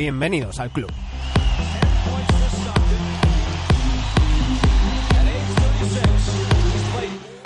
Bienvenidos 0.00 0.58
al 0.60 0.70
club. 0.70 0.90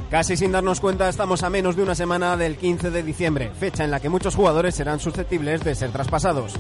Casi 0.09 0.37
sin 0.37 0.53
darnos 0.53 0.79
cuenta, 0.79 1.09
estamos 1.09 1.43
a 1.43 1.51
menos 1.51 1.75
de 1.75 1.82
una 1.82 1.96
semana 1.96 2.37
del 2.37 2.57
15 2.57 2.93
de 2.93 3.03
diciembre, 3.03 3.51
fecha 3.59 3.82
en 3.82 3.91
la 3.91 3.98
que 3.98 4.09
muchos 4.09 4.37
jugadores 4.37 4.77
serán 4.77 5.01
susceptibles 5.01 5.64
de 5.64 5.75
ser 5.75 5.91
traspasados. 5.91 6.55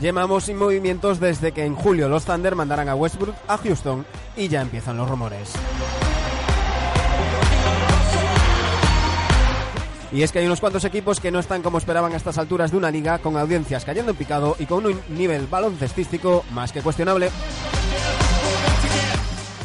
Llevamos 0.00 0.44
sin 0.44 0.56
movimientos 0.56 1.18
desde 1.18 1.50
que 1.50 1.64
en 1.64 1.74
julio 1.74 2.08
los 2.08 2.24
Thunder 2.24 2.54
mandarán 2.54 2.88
a 2.88 2.94
Westbrook 2.94 3.34
a 3.48 3.58
Houston 3.58 4.06
y 4.36 4.46
ya 4.46 4.60
empiezan 4.60 4.96
los 4.96 5.08
rumores. 5.08 5.52
Y 10.12 10.22
es 10.22 10.32
que 10.32 10.40
hay 10.40 10.46
unos 10.46 10.60
cuantos 10.60 10.84
equipos 10.84 11.20
que 11.20 11.30
no 11.30 11.38
están 11.38 11.62
como 11.62 11.78
esperaban 11.78 12.12
a 12.12 12.16
estas 12.16 12.38
alturas 12.38 12.72
de 12.72 12.76
una 12.76 12.90
liga, 12.90 13.18
con 13.18 13.36
audiencias 13.36 13.84
cayendo 13.84 14.10
en 14.10 14.16
picado 14.16 14.56
y 14.58 14.66
con 14.66 14.84
un 14.84 15.00
nivel 15.08 15.46
baloncestístico 15.46 16.44
más 16.52 16.72
que 16.72 16.82
cuestionable. 16.82 17.30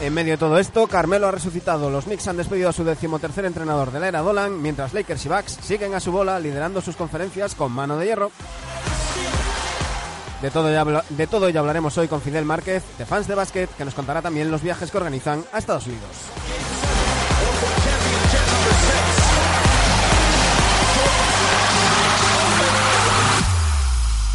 En 0.02 0.13
medio 0.13 0.34
de 0.34 0.38
todo 0.38 0.59
esto, 0.59 0.85
Carmelo 0.88 1.27
ha 1.27 1.31
resucitado. 1.31 1.90
Los 1.90 2.05
Knicks 2.05 2.27
han 2.27 2.38
despedido 2.38 2.70
a 2.70 2.73
su 2.73 2.84
decimotercer 2.84 3.45
entrenador 3.45 3.91
de 3.91 3.99
la 3.99 4.08
era 4.09 4.21
Dolan, 4.21 4.62
mientras 4.62 4.94
Lakers 4.94 5.26
y 5.26 5.30
Bucks 5.30 5.58
siguen 5.63 5.95
a 5.95 5.99
su 5.99 6.12
bola 6.12 6.40
liderando 6.40 6.82
sus 6.82 6.96
conferencias 6.96 7.55
con 7.55 7.71
mano 7.71 7.98
de 7.98 8.05
hierro. 8.05 8.32
De 10.41 10.52
todo, 10.52 10.70
ya 10.70 10.85
de 11.09 11.27
todo 11.27 11.48
ello 11.48 11.62
hablaremos 11.62 11.98
hoy 11.98 12.07
con 12.07 12.21
Fidel 12.21 12.46
Márquez, 12.46 12.84
de 12.99 13.05
fans 13.05 13.27
de 13.27 13.35
básquet, 13.35 13.70
que 13.76 13.85
nos 13.85 13.96
contará 13.96 14.21
también 14.21 14.52
los 14.52 14.62
viajes 14.62 14.91
que 14.91 14.98
organizan 14.98 15.43
a 15.52 15.57
Estados 15.57 15.88
Unidos. 15.88 16.84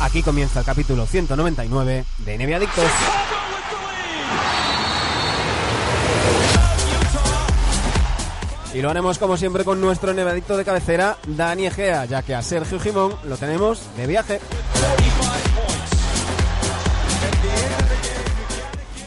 Aquí 0.00 0.22
comienza 0.22 0.60
el 0.60 0.66
capítulo 0.66 1.06
199 1.06 2.04
de 2.18 2.38
NBA 2.38 2.56
Adictos. 2.56 2.90
Y 8.72 8.80
lo 8.80 8.88
haremos 8.88 9.18
como 9.18 9.36
siempre 9.36 9.64
con 9.64 9.80
nuestro 9.80 10.14
nevadicto 10.14 10.56
de 10.56 10.64
cabecera, 10.64 11.18
Dani 11.26 11.66
Egea, 11.66 12.06
ya 12.06 12.22
que 12.22 12.34
a 12.34 12.40
Sergio 12.40 12.80
Jimón 12.80 13.14
lo 13.24 13.36
tenemos 13.36 13.82
de 13.96 14.06
viaje. 14.06 14.40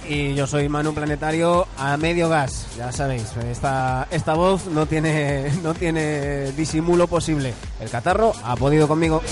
Y 0.08 0.36
yo 0.36 0.46
soy 0.46 0.70
Manu 0.70 0.94
Planetario 0.94 1.66
a 1.78 1.98
medio 1.98 2.30
gas, 2.30 2.68
ya 2.78 2.92
sabéis, 2.92 3.32
esta, 3.50 4.08
esta 4.12 4.34
voz 4.36 4.68
no 4.68 4.86
tiene, 4.86 5.50
no 5.64 5.74
tiene 5.74 6.52
disimulo 6.52 7.08
posible. 7.08 7.54
El 7.80 7.90
catarro 7.90 8.34
ha 8.44 8.56
podido 8.56 8.88
conmigo. 8.88 9.24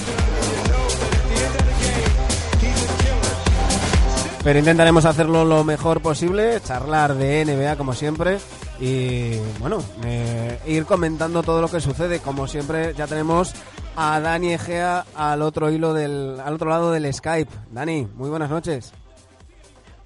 Pero 4.44 4.58
intentaremos 4.58 5.06
hacerlo 5.06 5.46
lo 5.46 5.64
mejor 5.64 6.02
posible, 6.02 6.60
charlar 6.62 7.14
de 7.14 7.46
NBA 7.46 7.76
como 7.76 7.94
siempre 7.94 8.40
y 8.80 9.38
bueno, 9.60 9.84
eh, 10.04 10.60
ir 10.66 10.86
comentando 10.86 11.44
todo 11.44 11.62
lo 11.62 11.68
que 11.68 11.80
sucede. 11.80 12.20
Como 12.20 12.48
siempre 12.48 12.96
ya 12.96 13.06
tenemos 13.06 13.54
a 13.96 14.20
Dani 14.20 14.54
Egea 14.54 15.06
al 15.16 15.44
otro 15.44 15.70
hilo 15.70 15.94
del, 15.94 16.40
al 16.44 16.56
otro 16.56 16.72
lado 16.72 16.92
del 16.92 17.14
Skype. 17.14 17.52
Dani, 17.70 18.08
muy 18.16 18.32
buenas 18.32 18.50
noches. 18.50 18.94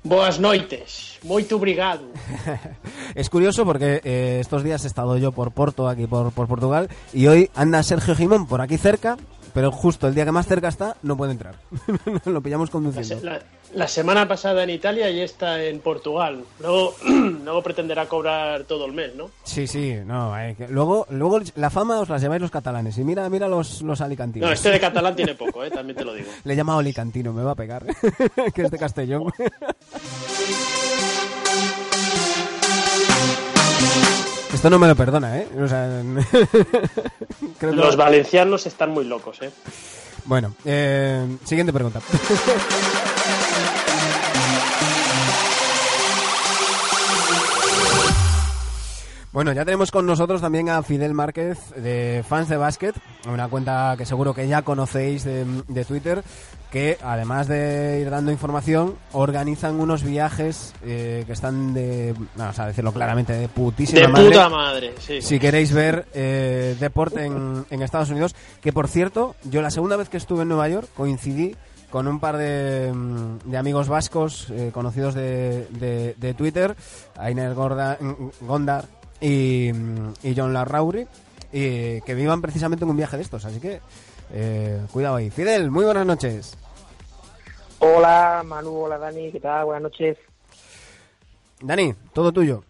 Boas 0.04 0.38
noites, 0.40 1.18
moito 1.24 1.56
obrigado. 1.56 2.06
Es 3.16 3.30
curioso 3.30 3.66
porque 3.66 4.02
eh, 4.04 4.38
estos 4.42 4.62
días 4.62 4.84
he 4.84 4.88
estado 4.88 5.18
yo 5.18 5.32
por 5.32 5.52
Porto, 5.52 5.88
aquí 5.88 6.06
por, 6.06 6.32
por 6.32 6.48
Portugal, 6.48 6.90
y 7.12 7.26
hoy 7.26 7.50
anda 7.56 7.82
Sergio 7.82 8.16
Jimón 8.16 8.46
por 8.46 8.62
aquí 8.62 8.78
cerca, 8.78 9.18
pero 9.56 9.72
justo 9.72 10.08
el 10.08 10.14
día 10.14 10.26
que 10.26 10.32
más 10.32 10.46
cerca 10.46 10.68
está 10.68 10.96
no 11.02 11.18
puede 11.18 11.32
entrar. 11.32 11.56
lo 12.26 12.42
pillamos 12.42 12.70
La, 12.70 12.72
conduciendo. 12.72 13.26
la- 13.26 13.42
la 13.74 13.88
semana 13.90 14.26
pasada 14.26 14.64
en 14.64 14.70
Italia 14.70 15.10
y 15.10 15.20
esta 15.20 15.62
en 15.62 15.80
Portugal. 15.80 16.46
Luego, 16.62 16.96
luego 17.44 17.62
pretenderá 17.64 18.06
cobrar 18.08 18.64
todo 18.66 18.86
el 18.86 18.94
mes, 18.94 19.16
¿no? 19.16 19.30
Sí, 19.44 19.66
sí, 19.68 19.96
no, 20.06 20.38
eh, 20.40 20.56
que 20.58 20.68
luego, 20.70 21.08
luego 21.10 21.42
la 21.56 21.70
fama 21.70 22.00
os 22.00 22.08
la 22.08 22.18
lleváis 22.18 22.42
los 22.42 22.52
catalanes 22.52 22.98
y 23.00 23.04
mira, 23.04 23.28
mira 23.30 23.48
los, 23.50 23.82
los 23.82 24.00
alicantinos. 24.00 24.48
No, 24.48 24.54
este 24.54 24.70
de 24.70 24.80
catalán 24.80 25.16
tiene 25.16 25.36
poco, 25.36 25.64
¿eh? 25.64 25.72
también 25.72 25.98
te 25.98 26.06
lo 26.06 26.14
digo. 26.14 26.30
Le 26.46 26.54
he 26.54 26.56
llamado 26.56 26.80
alicantino, 26.80 27.34
me 27.34 27.44
va 27.44 27.52
a 27.52 27.56
pegar, 27.56 27.86
que 28.54 28.62
es 28.62 28.72
de 28.72 28.78
Castellón. 28.78 29.26
Esto 34.66 34.72
no 34.72 34.80
me 34.80 34.88
lo 34.88 34.96
perdona, 34.96 35.38
¿eh? 35.38 35.48
O 35.64 35.68
sea, 35.68 35.88
creo 37.60 37.72
que- 37.72 37.78
Los 37.78 37.96
valencianos 37.96 38.66
están 38.66 38.90
muy 38.90 39.06
locos, 39.06 39.40
¿eh? 39.44 39.52
Bueno, 40.24 40.56
eh, 40.66 41.38
siguiente 41.44 41.72
pregunta. 41.72 42.02
Bueno, 49.36 49.52
ya 49.52 49.66
tenemos 49.66 49.92
con 49.92 50.06
nosotros 50.06 50.40
también 50.40 50.70
a 50.70 50.82
Fidel 50.82 51.14
Márquez 51.14 51.60
de 51.76 52.24
Fans 52.26 52.48
de 52.48 52.56
Básquet, 52.56 52.96
una 53.28 53.50
cuenta 53.50 53.94
que 53.98 54.06
seguro 54.06 54.34
que 54.34 54.48
ya 54.48 54.62
conocéis 54.62 55.26
de, 55.26 55.46
de 55.68 55.84
Twitter, 55.84 56.24
que 56.72 56.98
además 57.04 57.50
de 57.50 58.00
ir 58.00 58.10
dando 58.10 58.32
información, 58.32 58.96
organizan 59.12 59.78
unos 59.82 60.04
viajes 60.04 60.74
eh, 60.86 61.26
que 61.28 61.34
están 61.34 61.74
de, 61.74 62.16
vamos 62.38 62.58
a 62.60 62.68
decirlo 62.68 62.94
claramente, 62.94 63.34
de 63.34 63.50
putísima 63.50 64.00
De 64.00 64.08
madre 64.08 64.28
puta 64.30 64.48
madre, 64.50 64.94
sí. 65.00 65.22
si 65.22 65.38
queréis 65.38 65.74
ver 65.74 66.06
eh, 66.14 66.78
deporte 66.80 67.26
en, 67.26 67.66
en 67.70 67.82
Estados 67.82 68.12
Unidos. 68.12 68.34
Que 68.62 68.72
por 68.72 68.88
cierto, 68.88 69.36
yo 69.44 69.62
la 69.62 69.70
segunda 69.70 69.98
vez 69.98 70.08
que 70.08 70.16
estuve 70.16 70.44
en 70.44 70.48
Nueva 70.48 70.70
York 70.70 70.88
coincidí 70.96 71.58
con 71.90 72.08
un 72.08 72.22
par 72.22 72.38
de, 72.38 72.90
mm, 72.94 73.50
de 73.52 73.58
amigos 73.58 73.90
vascos 73.90 74.48
eh, 74.52 74.72
conocidos 74.74 75.14
de, 75.14 75.68
de- 75.72 76.16
de 76.18 76.34
Twitter, 76.34 76.74
Ainer 77.18 77.54
mm, 77.54 78.46
Gondar 78.48 78.86
y, 79.26 79.72
y 80.22 80.36
John 80.36 80.54
Larrauri, 80.54 81.08
y 81.52 82.02
que 82.02 82.14
vivan 82.14 82.42
precisamente 82.42 82.86
en 82.86 82.92
un 82.92 82.98
viaje 82.98 83.18
de 83.18 83.24
estos. 83.24 83.44
Así 83.46 83.60
que 83.60 83.82
eh, 84.32 84.82
cuidado 84.92 85.16
ahí. 85.16 85.30
Fidel, 85.32 85.72
muy 85.72 85.86
buenas 85.86 86.06
noches. 86.06 86.56
Hola 87.80 88.44
Manu, 88.46 88.84
hola 88.84 88.98
Dani, 88.98 89.32
¿qué 89.32 89.40
tal? 89.40 89.66
Buenas 89.66 89.84
noches. 89.84 90.18
Dani, 91.62 91.94
todo 92.14 92.32
tuyo. 92.32 92.64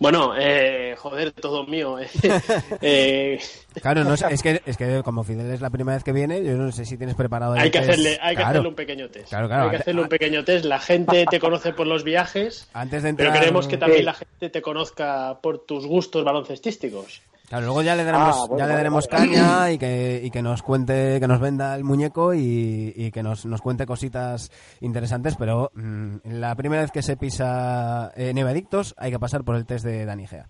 Bueno, 0.00 0.34
eh, 0.36 0.94
joder, 0.98 1.32
todo 1.32 1.64
mío. 1.66 1.98
eh. 2.00 2.08
Eh, 2.82 3.40
Claro, 3.80 4.04
no, 4.04 4.14
es, 4.30 4.42
que, 4.42 4.60
es 4.66 4.76
que 4.76 5.02
como 5.04 5.24
Fidel 5.24 5.50
es 5.52 5.60
la 5.60 5.70
primera 5.70 5.96
vez 5.96 6.04
que 6.04 6.12
viene, 6.12 6.44
yo 6.44 6.52
no 6.56 6.70
sé 6.72 6.84
si 6.84 6.96
tienes 6.96 7.14
preparado 7.14 7.54
el 7.54 7.60
hay 7.62 7.70
que 7.70 7.78
test. 7.78 7.90
hacerle, 7.90 8.18
hay 8.20 8.34
que 8.34 8.42
Claro. 8.42 8.50
hacerle 8.50 8.68
un 8.68 8.74
pequeño 8.74 9.08
test. 9.08 9.28
Claro, 9.28 9.46
claro. 9.48 9.64
Hay 9.64 9.70
que 9.70 9.76
hacerle 9.76 10.02
un 10.02 10.08
pequeño 10.08 10.44
test. 10.44 10.64
La 10.64 10.78
gente 10.80 11.24
te 11.30 11.40
conoce 11.40 11.72
por 11.72 11.86
los 11.86 12.04
viajes, 12.04 12.68
Antes 12.72 13.02
de 13.02 13.14
pero 13.14 13.28
entrar... 13.28 13.40
queremos 13.42 13.66
que 13.68 13.76
también 13.78 14.04
la 14.04 14.14
gente 14.14 14.50
te 14.50 14.62
conozca 14.62 15.38
por 15.40 15.64
tus 15.64 15.86
gustos 15.86 16.24
baloncestísticos. 16.24 17.22
Claro, 17.48 17.66
luego 17.66 17.82
ya 17.82 17.94
le 17.94 18.04
daremos, 18.04 18.36
Ah, 18.36 18.46
bueno, 18.48 18.58
ya 18.58 18.66
le 18.66 18.74
daremos 18.74 19.08
vale. 19.08 19.28
caña 19.34 19.70
y 19.70 19.78
que, 19.78 20.20
y 20.24 20.30
que 20.30 20.40
nos 20.42 20.62
cuente, 20.62 21.20
que 21.20 21.28
nos 21.28 21.40
venda 21.40 21.74
el 21.76 21.84
muñeco 21.84 22.32
y, 22.34 22.92
y 22.96 23.10
que 23.10 23.22
nos, 23.22 23.44
nos 23.44 23.60
cuente 23.60 23.84
cositas 23.86 24.50
interesantes, 24.80 25.36
pero 25.36 25.70
mm, 25.74 26.16
la 26.24 26.54
primera 26.54 26.82
vez 26.82 26.90
que 26.90 27.02
se 27.02 27.16
pisa 27.18 28.12
eh, 28.16 28.32
Nevadictos 28.32 28.94
hay 28.96 29.10
que 29.12 29.18
pasar 29.18 29.44
por 29.44 29.56
el 29.56 29.66
test 29.66 29.84
de 29.84 30.06
Dani 30.06 30.26
Gea. 30.26 30.48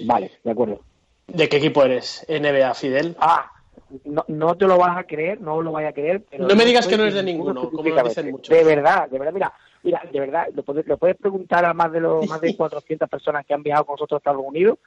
Vale, 0.00 0.32
de 0.42 0.50
acuerdo. 0.50 0.80
¿De 1.28 1.48
qué 1.48 1.58
equipo 1.58 1.84
eres? 1.84 2.26
NBA 2.28 2.74
Fidel. 2.74 3.16
Ah, 3.20 3.50
no, 4.04 4.24
no 4.28 4.56
te 4.56 4.66
lo 4.66 4.76
vas 4.78 4.98
a 4.98 5.04
creer, 5.04 5.40
no 5.40 5.62
lo 5.62 5.70
vayas 5.72 5.90
a 5.90 5.94
creer. 5.94 6.24
Pero 6.28 6.48
No 6.48 6.56
me 6.56 6.64
digas 6.64 6.86
que 6.88 6.96
no 6.98 7.04
es 7.04 7.14
de 7.14 7.22
ninguno 7.22 7.70
como 7.70 7.82
lo 7.88 8.02
dicen 8.04 8.30
muchos. 8.32 8.54
De 8.54 8.64
verdad, 8.64 9.08
de 9.08 9.18
verdad, 9.18 9.32
mira, 9.32 9.52
mira, 9.84 10.02
de 10.12 10.20
verdad, 10.20 10.46
lo 10.54 10.64
puedes, 10.64 10.86
lo 10.86 10.98
puedes 10.98 11.16
preguntar 11.16 11.64
a 11.64 11.72
más 11.72 11.92
de 11.92 12.00
los 12.00 12.26
más 12.28 12.40
de 12.40 12.56
400 12.56 13.08
personas 13.08 13.46
que 13.46 13.54
han 13.54 13.62
viajado 13.62 13.86
con 13.86 13.94
nosotros 13.94 14.16
a 14.16 14.18
Estados 14.18 14.42
Unidos, 14.44 14.78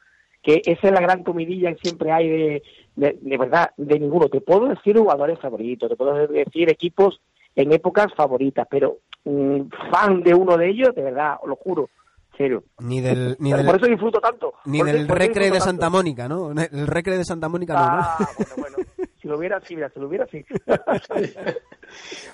que 0.46 0.62
esa 0.64 0.88
es 0.88 0.94
la 0.94 1.02
gran 1.02 1.24
comidilla 1.24 1.74
que 1.74 1.80
siempre 1.82 2.12
hay 2.12 2.30
de, 2.30 2.64
de, 2.96 3.18
de 3.20 3.38
verdad, 3.38 3.72
de 3.78 4.00
ninguno. 4.00 4.30
Te 4.30 4.42
puedo 4.42 4.68
decir 4.68 4.96
jugadores 4.96 5.40
favoritos, 5.40 5.90
te 5.90 5.96
puedo 5.96 6.14
decir 6.28 6.70
equipos 6.70 7.20
en 7.56 7.74
épocas 7.74 8.14
favoritas, 8.16 8.68
pero 8.70 9.00
mm, 9.24 9.62
fan 9.92 10.22
de 10.22 10.36
uno 10.36 10.56
de 10.56 10.70
ellos, 10.70 10.94
de 10.94 11.02
verdad, 11.02 11.38
os 11.42 11.50
lo 11.50 11.56
juro, 11.56 11.90
serio. 12.38 12.64
Ni 12.80 13.02
del, 13.02 13.36
ni 13.40 13.52
Por 13.52 13.64
del, 13.64 13.76
eso 13.76 13.86
disfruto 13.88 14.20
tanto. 14.22 14.54
ni 14.66 14.78
por 14.80 14.88
del 14.88 15.08
por 15.08 15.18
eso 15.20 15.28
recre 15.28 15.50
de 15.50 15.60
Santa 15.60 15.82
tanto. 15.86 15.98
Mónica, 15.98 16.28
¿no? 16.28 16.52
El 16.72 16.86
recre 16.86 17.18
de 17.18 17.26
Santa 17.26 17.50
Mónica 17.50 17.74
no, 17.74 17.80
¿no? 17.80 17.88
Ah, 17.88 18.30
bueno, 18.38 18.54
bueno. 18.58 18.78
Si 19.20 19.28
lo 19.28 19.38
hubiera, 19.40 19.60
sí, 19.62 19.76
mira, 19.76 19.90
si 19.90 20.00
lo 20.00 20.08
hubiera, 20.08 20.28
sí. 20.28 20.46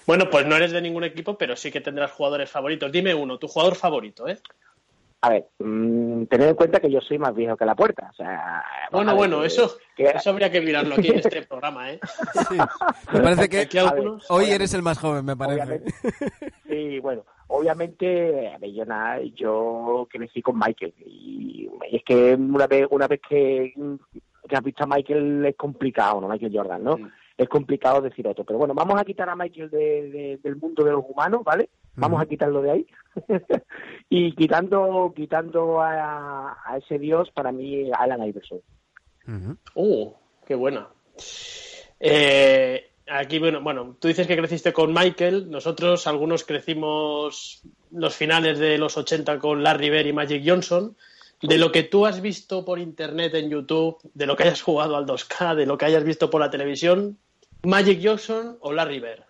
Bueno, 0.05 0.25
pues 0.29 0.45
no 0.45 0.55
eres 0.55 0.71
de 0.73 0.81
ningún 0.81 1.03
equipo, 1.05 1.37
pero 1.37 1.55
sí 1.55 1.71
que 1.71 1.79
tendrás 1.81 2.11
jugadores 2.11 2.49
favoritos. 2.49 2.91
Dime 2.91 3.13
uno, 3.15 3.37
tu 3.37 3.47
jugador 3.47 3.75
favorito, 3.75 4.27
¿eh? 4.27 4.37
A 5.23 5.29
ver, 5.29 5.47
mm, 5.59 6.23
tened 6.25 6.47
en 6.49 6.55
cuenta 6.55 6.79
que 6.79 6.89
yo 6.91 6.99
soy 6.99 7.19
más 7.19 7.35
viejo 7.35 7.55
que 7.55 7.65
la 7.65 7.75
puerta. 7.75 8.09
O 8.11 8.15
sea, 8.15 8.63
Bueno, 8.91 9.15
bueno, 9.15 9.41
que- 9.41 9.47
eso, 9.47 9.77
que- 9.95 10.05
eso 10.09 10.31
habría 10.31 10.51
que 10.51 10.61
mirarlo 10.61 10.95
aquí 10.95 11.09
en 11.09 11.19
este 11.19 11.43
programa, 11.43 11.91
¿eh? 11.91 11.99
Sí. 12.49 12.57
Me 13.13 13.19
parece 13.21 13.47
que 13.49 13.59
Aquí 13.61 13.77
algunos... 13.77 14.25
hoy 14.31 14.45
eres 14.49 14.73
el 14.73 14.81
más 14.81 14.97
joven, 14.97 15.23
me 15.25 15.35
parece. 15.37 15.61
Obviamente. 15.61 15.93
Sí, 16.67 16.99
bueno, 16.99 17.23
obviamente, 17.47 18.47
a 18.49 18.57
ver, 18.57 18.71
yo 18.71 18.85
nada, 18.85 19.19
yo 19.35 20.07
crecí 20.09 20.41
con 20.41 20.57
Michael 20.57 20.93
y, 21.05 21.69
y 21.91 21.95
es 21.97 22.03
que 22.03 22.33
una 22.33 22.65
vez, 22.65 22.87
una 22.89 23.07
vez 23.07 23.21
que, 23.29 23.73
que 24.49 24.55
has 24.55 24.63
visto 24.63 24.83
a 24.83 24.87
Michael 24.87 25.45
es 25.45 25.55
complicado, 25.55 26.19
¿no? 26.19 26.27
Michael 26.29 26.51
Jordan, 26.55 26.83
¿no? 26.83 26.97
Mm. 26.97 27.11
es 27.37 27.47
complicado 27.49 28.01
decir 28.01 28.27
otro. 28.27 28.43
Pero 28.43 28.57
bueno, 28.59 28.73
vamos 28.73 28.99
a 28.99 29.05
quitar 29.05 29.29
a 29.29 29.35
Michael 29.35 29.69
de, 29.69 30.39
del 30.43 30.55
mundo 30.55 30.83
de 30.83 30.91
los 30.91 31.03
humanos, 31.07 31.43
¿vale? 31.43 31.69
Vamos 31.95 32.21
a 32.21 32.25
quitarlo 32.25 32.61
de 32.61 32.71
ahí. 32.71 32.87
y 34.09 34.33
quitando 34.35 35.13
quitando 35.15 35.81
a, 35.81 36.57
a, 36.65 36.77
ese 36.77 36.97
dios, 36.99 37.29
para 37.31 37.51
mí, 37.51 37.91
Alan 37.91 38.23
Iverson. 38.25 38.61
¡Uh! 39.75 40.11
¡Qué 40.45 40.55
buena! 40.55 40.87
Eh, 41.99 42.91
aquí, 43.07 43.39
bueno, 43.39 43.61
bueno, 43.61 43.95
tú 43.99 44.07
dices 44.07 44.27
que 44.27 44.37
creciste 44.37 44.73
con 44.73 44.93
Michael, 44.93 45.49
nosotros 45.49 46.07
algunos 46.07 46.43
crecimos 46.43 47.61
los 47.91 48.15
finales 48.15 48.57
de 48.57 48.77
los 48.77 48.97
80 48.97 49.39
con 49.39 49.63
Larry 49.63 49.89
Bird 49.89 50.07
y 50.07 50.13
Magic 50.13 50.43
Johnson. 50.45 50.95
De 51.41 51.57
lo 51.57 51.71
que 51.71 51.81
tú 51.81 52.05
has 52.05 52.21
visto 52.21 52.63
por 52.63 52.77
internet 52.77 53.33
en 53.33 53.49
YouTube, 53.49 53.97
de 54.13 54.27
lo 54.27 54.35
que 54.35 54.43
hayas 54.43 54.61
jugado 54.61 54.95
al 54.95 55.07
2K, 55.07 55.55
de 55.55 55.65
lo 55.65 55.75
que 55.75 55.85
hayas 55.85 56.03
visto 56.03 56.29
por 56.29 56.39
la 56.39 56.51
televisión, 56.51 57.17
Magic 57.63 57.99
Johnson 58.03 58.57
o 58.61 58.71
Larry 58.71 58.99
Bird. 58.99 59.23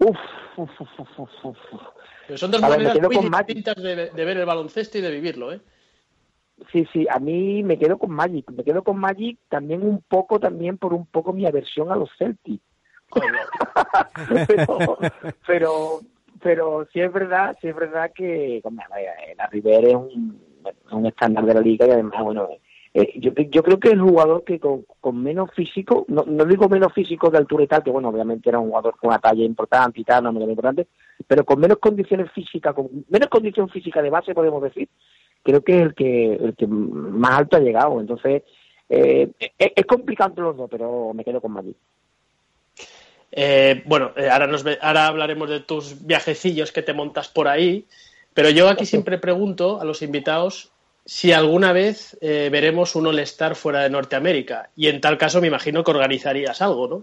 Uf, 0.00 0.18
uf, 0.56 0.80
uf, 0.80 1.18
uf, 1.18 1.44
uf. 1.44 2.38
son 2.38 2.50
dos 2.50 2.60
maneras 2.60 2.98
muy 3.00 3.16
distintas 3.18 3.76
de, 3.76 4.10
de, 4.10 4.24
ver 4.24 4.36
el 4.36 4.46
baloncesto 4.46 4.98
y 4.98 5.00
de 5.00 5.10
vivirlo, 5.10 5.52
¿eh? 5.52 5.60
Sí, 6.70 6.86
sí, 6.92 7.06
a 7.10 7.18
mí 7.18 7.62
me 7.62 7.78
quedo 7.78 7.98
con 7.98 8.10
Magic. 8.10 8.50
Me 8.50 8.64
quedo 8.64 8.82
con 8.82 8.98
Magic 8.98 9.38
también 9.48 9.82
un 9.82 10.02
poco, 10.02 10.38
también 10.38 10.78
por 10.78 10.94
un 10.94 11.06
poco 11.06 11.32
mi 11.32 11.46
aversión 11.46 11.90
a 11.90 11.96
los 11.96 12.10
Celtics. 12.16 12.62
pero, 14.46 14.98
pero, 15.46 16.00
pero 16.42 16.88
sí 16.92 17.00
es 17.00 17.12
verdad, 17.12 17.56
sí 17.60 17.68
es 17.68 17.76
verdad 17.76 18.12
que 18.14 18.62
la 19.36 19.46
River 19.48 19.84
es 19.84 19.94
un, 19.94 20.40
un 20.90 21.06
estándar 21.06 21.44
de 21.44 21.54
la 21.54 21.60
liga 21.60 21.86
y 21.86 21.90
además, 21.90 22.22
bueno, 22.22 22.48
eh, 22.96 23.12
yo, 23.16 23.32
yo 23.32 23.62
creo 23.64 23.80
que 23.80 23.88
el 23.88 24.00
jugador 24.00 24.44
que 24.44 24.60
con, 24.60 24.86
con 25.00 25.20
menos 25.20 25.50
físico, 25.52 26.04
no, 26.06 26.24
no, 26.28 26.44
digo 26.44 26.68
menos 26.68 26.92
físico 26.92 27.28
de 27.28 27.38
altura 27.38 27.64
y 27.64 27.66
tal, 27.66 27.82
que 27.82 27.90
bueno, 27.90 28.08
obviamente 28.08 28.48
era 28.48 28.60
un 28.60 28.68
jugador 28.68 28.96
con 28.96 29.08
una 29.08 29.18
talla 29.18 29.42
importante 29.42 30.00
y 30.00 30.04
tal, 30.04 30.22
no 30.22 30.32
muy 30.32 30.44
importante, 30.44 30.86
pero 31.26 31.44
con 31.44 31.58
menos 31.58 31.78
condiciones 31.78 32.30
físicas, 32.30 32.72
con 32.72 32.88
menos 33.08 33.28
condición 33.28 33.68
física 33.68 34.00
de 34.00 34.10
base, 34.10 34.32
podemos 34.32 34.62
decir, 34.62 34.88
creo 35.42 35.64
que 35.64 35.76
es 35.76 35.82
el 35.82 35.94
que, 35.94 36.34
el 36.34 36.54
que 36.54 36.68
más 36.68 37.32
alto 37.32 37.56
ha 37.56 37.60
llegado. 37.60 38.00
Entonces, 38.00 38.44
eh, 38.88 39.28
es, 39.58 39.86
complicado 39.86 40.30
entre 40.30 40.44
los 40.44 40.56
dos, 40.56 40.70
pero 40.70 41.12
me 41.14 41.24
quedo 41.24 41.40
con 41.40 41.50
Madrid. 41.50 41.74
Eh, 43.32 43.82
bueno, 43.86 44.12
ahora, 44.30 44.46
nos 44.46 44.64
ahora 44.80 45.08
hablaremos 45.08 45.50
de 45.50 45.58
tus 45.58 46.06
viajecillos 46.06 46.70
que 46.70 46.82
te 46.82 46.92
montas 46.92 47.26
por 47.26 47.48
ahí, 47.48 47.86
pero 48.34 48.50
yo 48.50 48.68
aquí 48.68 48.86
siempre 48.86 49.18
pregunto 49.18 49.80
a 49.80 49.84
los 49.84 50.00
invitados 50.00 50.70
si 51.04 51.32
alguna 51.32 51.72
vez 51.72 52.18
veremos 52.20 52.96
un 52.96 53.06
All-Star 53.06 53.54
fuera 53.54 53.82
de 53.82 53.90
Norteamérica. 53.90 54.70
Y 54.74 54.88
en 54.88 55.00
tal 55.00 55.18
caso 55.18 55.40
me 55.40 55.48
imagino 55.48 55.84
que 55.84 55.90
organizarías 55.90 56.62
algo, 56.62 56.88
¿no? 56.88 57.02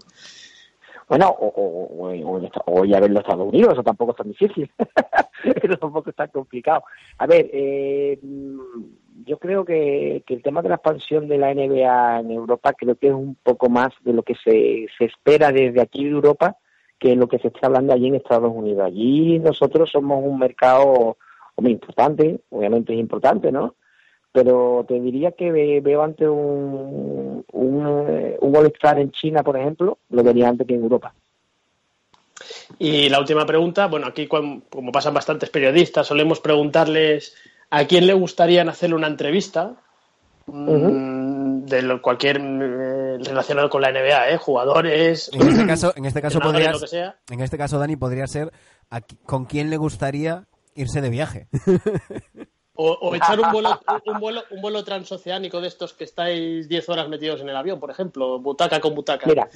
Bueno, 1.12 1.28
o, 1.28 1.48
o, 1.48 2.42
o, 2.68 2.86
ya 2.86 3.02
verlo 3.02 3.20
Estados 3.20 3.50
Unidos, 3.50 3.74
eso 3.74 3.84
tampoco 3.84 4.12
es 4.12 4.18
tan 4.18 4.30
difícil. 4.30 4.72
eso 5.44 5.78
tampoco 5.78 6.10
es 6.10 6.16
tan 6.16 6.30
complicado. 6.30 6.86
A 7.18 7.28
ver, 7.28 7.50
eh, 7.52 8.18
yo 9.26 9.38
creo 9.38 9.66
que, 9.66 10.24
que, 10.26 10.36
el 10.36 10.42
tema 10.42 10.62
de 10.62 10.70
la 10.70 10.76
expansión 10.76 11.28
de 11.28 11.38
la 11.38 11.54
NBA 11.54 12.22
en 12.22 12.32
Europa 12.32 12.72
creo 12.72 12.96
que 12.96 13.08
es 13.08 13.14
un 13.14 13.36
poco 13.44 13.68
más 13.68 13.90
de 14.06 14.14
lo 14.14 14.24
que 14.24 14.36
se, 14.36 14.88
se 14.98 15.04
espera 15.04 15.52
desde 15.52 15.82
aquí 15.82 16.06
de 16.06 16.12
Europa 16.12 16.56
que 16.98 17.14
lo 17.18 17.28
que 17.28 17.40
se 17.40 17.50
está 17.50 17.68
hablando 17.68 17.92
allí 17.92 18.08
en 18.08 18.16
Estados 18.16 18.54
Unidos. 18.56 18.86
Allí 18.86 19.38
nosotros 19.40 19.90
somos 19.92 20.24
un 20.24 20.40
mercado 20.40 21.18
muy 21.58 21.74
importante, 21.74 22.40
obviamente 22.52 22.94
es 22.94 23.00
importante, 23.02 23.52
¿no? 23.52 23.76
Pero 24.32 24.86
te 24.88 25.00
diría 25.00 25.32
que 25.32 25.52
veo 25.82 26.04
ante 26.04 26.28
un, 26.28 27.44
un, 27.52 28.06
eh, 28.10 28.38
un 28.40 28.56
All-Star 28.56 29.00
en 29.00 29.12
China, 29.12 29.44
por 29.44 29.58
ejemplo, 29.58 29.98
lo 30.10 30.24
vería 30.24 30.48
antes 30.48 30.66
que 30.66 30.76
en 30.76 30.84
Europa. 30.84 31.14
Y 32.80 33.10
la 33.10 33.20
última 33.20 33.46
pregunta, 33.46 33.88
bueno, 33.88 34.08
aquí 34.08 34.28
como 34.28 34.92
pasan 34.92 35.14
bastantes 35.14 35.50
periodistas, 35.50 36.08
solemos 36.08 36.40
preguntarles 36.40 37.36
a 37.70 37.86
quién 37.86 38.08
le 38.08 38.14
gustaría 38.14 38.62
hacerle 38.64 38.96
una 38.96 39.08
entrevista 39.08 39.76
mm, 40.48 41.66
de 41.66 42.00
cualquier 42.02 42.38
eh, 42.38 43.18
relacionado 43.20 43.70
con 43.70 43.82
la 43.82 43.92
NBA, 43.92 44.32
¿eh? 44.32 44.38
jugadores. 44.38 45.30
En 45.34 45.48
este 45.48 45.68
caso, 45.68 45.94
en 45.96 46.06
este 46.06 46.22
caso 46.22 46.40
podría, 46.40 46.74
en 47.30 47.42
este 47.42 47.58
caso 47.58 47.80
Dani 47.80 47.96
podría 47.96 48.28
ser 48.28 48.52
con 49.26 49.46
quién 49.46 49.70
le 49.70 49.78
gustaría 49.78 50.46
irse 50.74 51.02
de 51.02 51.10
viaje. 51.10 51.48
O, 52.74 53.16
echar 53.16 53.40
un 53.40 53.52
vuelo, 53.52 53.80
un, 54.06 54.20
vuelo, 54.20 54.44
un 54.50 54.62
vuelo 54.62 54.84
transoceánico 54.84 55.60
de 55.60 55.68
estos 55.68 55.94
que 55.94 56.06
estáis 56.06 56.70
10 56.70 56.90
horas 56.90 57.10
metidos 57.10 57.42
en 57.42 57.50
el 57.50 57.56
avión, 57.56 57.80
por 57.80 57.92
ejemplo, 57.92 58.40
butaca 58.40 58.80
con 58.80 58.96
butaca. 58.96 59.28
Mira, 59.28 59.50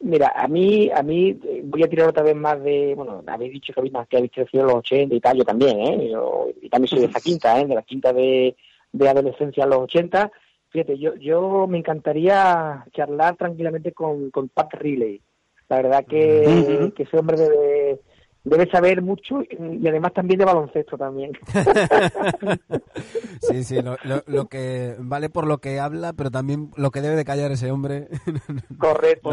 mira, 0.00 0.32
a 0.34 0.46
mí, 0.46 0.90
a 0.94 1.02
mí 1.02 1.38
eh, 1.44 1.60
voy 1.64 1.82
a 1.82 1.88
tirar 1.88 2.08
otra 2.08 2.22
vez 2.22 2.36
más 2.36 2.62
de, 2.62 2.94
bueno, 2.94 3.22
habéis 3.26 3.52
dicho 3.52 3.72
que 3.72 3.80
habéis, 3.80 3.94
que 4.08 4.16
habéis 4.16 4.32
crecido 4.32 4.62
en 4.62 4.68
los 4.68 4.76
80 4.76 5.14
y 5.14 5.20
tal, 5.20 5.38
yo 5.38 5.44
también, 5.44 5.80
¿eh? 5.80 6.10
Yo, 6.10 6.48
y 6.62 6.68
también 6.68 6.88
soy 6.88 7.00
de 7.00 7.06
esa 7.06 7.20
quinta, 7.20 7.60
¿eh? 7.60 7.66
De 7.66 7.74
la 7.74 7.82
quinta 7.82 8.12
de, 8.12 8.56
de 8.92 9.08
adolescencia 9.08 9.64
a 9.64 9.66
los 9.66 9.80
80. 9.80 10.30
Fíjate, 10.70 10.98
yo, 10.98 11.16
yo 11.16 11.66
me 11.66 11.78
encantaría 11.78 12.84
charlar 12.92 13.36
tranquilamente 13.36 13.92
con, 13.92 14.30
con 14.30 14.48
Pat 14.48 14.72
Riley. 14.74 15.20
La 15.68 15.76
verdad 15.76 16.04
que, 16.04 16.92
que 16.94 17.02
ese 17.02 17.18
hombre 17.18 17.36
debe 17.36 18.00
debe 18.44 18.70
saber 18.70 19.02
mucho 19.02 19.42
y 19.42 19.86
además 19.86 20.14
también 20.14 20.38
de 20.38 20.44
baloncesto 20.44 20.96
también. 20.96 21.32
sí, 23.42 23.64
sí, 23.64 23.80
lo, 23.82 23.96
lo, 24.26 24.46
que 24.46 24.96
vale 24.98 25.28
por 25.28 25.46
lo 25.46 25.58
que 25.58 25.78
habla, 25.78 26.12
pero 26.14 26.30
también 26.30 26.70
lo 26.76 26.90
que 26.90 27.02
debe 27.02 27.16
de 27.16 27.24
callar 27.24 27.52
ese 27.52 27.70
hombre. 27.70 28.08
Correcto, 28.78 29.30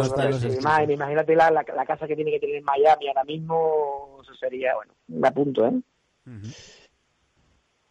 imagínate 0.90 1.36
la, 1.36 1.52
la, 1.52 1.86
casa 1.86 2.08
que 2.08 2.16
tiene 2.16 2.32
que 2.32 2.40
tener 2.40 2.58
en 2.58 2.64
Miami 2.64 3.08
ahora 3.08 3.24
mismo, 3.24 4.20
eso 4.22 4.34
sería, 4.36 4.76
bueno, 4.76 4.94
me 5.08 5.28
apunto, 5.28 5.66
¿eh? 5.66 5.74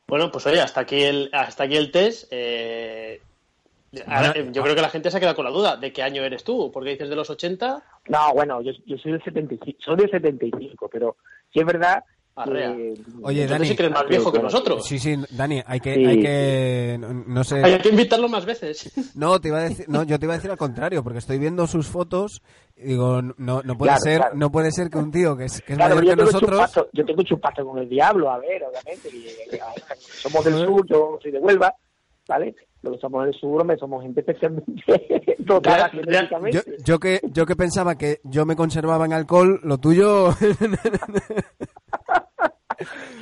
Bueno, 0.07 0.31
pues 0.31 0.47
oye, 0.47 0.61
hasta 0.61 0.83
aquí 0.83 1.03
el, 1.03 1.31
hasta 1.33 1.65
aquí 1.65 1.77
el 1.77 1.91
test. 1.91 2.29
Eh, 2.31 3.21
yo 3.93 4.63
creo 4.63 4.75
que 4.75 4.83
la 4.83 4.91
gente 4.91 5.11
se 5.11 5.17
ha 5.17 5.21
quedado 5.21 5.37
con 5.37 5.45
la 5.45 5.51
duda 5.51 5.77
de 5.77 5.93
qué 5.93 6.03
año 6.03 6.23
eres 6.23 6.45
tú, 6.45 6.71
porque 6.73 6.91
dices 6.91 7.09
de 7.09 7.17
los 7.17 7.31
80. 7.31 7.83
No, 8.09 8.33
bueno, 8.35 8.61
yo, 8.61 8.73
yo 8.87 8.99
soy 8.99 9.13
del 9.13 9.23
75, 9.23 9.79
soy 9.81 9.97
del 9.97 10.11
75, 10.11 10.89
pero 10.91 11.17
sí 11.53 11.61
es 11.61 11.67
verdad 11.67 12.05
Oye, 13.23 13.47
Dani, 13.47 13.67
si 13.67 13.89
más 13.89 14.07
viejo 14.07 14.31
que 14.31 14.41
nosotros. 14.41 14.87
Sí, 14.87 14.99
sí, 14.99 15.17
Dani, 15.31 15.63
hay 15.65 15.81
que, 15.81 15.93
hay 15.93 16.21
que, 16.21 16.99
no, 17.01 17.43
sé. 17.43 17.65
Hay 17.65 17.79
que 17.79 17.89
invitarlo 17.89 18.29
más 18.29 18.45
veces. 18.45 18.93
No, 19.15 19.41
te 19.41 19.49
iba 19.49 19.59
a 19.59 19.63
decir, 19.63 19.87
no, 19.89 20.03
yo 20.03 20.19
te 20.19 20.27
iba 20.27 20.35
a 20.35 20.37
decir 20.37 20.51
al 20.51 20.59
contrario, 20.59 21.03
porque 21.03 21.21
estoy 21.21 21.39
viendo 21.39 21.67
sus 21.67 21.87
fotos 21.87 22.43
y 22.77 22.89
digo, 22.89 23.23
no, 23.23 23.63
no 23.63 23.79
puede 23.79 23.97
ser, 23.99 24.23
no 24.35 24.53
puede 24.53 24.71
ser 24.71 24.91
que 24.91 24.99
un 24.99 25.11
tío 25.11 25.37
que 25.37 25.47
es, 25.47 25.63
que 25.63 25.73
es 25.73 25.79
mayor 25.79 26.05
que 26.05 26.17
nosotros. 26.17 26.71
yo 26.93 27.05
tengo 27.07 27.21
un 27.21 27.27
chupazo 27.27 27.65
con 27.65 27.79
el 27.79 27.89
diablo, 27.89 28.31
a 28.31 28.39
ver, 28.39 28.63
obviamente, 28.65 29.09
somos 29.99 30.45
del 30.45 30.55
sur, 30.67 30.87
yo 30.87 31.19
soy 31.23 31.31
de 31.31 31.39
Huelva, 31.39 31.75
¿vale? 32.29 32.55
Los 32.91 33.01
somos 33.01 33.25
del 33.25 33.35
sur, 33.35 33.65
me 33.65 33.77
somos 33.77 34.03
gente 34.03 34.21
especialmente 34.21 35.37
dotada 35.39 35.91
yo, 36.51 36.61
yo, 36.85 36.99
que, 36.99 37.21
yo 37.33 37.47
que 37.47 37.57
pensaba 37.57 37.97
que 37.97 38.21
yo 38.25 38.47
me 38.47 38.57
conservaba 38.57 39.05
en 39.07 39.13
alcohol, 39.13 39.61
lo 39.63 39.79
tuyo... 39.79 40.31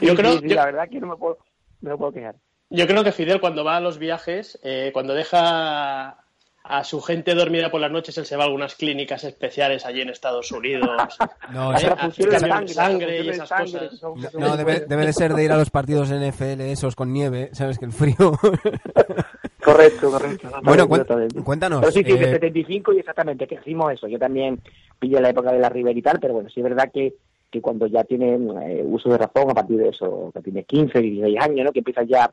yo 0.00 0.14
creo, 0.14 0.40
la 0.40 0.64
verdad 0.66 0.88
que 0.88 1.00
no 1.00 1.08
me 1.08 1.16
puedo, 1.16 1.38
no 1.80 1.90
me 1.90 1.96
puedo 1.96 2.12
quejar. 2.12 2.36
Yo 2.70 2.86
creo 2.86 3.04
que 3.04 3.12
Fidel 3.12 3.40
cuando 3.40 3.64
va 3.64 3.76
a 3.76 3.80
los 3.80 3.98
viajes, 3.98 4.58
eh, 4.62 4.90
cuando 4.92 5.14
deja 5.14 6.23
a 6.66 6.82
su 6.82 7.02
gente 7.02 7.34
dormida 7.34 7.70
por 7.70 7.78
las 7.78 7.92
noches, 7.92 8.16
él 8.16 8.24
se 8.24 8.36
va 8.36 8.44
a 8.44 8.46
algunas 8.46 8.74
clínicas 8.74 9.22
especiales 9.24 9.84
allí 9.84 10.00
en 10.00 10.08
Estados 10.08 10.50
Unidos. 10.50 10.90
No, 11.52 11.72
¿Eh? 11.74 11.78
sangre, 11.78 12.68
sangre 12.68 13.22
y 13.22 13.28
esas 13.28 13.50
cosas. 13.50 14.02
No, 14.32 14.56
debe, 14.56 14.80
debe, 14.80 15.06
de 15.06 15.12
ser 15.12 15.34
de 15.34 15.44
ir 15.44 15.52
a 15.52 15.56
los 15.56 15.70
partidos 15.70 16.10
NFL 16.10 16.62
esos 16.62 16.96
con 16.96 17.12
nieve, 17.12 17.50
sabes 17.52 17.78
que 17.78 17.84
el 17.84 17.92
frío. 17.92 18.16
correcto, 19.64 20.10
correcto. 20.10 20.50
bueno, 20.62 20.88
cuéntanos. 20.88 21.80
Pero 21.80 21.92
sí, 21.92 22.02
sí, 22.02 22.12
eh... 22.12 22.32
75 22.32 22.94
y 22.94 22.98
exactamente, 22.98 23.46
que 23.46 23.56
hicimos 23.56 23.92
eso. 23.92 24.08
Yo 24.08 24.18
también 24.18 24.60
pillé 24.98 25.20
la 25.20 25.28
época 25.28 25.52
de 25.52 25.58
la 25.58 25.68
River 25.68 25.96
y 25.96 26.02
tal, 26.02 26.18
pero 26.18 26.34
bueno, 26.34 26.48
sí 26.48 26.60
es 26.60 26.64
verdad 26.64 26.90
que 26.92 27.14
que 27.50 27.60
cuando 27.60 27.86
ya 27.86 28.02
tienen 28.02 28.50
eh, 28.62 28.82
uso 28.84 29.10
de 29.10 29.18
razón 29.18 29.48
a 29.48 29.54
partir 29.54 29.76
de 29.76 29.90
eso, 29.90 30.32
que 30.34 30.40
tienes 30.40 30.66
15, 30.66 30.98
16 30.98 31.40
años, 31.40 31.64
¿no? 31.64 31.72
que 31.72 31.78
empiezas 31.78 32.08
ya 32.08 32.28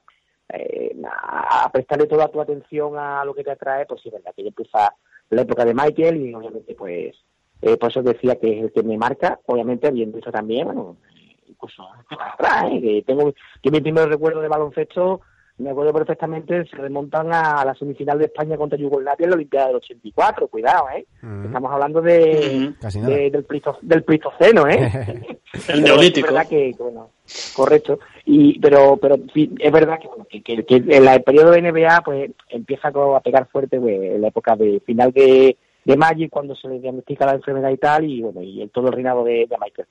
eh, 0.53 0.95
a 1.03 1.69
prestarle 1.71 2.07
toda 2.07 2.27
tu 2.29 2.41
atención 2.41 2.97
a 2.97 3.23
lo 3.25 3.33
que 3.33 3.43
te 3.43 3.51
atrae, 3.51 3.85
pues 3.85 4.01
sí, 4.01 4.09
verdad 4.09 4.33
que 4.35 4.47
empieza 4.47 4.93
la 5.29 5.41
época 5.41 5.65
de 5.65 5.73
Michael 5.73 6.17
y 6.17 6.33
obviamente 6.33 6.75
pues 6.75 7.15
eh, 7.61 7.77
por 7.77 7.91
eso 7.91 8.01
decía 8.01 8.35
que 8.37 8.57
es 8.57 8.63
el 8.65 8.71
que 8.71 8.83
me 8.83 8.97
marca, 8.97 9.39
obviamente 9.45 9.87
habiendo 9.87 10.17
eso 10.17 10.31
también, 10.31 10.65
bueno, 10.65 10.97
incluso 11.45 11.83
¿eh? 11.83 12.79
que 12.81 13.03
tengo 13.05 13.33
que 13.61 13.71
mi 13.71 13.81
primer 13.81 14.09
recuerdo 14.09 14.41
de 14.41 14.47
baloncesto 14.47 15.21
me 15.57 15.69
acuerdo 15.69 15.93
perfectamente, 15.93 16.65
se 16.65 16.75
remontan 16.75 17.31
a 17.33 17.63
la 17.63 17.75
semifinal 17.75 18.17
de 18.17 18.25
España 18.25 18.57
contra 18.57 18.77
Yugoslavia 18.77 19.23
en 19.23 19.29
la 19.29 19.35
Olimpiada 19.35 19.67
del 19.67 19.75
84, 19.77 20.47
cuidado, 20.47 20.87
¿eh? 20.95 21.05
Estamos 21.45 21.71
hablando 21.71 22.01
de, 22.01 22.73
del, 22.81 23.45
del 23.81 24.03
Plistoceno, 24.03 24.67
¿eh? 24.67 25.39
el 25.67 25.83
neolítico. 25.83 26.29
que, 26.49 26.75
bueno, 26.79 27.11
correcto. 27.53 27.99
Y, 28.25 28.59
pero, 28.59 28.97
pero 28.97 29.15
es 29.35 29.71
verdad 29.71 29.99
que, 30.29 30.41
que, 30.41 30.63
en 30.75 31.07
el 31.07 31.23
periodo 31.23 31.51
de 31.51 31.61
NBA 31.61 32.01
pues 32.03 32.31
empieza 32.49 32.89
a 32.89 33.19
pegar 33.19 33.47
fuerte 33.47 33.79
pues, 33.79 34.01
en 34.01 34.21
la 34.21 34.27
época 34.29 34.55
de 34.55 34.81
final 34.85 35.11
de, 35.11 35.57
de 35.85 35.97
Magic 35.97 36.29
cuando 36.29 36.55
se 36.55 36.67
le 36.67 36.79
diagnostica 36.79 37.25
la 37.25 37.35
enfermedad 37.35 37.69
y 37.69 37.77
tal, 37.77 38.05
y 38.05 38.21
bueno, 38.21 38.41
y 38.41 38.61
el, 38.61 38.69
todo 38.69 38.87
el 38.87 38.93
reinado 38.93 39.23
de, 39.23 39.47
de 39.47 39.57
Michael. 39.59 39.87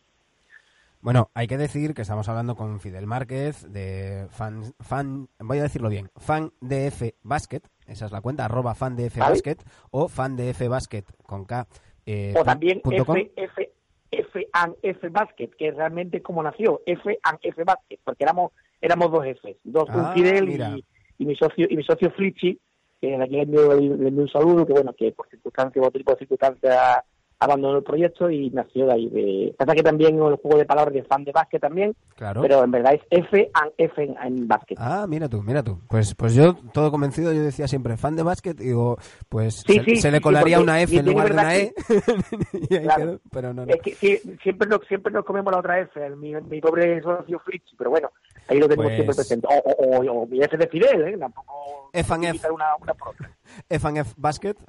Bueno, 1.02 1.30
hay 1.32 1.46
que 1.46 1.56
decir 1.56 1.94
que 1.94 2.02
estamos 2.02 2.28
hablando 2.28 2.56
con 2.56 2.78
Fidel 2.78 3.06
Márquez 3.06 3.72
de 3.72 4.26
fan, 4.28 4.74
fan 4.80 5.28
voy 5.38 5.58
a 5.58 5.62
decirlo 5.62 5.88
bien, 5.88 6.10
fan 6.16 6.52
DF 6.60 7.14
Basket, 7.22 7.62
esa 7.86 8.04
es 8.04 8.12
la 8.12 8.20
cuenta, 8.20 8.44
arroba 8.44 8.74
fan 8.74 8.96
DF 8.96 9.16
Basket 9.16 9.56
o 9.90 10.08
fan 10.08 10.36
DF 10.36 10.68
Basket 10.68 11.04
con 11.24 11.46
K. 11.46 11.66
Eh, 12.04 12.34
o 12.36 12.44
también 12.44 12.82
F, 12.84 13.32
F, 13.34 13.72
F, 14.10 14.48
and 14.52 14.74
F 14.82 15.08
Basket, 15.08 15.48
que 15.58 15.70
realmente 15.70 16.20
como 16.20 16.42
nació, 16.42 16.82
F 16.84 17.18
and 17.22 17.38
F 17.40 17.64
Basket, 17.64 17.98
porque 18.04 18.24
éramos 18.24 18.52
éramos 18.82 19.10
dos 19.10 19.24
Fs, 19.24 19.56
dos 19.64 19.88
ah, 19.88 20.12
Fidel 20.14 20.50
y, 20.50 20.84
y, 21.16 21.24
mi 21.24 21.34
socio 21.34 21.66
y 21.70 21.76
mi 21.76 21.82
socio 21.82 22.10
Flitchi, 22.10 22.58
que 23.00 23.16
aquí 23.16 23.36
le 23.36 23.42
envío, 23.42 23.72
le 23.72 24.08
envío 24.08 24.24
un 24.24 24.28
saludo, 24.28 24.66
que 24.66 24.74
bueno, 24.74 24.92
que 24.92 25.12
por 25.12 25.26
circunstancias, 25.30 25.92
tipo 25.94 26.12
de 26.12 26.18
circunstancias 26.18 27.04
abandonó 27.40 27.78
el 27.78 27.82
proyecto 27.82 28.30
y 28.30 28.50
nació 28.50 28.86
de 28.86 28.92
ahí. 28.92 29.08
De... 29.08 29.54
Pasa 29.56 29.74
que 29.74 29.82
también 29.82 30.14
el 30.14 30.36
juego 30.36 30.58
de 30.58 30.66
palabras 30.66 30.94
de 30.94 31.02
fan 31.04 31.24
de 31.24 31.32
básquet 31.32 31.60
también, 31.60 31.96
claro. 32.14 32.42
pero 32.42 32.62
en 32.62 32.70
verdad 32.70 32.94
es 32.94 33.02
F 33.10 33.50
and 33.54 33.72
F 33.78 34.02
en, 34.02 34.14
en 34.22 34.46
básquet. 34.46 34.78
Ah, 34.80 35.06
mira 35.08 35.28
tú, 35.28 35.42
mira 35.42 35.62
tú. 35.62 35.80
Pues 35.88 36.14
pues 36.14 36.34
yo, 36.34 36.54
todo 36.72 36.90
convencido, 36.90 37.32
yo 37.32 37.42
decía 37.42 37.66
siempre 37.66 37.96
fan 37.96 38.14
de 38.14 38.22
básquet 38.22 38.56
digo, 38.58 38.98
pues 39.28 39.64
se, 39.66 40.10
le 40.10 40.20
colaría 40.20 40.60
una 40.60 40.80
F 40.82 40.96
en 40.96 41.06
lugar 41.06 41.28
de 41.28 41.32
una 41.32 41.56
E. 41.56 41.74
y 42.70 42.76
ahí 42.76 42.88
quedó, 42.96 43.20
pero 43.30 43.54
no, 43.54 43.64
no. 43.64 43.72
Es 43.72 43.80
que 43.80 44.20
siempre, 44.42 44.68
nos, 44.68 44.86
siempre 44.86 45.12
nos 45.12 45.24
comemos 45.24 45.52
la 45.52 45.60
otra 45.60 45.80
F, 45.80 46.10
mi, 46.16 46.34
mi 46.34 46.60
pobre 46.60 47.00
socio 47.02 47.38
Fritz, 47.40 47.74
pero 47.76 47.90
bueno, 47.90 48.10
ahí 48.50 48.58
lo 48.58 48.68
tenemos 48.68 48.92
siempre 48.92 49.06
pues 49.06 49.16
presente. 49.16 49.46
O, 49.48 49.70
o, 49.70 50.22
o, 50.22 50.26
mi 50.26 50.42
F 50.42 50.56
de 50.56 50.66
Fidel, 50.66 51.08
¿eh? 51.08 51.16
Tampoco 51.18 51.90
F. 51.92 52.14
Una, 52.50 52.76
una 52.80 52.94
por 52.94 53.08
otra. 53.08 53.30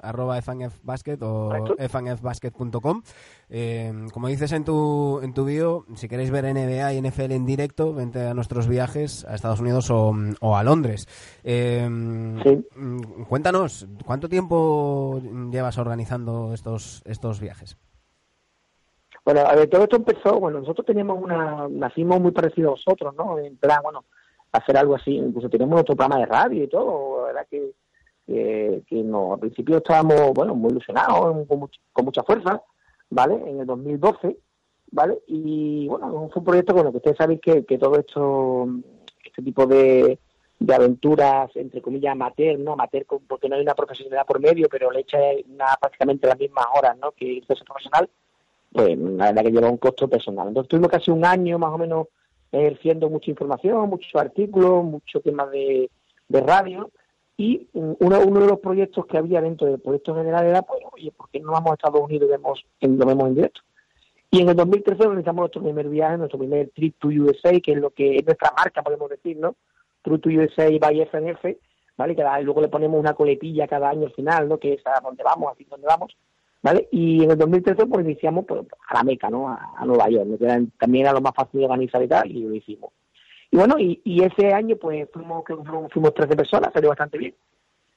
Arroba 0.00 0.38
F 0.38 0.52
Basket 0.82 1.18
o 1.22 1.50
fnfbasket.com. 1.78 3.02
Eh, 3.48 3.92
como 4.12 4.28
dices 4.28 4.52
en 4.52 4.64
tu, 4.64 5.20
en 5.22 5.34
tu 5.34 5.44
bio, 5.44 5.84
si 5.94 6.08
queréis 6.08 6.30
ver 6.30 6.44
NBA 6.44 6.94
y 6.94 7.02
NFL 7.02 7.32
en 7.32 7.46
directo, 7.46 7.94
vente 7.94 8.26
a 8.26 8.34
nuestros 8.34 8.66
viajes 8.66 9.24
a 9.24 9.34
Estados 9.34 9.60
Unidos 9.60 9.90
o, 9.90 10.14
o 10.40 10.56
a 10.56 10.62
Londres. 10.62 11.06
Eh, 11.44 11.88
sí. 12.42 12.66
Cuéntanos, 13.28 13.86
¿cuánto 14.04 14.28
tiempo 14.28 15.20
llevas 15.50 15.78
organizando 15.78 16.54
estos, 16.54 17.02
estos 17.04 17.40
viajes? 17.40 17.76
Bueno, 19.24 19.40
a 19.40 19.54
ver, 19.54 19.68
todo 19.68 19.84
esto 19.84 19.96
empezó, 19.96 20.40
bueno, 20.40 20.60
nosotros 20.60 20.84
teníamos 20.84 21.22
una, 21.22 21.68
nacimos 21.68 22.20
muy 22.20 22.32
parecidos 22.32 22.68
a 22.68 22.90
vosotros, 22.90 23.14
¿no? 23.16 23.38
En 23.38 23.56
plan, 23.56 23.80
bueno, 23.82 24.04
hacer 24.50 24.76
algo 24.76 24.96
así, 24.96 25.16
incluso 25.16 25.48
tenemos 25.48 25.74
nuestro 25.74 25.94
programa 25.94 26.20
de 26.20 26.26
radio 26.26 26.64
y 26.64 26.68
todo, 26.68 27.24
verdad 27.24 27.46
que, 27.48 27.72
que, 28.26 29.02
no, 29.04 29.34
al 29.34 29.40
principio 29.40 29.76
estábamos, 29.76 30.32
bueno, 30.34 30.54
muy 30.54 30.72
ilusionados, 30.72 31.46
con, 31.46 31.70
con 31.92 32.04
mucha 32.04 32.22
fuerza, 32.24 32.62
¿vale? 33.10 33.34
En 33.46 33.60
el 33.60 33.66
2012, 33.66 34.36
¿vale? 34.90 35.20
Y 35.26 35.86
bueno, 35.88 36.28
fue 36.32 36.40
un 36.40 36.44
proyecto, 36.44 36.74
bueno, 36.74 36.90
que 36.90 36.98
ustedes 36.98 37.16
saben 37.16 37.38
que, 37.38 37.64
que 37.64 37.78
todo 37.78 37.98
esto, 37.98 38.66
este 39.24 39.42
tipo 39.42 39.66
de, 39.66 40.18
de 40.58 40.74
aventuras, 40.74 41.50
entre 41.56 41.82
comillas, 41.82 42.12
amateur, 42.12 42.58
¿no? 42.58 42.72
Amateur 42.72 43.06
porque 43.06 43.48
no 43.48 43.56
hay 43.56 43.62
una 43.62 43.74
profesionalidad 43.74 44.26
por 44.26 44.40
medio, 44.40 44.68
pero 44.70 44.90
le 44.90 45.00
echa 45.00 45.18
una, 45.48 45.66
prácticamente 45.80 46.28
las 46.28 46.38
mismas 46.38 46.66
horas, 46.76 46.96
¿no? 46.98 47.12
Que 47.12 47.38
el 47.38 47.46
profesional, 47.46 48.08
pues 48.72 48.98
la 48.98 49.26
verdad 49.26 49.42
que 49.42 49.50
lleva 49.52 49.70
un 49.70 49.78
costo 49.78 50.08
personal. 50.08 50.48
Entonces 50.48 50.68
tuvimos 50.68 50.90
casi 50.90 51.10
un 51.10 51.24
año 51.24 51.58
más 51.58 51.72
o 51.72 51.78
menos 51.78 52.08
ejerciendo 52.50 53.08
mucha 53.08 53.30
información, 53.30 53.88
muchos 53.88 54.14
artículos, 54.14 54.84
mucho 54.84 55.20
tema 55.20 55.46
de, 55.46 55.90
de 56.28 56.40
radio, 56.40 56.90
y 57.36 57.68
uno, 57.72 58.20
uno 58.20 58.40
de 58.40 58.46
los 58.46 58.60
proyectos 58.60 59.06
que 59.06 59.18
había 59.18 59.40
dentro 59.40 59.66
del 59.66 59.80
proyecto 59.80 60.14
general 60.14 60.46
era, 60.46 60.62
pues, 60.62 60.80
oye, 60.92 61.10
¿por 61.12 61.30
qué 61.30 61.40
no 61.40 61.52
vamos 61.52 61.72
a 61.72 61.74
Estados 61.74 62.02
Unidos 62.02 62.28
y 62.28 62.30
vemos, 62.30 62.64
lo 62.80 63.06
vemos 63.06 63.28
en 63.28 63.34
directo? 63.34 63.60
Y 64.30 64.40
en 64.40 64.48
el 64.48 64.56
2013 64.56 65.02
organizamos 65.02 65.40
nuestro 65.40 65.62
primer 65.62 65.88
viaje, 65.88 66.18
nuestro 66.18 66.38
primer 66.38 66.70
trip 66.70 66.96
to 66.98 67.08
USA, 67.08 67.58
que 67.60 67.72
es 67.72 67.78
lo 67.78 67.90
que 67.90 68.16
es 68.16 68.24
nuestra 68.24 68.52
marca, 68.56 68.82
podemos 68.82 69.10
decir, 69.10 69.36
¿no? 69.36 69.56
Trip 70.02 70.22
to 70.22 70.28
USA 70.30 70.70
by 70.78 71.00
FNF, 71.00 71.44
¿vale? 71.96 72.16
Que 72.16 72.24
luego 72.42 72.60
le 72.60 72.68
ponemos 72.68 73.00
una 73.00 73.14
coletilla 73.14 73.66
cada 73.66 73.90
año 73.90 74.06
al 74.06 74.12
final, 74.12 74.48
¿no? 74.48 74.58
Que 74.58 74.74
es 74.74 74.86
a 74.86 75.00
dónde 75.00 75.22
vamos, 75.22 75.52
así 75.52 75.64
donde 75.64 75.86
vamos, 75.86 76.16
¿vale? 76.62 76.88
Y 76.90 77.24
en 77.24 77.32
el 77.32 77.38
2013 77.38 77.86
pues 77.86 78.04
iniciamos 78.04 78.44
pues, 78.46 78.62
a 78.88 78.94
la 78.94 79.02
Meca, 79.02 79.28
¿no? 79.28 79.48
A, 79.48 79.84
Nueva 79.84 80.08
York, 80.08 80.26
¿no? 80.26 80.68
también 80.78 81.04
era 81.04 81.12
lo 81.12 81.20
más 81.20 81.34
fácil 81.34 81.60
de 81.60 81.66
organizar 81.66 82.02
y 82.02 82.08
tal, 82.08 82.30
y 82.30 82.42
lo 82.42 82.54
hicimos. 82.54 82.92
Y 83.50 83.56
bueno, 83.56 83.76
y, 83.78 84.00
ese 84.22 84.52
año 84.54 84.76
pues 84.76 85.08
fuimos, 85.12 85.44
fuimos, 85.44 85.92
fuimos 85.92 86.14
13 86.14 86.36
personas, 86.36 86.72
salió 86.72 86.88
bastante 86.88 87.18
bien. 87.18 87.34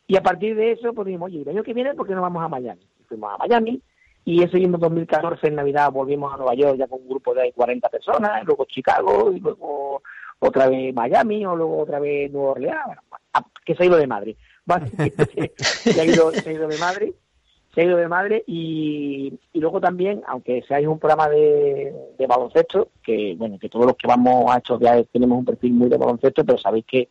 Y 0.08 0.18
a 0.18 0.22
partir 0.22 0.56
de 0.56 0.74
eso 0.74 0.94
pues 0.94 1.06
dijimos, 1.06 1.28
oye, 1.28 1.42
el 1.42 1.50
año 1.50 1.64
que 1.64 1.74
viene, 1.74 1.94
¿por 1.94 2.08
qué 2.08 2.14
no 2.14 2.22
vamos 2.22 2.44
a 2.44 2.50
Miami? 2.50 2.82
Y 3.00 3.04
fuimos 3.04 3.34
a 3.34 3.38
Miami, 3.38 3.82
y 4.26 4.44
ese 4.44 4.58
año 4.58 4.78
2014, 4.78 5.48
en 5.48 5.56
Navidad, 5.56 5.92
volvimos 5.92 6.34
a 6.34 6.38
Nueva 6.38 6.56
York 6.56 6.78
ya 6.78 6.88
con 6.88 7.02
un 7.02 7.08
grupo 7.08 7.34
de 7.34 7.54
40 7.54 7.90
personas, 7.90 8.44
luego 8.44 8.66
Chicago, 8.66 9.32
y 9.32 9.40
luego 9.40 10.02
otra 10.40 10.68
vez 10.68 10.94
Miami, 10.94 11.46
o 11.46 11.56
luego 11.56 11.78
otra 11.78 12.00
vez 12.00 12.32
Nueva 12.32 12.52
Orleans, 12.52 12.80
bueno, 12.86 13.02
que 13.64 13.76
se 13.76 13.84
ha 13.84 13.86
ido 13.86 13.98
de 13.98 14.08
Madrid. 14.08 14.36
se, 14.66 16.02
ha 16.02 16.06
ido, 16.06 16.32
se 16.32 16.52
ido 16.52 16.68
de 16.68 16.78
Madrid 16.80 17.14
se 17.76 17.82
ha 17.82 17.84
ido 17.84 17.98
de 17.98 18.08
madre 18.08 18.44
y, 18.48 19.34
y 19.52 19.60
luego 19.60 19.82
también, 19.82 20.22
aunque 20.28 20.64
seáis 20.66 20.88
un 20.88 20.98
programa 20.98 21.28
de, 21.28 21.94
de, 22.18 22.28
baloncesto, 22.28 22.88
que 23.04 23.36
bueno, 23.38 23.60
que 23.60 23.68
todos 23.68 23.86
los 23.86 23.98
que 23.98 24.08
vamos 24.08 24.50
a 24.50 24.58
estos 24.58 24.80
viajes 24.80 25.08
tenemos 25.12 25.38
un 25.38 25.46
perfil 25.46 25.74
muy 25.74 25.90
de 25.90 25.98
baloncesto, 25.98 26.46
pero 26.46 26.58
sabéis 26.58 26.86
que, 26.86 27.10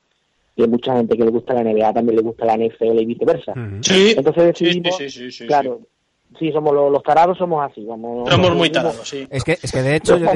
hay 0.56 0.68
mucha 0.68 0.96
gente 0.96 1.16
que 1.16 1.24
le 1.24 1.30
gusta 1.30 1.52
la 1.52 1.64
NBA 1.64 1.92
también 1.92 2.16
le 2.16 2.22
gusta 2.22 2.46
la 2.46 2.56
NFL 2.56 3.00
y 3.00 3.06
viceversa. 3.06 3.52
Sí, 3.82 4.14
Entonces 4.16 4.44
decidimos, 4.44 4.96
sí, 4.96 5.10
sí, 5.10 5.30
sí, 5.30 5.46
claro, 5.46 5.80
sí, 6.38 6.52
somos 6.52 6.72
los, 6.72 7.02
tarados, 7.02 7.36
somos 7.36 7.68
así. 7.68 7.84
Vamos, 7.84 8.30
somos 8.30 8.54
muy 8.54 8.70
tarados, 8.70 9.06
sí. 9.06 9.26
Es 9.30 9.44
que, 9.44 9.58
es 9.60 9.70
que 9.70 9.82
de 9.82 9.96
hecho 9.96 10.16
yo 10.16 10.28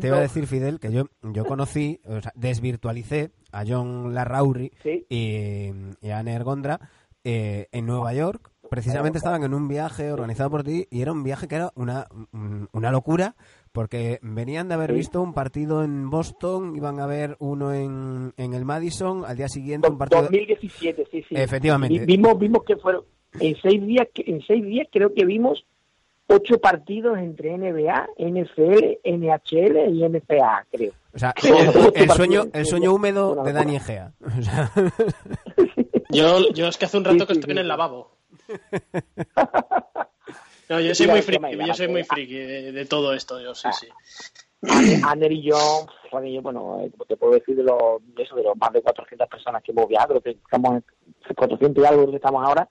te 0.00 0.06
iba, 0.06 0.16
a 0.16 0.20
decir, 0.20 0.46
Fidel, 0.46 0.80
que 0.80 0.90
yo, 0.90 1.04
yo 1.22 1.44
conocí, 1.44 2.00
o 2.06 2.20
sea, 2.20 2.32
desvirtualicé 2.34 3.30
a 3.52 3.64
John 3.66 4.14
Larrauri 4.14 4.72
y, 4.84 5.70
y, 6.00 6.10
a 6.10 6.18
Anne 6.18 6.38
Gondra 6.42 6.80
eh, 7.24 7.68
en 7.72 7.86
Nueva 7.86 8.14
York 8.14 8.50
precisamente 8.70 9.18
estaban 9.18 9.42
en 9.42 9.54
un 9.54 9.68
viaje 9.68 10.12
organizado 10.12 10.50
por 10.50 10.64
ti 10.64 10.86
y 10.90 11.02
era 11.02 11.12
un 11.12 11.22
viaje 11.22 11.48
que 11.48 11.56
era 11.56 11.72
una, 11.74 12.06
una 12.72 12.90
locura 12.90 13.34
porque 13.72 14.18
venían 14.22 14.68
de 14.68 14.74
haber 14.74 14.92
visto 14.92 15.22
un 15.22 15.34
partido 15.34 15.84
en 15.84 16.10
Boston, 16.10 16.74
iban 16.74 17.00
a 17.00 17.06
ver 17.06 17.36
uno 17.38 17.72
en, 17.72 18.32
en 18.36 18.54
el 18.54 18.64
Madison, 18.64 19.24
al 19.24 19.36
día 19.36 19.48
siguiente 19.48 19.88
un 19.88 19.98
partido... 19.98 20.22
2017, 20.22 21.06
sí, 21.10 21.24
sí. 21.28 21.34
Efectivamente. 21.34 22.04
vimos, 22.04 22.38
vimos 22.38 22.64
que 22.64 22.76
fueron, 22.76 23.04
en 23.40 23.56
seis 23.60 23.84
días, 23.86 24.08
en 24.14 24.40
seis 24.42 24.64
días 24.64 24.88
creo 24.90 25.12
que 25.14 25.24
vimos 25.24 25.64
ocho 26.28 26.58
partidos 26.58 27.18
entre 27.18 27.56
NBA, 27.56 28.08
NFL, 28.18 28.98
NHL 29.04 29.94
y 29.94 30.08
NFA, 30.08 30.66
creo. 30.70 30.92
O 31.14 31.18
sea, 31.18 31.34
el, 31.94 32.10
sueño, 32.10 32.44
el 32.52 32.66
sueño 32.66 32.92
húmedo 32.92 33.42
de 33.44 33.52
Dani 33.52 33.76
Egea. 33.76 34.12
yo, 36.10 36.50
yo 36.52 36.68
es 36.68 36.76
que 36.76 36.84
hace 36.84 36.98
un 36.98 37.04
rato 37.04 37.26
que 37.26 37.32
estoy 37.32 37.52
en 37.52 37.58
el 37.58 37.68
lavabo. 37.68 38.17
No, 40.68 40.80
yo 40.80 40.94
soy 40.94 41.06
muy 41.06 41.22
friki, 41.22 41.66
yo 41.66 41.74
soy 41.74 41.88
muy 41.88 42.04
friki 42.04 42.34
de, 42.34 42.84
todo 42.84 43.14
esto, 43.14 43.40
yo 43.40 43.54
sí, 43.54 43.68
sí. 43.72 43.88
Ander 45.04 45.32
y 45.32 45.42
yo, 45.42 45.86
bueno, 46.10 46.80
eh, 46.82 46.90
te 47.06 47.16
puedo 47.16 47.34
decir 47.34 47.56
de, 47.56 47.62
los, 47.62 47.78
de, 48.14 48.22
eso, 48.22 48.36
de 48.36 48.42
los 48.42 48.56
más 48.56 48.72
de 48.72 48.82
400 48.82 49.28
personas 49.28 49.62
que 49.62 49.72
hemos 49.72 49.88
viajado, 49.88 50.20
que 50.20 50.30
estamos 50.30 50.74
en 50.74 51.34
400 51.34 51.82
y 51.82 51.86
algo 51.86 52.10
que 52.10 52.16
estamos 52.16 52.44
ahora, 52.44 52.68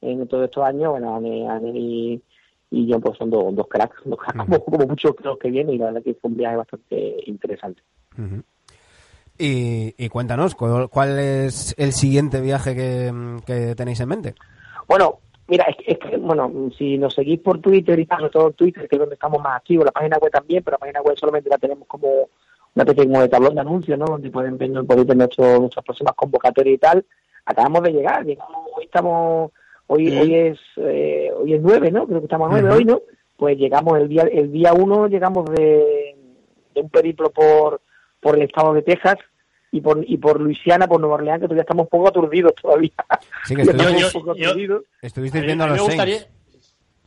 en 0.00 0.28
todos 0.28 0.44
estos 0.44 0.64
años, 0.64 0.92
bueno, 0.92 1.16
Ander 1.16 1.74
y, 1.74 2.22
y 2.70 2.86
yo 2.86 3.00
pues 3.00 3.18
son 3.18 3.30
dos, 3.30 3.54
dos 3.54 3.66
cracks, 3.68 3.96
dos 4.04 4.18
cracks 4.18 4.46
como, 4.64 4.86
muchos 4.86 5.14
creo 5.16 5.36
que 5.38 5.50
vienen 5.50 5.74
y 5.74 5.78
la 5.78 5.86
verdad 5.86 6.02
que 6.04 6.14
fue 6.14 6.30
un 6.30 6.36
viaje 6.36 6.56
bastante 6.56 7.16
interesante. 7.26 7.82
y, 9.38 9.94
y, 9.96 10.08
cuéntanos, 10.08 10.54
¿cuál 10.54 11.18
es 11.18 11.74
el 11.78 11.92
siguiente 11.92 12.40
viaje 12.40 12.76
que, 12.76 13.12
que 13.44 13.74
tenéis 13.74 14.00
en 14.00 14.08
mente? 14.08 14.34
Bueno, 14.90 15.20
mira, 15.46 15.66
es 15.86 15.98
que, 15.98 16.16
bueno, 16.16 16.50
si 16.76 16.98
nos 16.98 17.14
seguís 17.14 17.38
por 17.38 17.60
Twitter 17.60 17.96
y 18.00 18.06
sobre 18.06 18.28
todo 18.28 18.50
Twitter, 18.50 18.88
que 18.88 18.96
es 18.96 18.98
donde 18.98 19.14
estamos 19.14 19.40
más 19.40 19.58
activos, 19.58 19.84
la 19.84 19.92
página 19.92 20.18
web 20.18 20.32
también, 20.32 20.64
pero 20.64 20.74
la 20.74 20.78
página 20.78 21.00
web 21.00 21.16
solamente 21.16 21.48
la 21.48 21.58
tenemos 21.58 21.86
como 21.86 22.28
una 22.74 22.82
especie 22.84 23.06
de 23.06 23.28
tablón 23.28 23.54
de 23.54 23.60
anuncios, 23.60 23.96
¿no? 23.96 24.06
Donde 24.06 24.32
pueden 24.32 24.58
ver, 24.58 24.72
podéis 24.84 25.06
ver 25.06 25.16
nuestras 25.16 25.84
próximas 25.84 26.14
convocatorias 26.16 26.74
y 26.74 26.78
tal. 26.78 27.06
Acabamos 27.46 27.84
de 27.84 27.92
llegar, 27.92 28.26
hoy 28.26 28.36
estamos, 28.82 29.52
hoy, 29.86 30.18
hoy 30.18 30.34
es, 30.34 30.58
eh, 30.78 31.30
hoy 31.36 31.54
es 31.54 31.62
9, 31.62 31.92
¿no? 31.92 32.08
Creo 32.08 32.18
que 32.18 32.26
estamos 32.26 32.48
a 32.48 32.60
9 32.60 32.70
hoy, 32.76 32.84
¿no? 32.84 33.00
Pues 33.36 33.56
llegamos 33.58 33.96
el 33.96 34.08
día, 34.08 34.22
el 34.22 34.50
día 34.50 34.72
1 34.72 35.06
llegamos 35.06 35.44
de, 35.50 36.16
de 36.74 36.80
un 36.80 36.90
periplo 36.90 37.30
por, 37.30 37.80
por 38.18 38.34
el 38.34 38.42
estado 38.42 38.74
de 38.74 38.82
Texas, 38.82 39.18
y 39.72 39.80
por, 39.80 40.04
y 40.06 40.16
por 40.16 40.40
Luisiana, 40.40 40.86
por 40.88 41.00
Nueva 41.00 41.16
Orleans, 41.16 41.40
que 41.40 41.46
todavía 41.46 41.62
estamos 41.62 41.84
un 41.84 41.88
poco 41.88 42.08
aturdidos 42.08 42.54
todavía. 42.60 42.90
Sí, 43.44 43.54
que 43.54 43.62
estuviste, 43.62 44.04
un 44.04 44.12
poco 44.12 44.32
aturdidos. 44.32 44.84
Estuviste 45.00 45.40
viendo 45.40 45.64
a 45.64 45.68
los 45.68 45.80
gustaría... 45.80 46.26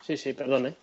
Sí, 0.01 0.17
sí, 0.17 0.33
perdón, 0.33 0.67
¿eh? 0.67 0.75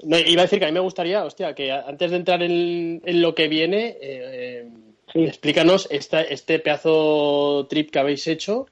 iba 0.00 0.42
a 0.42 0.44
decir 0.44 0.58
que 0.60 0.64
a 0.64 0.68
mí 0.68 0.74
me 0.74 0.80
gustaría, 0.80 1.24
hostia, 1.24 1.54
que 1.54 1.72
antes 1.72 2.10
de 2.10 2.16
entrar 2.16 2.42
en, 2.42 3.02
en 3.04 3.22
lo 3.22 3.34
que 3.34 3.48
viene, 3.48 3.96
eh, 4.00 4.70
explícanos 5.14 5.88
esta, 5.90 6.22
este 6.22 6.58
pedazo 6.58 7.66
trip 7.68 7.90
que 7.90 7.98
habéis 7.98 8.26
hecho 8.28 8.66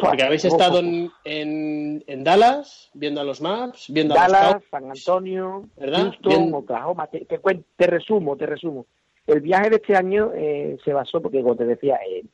Porque 0.00 0.22
habéis 0.22 0.44
estado 0.44 0.78
en, 0.78 1.12
en, 1.24 2.24
Dallas, 2.24 2.90
viendo 2.94 3.20
a 3.20 3.24
los 3.24 3.40
maps, 3.40 3.86
viendo 3.88 4.14
Dallas, 4.14 4.42
a 4.42 4.54
los 4.54 4.64
San 4.70 4.90
Antonio, 4.90 5.68
Houston, 5.78 6.54
Oklahoma. 6.54 7.06
Te, 7.08 7.26
te, 7.26 7.86
resumo, 7.86 8.36
te 8.36 8.46
resumo. 8.46 8.86
El 9.26 9.40
viaje 9.40 9.70
de 9.70 9.76
este 9.76 9.96
año 9.96 10.32
eh, 10.34 10.76
se 10.84 10.92
basó, 10.92 11.20
porque 11.20 11.42
como 11.42 11.56
te 11.56 11.64
decía, 11.64 11.98
eh, 12.08 12.24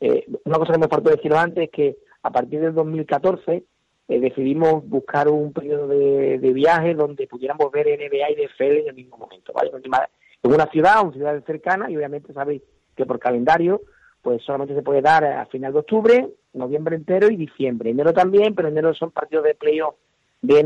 eh, 0.00 0.26
una 0.44 0.58
cosa 0.58 0.72
que 0.72 0.78
me 0.78 0.88
faltó 0.88 1.10
decir 1.10 1.32
antes 1.34 1.64
es 1.64 1.70
que 1.70 1.96
a 2.22 2.30
partir 2.30 2.60
del 2.60 2.74
2014 2.74 3.64
decidimos 4.08 4.88
buscar 4.88 5.28
un 5.28 5.52
periodo 5.52 5.88
de, 5.88 6.38
viaje 6.54 6.94
donde 6.94 7.26
pudiéramos 7.26 7.72
ver 7.72 7.86
NBA 7.86 8.30
y 8.30 8.44
NFL 8.44 8.62
en 8.62 8.88
el 8.88 8.94
mismo 8.94 9.16
momento. 9.16 9.52
¿vale? 9.52 9.70
En 9.74 10.52
una 10.52 10.66
ciudad, 10.66 11.02
una 11.02 11.12
ciudad 11.12 11.44
cercana, 11.44 11.90
y 11.90 11.96
obviamente 11.96 12.32
sabéis 12.32 12.62
que 12.94 13.04
por 13.04 13.18
calendario 13.18 13.82
pues 14.22 14.42
solamente 14.42 14.74
se 14.74 14.82
puede 14.82 15.02
dar 15.02 15.24
a 15.24 15.46
final 15.46 15.72
de 15.72 15.78
octubre, 15.78 16.28
noviembre 16.52 16.96
entero 16.96 17.30
y 17.30 17.36
diciembre. 17.36 17.90
Enero 17.90 18.12
también, 18.12 18.56
pero 18.56 18.68
enero 18.68 18.92
son 18.92 19.12
partidos 19.12 19.44
de 19.44 19.54
playoff 19.54 19.94
de 20.42 20.64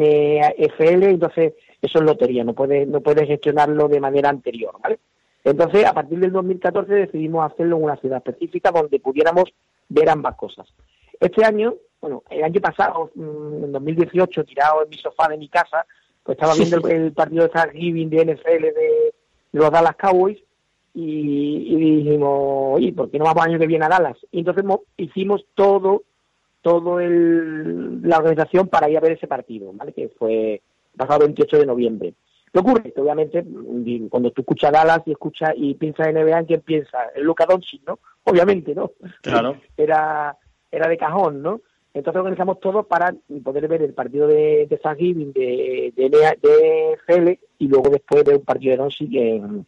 NFL, 0.56 1.02
entonces 1.04 1.54
eso 1.82 1.99
es 1.99 2.04
lotería, 2.04 2.42
no 2.42 2.54
puedes 2.54 2.88
no 2.88 3.00
puede 3.00 3.26
gestionarlo 3.26 3.88
de 3.88 4.00
manera 4.00 4.30
anterior, 4.30 4.75
¿vale? 4.82 4.99
Entonces, 5.44 5.87
a 5.87 5.94
partir 5.94 6.18
del 6.18 6.32
2014 6.32 6.92
decidimos 6.92 7.50
hacerlo 7.50 7.76
en 7.76 7.85
una 7.85 7.97
ciudad 7.97 8.18
específica 8.18 8.70
donde 8.70 9.00
pudiéramos 9.00 9.44
ver 9.88 10.09
ambas 10.09 10.37
cosas. 10.37 10.68
Este 11.18 11.44
año, 11.44 11.75
bueno, 12.00 12.23
el 12.30 12.44
año 12.44 12.61
pasado, 12.61 13.11
mm, 13.14 13.64
en 13.64 13.73
2018, 13.73 14.44
tirado 14.44 14.85
en 14.85 14.90
mi 14.90 14.97
sofá 14.97 15.28
de 15.28 15.38
mi 15.38 15.49
casa, 15.49 15.87
pues 16.23 16.37
estaba 16.37 16.54
viendo 16.54 16.87
el, 16.88 17.12
partido 17.12 17.44
de 17.44 17.49
Thanksgiving 17.49 18.11
de 18.11 18.25
NFL 18.25 18.62
de, 18.62 18.70
de 18.73 19.12
los 19.52 19.70
Dallas 19.70 19.97
Cowboys 19.97 20.38
y, 20.94 21.76
dijimos, 21.76 22.76
oye, 22.76 22.92
¿por 22.92 23.11
qué 23.11 23.18
no 23.18 23.25
vamos 23.25 23.44
año 23.44 23.59
que 23.59 23.66
viene 23.66 23.85
a 23.85 23.88
Dallas? 23.88 24.16
Y 24.30 24.40
entonces 24.40 24.64
hicimos 24.97 25.44
todo, 25.54 26.02
todo 26.62 27.00
el, 27.00 28.02
la 28.02 28.18
organización 28.18 28.68
para 28.68 28.90
ir 28.90 28.97
a 28.97 29.00
ver 29.00 29.12
ese 29.12 29.26
partido, 29.26 29.73
¿vale? 29.73 29.92
Que 29.92 30.09
fue 30.18 30.62
pasado 30.97 31.20
28 31.20 31.59
de 31.59 31.66
noviembre. 31.66 32.14
¿Qué 32.52 32.59
ocurre? 32.59 32.92
Que 32.92 33.00
obviamente, 33.00 33.45
cuando 34.09 34.33
tú 34.33 34.42
escuchas 34.42 34.73
Dallas 34.73 35.02
y 35.07 35.12
escuchas 35.12 35.52
y 35.57 35.75
piensas 35.75 36.09
en 36.09 36.16
NBA, 36.16 36.38
¿en 36.38 36.47
quién 36.47 36.61
piensa? 36.62 36.99
En 37.14 37.25
Luca 37.25 37.47
Doncic, 37.47 37.83
¿no? 37.87 38.00
Obviamente, 38.25 38.75
¿no? 38.75 38.92
Claro. 39.23 39.57
Era, 39.76 40.37
era 40.73 40.88
de 40.88 40.97
cajón, 40.97 41.42
¿no? 41.42 41.61
Entonces 41.92 42.21
organizamos 42.21 42.61
todo 42.61 42.85
para 42.85 43.14
poder 43.42 43.66
ver 43.66 43.83
el 43.83 43.95
partido 43.95 44.28
de, 44.28 44.66
de 44.69 44.76
Thanksgiving 44.76 45.33
de, 45.33 45.92
de, 45.97 46.09
de, 46.09 46.92
FL 47.04 47.40
y 47.59 47.66
luego 47.66 47.90
después 47.90 48.25
ver 48.25 48.37
un 48.37 48.45
partido 48.45 48.73
de 48.73 48.76
Doncic 48.76 49.12
en, 49.14 49.66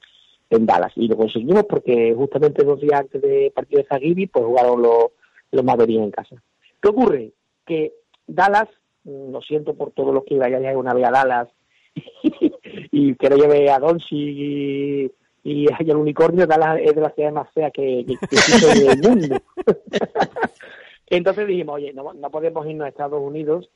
en 0.50 0.66
Dallas. 0.66 0.92
Y 0.94 1.08
lo 1.08 1.16
conseguimos 1.16 1.64
porque 1.64 2.14
justamente 2.14 2.62
dos 2.62 2.80
días 2.80 3.00
antes 3.00 3.20
del 3.20 3.50
partido 3.50 3.82
de 3.82 3.88
Zagibi, 3.88 4.26
pues 4.28 4.44
jugaron 4.44 4.82
los, 4.82 5.06
los 5.50 5.64
Mavericks 5.64 6.02
en 6.02 6.10
casa. 6.12 6.36
¿Qué 6.80 6.88
ocurre? 6.88 7.32
Que 7.66 7.92
Dallas, 8.26 8.68
mm, 9.02 9.32
lo 9.32 9.40
siento 9.40 9.74
por 9.74 9.90
todos 9.90 10.14
los 10.14 10.24
que 10.24 10.38
vayan 10.38 10.76
una 10.76 10.94
vez 10.94 11.06
a 11.06 11.10
Dallas 11.10 11.48
y 12.22 12.51
que 12.92 13.30
no 13.30 13.36
lleve 13.36 13.70
a 13.70 13.78
Donchi 13.78 14.16
y, 14.16 15.12
y 15.44 15.66
el 15.66 15.96
unicornio, 15.96 16.46
Dallas 16.46 16.78
es 16.80 16.94
de 16.94 17.00
las 17.00 17.14
ciudades 17.14 17.34
más 17.34 17.50
feas 17.52 17.72
que, 17.72 18.04
que, 18.06 18.12
existe 18.12 18.84
en 18.84 18.90
el 18.90 19.08
mundo. 19.08 19.36
Entonces 21.06 21.46
dijimos, 21.46 21.76
oye, 21.76 21.92
no, 21.92 22.12
no 22.12 22.30
podemos 22.30 22.66
irnos 22.66 22.86
a 22.86 22.88
Estados 22.88 23.20
Unidos 23.20 23.68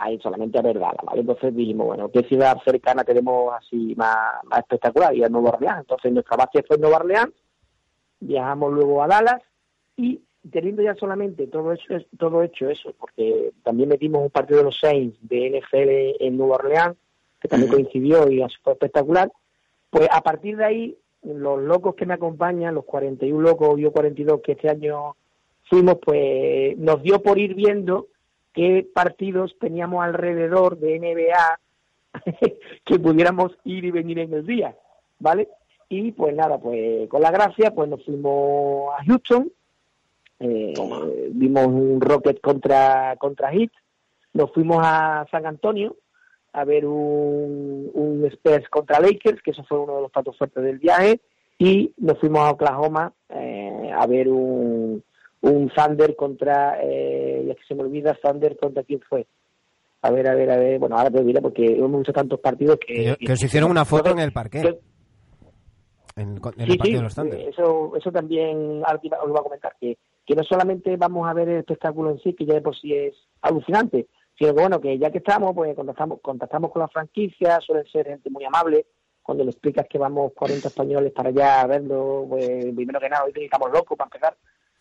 ahí 0.00 0.18
solamente 0.20 0.58
a 0.58 0.62
verdad, 0.62 0.92
¿vale? 1.04 1.20
Entonces 1.20 1.54
dijimos, 1.54 1.88
bueno, 1.88 2.10
¿qué 2.10 2.22
ciudad 2.22 2.56
cercana 2.64 3.04
tenemos 3.04 3.52
así 3.54 3.94
más, 3.96 4.42
más 4.44 4.60
espectacular? 4.60 5.14
Y 5.14 5.22
a 5.22 5.28
Nueva 5.28 5.50
Orleans. 5.50 5.80
Entonces 5.80 6.12
nuestra 6.12 6.36
base 6.36 6.62
fue 6.66 6.78
Nueva 6.78 6.96
Orleans, 6.96 7.34
viajamos 8.18 8.72
luego 8.72 9.02
a 9.02 9.08
Dallas 9.08 9.42
y 9.96 10.22
teniendo 10.50 10.82
ya 10.82 10.94
solamente 10.94 11.46
todo 11.48 11.72
hecho, 11.72 11.98
todo 12.18 12.42
hecho 12.42 12.70
eso, 12.70 12.94
porque 12.98 13.52
también 13.62 13.90
metimos 13.90 14.22
un 14.22 14.30
partido 14.30 14.60
de 14.60 14.64
los 14.64 14.78
Saints 14.80 15.18
de 15.20 15.60
NFL 15.60 16.24
en 16.24 16.38
Nueva 16.38 16.56
Orleans, 16.56 16.96
que 17.40 17.48
también 17.48 17.72
coincidió 17.72 18.30
y 18.30 18.44
fue 18.62 18.74
espectacular, 18.74 19.30
pues 19.90 20.08
a 20.10 20.20
partir 20.20 20.56
de 20.56 20.64
ahí, 20.64 20.96
los 21.22 21.60
locos 21.60 21.94
que 21.94 22.06
me 22.06 22.14
acompañan, 22.14 22.74
los 22.74 22.84
41 22.84 23.40
locos, 23.40 23.78
yo 23.78 23.92
42 23.92 24.40
que 24.42 24.52
este 24.52 24.70
año 24.70 25.16
fuimos, 25.68 25.98
pues 26.04 26.76
nos 26.78 27.02
dio 27.02 27.22
por 27.22 27.38
ir 27.38 27.54
viendo 27.54 28.08
qué 28.52 28.86
partidos 28.92 29.56
teníamos 29.58 30.04
alrededor 30.04 30.78
de 30.78 30.98
NBA 30.98 31.60
que 32.84 32.98
pudiéramos 32.98 33.52
ir 33.64 33.84
y 33.84 33.90
venir 33.90 34.18
en 34.18 34.32
el 34.32 34.46
día, 34.46 34.76
¿vale? 35.18 35.48
Y 35.88 36.12
pues 36.12 36.34
nada, 36.34 36.58
pues 36.58 37.08
con 37.08 37.22
la 37.22 37.30
gracia, 37.30 37.72
pues 37.74 37.88
nos 37.88 38.04
fuimos 38.04 38.94
a 38.98 39.04
Houston, 39.04 39.50
eh, 40.38 40.74
vimos 41.32 41.66
un 41.66 42.00
Rocket 42.00 42.40
contra, 42.40 43.16
contra 43.16 43.50
Heat, 43.52 43.70
nos 44.32 44.52
fuimos 44.52 44.78
a 44.80 45.26
San 45.30 45.46
Antonio 45.46 45.96
a 46.52 46.64
ver 46.64 46.86
un, 46.86 47.90
un 47.94 48.24
Spurs 48.26 48.68
contra 48.68 49.00
Lakers, 49.00 49.42
que 49.42 49.52
eso 49.52 49.64
fue 49.64 49.78
uno 49.78 49.96
de 49.96 50.02
los 50.02 50.10
platos 50.10 50.36
fuertes 50.36 50.62
del 50.62 50.78
viaje, 50.78 51.20
y 51.58 51.92
nos 51.98 52.18
fuimos 52.18 52.40
a 52.40 52.50
Oklahoma 52.50 53.12
eh, 53.28 53.90
a 53.94 54.06
ver 54.06 54.28
un, 54.28 55.02
un 55.42 55.70
Thunder 55.70 56.16
contra, 56.16 56.78
eh, 56.82 57.44
ya 57.46 57.54
que 57.54 57.64
se 57.66 57.74
me 57.74 57.82
olvida, 57.82 58.18
Thunder 58.20 58.56
contra 58.56 58.82
quién 58.82 59.00
fue. 59.08 59.26
A 60.02 60.10
ver, 60.10 60.28
a 60.28 60.34
ver, 60.34 60.50
a 60.50 60.56
ver, 60.56 60.78
bueno, 60.78 60.96
ahora 60.96 61.10
te 61.10 61.22
diré 61.22 61.42
porque 61.42 61.64
hemos 61.66 62.00
hecho 62.00 62.12
tantos 62.12 62.40
partidos 62.40 62.78
que... 62.84 63.16
Que, 63.20 63.32
os 63.32 63.42
hicieron 63.42 63.70
una 63.70 63.84
foto 63.84 64.10
en 64.10 64.20
el 64.20 64.32
parque. 64.32 64.80
En, 66.16 66.34
el 66.34 66.40
partido 66.40 66.98
de 66.98 67.02
los 67.02 67.14
Thunder. 67.14 67.40
Eso, 67.48 67.92
eso 67.96 68.10
también 68.10 68.82
os 68.82 69.04
iba 69.04 69.18
a 69.18 69.42
comentar, 69.42 69.76
que, 69.78 69.98
que 70.26 70.34
no 70.34 70.42
solamente 70.44 70.96
vamos 70.96 71.28
a 71.28 71.34
ver 71.34 71.48
el 71.50 71.58
espectáculo 71.58 72.10
en 72.10 72.18
sí, 72.20 72.32
que 72.34 72.46
ya 72.46 72.54
de 72.54 72.62
por 72.62 72.74
sí 72.76 72.94
es 72.94 73.14
alucinante, 73.42 74.06
que 74.40 74.52
bueno, 74.52 74.80
que 74.80 74.98
ya 74.98 75.10
que 75.10 75.18
estamos, 75.18 75.54
pues 75.54 75.76
contactamos, 75.76 76.18
contactamos 76.22 76.72
con 76.72 76.80
la 76.80 76.88
franquicia, 76.88 77.60
suelen 77.60 77.84
ser 77.84 78.06
gente 78.06 78.30
muy 78.30 78.42
amable, 78.42 78.86
cuando 79.20 79.44
le 79.44 79.50
explicas 79.50 79.86
que 79.86 79.98
vamos 79.98 80.32
40 80.34 80.66
españoles 80.66 81.12
para 81.12 81.28
allá 81.28 81.60
a 81.60 81.66
verlo, 81.66 82.24
pues 82.26 82.64
primero 82.74 82.98
que 82.98 83.10
nada, 83.10 83.24
hoy 83.24 83.32
estamos 83.36 83.70
locos 83.70 83.98
para 83.98 84.08
empezar, 84.08 84.36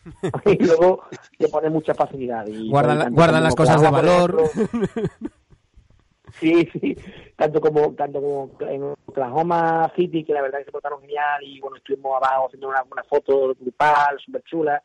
y 0.58 0.66
luego 0.66 1.04
le 1.38 1.50
pone 1.50 1.70
mucha 1.70 1.94
facilidad. 1.94 2.48
Y 2.48 2.70
guardan, 2.70 3.14
guardan 3.14 3.44
las 3.44 3.54
cosas 3.54 3.82
de 3.82 3.92
valor. 3.92 4.44
sí, 6.40 6.66
sí, 6.72 6.98
tanto 7.36 7.60
como 7.60 7.94
tanto 7.96 8.22
como 8.22 8.52
en 8.62 8.94
Oklahoma 9.08 9.92
City, 9.94 10.24
que 10.24 10.32
la 10.32 10.42
verdad 10.42 10.60
que 10.60 10.66
se 10.66 10.72
portaron 10.72 11.02
genial, 11.02 11.44
y 11.44 11.60
bueno, 11.60 11.76
estuvimos 11.76 12.16
abajo 12.16 12.46
haciendo 12.46 12.70
una, 12.70 12.82
una 12.90 13.04
foto 13.04 13.54
grupal 13.60 14.18
súper 14.24 14.42
chula, 14.44 14.82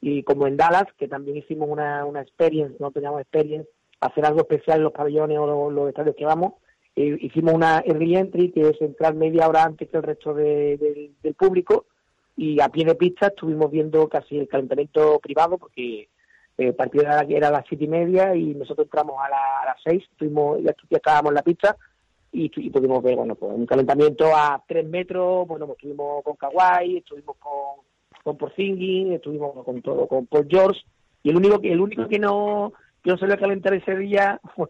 y 0.00 0.24
como 0.24 0.48
en 0.48 0.56
Dallas, 0.56 0.86
que 0.98 1.06
también 1.06 1.36
hicimos 1.36 1.68
una, 1.70 2.04
una 2.04 2.22
experience, 2.22 2.74
no 2.80 2.90
teníamos 2.90 3.20
experience, 3.20 3.70
hacer 4.00 4.24
algo 4.24 4.40
especial 4.40 4.78
en 4.78 4.84
los 4.84 4.92
pabellones 4.92 5.38
o 5.38 5.70
los, 5.70 5.88
estadios 5.88 6.16
que 6.16 6.24
vamos, 6.24 6.54
eh, 6.94 7.16
hicimos 7.20 7.54
una 7.54 7.80
re-entry, 7.80 8.52
que 8.52 8.70
es 8.70 8.80
entrar 8.80 9.14
media 9.14 9.48
hora 9.48 9.64
antes 9.64 9.88
que 9.88 9.96
el 9.96 10.02
resto 10.02 10.34
de, 10.34 11.12
del 11.22 11.34
público, 11.34 11.86
y 12.36 12.60
a 12.60 12.68
pie 12.68 12.84
de 12.84 12.94
pista 12.94 13.28
estuvimos 13.28 13.70
viendo 13.70 14.08
casi 14.08 14.38
el 14.38 14.48
calentamiento 14.48 15.18
privado 15.20 15.56
porque 15.56 16.08
el 16.58 16.74
partido 16.74 17.04
era, 17.04 17.48
a 17.48 17.50
las 17.50 17.64
siete 17.68 17.84
y 17.84 17.88
media 17.88 18.34
y 18.34 18.54
nosotros 18.54 18.86
entramos 18.86 19.16
a, 19.18 19.28
las 19.64 19.76
seis, 19.82 20.04
estuvimos, 20.10 20.62
ya, 20.62 20.74
estábamos 20.90 21.30
en 21.30 21.34
la 21.34 21.42
pista 21.42 21.76
y, 22.32 22.48
pudimos 22.70 23.02
ver 23.02 23.16
bueno 23.16 23.34
pues 23.34 23.52
un 23.54 23.66
calentamiento 23.66 24.34
a 24.34 24.62
tres 24.66 24.86
metros, 24.86 25.46
bueno 25.46 25.66
pues 25.66 25.78
estuvimos 25.78 26.22
con 26.22 26.36
Kawhi, 26.36 26.98
estuvimos 26.98 27.36
con, 27.38 27.84
con 28.22 28.36
Porzingis, 28.36 29.12
estuvimos 29.12 29.64
con 29.64 29.80
todo, 29.80 30.06
con 30.06 30.26
Paul 30.26 30.46
George 30.48 30.80
y 31.22 31.30
el 31.30 31.36
único 31.36 31.58
el 31.62 31.80
único 31.80 32.08
que 32.08 32.18
no 32.18 32.72
no 33.06 33.16
se 33.16 33.26
le 33.26 33.38
calentar 33.38 33.74
ese 33.74 33.96
día 33.96 34.40
fue 34.56 34.68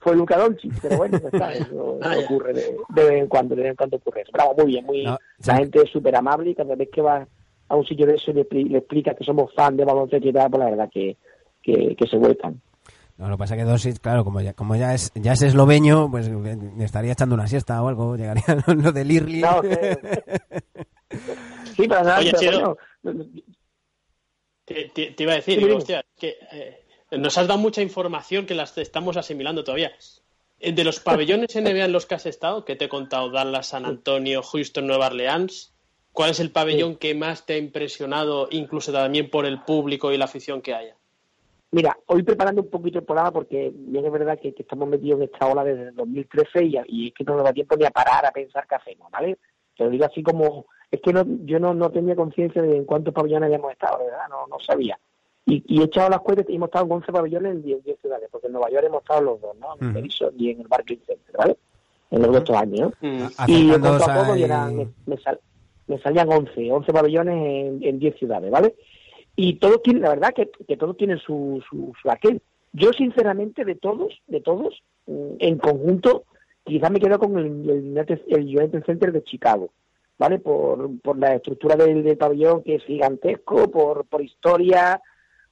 fue 0.00 0.16
Luca 0.16 0.36
Doncic, 0.36 0.72
pero 0.80 0.96
bueno, 0.98 1.16
está, 1.16 1.52
eso, 1.52 1.98
ah, 2.02 2.14
ocurre 2.24 2.52
de, 2.52 2.76
vez 2.94 3.12
en 3.12 3.28
cuando, 3.28 3.54
de 3.54 3.62
vez 3.62 3.70
en 3.70 3.76
cuando 3.76 3.96
ocurre 3.96 4.22
eso. 4.22 4.32
Bravo, 4.32 4.54
muy 4.58 4.66
bien, 4.66 4.84
muy, 4.84 5.02
la 5.02 5.56
gente 5.56 5.82
es 5.82 5.90
súper 5.90 6.14
amable 6.16 6.50
y 6.50 6.54
cada 6.54 6.74
vez 6.74 6.88
que 6.92 7.00
va 7.00 7.26
a 7.68 7.76
un 7.76 7.84
sitio 7.84 8.06
de 8.06 8.14
eso 8.14 8.30
y 8.30 8.34
le, 8.34 8.46
le 8.64 8.78
explica 8.78 9.14
que 9.14 9.24
somos 9.24 9.52
fan 9.54 9.76
de 9.76 9.84
baloncesto 9.84 10.28
y 10.28 10.32
tal, 10.32 10.50
pues 10.50 10.60
la 10.60 10.70
verdad 10.70 10.90
que, 10.92 11.16
que, 11.62 12.06
se 12.08 12.16
vuelcan. 12.16 12.60
No, 13.16 13.28
lo 13.28 13.36
que 13.36 13.38
pasa 13.38 13.54
es 13.54 13.62
que 13.62 13.68
Doncic, 13.68 13.98
claro, 13.98 14.24
como 14.24 14.40
ya, 14.40 14.52
como 14.52 14.76
ya 14.76 14.94
es 14.94 15.10
ya 15.14 15.32
es 15.32 15.42
esloveño, 15.42 16.10
pues 16.10 16.28
me 16.28 16.84
estaría 16.84 17.12
echando 17.12 17.34
una 17.34 17.46
siesta 17.46 17.82
o 17.82 17.88
algo, 17.88 18.16
llegaría 18.16 18.44
lo 18.66 18.92
de 18.92 19.04
Lirli. 19.04 19.40
No, 19.40 19.62
sí, 21.74 21.88
para 21.88 22.02
nada, 22.02 22.18
Oye, 22.18 22.32
te, 24.64 24.90
te, 25.14 25.22
iba 25.22 25.32
a 25.32 25.36
decir, 25.36 25.64
hostia, 25.70 26.04
que 26.18 26.36
eh, 26.52 26.85
nos 27.18 27.38
has 27.38 27.46
dado 27.46 27.58
mucha 27.58 27.82
información 27.82 28.46
que 28.46 28.54
las 28.54 28.76
estamos 28.78 29.16
asimilando 29.16 29.64
todavía. 29.64 29.92
Eh, 30.58 30.72
de 30.72 30.84
los 30.84 31.00
pabellones 31.00 31.54
NBA 31.56 31.84
en 31.84 31.92
los 31.92 32.06
que 32.06 32.14
has 32.14 32.26
estado, 32.26 32.64
que 32.64 32.76
te 32.76 32.86
he 32.86 32.88
contado, 32.88 33.30
Dallas, 33.30 33.68
San 33.68 33.84
Antonio, 33.84 34.42
Houston, 34.42 34.86
Nueva 34.86 35.06
Orleans, 35.08 35.74
¿cuál 36.12 36.30
es 36.30 36.40
el 36.40 36.50
pabellón 36.50 36.96
que 36.96 37.14
más 37.14 37.46
te 37.46 37.54
ha 37.54 37.58
impresionado, 37.58 38.48
incluso 38.50 38.92
también 38.92 39.30
por 39.30 39.46
el 39.46 39.62
público 39.62 40.12
y 40.12 40.18
la 40.18 40.24
afición 40.24 40.62
que 40.62 40.74
haya? 40.74 40.96
Mira, 41.72 41.98
hoy 42.06 42.22
preparando 42.22 42.62
un 42.62 42.70
poquito 42.70 43.00
el 43.00 43.04
programa 43.04 43.32
porque 43.32 43.72
bien 43.74 44.04
es 44.06 44.12
verdad 44.12 44.38
que, 44.40 44.54
estamos 44.56 44.88
metidos 44.88 45.20
en 45.20 45.24
esta 45.24 45.46
ola 45.46 45.64
desde 45.64 45.88
el 45.88 45.94
2013 45.94 46.64
y, 46.64 46.76
y, 46.86 47.08
es 47.08 47.14
que 47.14 47.24
no 47.24 47.34
nos 47.34 47.44
da 47.44 47.52
tiempo 47.52 47.76
ni 47.76 47.84
a 47.84 47.90
parar 47.90 48.24
a 48.24 48.30
pensar 48.30 48.66
qué 48.68 48.76
hacemos, 48.76 49.10
¿vale? 49.10 49.36
Te 49.76 49.84
lo 49.84 49.90
digo 49.90 50.06
así 50.06 50.22
como, 50.22 50.66
es 50.90 51.00
que 51.00 51.12
no, 51.12 51.24
yo 51.44 51.58
no, 51.58 51.74
no 51.74 51.90
tenía 51.90 52.16
conciencia 52.16 52.62
de 52.62 52.76
en 52.76 52.84
cuántos 52.84 53.12
pabellones 53.12 53.48
habíamos 53.48 53.72
estado, 53.72 53.98
¿verdad? 53.98 54.28
No, 54.30 54.46
no 54.46 54.58
sabía. 54.60 54.98
Y, 55.46 55.62
y 55.68 55.80
he 55.80 55.84
echado 55.84 56.10
las 56.10 56.20
cuentas 56.20 56.46
y 56.48 56.56
hemos 56.56 56.66
estado 56.68 56.86
en 56.86 56.92
11 56.92 57.12
pabellones 57.12 57.52
en 57.52 57.62
10, 57.62 57.84
10 57.84 58.00
ciudades, 58.00 58.28
porque 58.32 58.48
en 58.48 58.52
Nueva 58.54 58.68
York 58.70 58.84
hemos 58.86 59.02
estado 59.02 59.20
los 59.22 59.40
dos, 59.40 59.56
¿no? 59.58 59.68
En 59.80 59.86
el. 59.88 59.92
Madison 59.94 60.34
y 60.36 60.50
en 60.50 60.60
el 60.60 60.66
Barclays 60.68 61.00
Center, 61.06 61.36
¿vale? 61.36 61.56
En 62.10 62.22
los 62.22 62.32
dos 62.44 62.50
años. 62.56 62.92
¿no? 63.00 63.08
Mm. 63.08 63.28
Y 63.46 63.72
poco 63.72 63.86
a 64.10 64.14
poco 64.24 64.34
eran- 64.34 64.76
me, 64.76 64.88
me 65.06 65.16
sal- 65.18 65.40
me 65.86 65.98
salían 66.00 66.28
11, 66.32 66.72
11 66.72 66.92
pabellones 66.92 67.34
en, 67.36 67.84
en 67.84 67.98
10 68.00 68.16
ciudades, 68.16 68.50
¿vale? 68.50 68.74
Y 69.36 69.54
todos 69.54 69.82
tienen, 69.82 70.02
la 70.02 70.08
verdad 70.10 70.32
que, 70.34 70.50
que 70.66 70.76
todos 70.76 70.96
tienen 70.96 71.18
su, 71.18 71.62
su, 71.70 71.92
su 72.02 72.10
aquel. 72.10 72.42
Yo, 72.72 72.92
sinceramente, 72.92 73.64
de 73.64 73.76
todos, 73.76 74.20
de 74.26 74.40
todos, 74.40 74.82
mm, 75.06 75.34
en 75.38 75.58
conjunto, 75.58 76.24
quizás 76.64 76.90
me 76.90 76.98
quedo 76.98 77.18
con 77.20 77.38
el, 77.38 77.46
el, 77.70 77.84
United, 77.96 78.20
el 78.28 78.42
United 78.46 78.82
Center 78.84 79.12
de 79.12 79.22
Chicago, 79.22 79.70
¿vale? 80.18 80.40
Por, 80.40 80.90
por 81.00 81.16
la 81.18 81.34
estructura 81.36 81.76
del, 81.76 82.02
del 82.02 82.16
pabellón 82.18 82.64
que 82.64 82.74
es 82.76 82.84
gigantesco, 82.84 83.70
por, 83.70 84.06
por 84.06 84.22
historia, 84.22 85.00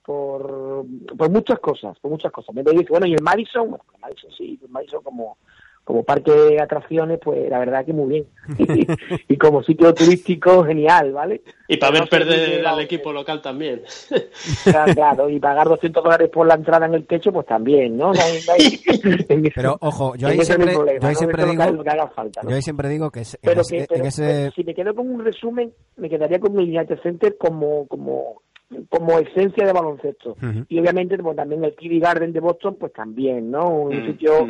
por, 0.05 0.85
por 1.17 1.31
muchas 1.31 1.59
cosas, 1.61 1.99
por 1.99 2.11
muchas 2.11 2.31
cosas. 2.33 2.55
Me 2.55 2.63
dice, 2.63 2.87
bueno, 2.91 3.07
y 3.07 3.15
el 3.15 3.23
Madison, 3.23 3.69
bueno, 3.71 3.85
el 3.95 4.01
Madison 4.01 4.31
sí, 4.37 4.59
el 4.63 4.69
Madison 4.69 5.03
como, 5.03 5.39
como 5.83 6.03
parque 6.03 6.31
de 6.33 6.61
atracciones, 6.61 7.19
pues 7.23 7.49
la 7.51 7.59
verdad 7.59 7.85
que 7.85 7.93
muy 7.93 8.09
bien. 8.09 8.27
y 9.29 9.37
como 9.37 9.63
sitio 9.63 9.93
turístico, 9.95 10.65
genial, 10.65 11.13
¿vale? 11.13 11.43
Y 11.69 11.77
para 11.77 11.93
ver 11.93 12.01
No 12.03 12.07
sé 12.07 12.11
si 12.17 12.25
perder 12.25 12.67
al 12.67 12.81
equipo 12.81 13.13
local 13.13 13.41
también. 13.43 13.83
Claro, 14.65 14.95
claro, 14.95 15.29
y 15.29 15.39
pagar 15.41 15.69
200 15.69 16.03
dólares 16.03 16.31
por 16.31 16.47
la 16.47 16.55
entrada 16.55 16.87
en 16.87 16.95
el 16.95 17.07
techo, 17.07 17.33
pues 17.33 17.47
también, 17.47 17.97
¿no? 17.97 18.13
No 18.13 18.21
hay- 18.21 18.41
no 18.47 18.53
hay- 18.55 18.81
en 19.29 19.47
eso- 19.47 19.53
Pero 19.55 19.79
ojo, 19.81 20.15
yo 20.17 20.29
ahí 20.29 20.41
siempre, 20.43 20.73
problema, 20.75 21.01
yo 21.01 21.07
ahí 21.09 21.13
¿no? 21.15 21.19
siempre 21.19 21.45
digo, 21.45 21.65
lo 21.71 21.85
que 21.85 21.91
haga 21.91 22.09
falta, 22.09 22.43
¿no? 22.43 22.51
yo 22.51 22.57
ahí 22.57 22.63
siempre 22.63 22.89
digo 22.89 23.11
que 23.11 23.23
pero, 23.43 23.63
que, 23.63 23.87
pero- 23.89 24.01
en 24.03 24.07
ese- 24.07 24.23
pero 24.23 24.51
si 24.53 24.65
me 24.65 24.75
quedo 24.75 24.95
con 24.95 25.11
un 25.11 25.25
resumen, 25.25 25.73
me 25.97 26.09
quedaría 26.09 26.39
con 26.39 26.59
el 26.59 26.65
United 26.69 26.99
Center 27.03 27.37
como, 27.39 27.87
como, 27.89 28.43
como 28.89 29.19
esencia 29.19 29.67
de 29.67 29.73
baloncesto. 29.73 30.37
Y 30.69 30.79
obviamente 30.79 31.17
pues, 31.19 31.37
también 31.37 31.65
el 31.65 31.75
TD 31.75 32.01
Garden 32.01 32.33
de 32.33 32.41
Boston, 32.41 32.77
pues 32.79 32.93
también, 32.93 33.51
¿no? 33.51 33.69
Un 33.69 34.07
sitio 34.07 34.47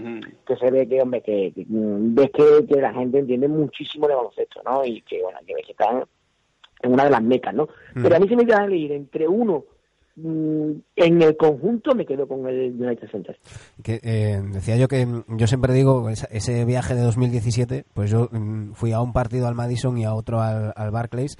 que 0.46 0.56
se 0.56 0.70
ve 0.70 0.86
que, 0.88 1.00
hombre, 1.02 1.22
que, 1.22 1.52
que, 1.54 1.64
mm, 1.68 2.14
ves 2.14 2.30
que, 2.32 2.66
que 2.66 2.80
la 2.80 2.92
gente 2.92 3.18
entiende 3.18 3.48
muchísimo 3.48 4.06
de 4.08 4.14
baloncesto, 4.14 4.60
¿no? 4.64 4.84
Y 4.84 5.02
que, 5.02 5.22
bueno, 5.22 5.38
que 5.46 5.54
ves 5.54 5.64
que 5.66 5.72
están 5.72 6.04
en 6.82 6.92
una 6.92 7.04
de 7.04 7.10
las 7.10 7.22
mecas, 7.22 7.54
¿no? 7.54 7.68
Pero 7.94 8.16
a 8.16 8.18
mí 8.18 8.28
si 8.28 8.36
me 8.36 8.44
quedan 8.44 8.62
a 8.62 8.66
elegir 8.66 8.92
entre 8.92 9.26
uno 9.26 9.64
mm, 10.16 10.70
en 10.96 11.22
el 11.22 11.36
conjunto, 11.36 11.94
me 11.94 12.04
quedo 12.06 12.28
con 12.28 12.46
el 12.46 12.74
United 12.80 13.08
Center. 13.10 13.38
que, 13.82 14.00
eh, 14.02 14.40
decía 14.52 14.76
yo 14.76 14.86
que 14.86 15.04
mm, 15.06 15.24
yo 15.38 15.46
siempre 15.46 15.72
digo 15.72 16.08
esa- 16.10 16.26
ese 16.30 16.64
viaje 16.64 16.94
de 16.94 17.00
2017 17.02 17.84
pues 17.94 18.10
yo 18.10 18.28
fui 18.74 18.92
a 18.92 19.00
un 19.00 19.12
partido 19.12 19.48
al 19.48 19.54
Madison 19.54 19.96
y 19.98 20.04
a 20.04 20.14
otro 20.14 20.40
al, 20.40 20.72
al 20.76 20.90
Barclays 20.90 21.36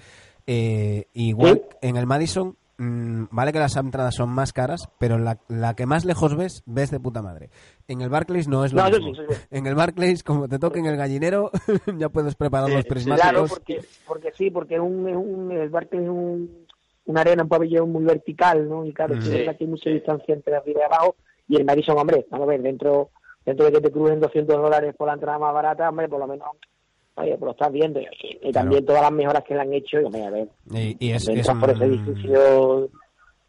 eh, 0.46 1.06
igual 1.14 1.62
¿Sí? 1.70 1.76
en 1.88 1.96
el 1.96 2.06
Madison 2.06 2.56
mm, 2.78 3.24
vale 3.30 3.52
que 3.52 3.58
las 3.58 3.76
entradas 3.76 4.14
son 4.14 4.30
más 4.30 4.52
caras 4.52 4.88
pero 4.98 5.18
la, 5.18 5.38
la 5.48 5.74
que 5.74 5.86
más 5.86 6.04
lejos 6.04 6.36
ves 6.36 6.62
ves 6.66 6.90
de 6.90 7.00
puta 7.00 7.22
madre 7.22 7.50
en 7.88 8.00
el 8.00 8.08
Barclays 8.10 8.48
no 8.48 8.64
es 8.64 8.72
lo 8.72 8.82
No, 8.82 8.90
mismo 8.90 9.14
sí, 9.14 9.20
eso 9.22 9.32
sí. 9.32 9.40
en 9.50 9.66
el 9.66 9.74
Barclays 9.74 10.22
como 10.22 10.48
te 10.48 10.58
toque 10.58 10.78
en 10.80 10.86
el 10.86 10.96
gallinero 10.96 11.50
ya 11.98 12.08
puedes 12.08 12.34
preparar 12.34 12.70
los 12.70 12.82
Sí, 12.82 12.88
prismáticos 12.88 13.30
Claro, 13.30 13.46
porque, 13.48 13.80
porque 14.06 14.32
sí, 14.32 14.50
porque 14.50 14.74
es 14.74 14.80
un, 14.80 15.08
es 15.08 15.16
un, 15.16 15.52
el 15.52 15.68
Barclays 15.70 16.04
es 16.04 16.10
un, 16.10 16.66
una 17.06 17.20
arena, 17.20 17.42
un 17.42 17.48
pabellón 17.48 17.92
muy 17.92 18.02
vertical, 18.04 18.68
¿no? 18.68 18.84
Y 18.84 18.92
claro, 18.94 19.14
Mm. 19.14 19.48
hay 19.60 19.66
mucha 19.66 19.90
distancia 19.90 20.34
entre 20.34 20.56
arriba 20.56 20.80
y 20.80 20.84
abajo. 20.84 21.16
Y 21.46 21.56
el 21.56 21.64
Madison, 21.66 21.98
hombre, 21.98 22.26
vamos 22.30 22.46
a 22.46 22.50
ver, 22.50 22.62
dentro, 22.62 23.10
dentro 23.44 23.66
de 23.66 23.72
que 23.72 23.80
te 23.82 23.90
crujen 23.92 24.20
200 24.20 24.56
dólares 24.56 24.94
por 24.96 25.08
la 25.08 25.14
entrada 25.14 25.38
más 25.38 25.52
barata, 25.52 25.86
hombre, 25.90 26.08
por 26.08 26.18
lo 26.18 26.26
menos, 26.26 26.48
oye, 27.16 27.30
pues 27.32 27.40
lo 27.42 27.50
estás 27.52 27.72
viendo. 27.72 28.00
Y, 28.00 28.06
y 28.48 28.52
también 28.52 28.84
todas 28.84 29.02
las 29.02 29.12
mejoras 29.12 29.44
que 29.44 29.54
le 29.54 29.60
han 29.60 29.72
hecho, 29.72 30.00
y, 30.00 30.04
hombre, 30.04 30.24
a 30.24 30.30
ver, 30.30 30.48
y, 30.72 30.96
y 30.98 31.10
es, 31.12 31.28
entras 31.28 31.48
es, 31.48 31.54
por 31.60 31.70
ese 31.70 31.84
edificio 31.84 32.90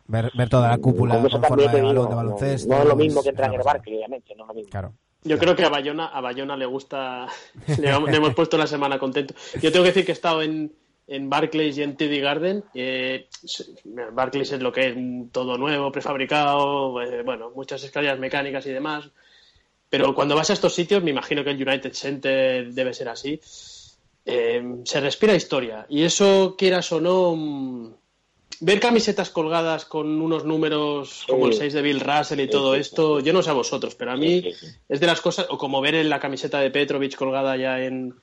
ver, 0.08 0.32
ver 0.36 0.50
toda 0.50 0.70
la 0.70 0.78
cúpula 0.78 1.20
con 1.22 1.30
forma 1.44 1.72
de 1.72 1.82
digo, 1.82 1.88
balón 1.88 2.10
de 2.10 2.16
baloncesto 2.16 2.70
No, 2.74 2.82
es 2.82 2.88
lo 2.88 2.96
mismo 2.96 3.20
es- 3.20 3.24
que 3.24 3.30
entrar 3.30 3.50
en 3.54 3.60
el. 3.60 3.64
Barclays, 3.66 3.98
obviamente, 3.98 4.36
no 4.36 4.44
es 4.44 4.48
lo 4.50 4.54
mismo. 4.54 4.70
claro 4.72 4.94
Yo 5.24 5.38
creo 5.40 5.56
que 5.56 5.64
a 5.64 5.70
Bayona, 5.70 6.06
a 6.08 6.22
Bayona 6.22 6.56
le 6.56 6.66
gusta, 6.68 7.28
le, 7.80 7.90
hemos- 7.90 8.10
le 8.12 8.18
hemos 8.18 8.34
puesto 8.36 8.58
la 8.58 8.68
semana 8.68 9.00
contento. 9.00 9.34
Yo 9.62 9.72
tengo 9.72 9.84
que 9.84 9.90
decir 9.90 10.06
que 10.06 10.12
he 10.12 10.14
estado 10.14 10.44
en, 10.44 10.72
en 11.08 11.30
Barclays 11.30 11.78
y 11.80 11.84
en 11.84 11.96
TD 11.98 12.22
Garden. 12.22 12.64
Eh, 12.76 13.28
Barclays 14.14 14.52
es 14.52 14.62
lo 14.62 14.72
que 14.72 14.88
es 14.90 14.96
todo 15.32 15.58
nuevo, 15.58 15.92
prefabricado, 15.92 17.02
eh, 17.02 17.24
bueno, 17.24 17.52
muchas 17.56 17.84
escaleras 17.84 18.20
mecánicas 18.20 18.66
y 18.68 18.72
demás. 18.72 19.10
Pero 19.98 20.14
cuando 20.14 20.36
vas 20.36 20.50
a 20.50 20.54
estos 20.54 20.74
sitios, 20.76 21.02
me 21.02 21.12
imagino 21.12 21.42
que 21.42 21.52
el 21.52 21.68
United 21.68 21.94
Center 21.94 22.74
debe 22.74 22.94
ser 22.94 23.08
así, 23.08 23.40
eh, 24.26 24.62
se 24.84 25.00
respira 25.00 25.34
historia. 25.36 25.86
Y 25.88 26.04
eso, 26.04 26.56
quieras 26.58 26.92
o 26.92 27.00
no, 27.00 27.34
mm, 27.34 27.94
ver 28.60 28.82
camisetas 28.82 29.30
colgadas 29.30 29.86
con 29.86 30.22
unos 30.22 30.44
números 30.44 31.24
como 31.30 31.48
el 31.48 31.54
Sí. 31.54 31.60
6 31.60 31.74
de 31.74 31.82
Bill 31.82 32.02
Russell 32.02 32.42
y 32.42 32.44
Sí, 32.44 32.50
todo 32.50 32.74
sí, 32.74 32.82
esto, 32.82 33.22
yo 33.22 33.32
no 33.32 33.42
sé 33.42 33.52
a 33.52 33.54
vosotros, 33.54 33.96
pero 33.96 34.12
a 34.12 34.18
mí 34.18 34.42
Sí, 34.42 34.52
sí, 34.52 34.66
sí. 34.68 34.76
es 34.90 35.00
de 35.00 35.08
las 35.08 35.22
cosas, 35.22 35.48
o 35.50 35.58
como 35.58 35.80
ver 35.80 35.96
en 35.96 36.10
la 36.10 36.20
camiseta 36.20 36.60
de 36.60 36.72
Petrovic 36.72 37.16
colgada 37.16 37.56
ya 37.56 37.80
en, 37.82 38.14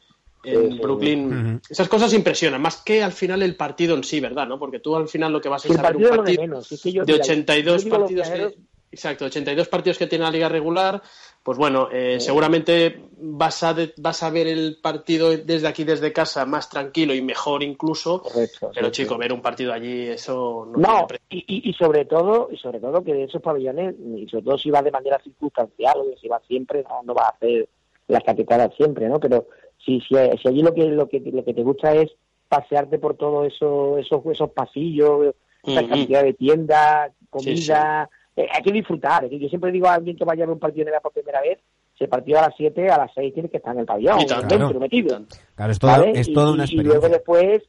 en 0.44 0.60
Sí, 0.72 0.76
sí. 0.76 0.78
Brooklyn, 0.78 1.58
esas 1.70 1.88
cosas 1.88 2.12
impresionan, 2.12 2.60
más 2.60 2.82
que 2.82 3.02
al 3.02 3.12
final 3.12 3.42
el 3.42 3.56
partido 3.56 3.96
en 3.96 4.04
sí, 4.04 4.20
¿verdad? 4.20 4.46
¿no? 4.46 4.58
Porque 4.58 4.80
tú 4.80 4.94
al 4.94 5.08
final 5.08 5.32
lo 5.32 5.40
que 5.40 5.48
vas 5.48 5.64
a 5.64 5.68
Sí, 5.68 5.72
el 5.72 5.76
saber 5.76 5.92
partido 5.92 6.10
un 6.10 6.16
lo 6.16 6.22
de 6.22 6.26
partido 6.26 6.42
menos. 6.42 6.70
es 6.70 6.82
que 6.82 6.92
yo- 6.92 7.04
de 7.06 7.12
mira, 7.14 7.24
82 7.24 7.80
yo 7.80 7.84
digo 7.84 7.96
los 7.96 8.10
partidos 8.12 8.28
que, 8.28 8.58
exacto, 8.90 9.24
82 9.24 9.68
partidos 9.68 9.96
que 9.96 10.06
tiene 10.06 10.24
la 10.24 10.30
liga 10.30 10.48
regular, 10.50 11.02
pues 11.42 11.58
bueno, 11.58 11.88
eh, 11.92 12.20
seguramente 12.20 13.00
vas 13.18 13.62
a 13.62 13.74
de- 13.74 13.92
vas 13.96 14.22
a 14.22 14.30
ver 14.30 14.46
el 14.46 14.78
partido 14.80 15.30
desde 15.36 15.66
aquí 15.68 15.84
desde 15.84 16.12
casa 16.12 16.46
más 16.46 16.68
tranquilo 16.68 17.14
y 17.14 17.22
mejor 17.22 17.62
incluso, 17.62 18.22
Correcto, 18.22 18.70
pero 18.74 18.86
sí, 18.88 18.92
chico, 19.02 19.14
sí. 19.14 19.20
ver 19.20 19.32
un 19.32 19.42
partido 19.42 19.72
allí 19.72 20.08
eso 20.08 20.66
no, 20.70 20.78
No, 20.78 21.06
tiene 21.06 21.22
y, 21.30 21.70
y, 21.70 21.72
sobre 21.74 22.04
todo, 22.04 22.48
y 22.50 22.56
sobre 22.58 22.78
todo 22.80 23.02
que 23.02 23.12
de 23.14 23.24
esos 23.24 23.42
pabellones, 23.42 23.94
y 24.16 24.28
sobre 24.28 24.44
todo 24.44 24.58
si 24.58 24.70
vas 24.70 24.84
de 24.84 24.90
manera 24.92 25.18
circunstancial, 25.22 25.98
o 25.98 26.16
si 26.20 26.28
vas 26.28 26.42
siempre, 26.46 26.84
no, 26.88 27.02
no 27.02 27.14
vas 27.14 27.26
a 27.28 27.36
hacer 27.36 27.68
las 28.08 28.22
capitales 28.22 28.70
siempre, 28.76 29.08
¿no? 29.08 29.18
Pero 29.18 29.46
si, 29.84 30.00
si, 30.00 30.14
si 30.40 30.48
allí 30.48 30.62
lo 30.62 30.72
que, 30.74 30.84
lo 30.86 31.08
que 31.08 31.20
lo 31.20 31.44
que 31.44 31.54
te 31.54 31.62
gusta 31.62 31.94
es 31.94 32.12
pasearte 32.48 32.98
por 32.98 33.16
todos 33.16 33.46
eso, 33.52 33.98
esos, 33.98 34.24
esos 34.26 34.50
pasillos, 34.50 35.34
esa 35.64 35.80
Ujú. 35.80 35.90
cantidad 35.90 36.22
de 36.22 36.34
tiendas, 36.34 37.12
Sí, 37.12 37.26
comida, 37.30 38.10
eh, 38.36 38.46
hay 38.52 38.62
que 38.62 38.72
disfrutar. 38.72 39.28
Yo 39.28 39.48
siempre 39.48 39.70
digo 39.72 39.86
a 39.88 39.94
alguien 39.94 40.16
que 40.16 40.24
vaya 40.24 40.44
a 40.44 40.46
ver 40.46 40.54
un 40.54 40.60
partido 40.60 40.86
de 40.86 40.92
la 40.92 41.00
por 41.00 41.12
primera 41.12 41.40
vez, 41.40 41.58
si 41.96 42.04
el 42.04 42.10
partido 42.10 42.38
a 42.38 42.42
las 42.42 42.54
7, 42.56 42.90
a 42.90 42.98
las 42.98 43.10
6 43.14 43.34
tiene 43.34 43.48
que 43.50 43.58
estar 43.58 43.74
en 43.74 43.80
el 43.80 43.86
pabellón, 43.86 44.18
tanto. 44.26 44.46
dentro, 44.46 44.56
Claro. 44.68 44.80
metido. 44.80 45.20
claro 45.54 45.72
es 45.72 45.78
toda, 45.78 45.98
¿vale? 45.98 46.12
es 46.18 46.28
Y- 46.28 46.32
toda 46.34 46.52
una 46.52 46.64
y- 46.64 46.68
Y 46.72 46.76
luego 46.76 47.06
experiencia 47.06 47.08
después 47.08 47.62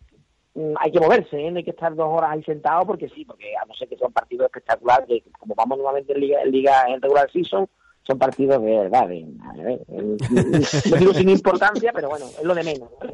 mm, 0.56 0.74
hay 0.80 0.92
que 0.92 1.00
moverse, 1.00 1.40
¿eh? 1.48 1.52
no 1.52 1.58
hay 1.58 1.64
que 1.64 1.72
estar 1.72 1.94
dos 1.96 2.08
horas 2.10 2.30
ahí 2.32 2.44
sentado 2.44 2.86
porque 2.86 3.10
sí, 3.10 3.26
porque 3.26 3.56
a 3.62 3.66
no 3.66 3.74
ser 3.74 3.88
que 3.90 3.98
sea 3.98 4.08
un 4.08 4.14
partido 4.14 4.46
espectacular, 4.46 5.06
que 5.06 5.24
como 5.40 5.56
vamos 5.56 5.78
nuevamente 5.80 6.14
en 6.14 6.20
Liga 6.22 6.42
en, 6.44 6.52
Liga, 6.52 6.86
en 6.88 7.02
regular 7.02 7.30
season, 7.32 7.68
son 8.06 8.18
partidos 8.20 8.62
de 8.62 8.78
verdad, 8.80 9.08
de, 9.08 9.18
eh, 9.20 9.80
no 10.90 10.98
digo 10.98 11.14
sin 11.14 11.30
importancia, 11.30 11.92
pero 11.94 12.10
bueno, 12.10 12.26
es 12.26 12.44
lo 12.44 12.54
de 12.54 12.64
menos, 12.64 12.90
¿vale? 13.00 13.14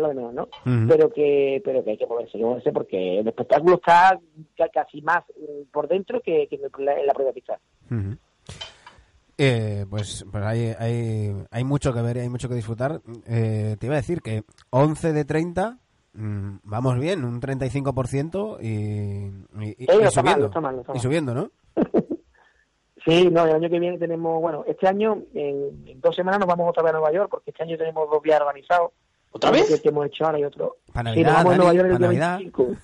Lo 0.00 0.08
de 0.08 0.14
menos, 0.14 0.34
¿no? 0.34 0.48
Pero 0.88 1.10
que 1.12 1.60
pero 1.64 1.82
que 1.84 1.90
hay 1.90 1.98
que 1.98 2.06
moverse, 2.06 2.36
hay 2.36 2.40
que 2.42 2.46
moverse 2.46 2.72
porque 2.72 3.18
el 3.20 3.28
espectáculo 3.28 3.74
está 3.76 4.18
ca- 4.56 4.68
casi 4.72 5.00
más 5.02 5.24
mm, 5.36 5.70
por 5.72 5.88
dentro 5.88 6.20
que, 6.20 6.46
que 6.48 6.56
en 6.56 6.84
la, 6.84 6.98
en 6.98 7.06
la 7.06 7.14
propia 7.14 7.32
pista. 7.32 7.58
Eh, 9.40 9.86
pues 9.88 10.24
pues 10.32 10.44
hay, 10.44 10.72
hay, 10.78 11.32
hay 11.50 11.64
mucho 11.64 11.92
que 11.94 12.02
ver 12.02 12.16
y 12.16 12.20
hay 12.20 12.28
mucho 12.28 12.48
que 12.48 12.56
disfrutar. 12.56 13.00
Eh, 13.28 13.76
te 13.78 13.86
iba 13.86 13.94
a 13.94 13.98
decir 13.98 14.20
que 14.20 14.42
11 14.70 15.12
de 15.12 15.24
30, 15.24 15.78
mm, 16.14 16.56
vamos 16.64 16.98
bien, 16.98 17.24
un 17.24 17.40
35% 17.40 18.58
y, 18.60 18.66
y, 18.66 19.68
y- 19.68 19.76
y 19.78 19.84
Eh, 19.84 19.96
mal, 20.00 20.10
subiendo. 20.10 20.60
mal, 20.60 20.82
Y 20.94 20.98
subiendo, 20.98 21.34
¿no? 21.34 21.50
Sí, 23.04 23.28
no, 23.30 23.46
el 23.46 23.54
año 23.54 23.70
que 23.70 23.78
viene 23.78 23.96
tenemos, 23.96 24.38
bueno, 24.42 24.64
este 24.66 24.86
año, 24.86 25.22
en, 25.32 25.84
en 25.86 26.00
dos 26.00 26.14
semanas 26.14 26.40
nos 26.40 26.48
vamos 26.48 26.68
otra 26.68 26.82
vez 26.82 26.90
a 26.90 26.98
Nueva 26.98 27.12
York, 27.12 27.28
porque 27.30 27.52
este 27.52 27.62
año 27.62 27.78
tenemos 27.78 28.10
dos 28.10 28.20
viajes 28.20 28.42
organizados. 28.44 28.90
¿Otra 29.32 29.50
vez? 29.50 29.68
Que, 29.68 29.80
que 29.82 29.88
hemos 29.88 30.06
hecho 30.06 30.24
ahora 30.26 30.38
y 30.38 30.44
otro. 30.44 30.76
Para 30.92 31.12
sí, 31.14 31.22
nos 31.22 31.32
Navidad, 31.32 31.44
vamos 31.44 31.52
a 31.52 31.56
Nueva 31.56 31.72
Dani, 31.72 31.78
York 31.78 31.86
el 31.86 31.98
para 31.98 32.10
día 32.10 32.20
Navidad. 32.20 32.38
25. 32.38 32.74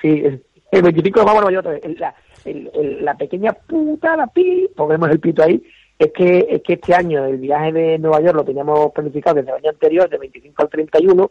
Sí, 0.00 0.08
el, 0.24 0.42
el 0.72 0.82
25 0.82 1.18
nos 1.18 1.26
vamos 1.26 1.38
a 1.38 1.44
Nueva 1.44 1.52
York 1.52 1.66
otra 1.66 1.72
vez. 1.72 1.84
El- 1.84 2.00
La, 2.00 2.14
el- 2.44 2.70
el- 2.74 3.04
la 3.04 3.14
pequeña 3.16 3.52
puta, 3.52 4.16
la 4.16 4.26
pi, 4.28 4.68
pongamos 4.74 5.10
el 5.10 5.20
pito 5.20 5.42
ahí, 5.42 5.62
es 5.98 6.12
que, 6.12 6.46
es 6.48 6.62
que 6.62 6.74
este 6.74 6.94
año 6.94 7.24
el 7.26 7.36
viaje 7.36 7.72
de 7.72 7.98
Nueva 7.98 8.20
York 8.20 8.34
lo 8.34 8.44
teníamos 8.44 8.92
planificado 8.92 9.36
desde 9.36 9.50
el 9.50 9.56
año 9.56 9.70
anterior, 9.70 10.08
del 10.08 10.20
25 10.20 10.62
al 10.62 10.68
31, 10.70 11.30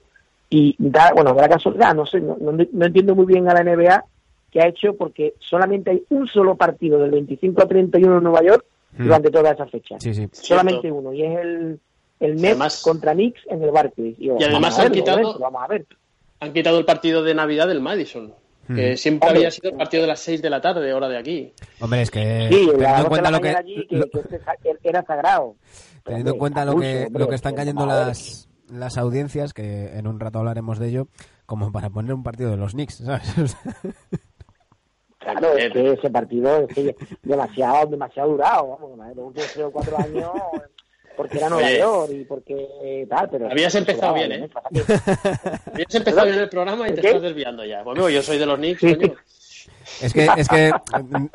y 0.51 0.75
da, 0.77 1.11
bueno, 1.13 1.33
da 1.33 1.43
la 1.43 1.49
casualidad, 1.49 1.95
no 1.95 2.05
sé, 2.05 2.19
no, 2.19 2.37
no, 2.39 2.51
no 2.51 2.85
entiendo 2.85 3.15
muy 3.15 3.25
bien 3.25 3.49
a 3.49 3.53
la 3.53 3.63
NBA 3.63 4.03
que 4.51 4.61
ha 4.61 4.67
hecho 4.67 4.95
porque 4.95 5.35
solamente 5.39 5.91
hay 5.91 6.03
un 6.09 6.27
solo 6.27 6.55
partido 6.55 6.97
del 6.99 7.11
25 7.11 7.61
al 7.61 7.67
31 7.67 8.17
en 8.17 8.23
Nueva 8.23 8.43
York 8.43 8.65
Hmm. 8.91 9.03
durante 9.03 9.29
toda 9.29 9.51
esa 9.51 9.67
fecha. 9.67 9.97
Sí, 9.99 10.15
sí. 10.15 10.27
Solamente 10.31 10.91
uno, 10.91 11.13
y 11.13 11.21
es 11.23 11.39
el, 11.39 11.79
el 12.19 12.36
Nets 12.36 12.45
Además- 12.45 12.82
contra 12.82 13.13
Knicks 13.13 13.41
en 13.47 13.63
el 13.63 13.71
Barclays. 13.71 14.19
Y, 14.19 14.25
Y 14.25 14.29
además 14.29 14.51
vamos 14.53 14.79
a 14.79 14.82
han 14.84 14.89
verlo, 14.91 14.95
quitado- 15.03 15.39
Vamos 15.39 15.63
a 15.63 15.67
ver. 15.67 15.86
Han 16.41 16.53
quitado 16.53 16.79
el 16.79 16.86
partido 16.86 17.23
de 17.23 17.34
Navidad 17.34 17.67
del 17.67 17.82
Madison, 17.82 18.34
que 18.67 18.95
siempre 18.97 19.27
Hombre. 19.29 19.39
había 19.39 19.51
sido 19.51 19.71
el 19.71 19.77
partido 19.77 20.01
de 20.03 20.08
las 20.08 20.19
6 20.19 20.41
de 20.41 20.49
la 20.49 20.62
tarde, 20.62 20.93
hora 20.93 21.10
de 21.10 21.17
aquí. 21.17 21.53
Hombre, 21.82 22.01
es 22.03 22.12
que 22.12 22.47
Sí, 22.51 22.69
la 22.77 22.99
en 23.01 23.05
cuenta 23.08 23.32
la 23.32 23.38
lo 23.38 23.41
que, 23.43 23.49
allí, 23.49 23.88
que, 23.88 23.99
que 24.82 24.89
era 24.89 25.03
sagrado. 25.03 25.55
teniendo 26.03 26.32
en 26.34 26.38
cuenta 26.38 26.63
lo 26.65 26.75
que, 26.77 27.08
lo 27.12 27.27
que 27.27 27.36
están 27.36 27.55
cayendo 27.55 27.86
las, 27.86 28.47
las 28.71 28.97
audiencias, 28.97 29.53
que 29.53 29.97
en 29.97 30.08
un 30.08 30.19
rato 30.19 30.39
hablaremos 30.39 30.79
de 30.79 30.88
ello, 30.89 31.08
como 31.45 31.71
para 31.71 31.89
poner 31.89 32.13
un 32.13 32.23
partido 32.23 32.51
de 32.51 32.58
los 32.58 32.71
Knicks, 32.73 32.97
¿sabes? 33.05 33.58
Claro, 35.19 35.58
es 35.58 35.73
que 35.73 35.91
ese 35.93 36.10
partido 36.10 36.65
es 36.69 36.95
demasiado, 37.23 37.88
demasiado 37.88 38.29
durado, 38.29 38.69
vamos, 38.69 38.97
los 39.17 39.25
últimos 39.27 39.51
tres 39.53 39.65
o 39.65 39.71
cuatro 39.71 39.97
años 39.99 40.32
porque 41.19 41.38
era 41.38 41.49
Nueva 41.49 41.69
York 41.69 42.12
y 42.13 42.23
porque 42.23 43.05
tal, 43.10 43.29
pero... 43.29 43.51
Habías 43.51 43.75
empezado 43.75 44.13
bien, 44.13 44.32
¿eh? 44.32 44.49
Habías 45.73 45.95
empezado 45.95 46.25
bien 46.27 46.39
el 46.39 46.47
programa 46.47 46.88
y 46.88 46.93
te 46.93 47.01
estás 47.05 47.21
desviando 47.21 47.65
ya. 47.65 47.84
Pues 47.84 48.13
yo 48.13 48.21
soy 48.21 48.38
de 48.38 48.45
los 48.45 48.58
Knicks, 48.58 48.84
Es 50.01 50.13
que, 50.13 50.29
es 50.38 50.47
que 50.47 50.71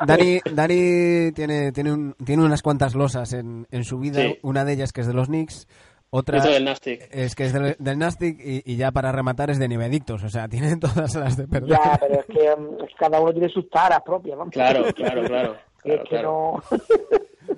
Dani, 0.03 0.39
Dani 0.51 1.31
tiene, 1.33 1.71
tiene, 1.71 1.93
un, 1.93 2.15
tiene 2.25 2.43
unas 2.43 2.63
cuantas 2.63 2.95
losas 2.95 3.31
en, 3.33 3.67
en 3.69 3.83
su 3.83 3.99
vida. 3.99 4.23
Una 4.41 4.65
de 4.65 4.73
ellas 4.73 4.91
que 4.91 5.01
es 5.01 5.07
de 5.07 5.13
los 5.13 5.27
Knicks, 5.27 5.67
otra 6.09 6.39
es 6.39 7.35
que 7.35 7.43
es 7.43 7.53
del, 7.53 7.75
del 7.77 7.99
Nastic 7.99 8.39
y, 8.41 8.75
ya 8.75 8.91
para 8.91 9.11
rematar 9.11 9.51
es 9.51 9.59
de 9.59 9.67
Nivedictos, 9.67 10.23
o 10.23 10.29
sea, 10.29 10.47
tienen 10.49 10.79
todas 10.79 11.13
las 11.13 11.37
de 11.37 11.47
perder. 11.47 11.69
Ya, 11.69 11.95
pero 12.01 12.21
es 12.21 12.25
que 12.25 12.53
um, 12.53 12.77
cada 12.97 13.21
uno 13.21 13.33
tiene 13.33 13.49
sus 13.49 13.69
taras 13.69 14.01
propias, 14.01 14.35
¿no? 14.35 14.49
Claro, 14.49 14.85
claro, 14.95 15.23
claro. 15.25 15.55
es 15.83 16.01
que 16.09 16.23
no... 16.23 16.63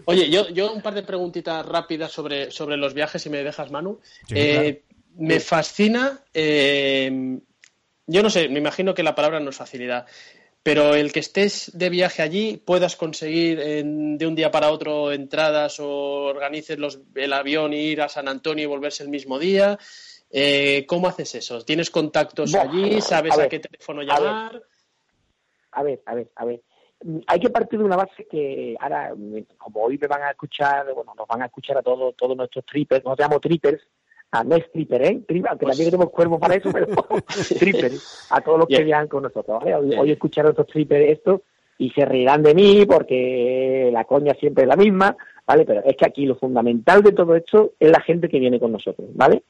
Oye, 0.06 0.30
yo, 0.30 0.50
yo 0.50 0.71
un 0.71 0.82
par 0.82 0.93
de 0.93 1.04
preguntitas 1.04 1.65
rápidas 1.65 2.12
sobre, 2.12 2.52
sobre 2.52 2.78
los 2.78 2.93
viajes, 2.93 3.21
si 3.21 3.30
me 3.30 3.43
dejas, 3.43 3.71
Manu. 3.71 4.00
Eh, 4.34 4.84
me 5.17 5.39
fascina, 5.39 6.23
eh, 6.34 7.39
yo 8.06 8.23
no 8.23 8.30
sé, 8.30 8.50
me 8.50 8.60
imagino 8.60 8.93
que 8.93 9.04
la 9.04 9.15
palabra 9.15 9.39
no 9.39 9.50
es 9.50 9.58
facilidad, 9.58 10.06
pero 10.63 10.95
el 10.95 11.12
que 11.12 11.19
estés 11.19 11.71
de 11.73 11.89
viaje 11.89 12.21
allí, 12.21 12.58
puedas 12.58 12.95
conseguir 12.95 13.60
de 13.60 14.28
un 14.28 14.36
día 14.36 14.52
para 14.52 14.71
otro 14.71 15.12
entradas 15.12 15.80
o 15.80 16.26
organices 16.26 16.78
los, 16.78 17.00
el 17.15 17.34
avión 17.34 17.73
y 17.73 17.78
ir 17.78 18.02
a 18.02 18.10
San 18.10 18.28
Antonio 18.28 18.63
y 18.63 18.67
volverse 18.67 19.04
el 19.04 19.10
mismo 19.10 19.39
día. 19.39 19.78
Eh, 20.30 20.86
¿Cómo 20.88 21.08
haces 21.08 21.36
eso? 21.36 21.63
¿Tienes 21.63 21.89
contactos 21.89 22.54
allí? 22.54 23.02
¿Sabes 23.02 23.38
a, 23.38 23.47
qué 23.47 23.60
teléfono 23.60 24.04
llamar? 24.04 24.62
A 25.71 25.84
ver, 25.84 26.02
a 26.06 26.15
ver, 26.15 26.32
a 26.36 26.45
ver 26.45 26.62
hay 27.28 27.40
que 27.40 27.50
partir 27.50 27.80
de 27.80 27.86
una 27.86 27.96
base 27.96 28.26
que 28.26 28.76
ahora, 28.80 29.14
como 29.58 29.82
hoy 29.82 29.98
me 29.98 30.08
van 30.08 30.24
a 30.24 30.32
escuchar, 30.32 30.86
bueno, 30.94 31.14
nos 31.16 31.28
van 31.28 31.44
a 31.44 31.46
escuchar 31.46 31.78
a 31.78 31.82
todos 31.82 32.16
todos 32.16 32.36
nuestros 32.36 32.66
trippers, 32.66 33.06
nos 33.06 33.18
llamamos 33.18 33.42
trippers, 33.42 33.82
a 34.32 34.44
no 34.44 34.56
es 34.56 34.70
tripper, 34.72 35.02
¿eh? 35.04 35.22
Tripper, 35.28 35.52
aunque 35.52 35.66
también 35.66 35.90
tenemos 35.90 36.10
cuerpo 36.10 36.40
para 36.40 36.56
eso, 36.56 36.70
pero 36.72 36.88
trippers, 37.60 38.28
a 38.32 38.42
todos 38.42 38.60
los 38.60 38.68
que 38.68 38.84
viajan 38.84 39.08
con 39.08 39.24
nosotros, 39.24 39.60
¿vale? 39.60 39.76
Hoy, 39.76 39.96
hoy 39.96 40.12
escucharon 40.12 40.52
estos 40.52 40.68
trippers 40.68 41.12
esto 41.12 41.44
y 41.78 41.92
se 41.92 42.04
reirán 42.04 42.42
de 42.42 42.56
mí 42.56 42.86
porque 42.86 43.90
la 43.94 44.04
coña 44.06 44.34
siempre 44.34 44.64
es 44.64 44.68
la 44.68 44.76
misma, 44.76 45.16
¿vale? 45.46 45.66
Pero 45.66 45.84
es 45.86 45.96
que 45.96 46.06
aquí 46.06 46.26
lo 46.26 46.36
fundamental 46.36 47.04
de 47.04 47.12
todo 47.12 47.36
esto 47.36 47.74
es 47.80 47.92
la 47.92 48.02
gente 48.02 48.28
que 48.28 48.40
viene 48.40 48.60
con 48.60 48.72
nosotros, 48.72 49.08
¿vale? 49.14 49.44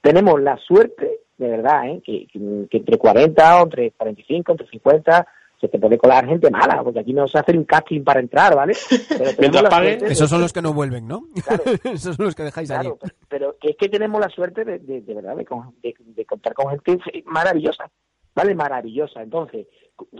Tenemos 0.00 0.40
la 0.40 0.56
suerte, 0.56 1.18
de 1.36 1.48
verdad, 1.48 1.88
¿eh? 1.88 2.00
que, 2.04 2.26
que 2.70 2.76
entre 2.76 2.98
40 2.98 3.60
o 3.60 3.64
entre 3.64 3.90
45, 3.90 4.52
entre 4.52 4.68
50 4.68 5.26
se 5.62 5.68
te 5.68 5.78
puede 5.78 5.96
colar 5.96 6.26
gente 6.26 6.50
mala, 6.50 6.82
porque 6.82 6.98
aquí 6.98 7.12
no 7.12 7.28
se 7.28 7.38
hace 7.38 7.56
un 7.56 7.62
casting 7.62 8.02
para 8.02 8.18
entrar, 8.18 8.58
¿ale? 8.58 8.72
Pero 9.38 10.06
Esos 10.06 10.28
son 10.28 10.40
los 10.40 10.52
que 10.52 10.60
no 10.60 10.74
vuelven, 10.74 11.06
¿no? 11.06 11.28
Claro. 11.46 11.62
Esos 11.84 12.16
son 12.16 12.26
los 12.26 12.34
que 12.34 12.42
dejáis 12.42 12.68
claro, 12.68 12.98
Pero 13.28 13.54
es 13.62 13.76
que 13.76 13.88
tenemos 13.88 14.20
la 14.20 14.28
suerte 14.28 14.64
de, 14.64 14.80
de, 14.80 15.14
verdad 15.14 15.36
de, 15.36 16.24
contar 16.26 16.52
con 16.52 16.70
gente 16.70 16.98
maravillosa, 17.26 17.88
¿vale? 18.34 18.56
Maravillosa. 18.56 19.22
Entonces, 19.22 19.68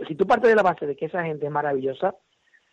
si 0.07 0.15
tú 0.15 0.25
partes 0.25 0.49
de 0.49 0.55
la 0.55 0.63
base 0.63 0.87
de 0.87 0.95
que 0.95 1.07
esa 1.07 1.25
gente 1.25 1.45
es 1.45 1.51
maravillosa, 1.51 2.15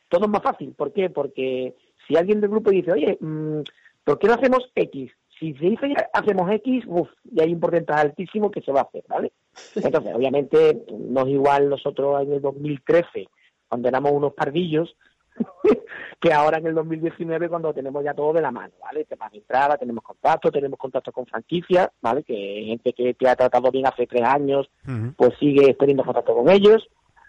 todo 0.08 0.26
es 0.26 0.30
más 0.30 0.42
fácil. 0.42 0.72
¿Por 0.72 0.92
qué? 0.92 1.10
Porque 1.10 1.74
si 2.06 2.16
alguien 2.16 2.40
del 2.40 2.50
grupo 2.50 2.70
dice, 2.70 2.92
oye, 2.92 3.18
mm, 3.20 3.62
¿por 4.04 4.20
qué 4.20 4.28
no 4.28 4.34
hacemos 4.34 4.70
X? 4.76 5.10
si 5.40 5.54
se 5.54 5.64
dice 5.70 5.94
hacemos 6.12 6.50
X, 6.52 6.84
uff, 6.86 7.08
y 7.24 7.40
hay 7.40 7.54
un 7.54 7.60
porcentaje 7.60 8.02
altísimo 8.02 8.50
que 8.50 8.60
se 8.60 8.70
va 8.70 8.80
a 8.80 8.84
hacer, 8.84 9.02
¿vale? 9.08 9.32
Entonces, 9.74 10.14
obviamente, 10.14 10.84
no 10.90 11.22
es 11.22 11.28
igual 11.28 11.68
nosotros 11.68 12.22
en 12.22 12.32
el 12.32 12.42
2013, 12.42 13.28
cuando 13.68 13.88
éramos 13.88 14.12
unos 14.12 14.32
pardillos, 14.34 14.96
que 16.20 16.32
ahora 16.32 16.58
en 16.58 16.66
el 16.66 16.74
2019 16.74 17.48
cuando 17.48 17.72
tenemos 17.72 18.04
ya 18.04 18.14
todo 18.14 18.32
de 18.32 18.42
la 18.42 18.50
mano, 18.50 18.74
¿vale? 18.80 19.04
Temas 19.04 19.32
de 19.32 19.38
entrada, 19.38 19.76
tenemos 19.76 20.04
contacto, 20.04 20.50
tenemos 20.50 20.78
contacto 20.78 21.12
con 21.12 21.26
franquicias, 21.26 21.88
¿vale? 22.00 22.22
Que 22.22 22.64
gente 22.66 22.92
que 22.92 23.14
te 23.14 23.28
ha 23.28 23.36
tratado 23.36 23.70
bien 23.70 23.86
hace 23.86 24.06
tres 24.06 24.22
años, 24.22 24.70
pues 25.16 25.32
sigue 25.38 25.74
teniendo 25.74 26.04
contacto 26.04 26.34
con 26.34 26.48
ellos, 26.50 26.88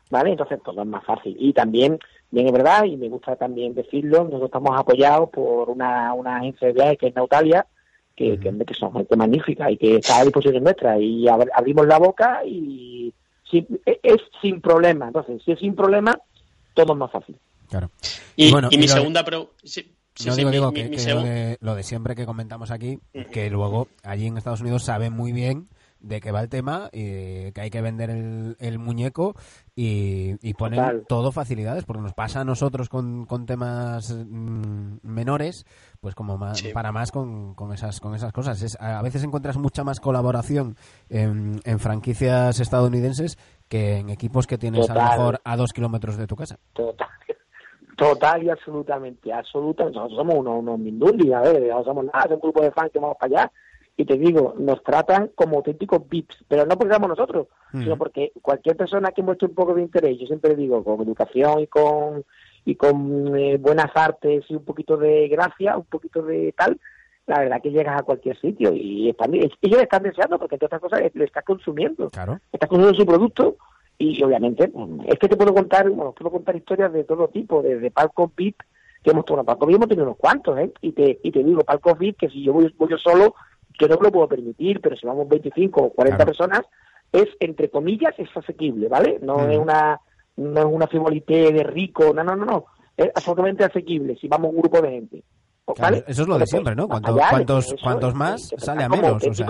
¿vale? 0.10 0.32
Entonces 0.32 0.62
todo 0.64 0.82
es 0.82 0.88
más 0.88 1.06
fácil. 1.06 1.36
Y 1.40 1.54
también, 1.54 2.00
bien 2.32 2.48
es 2.48 2.54
verdad, 2.54 2.84
y 2.84 2.98
me 2.98 3.10
gusta 3.10 3.36
también 3.36 3.74
decirlo, 3.74 4.24
nosotros 4.26 4.46
estamos 4.46 4.78
apoyados 4.78 5.30
por 5.30 5.70
una, 5.70 6.14
una 6.14 6.38
agencia 6.38 6.68
de 6.68 6.74
viajes 6.74 6.98
que 6.98 7.08
es 7.08 7.16
Nautalia, 7.16 7.66
que, 8.16 8.40
que, 8.40 8.74
son 8.74 8.94
gente 8.94 9.16
magnífica 9.16 9.72
y 9.72 9.78
que 9.78 9.96
está 9.98 10.20
a 10.20 10.24
disposición 10.24 10.64
nuestra 10.64 11.00
y 11.00 11.28
abrimos 11.28 11.88
la 11.88 11.98
boca 11.98 12.42
y 12.46 13.14
e, 13.52 14.00
es 14.04 14.22
sin 14.42 14.62
problema. 14.62 15.08
Entonces, 15.08 15.42
si 15.44 15.52
es 15.52 15.60
sin 15.60 15.76
problema, 15.76 16.18
todo 16.74 16.94
es 16.94 17.00
más 17.00 17.12
fácil. 17.12 17.36
Claro. 17.70 17.90
Y, 18.36 18.54
mi 18.78 18.88
segunda 18.88 19.24
pregunta... 19.24 19.54
no 20.26 20.36
digo, 20.36 20.52
digo 20.52 20.72
que, 20.72 20.90
lo, 20.90 21.22
de, 21.22 21.58
lo, 21.62 21.76
de, 21.76 21.84
siempre 21.84 22.16
que 22.16 22.26
comentamos 22.26 22.72
aquí, 22.72 23.00
que 23.32 23.50
luego 23.50 23.88
allí 24.04 24.28
en 24.28 24.38
Estados 24.38 24.62
Unidos 24.62 24.84
saben 24.84 25.14
muy 25.14 25.32
bien 25.32 25.68
de 26.02 26.20
qué 26.20 26.32
va 26.32 26.42
el 26.42 26.50
tema 26.50 26.90
y 26.92 27.52
que 27.52 27.62
hay 27.62 27.70
que 27.70 27.82
vender 27.82 28.10
el, 28.10 28.80
muñeco 28.80 29.36
y, 29.76 30.36
y 30.42 30.54
ponen 30.54 31.06
todo 31.08 31.32
facilidades 31.32 31.86
porque 31.86 32.02
nos 32.02 32.14
pasa 32.14 32.42
a 32.42 32.44
nosotros 32.44 32.90
con, 32.90 33.26
con 33.26 33.46
temas 33.46 34.12
mm, 34.12 34.98
menores 35.04 35.66
pues 36.00 36.16
como 36.16 36.38
más, 36.38 36.64
para 36.74 36.92
más 36.92 37.12
con, 37.12 37.54
con, 37.54 37.74
esas 37.74 38.00
con 38.00 38.16
esas 38.16 38.34
cosas. 38.34 38.62
Es, 38.62 38.78
a 38.82 39.02
veces 39.02 39.24
encuentras 39.24 39.58
mucha 39.58 39.84
más 39.84 40.00
colaboración 40.00 40.76
en, 41.10 41.60
en, 41.64 41.80
franquicias 41.80 42.60
estadounidenses 42.60 43.38
que 43.70 43.98
en 43.98 44.10
equipos 44.10 44.48
que 44.48 44.58
tienes 44.58 44.90
a 44.90 44.96
lo 44.96 45.02
mejor 45.02 45.42
a 45.44 45.56
dos 45.56 45.72
kilómetros 45.74 46.18
de 46.18 46.28
tu 46.28 46.36
casa. 46.36 46.58
Total. 46.74 47.08
Total 47.98 48.44
y 48.44 48.50
absolutamente 48.50 49.32
absolutamente. 49.32 50.00
Nosotros 50.00 50.18
somos 50.18 50.36
unos, 50.36 50.60
unos 50.60 50.80
mindundis 50.80 51.34
a 51.34 51.42
ver 51.42 51.62
no 51.70 51.84
somos 51.84 52.06
nada 52.06 52.26
es 52.26 52.32
un 52.32 52.40
grupo 52.40 52.64
de 52.64 52.72
fans 52.72 52.92
que 52.92 53.00
vamos 53.00 53.18
para 53.20 53.42
allá 53.42 53.52
y 54.02 54.06
te 54.06 54.18
digo, 54.18 54.56
nos 54.58 54.84
tratan 54.84 55.30
como 55.36 55.58
auténticos 55.58 56.10
VIPs, 56.10 56.46
pero 56.48 56.66
no 56.66 56.76
porque 56.76 56.90
seamos 56.90 57.10
nosotros, 57.10 57.48
sino 57.72 57.98
porque 57.98 58.32
cualquier 58.42 58.76
persona 58.76 59.12
que 59.12 59.22
muestre 59.22 59.48
un 59.48 59.54
poco 59.54 59.76
de 59.76 59.84
interés, 59.84 60.18
yo 60.20 60.26
siempre 60.26 60.56
digo, 60.56 60.84
con 60.84 61.02
educación 61.02 61.60
y 61.60 61.68
con 61.68 62.26
y 62.66 62.76
con 62.76 63.38
eh, 63.38 63.58
buenas 63.58 63.92
artes 63.94 64.44
y 64.50 64.56
un 64.56 64.66
poquito 64.66 64.98
de 64.98 65.28
gracia, 65.28 65.78
un 65.78 65.86
poquito 65.86 66.24
de 66.24 66.52
tal, 66.58 66.80
la 67.28 67.42
verdad 67.42 67.62
que 67.62 67.70
llegas 67.70 68.00
a 68.00 68.04
cualquier 68.04 68.40
sitio 68.40 68.74
y 68.74 69.10
están, 69.10 69.36
ellos 69.36 69.82
están 69.82 70.02
deseando 70.02 70.40
porque 70.40 70.56
entre 70.56 70.66
otras 70.66 70.82
cosas 70.82 71.02
le 71.14 71.26
estás 71.26 71.46
consumiendo, 71.46 72.10
claro. 72.10 72.40
estás 72.52 72.70
consumiendo 72.70 73.00
su 73.00 73.06
producto 73.06 73.58
y 74.00 74.24
obviamente 74.24 74.68
mm, 74.74 75.02
es 75.06 75.20
que 75.20 75.28
te 75.28 75.38
puedo 75.38 75.54
contar, 75.54 75.88
bueno, 75.92 76.12
puedo 76.14 76.32
contar 76.32 76.56
historias 76.56 76.92
de 76.92 77.04
todo 77.04 77.28
tipo, 77.28 77.62
desde 77.62 77.92
palcos 77.92 78.32
VIP 78.36 78.64
que 79.04 79.12
hemos 79.12 79.26
tenido, 79.26 79.44
palcos 79.44 79.68
VIP 79.68 79.76
hemos 79.76 79.90
tenido 79.90 80.06
unos 80.06 80.18
cuantos, 80.18 80.58
¿eh? 80.58 80.72
Y 80.82 80.92
te, 80.92 81.20
y 81.22 81.32
te 81.32 81.44
digo, 81.44 81.62
palcos 81.62 82.00
VIP 82.00 82.18
que 82.18 82.30
si 82.30 82.44
yo 82.44 82.54
voy, 82.54 82.74
voy 82.80 82.90
yo 82.90 82.98
solo 82.98 83.36
yo 83.80 83.88
no 83.88 83.98
me 83.98 84.04
lo 84.04 84.12
puedo 84.12 84.28
permitir, 84.28 84.82
pero 84.82 84.96
si 84.96 85.06
vamos 85.06 85.28
25 85.28 85.82
o 85.82 85.90
40 85.92 86.26
personas, 86.26 86.62
es, 87.12 87.28
entre 87.40 87.70
comillas, 87.70 88.14
es 88.18 88.30
asequible, 88.36 88.88
¿vale? 88.88 89.20
No 89.22 89.50
es 89.50 89.58
una 89.58 90.00
no 90.38 90.60
es 90.60 90.66
una 90.66 90.88
frivolité 90.88 91.52
de 91.52 91.64
rico, 91.64 92.14
no, 92.14 92.24
no, 92.24 92.36
no, 92.36 92.46
no, 92.46 92.66
es 92.96 93.10
absolutamente 93.14 93.66
asequible 93.66 94.16
si 94.16 94.28
vamos 94.28 94.52
un 94.54 94.62
grupo 94.62 94.82
de 94.82 94.90
gente. 94.90 95.24
¿vale? 95.78 96.04
eso 96.08 96.24
es 96.24 96.28
lo 96.28 96.38
de 96.38 96.48
siempre, 96.48 96.76
¿no? 96.76 96.88
cuantos, 96.88 97.76
cuantos 97.82 98.16
más, 98.16 98.50
sale 98.58 98.84
a 98.84 98.90
menos. 98.90 99.24
O 99.24 99.34
sea, 99.34 99.48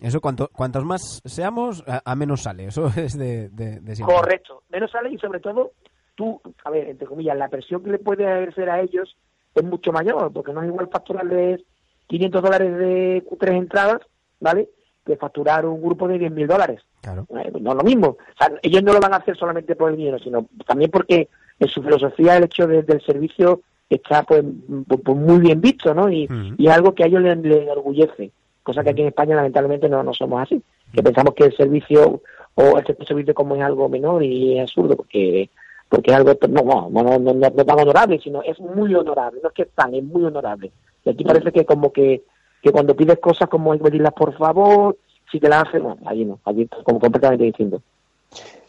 eso, 0.00 0.20
cuanto, 0.20 0.48
cuantos 0.48 0.84
más 0.84 1.22
seamos, 1.24 1.82
a, 1.86 2.14
menos 2.14 2.42
sale. 2.42 2.66
Eso 2.66 2.86
es 2.96 3.16
de, 3.16 3.48
de, 3.48 3.94
siempre. 3.94 4.14
Correcto. 4.14 4.62
Menos 4.68 4.90
sale 4.90 5.10
y 5.10 5.18
sobre 5.18 5.40
todo, 5.40 5.72
tú, 6.14 6.40
a 6.64 6.70
ver, 6.70 6.90
entre 6.90 7.06
comillas, 7.06 7.36
la 7.36 7.48
presión 7.48 7.82
que 7.82 7.90
le 7.90 7.98
puede 7.98 8.24
ejercer 8.24 8.68
a 8.68 8.80
ellos 8.80 9.16
es 9.54 9.64
mucho 9.64 9.92
mayor, 9.92 10.32
porque 10.32 10.52
no 10.52 10.62
es 10.62 10.68
igual 10.68 10.88
facturarles 10.92 11.62
500 12.06 12.42
dólares 12.42 12.78
de 12.78 13.24
tres 13.38 13.54
entradas, 13.54 14.00
¿vale? 14.40 14.68
Que 15.04 15.16
facturar 15.16 15.66
un 15.66 15.82
grupo 15.82 16.08
de 16.08 16.18
10.000 16.18 16.46
dólares. 16.46 16.80
Claro. 17.02 17.26
Eh, 17.30 17.52
no 17.60 17.70
es 17.70 17.76
lo 17.76 17.84
mismo. 17.84 18.08
O 18.08 18.36
sea, 18.38 18.52
ellos 18.62 18.82
no 18.82 18.92
lo 18.92 19.00
van 19.00 19.14
a 19.14 19.18
hacer 19.18 19.36
solamente 19.36 19.76
por 19.76 19.90
el 19.90 19.96
dinero, 19.96 20.18
sino 20.18 20.46
también 20.66 20.90
porque 20.90 21.28
en 21.58 21.68
su 21.68 21.82
filosofía 21.82 22.36
el 22.36 22.44
hecho 22.44 22.66
del 22.66 23.00
servicio 23.02 23.62
está 23.88 24.22
pues, 24.24 24.44
pues, 24.86 25.00
pues, 25.04 25.16
muy 25.16 25.38
bien 25.38 25.60
visto, 25.60 25.94
¿no? 25.94 26.10
Y, 26.10 26.28
y, 26.58 26.66
es 26.66 26.72
algo 26.72 26.94
que 26.94 27.04
a 27.04 27.06
ellos 27.06 27.22
les, 27.22 27.36
enorgullece, 27.36 28.32
cosa 28.62 28.82
que 28.82 28.90
aquí 28.90 29.02
en 29.02 29.08
España 29.08 29.36
lamentablemente 29.36 29.88
no, 29.88 30.02
no 30.02 30.12
somos 30.12 30.42
así, 30.42 30.60
que 30.92 31.02
pensamos 31.02 31.34
que 31.34 31.44
el 31.44 31.56
servicio 31.56 32.20
o 32.54 32.78
este 32.78 32.96
servicio 33.04 33.34
como 33.34 33.54
es 33.54 33.62
algo 33.62 33.88
menor 33.88 34.22
y 34.22 34.58
es 34.58 34.62
absurdo, 34.62 34.96
porque 34.96 35.50
porque 35.88 36.10
es 36.10 36.16
algo 36.16 36.32
no, 36.48 36.90
no, 36.90 37.02
no, 37.02 37.18
no, 37.18 37.34
no 37.34 37.64
tan 37.64 37.80
honorable, 37.80 38.18
sino 38.18 38.42
es 38.42 38.58
muy 38.58 38.92
honorable, 38.94 39.40
no 39.40 39.50
es 39.50 39.54
que 39.54 39.62
es 39.62 39.70
tan, 39.70 39.94
es 39.94 40.02
muy 40.02 40.24
honorable. 40.24 40.72
Y 41.06 41.10
aquí 41.10 41.24
parece 41.24 41.52
que 41.52 41.64
como 41.64 41.92
que, 41.92 42.22
que 42.62 42.72
cuando 42.72 42.94
pides 42.94 43.18
cosas 43.18 43.48
como 43.48 43.72
hay 43.72 43.78
que 43.78 43.84
pedirlas 43.84 44.12
por 44.12 44.36
favor, 44.36 44.98
si 45.30 45.40
te 45.40 45.48
las 45.48 45.68
hacen, 45.68 45.84
no, 45.84 45.96
allí 46.04 46.24
no, 46.24 46.40
allí 46.44 46.68
como 46.84 46.98
completamente 46.98 47.44
distinto. 47.44 47.80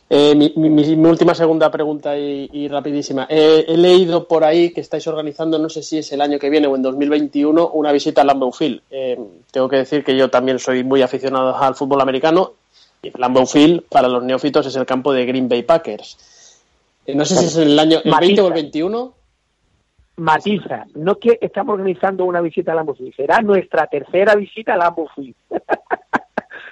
Eh, 0.09 0.35
mi, 0.35 0.53
mi, 0.55 1.05
última 1.05 1.35
segunda 1.35 1.69
pregunta 1.69 2.17
y, 2.17 2.67
rapidísima. 2.69 3.27
Eh, 3.29 3.65
he 3.67 3.75
leído 3.75 4.25
por 4.25 4.45
ahí 4.45 4.69
que 4.69 4.79
estáis 4.79 5.05
organizando, 5.07 5.59
no 5.59 5.67
sé 5.67 5.83
si 5.83 5.97
es 5.97 6.11
el 6.13 6.21
año 6.21 6.39
que 6.39 6.49
viene 6.49 6.67
o 6.67 6.75
en 6.77 6.81
2021, 6.81 7.71
una 7.73 7.91
visita 7.91 8.21
a 8.21 8.23
Lambeau 8.23 8.53
Field. 8.53 8.81
Eh, 8.89 9.19
tengo 9.51 9.67
que 9.67 9.77
decir 9.77 10.05
que 10.05 10.15
yo 10.15 10.29
también 10.29 10.59
soy 10.59 10.85
muy 10.85 11.01
aficionado 11.01 11.57
al 11.57 11.75
fútbol 11.75 11.99
americano. 11.99 12.53
Y 13.01 13.11
Lambeau 13.17 13.45
Field, 13.45 13.83
para 13.89 14.07
los 14.07 14.23
neófitos, 14.23 14.65
es 14.67 14.75
el 14.77 14.85
campo 14.85 15.11
de 15.11 15.25
Green 15.25 15.49
Bay 15.49 15.63
Packers. 15.63 16.17
Eh, 17.05 17.13
no 17.13 17.25
sé 17.25 17.35
si 17.35 17.45
es 17.45 17.57
en 17.57 17.69
el 17.69 17.79
año 17.79 17.99
el 18.03 18.13
20 18.17 18.41
o 18.41 18.47
el 18.47 18.53
21. 18.53 19.13
Matiza, 20.17 20.85
no 20.95 21.13
es 21.13 21.17
que 21.19 21.37
estamos 21.41 21.73
organizando 21.73 22.25
una 22.25 22.41
visita 22.41 22.71
a 22.71 22.75
la 22.75 22.85
será 23.15 23.39
nuestra 23.41 23.87
tercera 23.87 24.35
visita 24.35 24.73
a 24.73 24.77
Lambo 24.77 25.09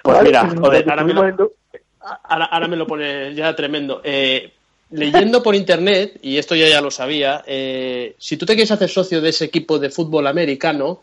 Pues 0.02 0.22
mira, 0.22 0.48
joder, 0.48 0.88
ahora 0.88 1.04
me, 1.04 1.14
lo, 1.14 1.52
ahora, 2.00 2.68
me 2.68 2.76
lo 2.76 2.86
pone 2.86 3.34
ya 3.34 3.56
tremendo. 3.56 4.00
Eh, 4.04 4.52
leyendo 4.90 5.42
por 5.42 5.56
internet, 5.56 6.18
y 6.22 6.38
esto 6.38 6.54
yo 6.54 6.66
ya 6.66 6.80
lo 6.80 6.92
sabía, 6.92 7.42
eh, 7.46 8.14
si 8.18 8.36
tú 8.36 8.46
te 8.46 8.54
quieres 8.54 8.70
hacer 8.70 8.88
socio 8.88 9.20
de 9.20 9.30
ese 9.30 9.46
equipo 9.46 9.80
de 9.80 9.90
fútbol 9.90 10.28
americano, 10.28 11.02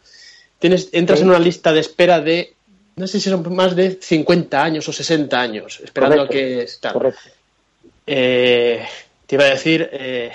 tienes, 0.58 0.89
entras 0.93 1.21
en 1.21 1.29
una 1.29 1.39
lista 1.39 1.73
de 1.73 1.82
espera 1.82 2.21
de, 2.21 2.53
no 2.95 3.08
sé 3.08 3.19
si 3.19 3.29
son 3.29 3.53
más 3.53 3.75
de 3.75 3.99
50 4.01 4.63
años 4.63 4.88
o 4.88 4.93
60 4.93 5.41
años, 5.41 5.82
esperando 5.84 6.21
a 6.21 6.29
que... 6.29 6.65
Eh, 8.06 8.86
te 9.25 9.36
iba 9.36 9.45
a 9.45 9.49
decir, 9.49 9.89
eh, 9.93 10.32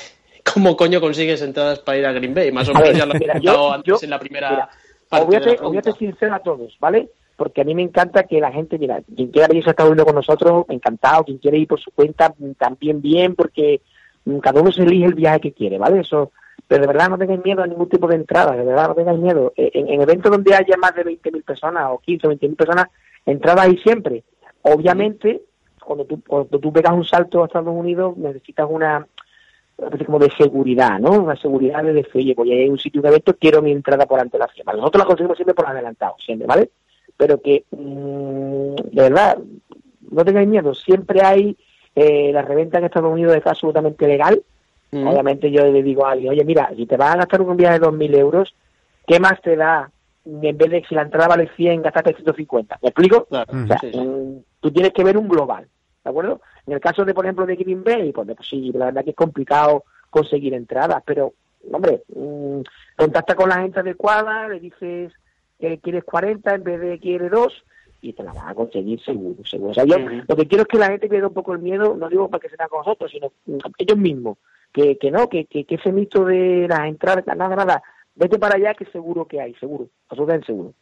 ¿cómo 0.55 0.77
coño 0.77 1.01
consigues 1.01 1.43
entradas 1.43 1.81
para 1.81 1.99
ir 1.99 2.07
a 2.07 2.13
Green 2.13 2.35
Bay? 2.35 2.53
Más 2.53 2.69
o 2.69 2.75
menos 2.75 2.97
ya 2.97 3.07
lo 3.07 3.15
he 3.15 3.21
comentado 3.21 3.73
antes 3.73 4.03
en 4.03 4.11
la 4.11 4.19
primera 4.19 4.69
parte. 5.09 5.59
Obviamente, 5.61 5.93
sincero 5.93 6.35
a 6.35 6.41
todos, 6.41 6.77
¿vale? 6.81 7.09
Porque 7.37 7.61
a 7.61 7.65
mí 7.65 7.75
me 7.75 7.83
encanta 7.83 8.25
que 8.25 8.41
la 8.41 8.51
gente, 8.51 8.79
mira, 8.79 9.01
quien 9.15 9.31
quiera 9.31 9.49
venir 9.49 9.65
a 9.67 9.71
Estados 9.71 9.93
Unidos 9.93 10.07
con 10.07 10.17
nosotros, 10.17 10.65
encantado, 10.69 11.25
quien 11.25 11.39
quiere 11.39 11.59
ir 11.59 11.69
por 11.69 11.81
su 11.81 11.91
cuenta, 11.93 12.35
también 12.59 13.01
bien, 13.01 13.35
porque 13.35 13.81
cada 14.43 14.61
uno 14.61 14.73
se 14.73 14.83
elige 14.83 15.07
el 15.07 15.15
viaje 15.15 15.41
que 15.41 15.53
quiere, 15.53 15.79
¿vale? 15.79 16.01
Eso, 16.01 16.33
pero 16.67 16.83
de 16.83 16.89
verdad 16.89 17.09
no 17.09 17.19
tengáis 17.19 17.43
miedo 17.45 17.63
a 17.63 17.67
ningún 17.67 17.89
tipo 17.89 18.07
de 18.07 18.17
entrada, 18.17 18.57
de 18.57 18.65
verdad 18.65 18.89
no 18.89 18.95
tengáis 18.95 19.19
miedo. 19.19 19.53
Eh, 19.57 19.71
en, 19.73 20.03
eventos 20.03 20.31
donde 20.31 20.55
haya 20.55 20.77
más 20.77 20.95
de 20.95 21.05
20.000 21.05 21.45
personas 21.45 21.87
o 21.91 21.99
15 21.99 22.27
o 22.27 22.31
20.000 22.33 22.57
personas, 22.57 22.87
entrada 23.25 23.63
ahí 23.63 23.79
siempre. 23.79 24.25
Obviamente, 24.63 25.43
cuando 25.83 26.05
tú, 26.05 26.21
cuando 26.27 26.59
tú 26.59 26.73
pegas 26.73 26.93
un 26.93 27.05
salto 27.05 27.43
a 27.43 27.47
Estados 27.47 27.75
Unidos, 27.75 28.17
necesitas 28.17 28.67
una 28.69 29.07
como 30.07 30.19
de 30.19 30.31
seguridad, 30.37 30.99
¿no? 30.99 31.11
Una 31.11 31.37
seguridad 31.37 31.83
de 31.83 31.93
decir, 31.93 32.17
oye, 32.17 32.35
voy 32.35 32.53
a 32.53 32.63
ir 32.63 32.69
a 32.69 32.73
un 32.73 32.79
sitio 32.79 33.01
de 33.01 33.09
evento, 33.09 33.37
quiero 33.37 33.63
mi 33.63 33.73
entrada 33.73 34.07
por 34.07 34.21
antelación. 34.21 34.67
Nosotros 34.67 35.01
la 35.01 35.07
conseguimos 35.07 35.37
siempre 35.37 35.55
por 35.55 35.67
adelantado, 35.67 36.17
siempre, 36.19 36.47
¿vale? 36.47 36.71
Pero 37.17 37.41
que, 37.41 37.65
mm, 37.71 38.75
de 38.75 39.03
verdad, 39.03 39.39
no 40.11 40.25
tengáis 40.25 40.49
miedo, 40.49 40.75
siempre 40.75 41.23
hay 41.23 41.57
eh, 41.95 42.31
la 42.33 42.43
reventa 42.43 42.79
en 42.79 42.85
Estados 42.85 43.13
Unidos 43.13 43.37
es 43.37 43.47
absolutamente 43.47 44.07
legal. 44.07 44.41
Mm. 44.93 45.07
Obviamente 45.07 45.51
yo 45.51 45.65
le 45.65 45.83
digo 45.83 46.07
a 46.07 46.13
alguien, 46.13 46.31
oye, 46.31 46.45
mira, 46.45 46.71
si 46.77 46.87
te 46.87 46.97
vas 46.97 47.15
a 47.15 47.19
gastar 47.19 47.43
un 47.43 47.57
viaje 47.57 47.79
de 47.79 47.87
2.000 47.87 48.15
euros, 48.17 48.55
¿qué 49.07 49.19
más 49.19 49.41
te 49.43 49.57
da 49.57 49.91
en 50.25 50.59
vez 50.59 50.71
de 50.71 50.85
si 50.89 50.95
la 50.95 51.03
entrada 51.03 51.29
vale 51.29 51.51
100, 51.57 51.83
gastarte 51.83 52.15
150? 52.15 52.79
¿Me 52.83 52.89
explico? 52.91 53.27
o 53.31 53.35
sea, 53.35 53.47
mm, 53.47 54.39
tú 54.61 54.71
tienes 54.71 54.93
que 54.93 55.05
ver 55.05 55.17
un 55.17 55.29
global. 55.29 55.67
¿De 56.05 56.11
acuerdo? 56.11 56.41
En 56.67 56.75
el 56.75 56.81
caso 56.81 57.05
de, 57.05 57.15
por 57.15 57.25
ejemplo, 57.25 57.47
de 57.47 57.57
Green 57.57 57.85
Bay, 57.85 58.13
pues, 58.13 58.27
pues 58.35 58.49
sí, 58.49 58.73
la 58.73 58.87
verdad 58.87 59.05
que 59.05 59.11
es 59.11 59.17
complicado 59.17 59.85
conseguir 60.11 60.55
entradas, 60.55 61.03
pero, 61.05 61.35
hombre, 61.71 62.03
mmm, 62.15 62.61
contacta 62.97 63.35
con 63.35 63.49
la 63.49 63.61
gente 63.63 63.81
adecuada, 63.81 64.49
le 64.49 64.61
dices 64.61 65.13
que 65.59 65.79
quieres 65.79 66.05
40 66.05 66.55
en 66.55 66.63
vez 66.63 66.81
de 66.81 66.99
quiere 66.99 67.29
2 67.29 67.65
y 68.01 68.13
te 68.13 68.23
la 68.23 68.33
vas 68.33 68.49
a 68.49 68.55
conseguir 68.55 69.01
seguro, 69.03 69.45
seguro. 69.45 69.73
O 69.73 69.75
sea, 69.75 69.85
yo 69.85 69.97
lo 69.99 70.37
que 70.37 70.47
quiero 70.47 70.63
es 70.63 70.69
que 70.69 70.79
la 70.79 70.87
gente 70.87 71.09
pierda 71.09 71.29
un 71.29 71.35
poco 71.35 71.53
el 71.53 71.59
miedo, 71.59 71.97
no 71.97 72.09
digo 72.09 72.29
para 72.29 72.41
que 72.41 72.49
se 72.49 72.57
con 72.57 72.79
nosotros, 72.79 73.11
sino 73.11 73.33
ellos 73.77 73.99
mismos, 73.99 74.39
que, 74.73 74.97
que 74.99 75.11
no, 75.11 75.29
que, 75.29 75.47
que, 75.47 75.65
que 75.65 75.75
ese 75.75 75.93
mito 75.93 76.25
de 76.25 76.67
las 76.69 76.87
entradas, 76.87 77.27
nada, 77.27 77.57
nada, 77.57 77.83
vete 78.15 78.39
para 78.39 78.57
allá 78.57 78.75
que 78.75 78.87
seguro 78.87 79.27
que 79.27 79.41
hay, 79.41 79.55
seguro, 79.55 79.89
absolutamente 80.09 80.47
seguro. 80.47 80.75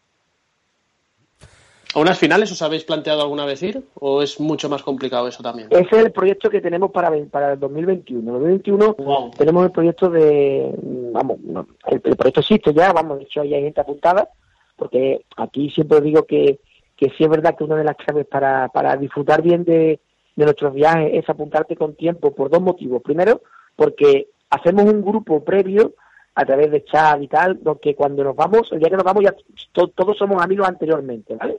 ¿A 1.96 2.00
unas 2.00 2.18
finales 2.18 2.52
os 2.52 2.60
habéis 2.60 2.84
planteado 2.84 3.22
alguna 3.22 3.46
vez 3.46 3.62
ir 3.62 3.82
o 3.94 4.20
es 4.20 4.38
mucho 4.38 4.68
más 4.68 4.82
complicado 4.82 5.28
eso 5.28 5.42
también? 5.42 5.68
Ese 5.70 5.96
es 5.96 6.04
el 6.04 6.12
proyecto 6.12 6.50
que 6.50 6.60
tenemos 6.60 6.90
para, 6.90 7.10
para 7.30 7.54
el 7.54 7.58
2021. 7.58 8.20
En 8.20 8.26
el 8.26 8.60
2021 8.60 9.30
tenemos 9.38 9.64
el 9.64 9.70
proyecto 9.70 10.10
de, 10.10 10.74
vamos, 11.12 11.38
el, 11.86 12.00
proyecto 12.02 12.40
existe 12.40 12.74
ya, 12.74 12.92
vamos, 12.92 13.16
de 13.16 13.24
hecho 13.24 13.40
hay 13.40 13.48
gente 13.48 13.80
apuntada, 13.80 14.28
porque 14.76 15.24
aquí 15.38 15.70
siempre 15.70 16.02
digo 16.02 16.24
que, 16.24 16.60
que 16.98 17.08
sí 17.16 17.24
es 17.24 17.30
verdad 17.30 17.56
que 17.56 17.64
una 17.64 17.76
de 17.76 17.84
las 17.84 17.96
claves 17.96 18.26
para, 18.26 18.68
para 18.68 18.94
disfrutar 18.98 19.40
bien 19.40 19.64
de, 19.64 19.98
de 20.36 20.44
nuestros 20.44 20.74
viajes 20.74 21.12
es 21.14 21.26
apuntarte 21.30 21.76
con 21.76 21.94
tiempo 21.94 22.34
por 22.34 22.50
dos 22.50 22.60
motivos. 22.60 23.00
Primero, 23.02 23.40
porque 23.74 24.28
hacemos 24.50 24.84
un 24.84 25.00
grupo 25.00 25.42
previo 25.42 25.94
a 26.34 26.44
través 26.44 26.70
de 26.70 26.84
chat 26.84 27.22
y 27.22 27.28
tal, 27.28 27.58
donde 27.62 27.94
cuando 27.94 28.22
nos 28.22 28.36
vamos, 28.36 28.70
el 28.70 28.80
día 28.80 28.90
que 28.90 28.96
nos 28.96 29.04
vamos 29.04 29.24
ya 29.24 29.34
todos 29.72 30.18
somos 30.18 30.42
amigos 30.42 30.68
anteriormente, 30.68 31.34
¿vale? 31.36 31.58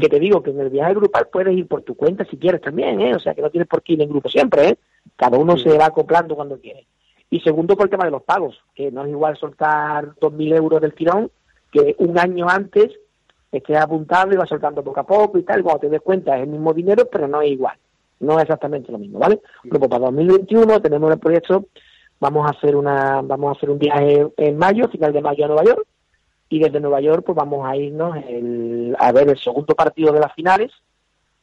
Que 0.00 0.08
te 0.08 0.18
digo 0.18 0.42
que 0.42 0.50
en 0.50 0.60
el 0.60 0.70
viaje 0.70 0.94
grupal 0.94 1.28
puedes 1.32 1.56
ir 1.56 1.68
por 1.68 1.82
tu 1.82 1.94
cuenta 1.94 2.24
si 2.24 2.36
quieres 2.36 2.60
también, 2.60 3.00
¿eh? 3.00 3.14
O 3.14 3.20
sea, 3.20 3.34
que 3.34 3.42
no 3.42 3.50
tienes 3.50 3.68
por 3.68 3.82
qué 3.82 3.92
ir 3.92 4.02
en 4.02 4.08
grupo 4.08 4.28
siempre, 4.28 4.68
¿eh? 4.70 4.78
Cada 5.14 5.38
uno 5.38 5.56
se 5.56 5.78
va 5.78 5.86
acoplando 5.86 6.34
cuando 6.34 6.58
quiere. 6.58 6.86
Y 7.30 7.40
segundo, 7.40 7.76
por 7.76 7.86
el 7.86 7.90
tema 7.90 8.04
de 8.04 8.10
los 8.10 8.22
pagos, 8.22 8.58
que 8.74 8.90
no 8.90 9.04
es 9.04 9.10
igual 9.10 9.36
soltar 9.36 10.14
2.000 10.16 10.56
euros 10.56 10.80
del 10.80 10.94
tirón 10.94 11.30
que 11.70 11.94
un 11.98 12.18
año 12.18 12.48
antes 12.48 12.92
estés 13.52 13.76
apuntado 13.76 14.32
y 14.32 14.36
vas 14.36 14.48
soltando 14.48 14.82
poco 14.82 15.00
a 15.00 15.06
poco 15.06 15.38
y 15.38 15.42
tal. 15.42 15.62
Cuando 15.62 15.80
te 15.80 15.88
des 15.88 16.00
cuenta 16.00 16.36
es 16.36 16.42
el 16.42 16.48
mismo 16.48 16.72
dinero, 16.72 17.08
pero 17.10 17.28
no 17.28 17.40
es 17.42 17.50
igual. 17.50 17.76
No 18.20 18.36
es 18.36 18.42
exactamente 18.42 18.90
lo 18.90 18.98
mismo, 18.98 19.18
¿vale? 19.18 19.40
Luego 19.64 19.88
para 19.88 20.06
2021 20.06 20.80
tenemos 20.80 21.12
el 21.12 21.18
proyecto, 21.18 21.66
vamos 22.18 22.46
a 22.46 22.50
hacer 22.50 22.74
una, 22.74 23.22
vamos 23.22 23.48
a 23.48 23.56
hacer 23.56 23.70
un 23.70 23.78
viaje 23.78 24.26
en 24.36 24.58
mayo, 24.58 24.88
final 24.88 25.12
de 25.12 25.20
mayo 25.20 25.44
a 25.44 25.48
Nueva 25.48 25.64
York, 25.64 25.86
y 26.48 26.58
desde 26.58 26.80
Nueva 26.80 27.00
York 27.00 27.24
pues 27.26 27.36
vamos 27.36 27.66
a 27.66 27.76
irnos 27.76 28.16
a 28.98 29.12
ver 29.12 29.28
el 29.28 29.38
segundo 29.38 29.74
partido 29.74 30.12
de 30.12 30.20
las 30.20 30.32
finales, 30.34 30.72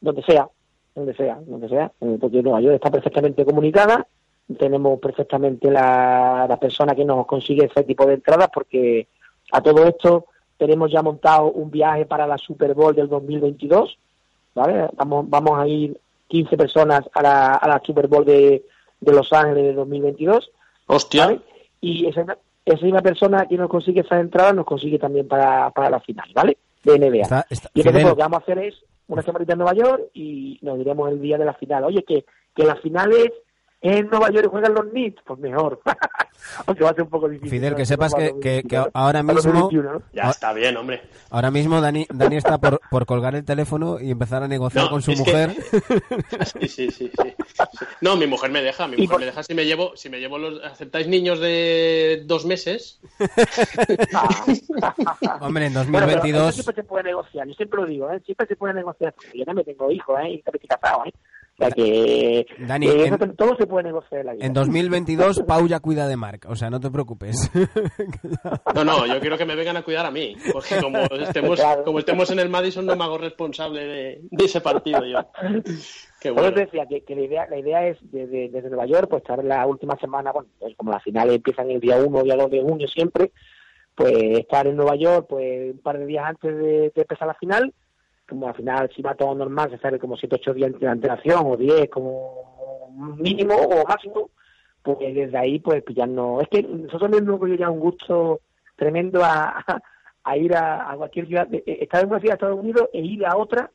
donde 0.00 0.22
sea, 0.22 0.48
donde 0.94 1.14
sea, 1.14 1.38
donde 1.46 1.68
sea, 1.68 1.92
eh, 2.00 2.18
porque 2.20 2.42
Nueva 2.42 2.60
York 2.60 2.74
está 2.74 2.90
perfectamente 2.90 3.44
comunicada, 3.44 4.06
tenemos 4.58 4.98
perfectamente 5.00 5.70
la, 5.70 6.46
la 6.48 6.56
persona 6.58 6.94
que 6.94 7.04
nos 7.04 7.26
consigue 7.26 7.66
ese 7.66 7.84
tipo 7.84 8.06
de 8.06 8.14
entradas, 8.14 8.48
porque 8.52 9.08
a 9.52 9.60
todo 9.60 9.86
esto 9.86 10.26
tenemos 10.56 10.90
ya 10.90 11.02
montado 11.02 11.50
un 11.50 11.70
viaje 11.70 12.06
para 12.06 12.26
la 12.26 12.38
Super 12.38 12.74
Bowl 12.74 12.94
del 12.94 13.08
2022, 13.08 13.98
¿vale? 14.54 14.88
Vamos, 14.94 15.28
vamos 15.28 15.58
a 15.58 15.66
ir 15.66 15.98
15 16.28 16.56
personas 16.56 17.02
a 17.12 17.22
la, 17.22 17.54
a 17.54 17.68
la 17.68 17.82
Super 17.84 18.08
Bowl 18.08 18.24
de, 18.24 18.64
de 19.00 19.12
Los 19.12 19.32
Ángeles 19.32 19.64
del 19.64 19.76
2022. 19.76 20.50
Hostia. 20.86 21.40
Y 21.80 22.06
esa, 22.06 22.38
esa 22.66 22.84
misma 22.84 23.00
persona 23.00 23.46
que 23.46 23.56
nos 23.56 23.70
consigue 23.70 24.00
esa 24.00 24.18
entrada 24.18 24.52
nos 24.52 24.66
consigue 24.66 24.98
también 24.98 25.28
para, 25.28 25.70
para 25.70 25.88
la 25.88 26.00
final, 26.00 26.28
¿vale? 26.34 26.58
De 26.82 26.98
NBA. 26.98 27.46
y 27.74 27.80
entonces 27.80 28.04
lo 28.04 28.16
que 28.16 28.22
vamos 28.22 28.40
a 28.40 28.42
hacer 28.42 28.58
es 28.58 28.74
una 29.08 29.22
semanita 29.22 29.52
en 29.52 29.58
Nueva 29.58 29.74
York 29.74 30.02
y 30.14 30.58
nos 30.62 30.76
diremos 30.78 31.10
el 31.10 31.20
día 31.20 31.38
de 31.38 31.44
la 31.44 31.54
final. 31.54 31.84
Oye, 31.84 32.04
que, 32.04 32.24
que 32.54 32.64
la 32.64 32.76
final 32.76 33.12
es 33.12 33.30
en 33.80 34.08
Nueva 34.08 34.30
York 34.30 34.48
juegan 34.50 34.74
los 34.74 34.86
Knicks, 34.86 35.22
pues 35.24 35.38
mejor. 35.38 35.80
Aunque 36.66 36.84
va 36.84 36.90
a 36.90 36.94
ser 36.94 37.02
un 37.02 37.10
poco 37.10 37.28
difícil. 37.28 37.50
Fidel, 37.50 37.74
que 37.74 37.86
sepas 37.86 38.14
que, 38.14 38.34
que, 38.40 38.84
ahora 38.92 39.22
mismo... 39.22 39.70
Ya 40.12 40.30
está 40.30 40.52
bien, 40.52 40.76
hombre. 40.76 41.02
Ahora 41.30 41.50
mismo 41.50 41.80
Dani, 41.80 42.06
Dani 42.10 42.36
está 42.36 42.58
por, 42.58 42.80
por 42.90 43.06
colgar 43.06 43.34
el 43.34 43.44
teléfono 43.44 44.00
y 44.00 44.10
empezar 44.10 44.42
a 44.42 44.48
negociar 44.48 44.88
con 44.88 45.02
su 45.02 45.12
mujer. 45.12 45.50
sí, 46.60 46.68
sí, 46.68 46.90
sí, 46.90 47.10
sí, 47.10 47.34
No, 48.00 48.16
mi 48.16 48.26
mujer 48.26 48.50
me 48.50 48.62
deja, 48.62 48.86
mi 48.86 48.96
mujer 48.96 49.18
me 49.18 49.26
deja 49.26 49.42
si 49.42 49.54
me 49.54 49.64
llevo, 49.64 49.96
si 49.96 50.08
me 50.08 50.20
llevo 50.20 50.38
los... 50.38 50.62
¿Aceptáis 50.64 51.08
niños 51.08 51.40
de 51.40 52.22
dos 52.26 52.46
meses? 52.46 53.00
hombre, 55.40 55.66
en 55.66 55.74
2022... 55.74 56.54
siempre 56.54 56.74
se 56.74 56.84
puede 56.84 57.04
negociar, 57.04 57.46
yo 57.46 57.54
siempre 57.54 57.80
lo 57.80 57.86
digo, 57.86 58.10
¿eh? 58.10 58.20
siempre 58.24 58.46
se 58.46 58.56
puede 58.56 58.74
negociar. 58.74 59.14
Yo 59.34 59.44
también 59.44 59.66
tengo 59.66 59.90
hijos, 59.90 60.18
¿eh? 60.20 60.30
Y 60.30 60.42
también 60.42 60.62
estoy 60.62 60.68
casado, 60.68 61.04
¿eh? 61.06 61.12
O 61.58 61.64
sea 61.64 61.70
que, 61.70 62.46
Dani, 62.68 62.86
todo 63.34 63.56
se 63.56 63.66
puede 63.66 63.84
negociar 63.84 64.26
En 64.40 64.52
2022 64.52 65.42
Pau 65.44 65.66
ya 65.66 65.80
cuida 65.80 66.06
de 66.06 66.14
Marc, 66.14 66.44
o 66.50 66.54
sea, 66.54 66.68
no 66.68 66.80
te 66.80 66.90
preocupes. 66.90 67.50
No, 68.74 68.84
no, 68.84 69.06
yo 69.06 69.18
quiero 69.20 69.38
que 69.38 69.46
me 69.46 69.56
vengan 69.56 69.76
a 69.78 69.82
cuidar 69.82 70.04
a 70.04 70.10
mí, 70.10 70.36
porque 70.52 70.76
como 70.82 70.98
estemos, 70.98 71.60
como 71.84 71.98
estemos 71.98 72.30
en 72.30 72.40
el 72.40 72.50
Madison 72.50 72.84
no 72.84 72.94
me 72.94 73.04
hago 73.04 73.16
responsable 73.16 73.86
de, 74.30 74.44
ese 74.44 74.60
partido 74.60 75.04
yo. 75.06 75.18
Qué 76.20 76.30
bueno. 76.30 76.50
decía 76.50 76.84
que, 76.86 77.14
la, 77.14 77.22
idea, 77.22 77.46
la 77.48 77.58
idea 77.58 77.86
es 77.86 77.98
desde, 78.02 78.50
desde 78.50 78.68
Nueva 78.68 78.86
York, 78.86 79.08
pues 79.08 79.22
estar 79.22 79.42
la 79.42 79.66
última 79.66 79.96
semana, 79.96 80.32
bueno, 80.32 80.48
pues 80.58 80.76
como 80.76 80.92
las 80.92 81.02
finales 81.02 81.36
empiezan 81.36 81.70
el 81.70 81.80
día 81.80 81.96
1 81.96 82.18
o 82.18 82.22
día 82.22 82.36
2 82.36 82.50
de 82.50 82.62
junio 82.62 82.86
siempre, 82.88 83.32
pues 83.94 84.12
estar 84.12 84.66
en 84.66 84.76
Nueva 84.76 84.96
York 84.96 85.26
pues 85.28 85.72
un 85.72 85.80
par 85.80 85.98
de 85.98 86.06
días 86.06 86.24
antes 86.26 86.54
de, 86.54 86.92
de 86.94 87.00
empezar 87.00 87.28
la 87.28 87.34
final 87.34 87.72
como 88.28 88.48
al 88.48 88.54
final 88.54 88.90
si 88.94 89.02
va 89.02 89.14
todo 89.14 89.34
normal 89.34 89.70
se 89.70 89.78
sale 89.78 89.98
como 89.98 90.16
7 90.16 90.36
8 90.36 90.54
días 90.54 90.80
de 90.80 90.88
antelación 90.88 91.42
o 91.46 91.56
10 91.56 91.88
como 91.90 93.16
mínimo 93.18 93.54
o 93.54 93.86
máximo 93.86 94.30
pues 94.82 95.14
desde 95.14 95.36
ahí 95.36 95.58
pues 95.58 95.82
pillarnos. 95.82 96.42
Es 96.42 96.48
que 96.48 96.62
nosotros 96.62 97.10
mismos 97.10 97.40
yo 97.40 97.54
ya 97.54 97.70
un 97.70 97.80
gusto 97.80 98.40
tremendo 98.76 99.20
a, 99.24 99.64
a 100.24 100.36
ir 100.36 100.54
a, 100.54 100.94
cualquier 100.96 101.26
ciudad 101.26 101.48
estar 101.50 102.02
en 102.02 102.10
una 102.10 102.20
ciudad 102.20 102.34
de 102.34 102.36
Estados 102.36 102.60
Unidos 102.60 102.88
e 102.92 103.00
ir 103.00 103.26
a 103.26 103.36
otra 103.36 103.70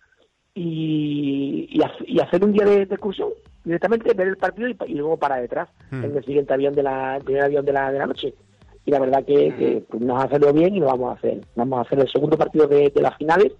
y, 0.53 1.69
y, 2.05 2.19
hacer 2.19 2.43
un 2.43 2.53
día 2.53 2.65
de, 2.65 2.83
excursión 2.83 3.29
directamente 3.63 4.13
ver 4.13 4.27
el 4.27 4.37
partido 4.37 4.67
y, 4.67 4.93
luego 4.95 5.17
para 5.17 5.37
detrás 5.37 5.69
hmm. 5.91 6.03
en 6.03 6.17
el 6.17 6.25
siguiente 6.25 6.53
avión 6.53 6.73
de 6.73 6.83
la 6.83 7.17
el 7.17 7.23
primer 7.23 7.43
avión 7.43 7.65
de 7.65 7.73
la, 7.73 7.91
de 7.91 7.99
la 7.99 8.05
noche. 8.05 8.33
Y 8.83 8.91
la 8.91 8.99
verdad 8.99 9.23
que, 9.23 9.53
que 9.55 9.83
pues, 9.87 10.01
nos 10.01 10.23
ha 10.23 10.27
salido 10.27 10.51
bien 10.53 10.75
y 10.75 10.79
lo 10.79 10.87
vamos 10.87 11.11
a 11.11 11.17
hacer. 11.17 11.41
Vamos 11.55 11.77
a 11.77 11.81
hacer 11.81 11.99
el 11.99 12.09
segundo 12.09 12.37
partido 12.37 12.67
de, 12.67 12.89
de 12.89 13.01
las 13.01 13.15
finales 13.17 13.51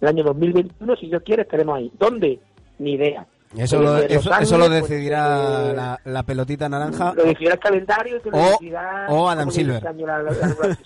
el 0.00 0.08
año 0.08 0.24
2021, 0.24 0.96
si 0.96 1.06
Dios 1.08 1.22
quiere, 1.24 1.42
estaremos 1.42 1.76
ahí. 1.76 1.92
¿Dónde? 1.98 2.40
Ni 2.78 2.92
idea. 2.94 3.26
Eso 3.56 3.80
lo, 3.82 3.98
eso, 3.98 4.30
pues, 4.68 4.70
decidirá 4.70 5.70
eh, 5.70 5.74
la, 5.74 6.00
la 6.04 6.22
pelotita 6.22 6.68
naranja 6.68 7.12
Lo 7.16 7.24
decidirá 7.24 7.54
el 7.54 7.58
calendario 7.58 8.16
y 8.16 8.20
que 8.20 8.30
lo 8.30 8.36
O- 8.38 8.50
decidirá 8.52 9.06
o 9.08 9.28
Adam 9.28 9.50
Silver. 9.50 9.84
este 9.84 10.06
la- 10.06 10.22
la- 10.22 10.78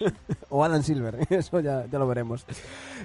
o 0.48 0.64
Adam 0.64 0.82
Silver. 0.82 1.18
Eso 1.28 1.60
ya, 1.60 1.84
ya 1.92 1.98
lo 1.98 2.06
veremos. 2.08 2.46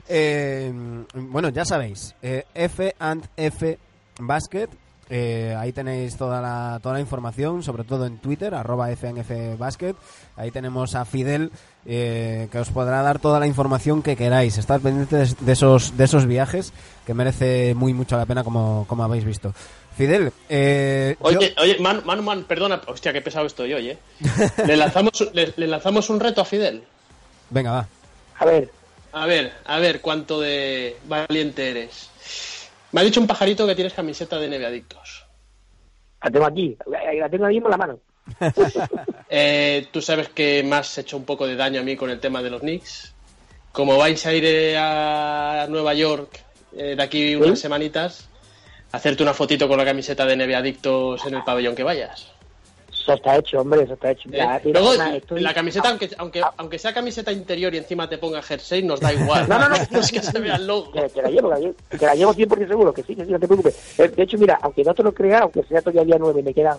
Eh, 0.07 0.71
bueno, 1.13 1.49
ya 1.49 1.65
sabéis. 1.65 2.15
eh, 2.21 2.45
F 2.53 2.95
and 2.99 3.25
F 3.35 3.77
Basket. 4.21 4.69
Eh, 5.09 5.55
ahí 5.57 5.71
tenéis 5.73 6.15
toda 6.17 6.41
la, 6.41 6.79
toda 6.81 6.95
la 6.95 7.01
información, 7.01 7.63
sobre 7.63 7.83
todo 7.83 8.05
en 8.05 8.17
Twitter, 8.19 8.53
arroba 8.53 8.91
FNF 8.91 9.57
Basket. 9.57 9.95
Ahí 10.35 10.51
tenemos 10.51 10.95
a 10.95 11.05
Fidel, 11.05 11.51
eh, 11.85 12.47
que 12.51 12.59
os 12.59 12.69
podrá 12.69 13.01
dar 13.01 13.19
toda 13.19 13.39
la 13.39 13.47
información 13.47 14.01
que 14.03 14.15
queráis. 14.15 14.57
Estar 14.57 14.79
pendientes 14.79 15.35
de 15.43 15.51
esos, 15.51 15.97
de 15.97 16.03
esos 16.03 16.25
viajes, 16.25 16.73
que 17.05 17.13
merece 17.13 17.73
muy 17.75 17.93
mucho 17.93 18.17
la 18.17 18.25
pena, 18.25 18.43
como, 18.43 18.85
como 18.87 19.03
habéis 19.03 19.25
visto. 19.25 19.53
Fidel, 19.97 20.31
eh, 20.47 21.15
yo- 21.19 21.25
Oye, 21.27 21.53
oye, 21.61 21.77
Manu, 21.79 22.01
Manu, 22.05 22.21
Manu, 22.23 22.43
perdona, 22.43 22.79
hostia, 22.87 23.11
qué 23.11 23.21
pesado 23.21 23.47
estoy 23.47 23.73
hoy, 23.73 23.89
¿eh? 23.89 23.97
Le 24.65 24.77
lanzamos, 24.77 25.11
le, 25.33 25.53
le 25.57 25.67
lanzamos 25.67 26.09
un 26.09 26.19
reto 26.21 26.39
a 26.41 26.45
Fidel. 26.45 26.83
venga, 27.49 27.71
va. 27.71 27.87
A 28.37 28.45
ver, 28.45 28.69
A 29.11 29.25
ver, 29.25 29.51
a 29.65 29.79
ver 29.79 29.99
cuánto 30.01 30.39
de 30.39 30.95
valiente 31.07 31.69
eres. 31.71 32.09
Me 32.91 33.01
ha 33.01 33.03
dicho 33.03 33.19
un 33.21 33.27
pajarito 33.27 33.67
que 33.67 33.75
tienes 33.75 33.93
camiseta 33.93 34.39
de 34.39 34.47
neve 34.49 34.65
adictos. 34.65 35.25
la 36.23 36.31
tengo 36.31 36.45
aquí, 36.45 36.77
la 37.19 37.29
tengo 37.29 37.45
ahí 37.45 37.55
mismo 37.55 37.67
en 37.67 37.71
la 37.71 37.77
mano. 37.77 37.99
Eh, 39.31 39.87
Tú 39.91 40.01
sabes 40.01 40.29
que 40.29 40.63
me 40.63 40.75
has 40.77 40.97
hecho 40.97 41.15
un 41.15 41.23
poco 41.23 41.45
de 41.45 41.55
daño 41.55 41.81
a 41.81 41.83
mí 41.83 41.95
con 41.95 42.09
el 42.09 42.19
tema 42.19 42.41
de 42.41 42.49
los 42.49 42.61
Knicks. 42.61 43.13
Como 43.71 43.95
vais 43.97 44.25
a 44.25 44.33
ir 44.33 44.43
eh, 44.43 44.75
a 44.75 45.67
Nueva 45.69 45.93
York 45.93 46.43
eh, 46.75 46.95
de 46.95 47.03
aquí 47.03 47.35
unas 47.35 47.59
¿Sí? 47.59 47.63
semanitas, 47.63 48.27
hacerte 48.91 49.21
una 49.21 49.35
fotito 49.35 49.67
con 49.67 49.77
la 49.77 49.85
camiseta 49.85 50.25
de 50.25 50.35
neve 50.35 50.55
adictos 50.55 51.23
en 51.27 51.35
el 51.35 51.43
pabellón 51.43 51.75
que 51.75 51.83
vayas. 51.83 52.31
Eso 53.13 53.17
está 53.17 53.37
hecho, 53.37 53.61
hombre, 53.61 53.83
eso 53.83 53.93
está 53.93 54.11
hecho. 54.11 54.29
Eh, 54.29 54.31
Mira, 54.33 54.61
mira, 54.63 54.79
Luego, 54.79 54.93
estoy- 55.15 55.41
la 55.41 55.53
camiseta, 55.53 55.89
aunque, 55.89 56.09
aunque, 56.17 56.41
aunque 56.57 56.79
sea 56.79 56.93
camiseta 56.93 57.31
interior 57.31 57.73
y 57.73 57.77
encima 57.77 58.07
te 58.07 58.17
ponga 58.17 58.41
jersey, 58.41 58.83
nos 58.83 58.99
da 58.99 59.13
igual. 59.13 59.47
No, 59.49 59.57
no, 59.59 59.69
no. 59.69 59.75
es 59.99 60.11
que 60.11 60.21
se 60.21 60.39
vea 60.39 60.55
el 60.55 60.67
logo. 60.67 60.91
Que, 60.91 61.09
que 61.09 61.21
la 61.21 61.29
llevo, 61.29 61.49
la 61.49 61.59
llevo, 61.59 61.75
que 61.89 62.05
la 62.05 62.15
llevo 62.15 62.33
100% 62.33 62.67
seguro, 62.67 62.93
que 62.93 63.03
sí, 63.03 63.15
que 63.15 63.25
sí, 63.25 63.31
no 63.31 63.39
te 63.39 63.47
preocupes. 63.47 63.99
Eh, 63.99 64.07
De 64.09 64.23
hecho, 64.23 64.37
mira, 64.37 64.59
aunque 64.61 64.83
no 64.83 64.93
te 64.93 65.03
lo 65.03 65.13
creas, 65.13 65.41
aunque 65.41 65.63
sea 65.63 65.81
todavía 65.81 66.03
día 66.05 66.17
9, 66.19 66.43
me 66.43 66.53
quedan 66.53 66.77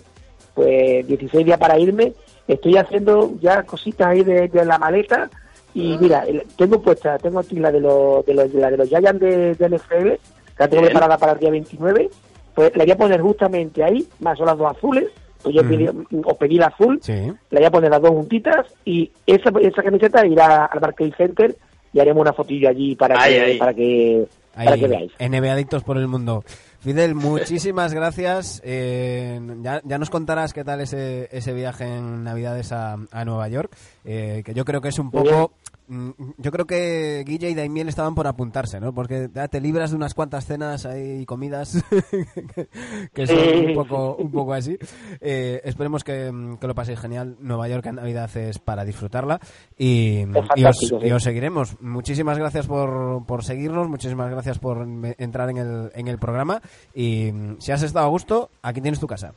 pues 0.53 1.07
16 1.07 1.45
días 1.45 1.57
para 1.57 1.79
irme, 1.79 2.13
estoy 2.47 2.75
haciendo 2.77 3.31
ya 3.41 3.63
cositas 3.63 4.07
ahí 4.07 4.23
de, 4.23 4.47
de 4.49 4.65
la 4.65 4.77
maleta 4.77 5.29
y 5.73 5.97
mira, 5.97 6.23
el- 6.27 6.43
tengo 6.57 6.81
puesta, 6.81 7.17
tengo 7.19 7.39
aquí 7.39 7.55
la 7.55 7.71
de 7.71 7.79
los, 7.79 8.25
de 8.25 8.33
los, 8.33 8.53
la 8.53 8.69
de 8.69 8.77
los 8.77 8.89
Giants 8.89 9.19
de, 9.21 9.55
de 9.55 9.69
NFL, 9.69 10.07
que 10.09 10.19
la 10.59 10.67
tengo 10.67 10.83
preparada 10.83 11.17
para 11.17 11.31
el 11.33 11.39
día 11.39 11.51
29, 11.51 12.09
pues 12.53 12.75
la 12.75 12.83
voy 12.83 12.91
a 12.91 12.97
poner 12.97 13.21
justamente 13.21 13.81
ahí, 13.81 14.05
más 14.19 14.37
son 14.37 14.47
las 14.47 14.57
dos 14.57 14.75
azules, 14.75 15.05
pues 15.41 15.55
yo 15.55 15.61
pedí, 15.63 15.87
os 15.87 16.37
pedí 16.37 16.57
la 16.57 16.67
azul, 16.67 16.99
Sí. 17.01 17.13
le 17.13 17.57
voy 17.59 17.65
a 17.65 17.71
poner 17.71 17.89
las 17.91 18.01
dos 18.01 18.11
juntitas 18.11 18.67
y 18.85 19.11
esa, 19.25 19.51
esa 19.61 19.83
camiseta 19.83 20.25
irá 20.25 20.65
al 20.65 20.79
Barclays 20.79 21.15
Center 21.17 21.55
y 21.93 21.99
haremos 21.99 22.21
una 22.21 22.33
fotillo 22.33 22.69
allí 22.69 22.95
para 22.95 23.21
Ahí, 23.21 23.33
que, 23.33 23.41
ahí. 23.41 23.57
para 23.57 23.73
que 23.73 24.25
para 24.55 24.77
que 24.77 24.87
veáis. 24.87 25.11
NBA 25.19 25.53
Adictos 25.53 25.83
por 25.83 25.97
el 25.97 26.07
Mundo. 26.07 26.43
Fidel, 26.81 27.15
muchísimas 27.15 27.93
gracias. 27.93 28.61
Eh, 28.65 29.39
ya, 29.61 29.81
ya 29.85 29.97
nos 29.97 30.09
contarás 30.09 30.51
qué 30.51 30.63
tal 30.63 30.81
ese, 30.81 31.29
ese 31.31 31.53
viaje 31.53 31.85
en 31.85 32.23
Navidades 32.23 32.71
a, 32.71 32.97
a 33.11 33.23
Nueva 33.25 33.47
York, 33.49 33.71
eh, 34.05 34.41
que 34.45 34.53
yo 34.53 34.65
creo 34.65 34.81
que 34.81 34.89
es 34.89 34.99
un 34.99 35.11
poco... 35.11 35.51
mm, 35.87 36.09
Yo 36.37 36.51
creo 36.51 36.65
que 36.65 37.23
Guille 37.25 37.49
y 37.49 37.55
Daimiel 37.55 37.89
estaban 37.89 38.15
por 38.15 38.27
apuntarse, 38.27 38.79
¿no? 38.79 38.93
Porque 38.93 39.29
ya 39.33 39.47
te 39.47 39.61
libras 39.61 39.91
de 39.91 39.97
unas 39.97 40.13
cuantas 40.13 40.45
cenas 40.45 40.87
y 40.97 41.25
comidas 41.25 41.83
que- 43.13 43.27
son 43.27 43.37
un 43.69 43.73
poco, 43.75 44.15
un 44.15 44.31
poco 44.31 44.53
así. 44.53 44.77
Eh, 45.19 45.61
esperemos 45.63 46.03
que, 46.03 46.31
mm, 46.31 46.57
que 46.57 46.67
lo 46.67 46.75
paséis 46.75 46.99
genial. 46.99 47.35
Nueva 47.39 47.67
York 47.67 47.85
en 47.87 47.95
Navidad 47.95 48.35
es 48.37 48.59
para 48.59 48.85
disfrutarla 48.85 49.39
y, 49.77 50.23
y 50.55 50.65
os, 50.65 50.91
y 51.03 51.11
os 51.11 51.23
seguiremos. 51.23 51.79
Muchísimas 51.81 52.37
gracias 52.37 52.67
por, 52.67 53.25
por 53.25 53.43
seguirnos, 53.43 53.87
muchísimas 53.89 54.29
gracias 54.31 54.59
por 54.59 54.87
entrar 55.17 55.49
en 55.49 55.57
el, 55.57 55.91
en 55.95 56.07
el 56.07 56.17
programa 56.17 56.61
y 56.93 57.31
mm, 57.31 57.55
si 57.59 57.71
has 57.71 57.81
estado 57.83 58.05
a 58.05 58.09
gusto, 58.09 58.49
aquí 58.61 58.81
tienes 58.81 58.99
tu 58.99 59.07
casa. 59.07 59.33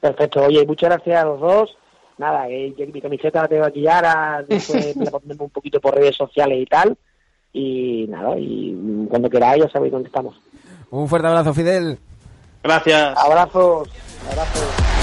Perfecto, 0.00 0.42
oye, 0.42 0.64
muchas 0.66 0.90
gracias 0.90 1.22
a 1.22 1.24
los 1.26 1.40
dos. 1.40 1.76
Nada, 2.18 2.48
eh, 2.48 2.72
que 2.76 2.86
mi 2.86 3.00
camiseta 3.00 3.42
la 3.42 3.48
tengo 3.48 3.64
aquí 3.64 3.82
ya, 3.82 3.96
ahora 3.96 4.44
después 4.48 4.96
me 4.96 5.04
la 5.06 5.10
pondremos 5.10 5.46
un 5.46 5.50
poquito 5.50 5.80
por 5.80 5.94
redes 5.94 6.16
sociales 6.16 6.58
y 6.60 6.66
tal. 6.66 6.96
Y 7.52 8.06
nada, 8.08 8.38
y 8.38 9.06
cuando 9.08 9.30
queráis 9.30 9.64
ya 9.64 9.70
sabéis 9.70 9.92
dónde 9.92 10.08
estamos. 10.08 10.36
Un 10.90 11.08
fuerte 11.08 11.28
abrazo, 11.28 11.54
Fidel. 11.54 11.98
Gracias. 12.62 13.16
Abrazos, 13.16 13.88
abrazos. 14.30 14.95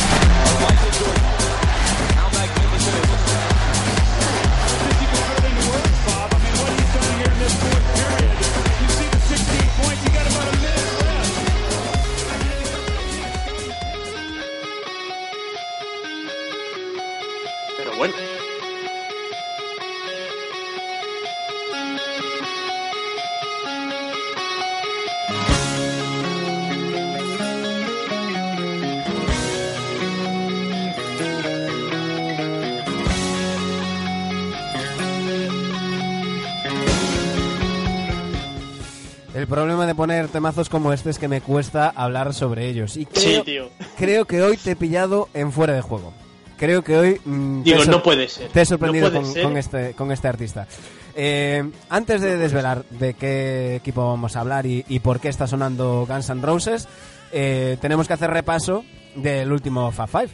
El 39.43 39.49
problema 39.49 39.85
de 39.85 39.93
poner 39.93 40.29
temazos 40.29 40.69
como 40.69 40.93
este 40.93 41.09
es 41.09 41.19
que 41.19 41.27
me 41.27 41.41
cuesta 41.41 41.89
hablar 41.93 42.33
sobre 42.33 42.69
ellos. 42.69 42.95
Y 42.95 43.05
creo, 43.05 43.21
Sí, 43.21 43.41
tío. 43.43 43.69
creo 43.97 44.23
que 44.23 44.41
hoy 44.41 44.55
te 44.55 44.71
he 44.71 44.75
pillado 44.77 45.27
en 45.33 45.51
fuera 45.51 45.73
de 45.73 45.81
juego. 45.81 46.13
Creo 46.57 46.81
que 46.81 46.97
hoy 46.97 47.21
mm, 47.25 47.63
Digo, 47.63 47.83
no 47.83 48.01
puede 48.01 48.29
ser. 48.29 48.47
te 48.51 48.61
he 48.61 48.65
sorprendido 48.65 49.11
No 49.11 49.21
con, 49.43 49.57
este, 49.57 49.91
con 49.95 50.13
este 50.13 50.29
artista. 50.29 50.65
Eh, 51.13 51.61
antes 51.89 52.21
de 52.21 52.37
desvelar 52.37 52.85
de 52.89 53.15
qué 53.15 53.75
equipo 53.75 54.07
vamos 54.07 54.37
a 54.37 54.39
hablar 54.39 54.65
y, 54.65 54.85
y 54.87 54.99
por 54.99 55.19
qué 55.19 55.27
está 55.27 55.45
sonando 55.45 56.05
Guns 56.07 56.29
N' 56.29 56.41
Roses, 56.41 56.87
eh, 57.33 57.75
tenemos 57.81 58.07
que 58.07 58.13
hacer 58.13 58.31
repaso 58.31 58.85
del 59.15 59.51
último 59.51 59.91
Fab 59.91 60.07
Five. 60.07 60.29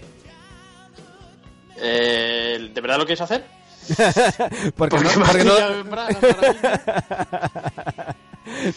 Eh, 1.81 2.69
¿De 2.75 2.79
verdad 2.79 2.99
lo 2.99 3.05
quieres 3.07 3.21
hacer? 3.21 3.43
Porque, 4.75 4.97
no, 4.99 5.09
porque 5.25 5.43
no- 5.43 5.53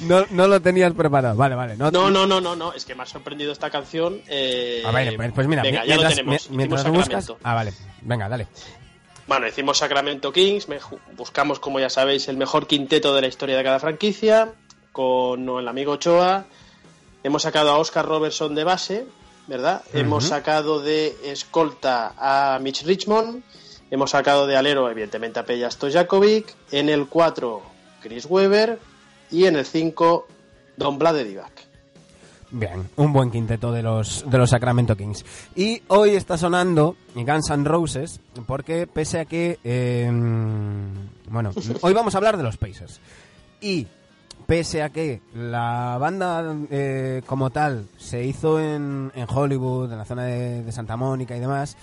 no, 0.01 0.25
no 0.31 0.47
lo 0.49 0.61
tenías 0.61 0.93
preparado. 0.95 1.37
Vale, 1.37 1.55
vale. 1.55 1.77
No, 1.77 1.91
No, 1.91 2.11
no, 2.11 2.27
no, 2.27 2.41
no, 2.41 2.55
no. 2.57 2.73
Es 2.73 2.85
que 2.85 2.95
me 2.95 3.03
ha 3.03 3.07
sorprendido 3.07 3.53
esta 3.53 3.71
canción. 3.71 4.21
eh, 4.29 4.83
A 4.85 4.91
ver, 4.93 5.17
pues, 5.17 5.33
pues 5.33 5.47
mira, 5.47 5.63
venga, 5.63 5.85
ya 5.85 5.97
lo 5.97 6.09
tenemos. 6.09 6.51
mi- 6.51 6.57
mientras 6.59 6.89
buscas. 6.89 7.33
Ah, 7.43 7.55
vale. 7.55 7.73
Venga, 8.03 8.29
dale. 8.29 8.47
Bueno, 9.27 9.47
hicimos 9.47 9.79
Sacramento 9.79 10.33
Kings, 10.33 10.67
buscamos, 11.17 11.61
como 11.61 11.79
ya 11.81 11.89
sabéis, 11.89 12.29
el 12.29 12.37
mejor 12.37 12.67
quinteto 12.67 13.15
de 13.15 13.21
la 13.23 13.29
historia 13.29 13.57
de 13.57 13.63
cada 13.63 13.79
franquicia, 13.79 14.53
con 14.91 15.49
el 15.49 15.69
amigo 15.69 15.93
Ochoa. 15.93 16.45
Hemos 17.23 17.43
sacado 17.43 17.71
a 17.71 17.79
Oscar 17.79 18.05
Robertson 18.05 18.55
de 18.57 18.65
base, 18.65 19.07
¿verdad? 19.47 19.83
Hemos 19.95 20.25
sacado 20.25 20.81
de 20.81 21.17
escolta 21.25 22.15
a 22.19 22.59
Mitch 22.61 22.83
Richmond. 22.85 23.43
Hemos 23.93 24.11
sacado 24.11 24.47
de 24.47 24.57
alero, 24.57 24.91
evidentemente, 24.91 25.39
a 25.39 25.45
Peja 25.45 25.71
Stojakovic. 25.71 26.55
En 26.73 26.89
el 26.89 27.07
4, 27.07 27.63
Chris 28.03 28.27
Weber. 28.29 28.79
Y 29.33 29.47
en 29.47 29.57
el 29.57 29.65
5, 29.65 30.27
Don 30.77 30.99
Blade 30.99 31.25
Divac. 31.25 31.53
Bien, 32.51 32.87
un 32.97 33.15
buen 33.15 33.31
quinteto 33.31 33.73
de 33.73 33.83
los, 33.83 34.25
de 34.29 34.37
los 34.37 34.51
Sacramento 34.51 34.95
Kings. 34.95 35.25
Y 35.57 35.83
hoy 35.89 36.11
está 36.11 36.37
sonando 36.37 36.97
Guns 37.15 37.49
N' 37.49 37.65
Roses, 37.65 38.21
porque 38.47 38.87
pese 38.87 39.21
a 39.21 39.25
que. 39.25 39.59
eh, 39.65 40.11
bueno, 41.31 41.51
hoy 41.81 41.95
vamos 41.95 42.15
a 42.15 42.19
hablar 42.19 42.37
de 42.37 42.43
los 42.43 42.59
Pacers. 42.59 43.01
Y 43.63 43.87
pese 44.47 44.83
a 44.83 44.91
que 44.91 45.23
la 45.35 45.97
banda 45.99 46.55
eh, 46.71 47.23
como 47.25 47.49
tal 47.49 47.87
se 47.97 48.23
hizo 48.23 48.61
en, 48.61 49.11
en 49.15 49.27
Hollywood, 49.27 49.91
en 49.91 49.99
la 49.99 50.05
zona 50.05 50.25
de, 50.25 50.63
de 50.63 50.73
Santa 50.73 50.97
Mónica 50.97 51.35
y 51.35 51.41
demás, 51.41 51.77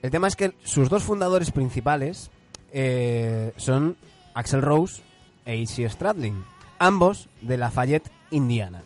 el 0.00 0.10
tema 0.10 0.28
es 0.28 0.36
que 0.36 0.52
sus 0.62 0.90
dos 0.90 1.02
fundadores 1.02 1.50
principales 1.50 2.30
eh, 2.72 3.52
son 3.56 3.96
Axel 4.34 4.62
Rose 4.62 5.02
e 5.46 5.56
Izzy 5.56 5.88
Stradlin, 5.88 6.44
ambos 6.78 7.28
de 7.40 7.56
Lafayette, 7.56 8.10
Indiana. 8.30 8.82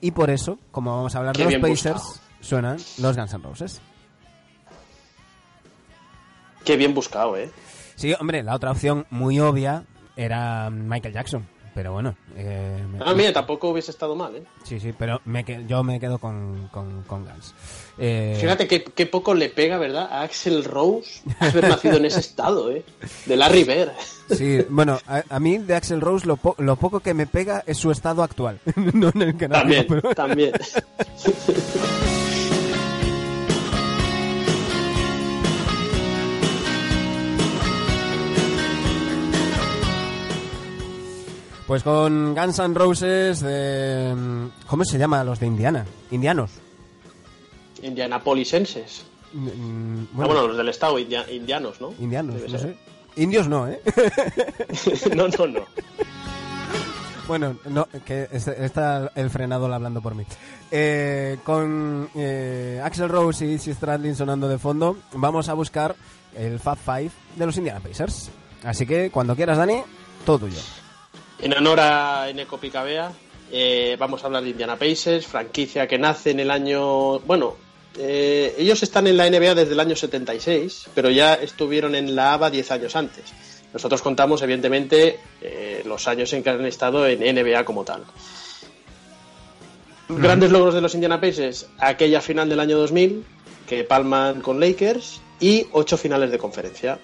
Y 0.00 0.12
por 0.12 0.30
eso, 0.30 0.58
como 0.70 0.94
vamos 0.94 1.14
a 1.14 1.18
hablar 1.18 1.36
Qué 1.36 1.44
de 1.46 1.58
los 1.58 1.60
Pacers, 1.60 2.02
buscado. 2.02 2.20
suenan 2.40 2.76
los 2.98 3.16
Guns 3.16 3.34
N' 3.34 3.42
Roses. 3.42 3.80
Qué 6.64 6.76
bien 6.76 6.94
buscado, 6.94 7.36
¿eh? 7.36 7.50
Sí, 7.96 8.14
hombre, 8.18 8.42
la 8.42 8.54
otra 8.54 8.70
opción 8.70 9.06
muy 9.10 9.40
obvia 9.40 9.84
era 10.16 10.70
Michael 10.70 11.14
Jackson. 11.14 11.48
Pero 11.78 11.92
bueno. 11.92 12.16
Eh, 12.34 12.84
me- 12.90 12.98
Ah, 13.04 13.14
mira, 13.14 13.32
tampoco 13.32 13.68
hubiese 13.68 13.92
estado 13.92 14.16
mal, 14.16 14.34
¿eh? 14.34 14.42
Sí, 14.64 14.80
sí, 14.80 14.92
pero 14.98 15.20
me 15.26 15.44
que- 15.44 15.64
yo 15.68 15.84
me 15.84 16.00
quedo 16.00 16.18
con, 16.18 16.68
con, 16.72 17.04
con 17.04 17.24
Gans. 17.24 17.54
Eh, 17.98 18.36
Fíjate 18.40 18.66
qué, 18.66 18.82
qué 18.82 19.06
poco 19.06 19.32
le 19.32 19.48
pega, 19.48 19.78
¿verdad? 19.78 20.08
A 20.10 20.22
Axel 20.22 20.64
Rose 20.64 21.22
haber 21.38 21.68
nacido 21.68 21.98
en 21.98 22.06
ese 22.06 22.18
estado, 22.18 22.72
¿eh? 22.72 22.82
De 23.26 23.36
Larry 23.36 23.62
Bird. 23.62 23.92
Sí, 24.36 24.58
bueno, 24.68 24.98
a, 25.06 25.22
a 25.30 25.38
mí 25.38 25.58
de 25.58 25.76
Axel 25.76 26.00
Rose 26.00 26.26
lo, 26.26 26.36
po- 26.36 26.56
lo 26.58 26.74
poco 26.74 26.98
que 26.98 27.14
me 27.14 27.28
pega 27.28 27.62
es 27.64 27.78
su 27.78 27.92
estado 27.92 28.24
actual. 28.24 28.58
no 28.74 29.10
en 29.14 29.22
el 29.22 29.36
que 29.36 29.46
nació, 29.46 29.60
También, 29.62 29.86
pero- 29.88 30.14
también. 30.16 30.52
Pues 41.68 41.82
con 41.82 42.34
Guns 42.34 42.58
N' 42.58 42.74
Roses 42.74 43.40
de... 43.40 44.48
¿Cómo 44.66 44.84
se 44.84 44.98
llama 44.98 45.22
los 45.22 45.38
de 45.38 45.46
Indiana? 45.46 45.84
Indianos. 46.10 46.50
Indianapolisenses. 47.82 49.04
Mm, 49.34 50.04
Ah, 50.18 50.24
bueno, 50.26 50.46
los 50.48 50.56
del 50.56 50.68
estado, 50.70 50.98
india- 50.98 51.30
indianos, 51.30 51.78
¿no? 51.80 51.92
indianos, 52.00 52.36
Debe 52.36 52.48
no 52.48 52.58
ser. 52.58 52.70
sé. 53.14 53.20
Indios 53.22 53.46
no, 53.48 53.68
¿eh? 53.68 53.80
no, 55.14 55.28
no, 55.28 55.46
no. 55.46 55.66
Bueno, 57.26 57.58
no, 57.66 57.86
que 58.06 58.26
es- 58.32 58.48
está 58.48 59.12
el 59.14 59.28
frenado 59.28 59.72
hablando 59.72 60.00
por 60.00 60.14
mí. 60.14 60.24
Eh, 60.70 61.36
con 61.44 62.08
eh, 62.14 62.80
Axel 62.82 63.10
Rose 63.10 63.44
y 63.44 63.52
Izzy 63.52 63.74
Stradlin 63.74 64.16
sonando 64.16 64.48
de 64.48 64.56
fondo, 64.58 64.96
vamos 65.12 65.50
a 65.50 65.54
buscar 65.54 65.94
el 66.34 66.58
Fab 66.58 66.78
Five 66.78 67.10
de 67.36 67.44
los 67.46 67.56
Indiana 67.58 67.80
Pacers. 67.80 68.30
Así 68.64 68.86
que 68.86 69.10
cuando 69.10 69.36
quieras, 69.36 69.58
Dani, 69.58 69.82
todo 70.24 70.38
tuyo. 70.38 70.58
En 71.40 71.56
honor 71.56 71.78
a 71.80 72.28
Eneco 72.28 72.58
Picabea, 72.58 73.12
eh, 73.52 73.96
vamos 73.98 74.22
a 74.22 74.26
hablar 74.26 74.42
de 74.42 74.50
Indiana 74.50 74.76
Pacers, 74.76 75.26
franquicia 75.26 75.86
que 75.86 75.96
nace 75.96 76.32
en 76.32 76.40
el 76.40 76.50
año. 76.50 77.20
Bueno, 77.20 77.56
eh, 77.96 78.54
ellos 78.58 78.82
están 78.82 79.06
en 79.06 79.16
la 79.16 79.30
NBA 79.30 79.54
desde 79.54 79.72
el 79.72 79.80
año 79.80 79.94
76, 79.94 80.88
pero 80.94 81.10
ya 81.10 81.34
estuvieron 81.34 81.94
en 81.94 82.16
la 82.16 82.34
ABA 82.34 82.50
10 82.50 82.70
años 82.72 82.96
antes. 82.96 83.24
Nosotros 83.72 84.02
contamos, 84.02 84.42
evidentemente, 84.42 85.20
eh, 85.40 85.82
los 85.84 86.08
años 86.08 86.32
en 86.32 86.42
que 86.42 86.50
han 86.50 86.64
estado 86.66 87.06
en 87.06 87.20
NBA 87.20 87.64
como 87.64 87.84
tal. 87.84 88.02
Grandes 90.08 90.50
logros 90.50 90.74
de 90.74 90.80
los 90.80 90.94
Indiana 90.94 91.20
Pacers, 91.20 91.68
aquella 91.78 92.20
final 92.20 92.48
del 92.48 92.60
año 92.60 92.78
2000, 92.78 93.24
que 93.68 93.84
palman 93.84 94.40
con 94.40 94.58
Lakers, 94.58 95.20
y 95.40 95.66
ocho 95.72 95.96
finales 95.96 96.30
de 96.30 96.38
conferencia. 96.38 96.98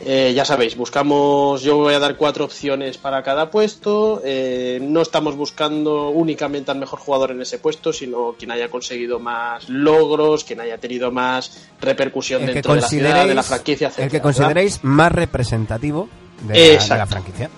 Eh, 0.00 0.32
ya 0.34 0.44
sabéis, 0.44 0.76
buscamos, 0.76 1.62
yo 1.62 1.76
voy 1.76 1.94
a 1.94 2.00
dar 2.00 2.16
cuatro 2.16 2.44
opciones 2.44 2.98
para 2.98 3.22
cada 3.22 3.50
puesto. 3.50 4.20
eh, 4.24 4.78
no 4.82 5.00
estamos 5.00 5.36
buscando 5.36 6.08
únicamente 6.08 6.70
al 6.72 6.78
mejor 6.78 6.98
jugador 6.98 7.30
en 7.30 7.40
ese 7.40 7.58
puesto, 7.58 7.92
sino 7.92 8.34
quien 8.36 8.50
haya 8.50 8.68
conseguido 8.68 9.20
más 9.20 9.68
logros, 9.68 10.42
quien 10.44 10.60
haya 10.60 10.78
tenido 10.78 11.12
más 11.12 11.68
repercusión 11.80 12.42
El 12.42 12.54
dentro 12.54 12.74
de 12.74 12.80
la 12.80 12.88
ciudad, 12.88 13.26
de 13.28 13.34
la 13.34 13.42
franquicia, 13.44 13.92
el 13.96 14.10
que 14.10 14.20
consideréis 14.20 14.80
más 14.82 15.12
representativo 15.12 16.08
de 16.42 16.76
la, 16.76 16.82
de 16.82 16.98
la 16.98 17.06
franquicia. 17.06 17.50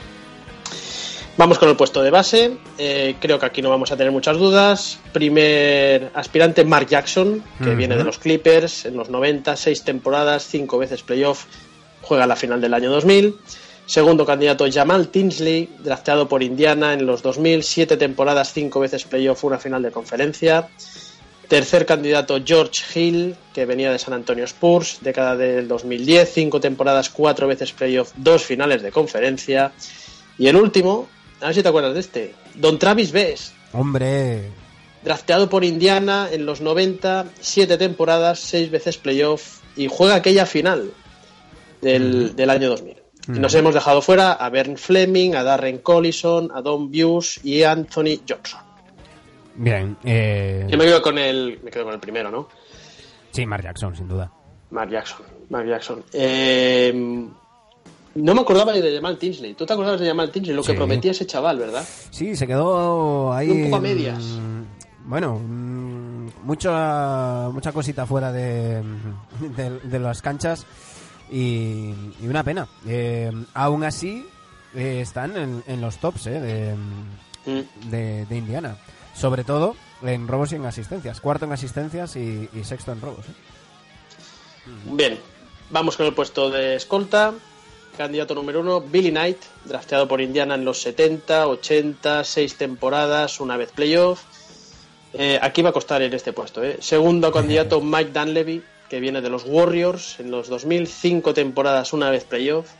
Vamos 1.38 1.58
con 1.58 1.68
el 1.68 1.76
puesto 1.76 2.02
de 2.02 2.10
base. 2.10 2.56
eh, 2.78 3.16
creo 3.20 3.38
que 3.38 3.44
aquí 3.44 3.60
no 3.60 3.68
vamos 3.68 3.92
a 3.92 3.96
tener 3.96 4.10
muchas 4.10 4.38
dudas. 4.38 4.98
Primer 5.12 6.10
aspirante, 6.14 6.64
Mark 6.64 6.86
Jackson, 6.88 7.42
que 7.62 7.74
viene 7.74 7.96
de 7.96 8.04
los 8.04 8.18
Clippers 8.18 8.86
en 8.86 8.96
los 8.96 9.10
90, 9.10 9.54
seis 9.56 9.84
temporadas, 9.84 10.46
cinco 10.46 10.78
veces 10.78 11.02
playoff, 11.02 11.44
juega 12.06 12.26
la 12.26 12.36
final 12.36 12.60
del 12.60 12.74
año 12.74 12.90
2000. 12.90 13.36
Segundo 13.86 14.26
candidato, 14.26 14.66
Jamal 14.70 15.08
Tinsley, 15.08 15.68
drafteado 15.78 16.28
por 16.28 16.42
Indiana 16.42 16.92
en 16.92 17.06
los 17.06 17.22
2000, 17.22 17.62
siete 17.62 17.96
temporadas, 17.96 18.52
cinco 18.52 18.80
veces 18.80 19.04
playoff, 19.04 19.44
una 19.44 19.58
final 19.58 19.82
de 19.82 19.92
conferencia. 19.92 20.68
Tercer 21.46 21.86
candidato, 21.86 22.40
George 22.44 22.82
Hill, 22.92 23.36
que 23.54 23.66
venía 23.66 23.92
de 23.92 24.00
San 24.00 24.14
Antonio 24.14 24.44
Spurs, 24.44 24.98
década 25.02 25.36
del 25.36 25.68
2010, 25.68 26.32
cinco 26.32 26.60
temporadas, 26.60 27.10
cuatro 27.10 27.46
veces 27.46 27.72
playoff, 27.72 28.12
dos 28.16 28.42
finales 28.42 28.82
de 28.82 28.90
conferencia. 28.90 29.72
Y 30.36 30.48
el 30.48 30.56
último, 30.56 31.06
a 31.40 31.46
ver 31.46 31.54
si 31.54 31.62
te 31.62 31.68
acuerdas 31.68 31.94
de 31.94 32.00
este, 32.00 32.34
Don 32.56 32.80
Travis 32.80 33.12
Best, 33.12 33.54
Hombre, 33.72 34.50
drafteado 35.04 35.48
por 35.48 35.64
Indiana 35.64 36.28
en 36.32 36.46
los 36.46 36.60
90, 36.60 37.26
siete 37.40 37.78
temporadas, 37.78 38.40
seis 38.40 38.70
veces 38.70 38.96
playoff 38.96 39.60
y 39.76 39.86
juega 39.88 40.16
aquella 40.16 40.46
final 40.46 40.90
del, 41.80 42.34
del 42.36 42.50
año 42.50 42.68
2000. 42.70 42.96
Y 43.28 43.32
nos 43.40 43.54
hemos 43.54 43.74
dejado 43.74 44.00
fuera 44.02 44.32
a 44.34 44.48
Bern 44.50 44.76
Fleming, 44.76 45.34
a 45.34 45.42
Darren 45.42 45.78
Collison, 45.78 46.50
a 46.54 46.60
Don 46.62 46.92
Buse 46.92 47.40
y 47.42 47.62
a 47.64 47.72
Anthony 47.72 48.20
Johnson. 48.28 48.60
bien. 49.56 49.96
Eh, 50.04 50.66
Yo 50.70 50.78
me 50.78 50.84
quedo 50.84 51.02
con 51.02 51.18
el, 51.18 51.58
me 51.62 51.70
quedo 51.72 51.84
con 51.84 51.94
el 51.94 52.00
primero, 52.00 52.30
¿no? 52.30 52.48
sí, 53.32 53.44
Mark 53.44 53.64
Jackson, 53.64 53.94
sin 53.96 54.06
duda. 54.08 54.30
Mark 54.70 54.90
Jackson. 54.90 55.26
Mark 55.50 55.66
Jackson. 55.68 56.04
Eh, 56.12 56.92
no 58.14 58.34
me 58.34 58.40
acordaba 58.40 58.72
de 58.72 58.94
Jamal 58.94 59.18
Tinsley. 59.18 59.54
¿Tú 59.54 59.66
te 59.66 59.72
acordabas 59.72 60.00
de 60.00 60.06
Jamal 60.06 60.30
Tinsley? 60.30 60.54
Lo 60.56 60.62
que 60.62 60.72
prometía 60.74 61.10
ese 61.10 61.26
chaval, 61.26 61.58
¿verdad? 61.58 61.84
Sí, 62.10 62.34
se 62.36 62.46
quedó 62.46 63.32
ahí. 63.32 63.50
Un 63.50 63.64
poco 63.64 63.76
a 63.76 63.80
medias. 63.80 64.22
mm, 64.22 65.08
Bueno, 65.10 65.38
mm, 65.38 66.28
mucha, 66.44 67.48
mucha 67.52 67.72
cosita 67.72 68.06
fuera 68.06 68.32
de, 68.32 68.82
de, 69.56 69.80
de 69.82 69.98
las 69.98 70.22
canchas 70.22 70.64
y, 71.30 71.92
y 72.20 72.26
una 72.28 72.42
pena. 72.44 72.66
Eh, 72.86 73.30
aún 73.54 73.84
así, 73.84 74.26
eh, 74.74 75.00
están 75.02 75.36
en, 75.36 75.64
en 75.66 75.80
los 75.80 75.98
tops 75.98 76.26
eh, 76.26 76.40
de, 76.40 76.74
Mm. 77.46 77.90
de, 77.90 78.26
de 78.26 78.36
Indiana. 78.36 78.76
Sobre 79.14 79.44
todo 79.44 79.76
en 80.02 80.26
robos 80.26 80.50
y 80.52 80.56
en 80.56 80.66
asistencias. 80.66 81.20
Cuarto 81.20 81.44
en 81.44 81.52
asistencias 81.52 82.16
y, 82.16 82.48
y 82.52 82.64
sexto 82.64 82.90
en 82.92 83.00
robos. 83.00 83.24
eh. 83.26 83.32
Bien, 84.86 85.18
vamos 85.70 85.96
con 85.96 86.06
el 86.06 86.12
puesto 86.14 86.50
de 86.50 86.74
escolta. 86.76 87.32
Candidato 87.96 88.34
número 88.34 88.60
uno, 88.60 88.80
Billy 88.82 89.10
Knight, 89.10 89.38
drafteado 89.64 90.06
por 90.06 90.20
Indiana 90.20 90.54
en 90.56 90.64
los 90.66 90.82
70, 90.82 91.46
80, 91.46 92.24
seis 92.24 92.56
temporadas, 92.56 93.40
una 93.40 93.56
vez 93.56 93.70
playoff. 93.72 94.22
Eh, 95.14 95.38
aquí 95.40 95.62
va 95.62 95.70
a 95.70 95.72
costar 95.72 96.02
en 96.02 96.12
este 96.12 96.32
puesto. 96.34 96.62
¿eh? 96.62 96.76
Segundo 96.80 97.32
candidato, 97.32 97.80
Mike 97.80 98.10
Dunleavy, 98.12 98.62
que 98.88 99.00
viene 99.00 99.20
de 99.20 99.30
los 99.30 99.44
Warriors 99.46 100.20
en 100.20 100.30
los 100.30 100.48
2000, 100.48 100.86
cinco 100.86 101.34
temporadas, 101.34 101.92
una 101.92 102.10
vez 102.10 102.24
playoff. 102.24 102.70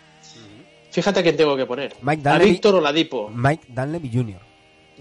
Fíjate 0.91 1.21
a 1.21 1.23
quién 1.23 1.37
tengo 1.37 1.57
que 1.57 1.67
poner. 1.67 1.95
Mike 2.01 2.27
a 2.29 2.33
Dunleavy- 2.35 2.51
Víctor 2.53 2.75
Oladipo. 2.77 3.29
Mike 3.29 3.67
Dunleavy 3.69 4.11
Jr. 4.13 4.41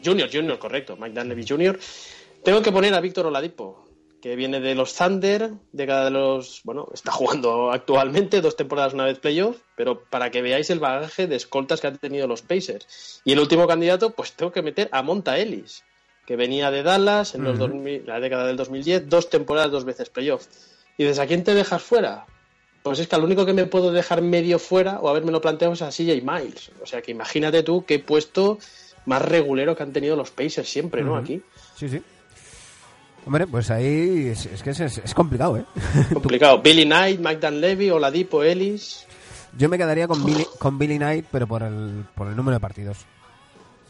Junior, 0.04 0.30
Junior, 0.32 0.60
correcto. 0.60 0.98
Mike 0.98 1.18
Dunleavy 1.18 1.46
Jr. 1.48 1.80
Tengo 2.44 2.62
que 2.62 2.72
poner 2.72 2.94
a 2.94 3.00
Víctor 3.00 3.26
Oladipo, 3.28 3.86
que 4.22 4.36
viene 4.36 4.60
de 4.60 4.76
los 4.76 4.94
Thunder, 4.94 5.52
de 5.72 5.88
cada 5.88 6.06
de 6.06 6.12
los. 6.12 6.62
Bueno, 6.66 6.90
está 6.94 7.12
jugando 7.14 7.72
actualmente, 7.72 8.42
dos 8.42 8.58
temporadas, 8.58 8.94
una 8.94 9.06
vez 9.06 9.20
playoff, 9.20 9.58
pero 9.78 10.04
para 10.04 10.32
que 10.32 10.42
veáis 10.42 10.70
el 10.70 10.80
bagaje 10.80 11.28
de 11.28 11.38
escoltas 11.38 11.80
que 11.80 11.88
han 11.88 11.98
tenido 11.98 12.28
los 12.28 12.42
Pacers. 12.42 13.22
Y 13.24 13.32
el 13.32 13.40
último 13.40 13.66
candidato, 13.68 14.10
pues 14.12 14.34
tengo 14.34 14.52
que 14.52 14.62
meter 14.62 14.90
a 14.92 15.02
Monta 15.02 15.38
Ellis, 15.40 15.84
que 16.26 16.36
venía 16.36 16.72
de 16.72 16.84
Dallas 16.84 17.36
en 17.36 17.44
los 17.46 17.54
Ujú. 17.58 17.68
2000 17.70 18.06
la 18.06 18.20
década 18.20 18.48
del 18.48 18.58
2010, 18.58 19.08
dos 19.08 19.30
temporadas, 19.30 19.72
dos 19.72 19.86
veces 19.86 20.10
playoff. 20.10 20.46
Y 20.98 21.04
desde 21.04 21.22
a 21.22 21.28
quién 21.28 21.44
te 21.44 21.54
dejas 21.54 21.82
fuera? 21.82 22.26
Pues 22.84 23.00
es 23.00 23.08
que 23.08 23.16
al 23.16 23.24
único 23.24 23.46
que 23.46 23.54
me 23.54 23.66
puedo 23.66 23.92
dejar 23.92 24.22
medio 24.22 24.60
fuera 24.60 25.00
o 25.00 25.10
haberme 25.10 25.32
lo 25.32 25.42
planteado 25.42 25.74
es 25.74 25.82
a 25.82 25.90
CJ 25.90 26.22
Miles. 26.24 26.72
O 26.82 26.86
sea 26.86 27.02
que 27.02 27.12
imagínate 27.12 27.64
tú 27.64 27.84
qué 27.86 28.00
puesto 28.00 28.60
más 29.06 29.22
regulero 29.22 29.76
que 29.76 29.84
han 29.84 29.92
tenido 29.92 30.16
los 30.16 30.32
Pacers 30.32 30.70
siempre, 30.70 31.04
¿no? 31.04 31.16
Aquí. 31.16 31.42
Sí, 31.76 31.90
sí. 31.90 32.02
Hombre, 33.26 33.48
pues 33.48 33.72
ahí 33.72 34.28
es, 34.28 34.46
es 34.46 34.62
que 34.62 34.70
es, 34.70 34.80
es 34.80 35.14
complicado, 35.16 35.58
¿eh? 35.58 35.66
Complicado. 36.14 36.62
Billy 36.62 36.86
Knight, 36.86 37.20
Mike 37.20 37.40
Dunleavy, 37.48 37.90
Oladipo, 37.90 38.44
Ellis. 38.44 39.08
Yo 39.58 39.68
me 39.68 39.78
quedaría 39.78 40.08
con 40.08 40.24
Billy, 40.24 40.46
con 40.60 40.78
Billy 40.78 40.98
Knight, 40.98 41.26
pero 41.32 41.48
por 41.48 41.64
el, 41.64 42.06
por 42.14 42.28
el 42.28 42.36
número 42.36 42.58
de 42.58 42.60
partidos. 42.60 42.98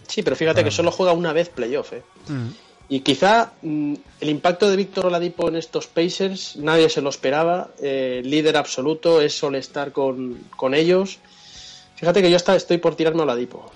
Sí, 0.08 0.22
pero 0.22 0.36
fíjate 0.36 0.64
que 0.64 0.72
solo 0.72 0.92
juega 0.92 1.12
una 1.12 1.34
vez 1.34 1.50
playoff, 1.50 1.94
¿eh? 1.94 2.04
Y 2.88 3.00
quizá 3.00 3.52
mm, 3.64 3.94
el 4.22 4.30
impacto 4.30 4.70
de 4.70 4.76
Víctor 4.76 5.08
Oladipo 5.08 5.48
en 5.50 5.56
estos 5.56 5.88
Pacers 5.88 6.56
nadie 6.58 6.90
se 6.90 7.02
lo 7.02 7.10
esperaba. 7.10 7.70
Eh, 7.82 8.22
líder 8.24 8.58
absoluto, 8.58 9.22
es 9.22 9.42
estar 9.44 9.92
con, 9.92 10.38
con 10.56 10.74
ellos. 10.74 11.18
Fíjate 11.96 12.22
que 12.22 12.30
yo 12.30 12.36
hasta 12.36 12.56
estoy 12.56 12.78
por 12.78 12.96
tirarme 12.96 13.22
a 13.22 13.24
Oladipo. 13.24 13.72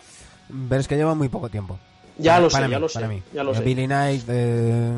Pero 0.68 0.82
es 0.82 0.88
que 0.88 0.96
lleva 0.96 1.16
muy 1.16 1.30
poco 1.30 1.50
tiempo. 1.50 1.80
Ya 2.18 2.34
Para- 2.34 2.42
lo 2.42 2.50
sé, 2.50 2.70
ya 2.70 2.80
lo 2.80 2.90
sé, 2.90 2.94
para 2.96 3.08
mí. 3.08 3.24
ya 3.34 3.44
lo 3.44 3.56
sé. 3.56 3.62
Billy 3.62 3.86
Knight, 3.86 4.24
eh, 4.28 4.92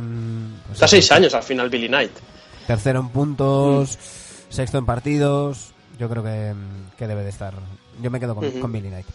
pues 0.65 0.73
Está 0.73 0.87
seis 0.87 1.11
años 1.11 1.33
al 1.35 1.43
final 1.43 1.69
Billy 1.69 1.87
Knight. 1.87 2.11
Tercero 2.67 2.99
en 2.99 3.09
puntos, 3.09 3.97
Mm. 3.97 4.53
sexto 4.53 4.77
en 4.79 4.85
partidos. 4.85 5.71
Yo 5.99 6.09
creo 6.09 6.23
que, 6.23 6.53
que 6.97 7.07
debe 7.07 7.23
de 7.23 7.29
estar. 7.29 7.53
Yo 8.01 8.09
me 8.09 8.19
quedo 8.19 8.33
con, 8.35 8.49
con 8.59 8.71
Billy 8.71 8.89
Knight. 8.89 9.05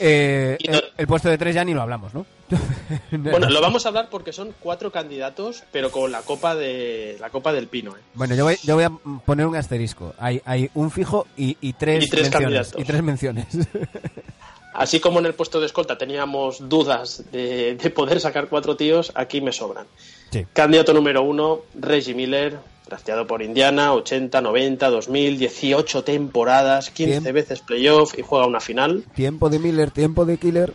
Eh, 0.00 0.56
no- 0.68 0.74
el, 0.78 0.84
el 0.98 1.06
puesto 1.06 1.28
de 1.28 1.38
tres 1.38 1.54
ya 1.54 1.64
ni 1.64 1.74
lo 1.74 1.82
hablamos, 1.82 2.12
¿no? 2.14 2.26
Bueno, 3.10 3.50
lo 3.50 3.60
vamos 3.60 3.84
a 3.84 3.88
hablar 3.88 4.08
porque 4.10 4.32
son 4.32 4.54
cuatro 4.60 4.92
candidatos, 4.92 5.64
pero 5.72 5.90
con 5.90 6.12
la 6.12 6.22
copa 6.22 6.54
de 6.54 7.16
la 7.20 7.30
copa 7.30 7.52
del 7.52 7.66
pino. 7.68 7.92
¿eh? 7.96 8.00
Bueno, 8.14 8.34
yo 8.34 8.44
voy, 8.44 8.56
yo 8.62 8.74
voy 8.76 8.84
a 8.84 8.90
poner 9.24 9.46
un 9.46 9.56
asterisco. 9.56 10.14
Hay, 10.18 10.40
hay 10.44 10.70
un 10.74 10.90
fijo 10.90 11.26
y, 11.36 11.56
y 11.60 11.72
tres, 11.72 12.04
Y 12.04 12.08
tres 12.08 12.22
menciones. 12.30 12.30
candidatos. 12.72 12.80
Y 12.80 12.84
tres 12.84 13.02
menciones. 13.02 13.46
Así 14.74 15.00
como 15.00 15.18
en 15.20 15.26
el 15.26 15.32
puesto 15.34 15.58
de 15.58 15.66
escolta 15.66 15.96
teníamos 15.96 16.68
dudas 16.68 17.24
de, 17.32 17.76
de 17.76 17.90
poder 17.90 18.20
sacar 18.20 18.48
cuatro 18.48 18.76
tíos, 18.76 19.10
aquí 19.14 19.40
me 19.40 19.50
sobran. 19.52 19.86
Sí. 20.30 20.44
Candidato 20.52 20.92
número 20.92 21.22
uno, 21.22 21.60
Reggie 21.74 22.12
Miller, 22.14 22.58
drafteado 22.86 23.26
por 23.26 23.42
Indiana, 23.42 23.92
80, 23.94 24.40
90, 24.40 24.88
2000, 24.90 25.38
18 25.38 26.04
temporadas, 26.04 26.90
15 26.90 27.20
Bien. 27.20 27.34
veces 27.34 27.60
playoff 27.60 28.16
y 28.18 28.22
juega 28.22 28.46
una 28.46 28.60
final. 28.60 29.04
Tiempo 29.14 29.48
de 29.50 29.58
Miller, 29.58 29.90
tiempo 29.90 30.24
de 30.24 30.38
Killer. 30.38 30.72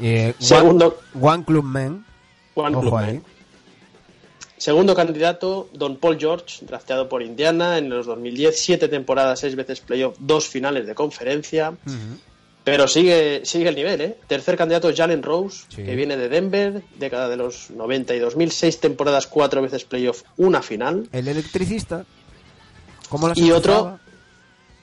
Eh, 0.00 0.34
Segundo- 0.38 0.98
One, 1.14 1.26
One 1.34 1.44
Club 1.44 1.64
Man. 1.64 2.06
Ojo 2.54 2.80
Klubman. 2.80 3.04
ahí. 3.04 3.20
Segundo 4.56 4.94
candidato, 4.94 5.68
Don 5.72 5.96
Paul 5.96 6.18
George, 6.18 6.64
drafteado 6.64 7.08
por 7.08 7.20
Indiana 7.22 7.78
en 7.78 7.88
los 7.90 8.06
2010, 8.06 8.58
siete 8.58 8.86
temporadas, 8.88 9.40
seis 9.40 9.56
veces 9.56 9.80
playoff, 9.80 10.16
dos 10.20 10.46
finales 10.46 10.86
de 10.86 10.94
conferencia. 10.94 11.70
Ujú. 11.70 11.96
Pero 12.64 12.86
sigue, 12.86 13.42
sigue 13.44 13.68
el 13.70 13.74
nivel, 13.74 14.00
¿eh? 14.00 14.16
Tercer 14.28 14.56
candidato, 14.56 14.90
Jalen 14.94 15.22
Rose, 15.22 15.64
Sí. 15.68 15.82
que 15.82 15.96
viene 15.96 16.16
de 16.16 16.28
Denver, 16.28 16.82
década 16.96 17.28
de 17.28 17.36
los 17.36 17.70
90 17.70 18.14
y 18.14 18.20
2000, 18.20 18.52
seis 18.52 18.78
temporadas, 18.78 19.26
cuatro 19.26 19.60
veces 19.62 19.84
playoff, 19.84 20.22
una 20.36 20.62
final. 20.62 21.08
El 21.12 21.26
electricista. 21.26 22.04
¿Cómo 23.08 23.30
Y 23.34 23.50
otro-? 23.50 23.98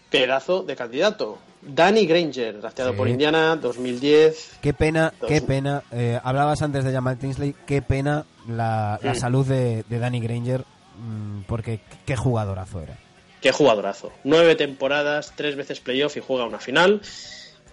Pedazo 0.10 0.64
de 0.64 0.76
candidato. 0.76 1.38
Danny 1.62 2.06
Granger, 2.06 2.60
drafteado 2.62 2.92
Sí. 2.92 2.98
por 2.98 3.08
Indiana, 3.10 3.56
2010. 3.58 4.52
Qué 4.62 4.74
pena, 4.74 5.14
Dos. 5.20 5.30
qué 5.30 5.42
pena. 5.42 5.84
eh, 5.92 6.20
hablabas 6.24 6.62
antes 6.62 6.84
de 6.84 6.92
Jamal 6.92 7.18
Tinsley. 7.18 7.54
Qué 7.68 7.82
pena 7.82 8.26
la, 8.48 9.00
la 9.04 9.14
Mm. 9.14 9.16
salud 9.16 9.46
de, 9.46 9.84
de 9.88 10.00
Danny 10.00 10.20
Granger. 10.20 10.64
mm, 11.02 11.44
porque 11.48 11.80
qué 12.06 12.16
jugadorazo 12.18 12.82
era. 12.82 12.98
Qué 13.42 13.52
jugadorazo. 13.54 14.12
Nueve 14.26 14.56
temporadas, 14.56 15.32
tres 15.36 15.56
veces 15.56 15.80
playoff 15.80 16.18
y 16.18 16.20
juega 16.20 16.46
una 16.46 16.60
final. 16.60 17.02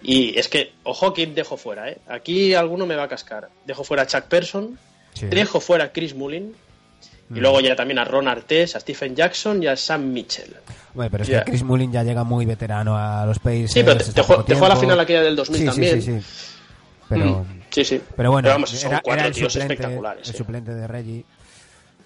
Y 0.01 0.37
es 0.37 0.47
que, 0.47 0.73
ojo, 0.83 1.13
que 1.13 1.25
dejo 1.27 1.57
fuera, 1.57 1.89
¿eh? 1.89 1.97
Aquí 2.07 2.53
alguno 2.53 2.85
me 2.85 2.95
va 2.95 3.03
a 3.03 3.07
cascar. 3.07 3.49
Dejo 3.65 3.83
fuera 3.83 4.03
a 4.03 4.07
Chuck 4.07 4.23
Person, 4.25 4.77
Sí. 5.13 5.25
dejo 5.27 5.59
fuera 5.59 5.85
a 5.85 5.91
Chris 5.91 6.13
Mullin. 6.15 6.53
Y 7.29 7.33
Mm. 7.33 7.37
luego 7.39 7.59
ya 7.59 7.75
también 7.75 7.99
a 7.99 8.05
Ron 8.05 8.27
Artés, 8.27 8.75
a 8.75 8.79
Stephen 8.79 9.13
Jackson 9.15 9.61
y 9.61 9.67
a 9.67 9.75
Sam 9.75 10.13
Mitchell. 10.13 10.55
Bueno, 10.93 11.11
pero 11.11 11.23
es 11.23 11.29
Ya. 11.29 11.43
que 11.43 11.51
Chris 11.51 11.63
Mullin 11.63 11.91
ya 11.91 12.03
llega 12.03 12.23
muy 12.23 12.45
veterano 12.45 12.97
a 12.97 13.25
los 13.25 13.39
Pacers. 13.39 13.71
Sí, 13.73 13.83
pero 13.83 13.97
te, 13.97 14.05
te 14.05 14.13
te 14.13 14.21
juega 14.23 14.69
la 14.69 14.75
final 14.77 14.99
aquella 14.99 15.21
del 15.23 15.35
2000 15.35 15.59
sí, 15.59 15.65
también. 15.65 16.01
Sí, 16.01 16.13
sí, 16.13 16.21
sí. 16.21 16.25
Pero, 17.09 17.25
Mm, 17.39 17.61
sí, 17.69 17.83
sí. 17.85 18.01
pero 18.15 18.31
bueno, 18.31 18.49
vamos, 18.49 18.69
son 18.69 18.91
era, 18.91 19.01
cuatro 19.01 19.19
era 19.19 19.27
el 19.27 19.33
tíos 19.33 19.51
suplente, 19.53 19.73
espectaculares. 19.73 20.27
el 20.29 20.35
¿eh? 20.35 20.37
suplente 20.37 20.73
de 20.75 20.87
Reggie. 20.87 21.25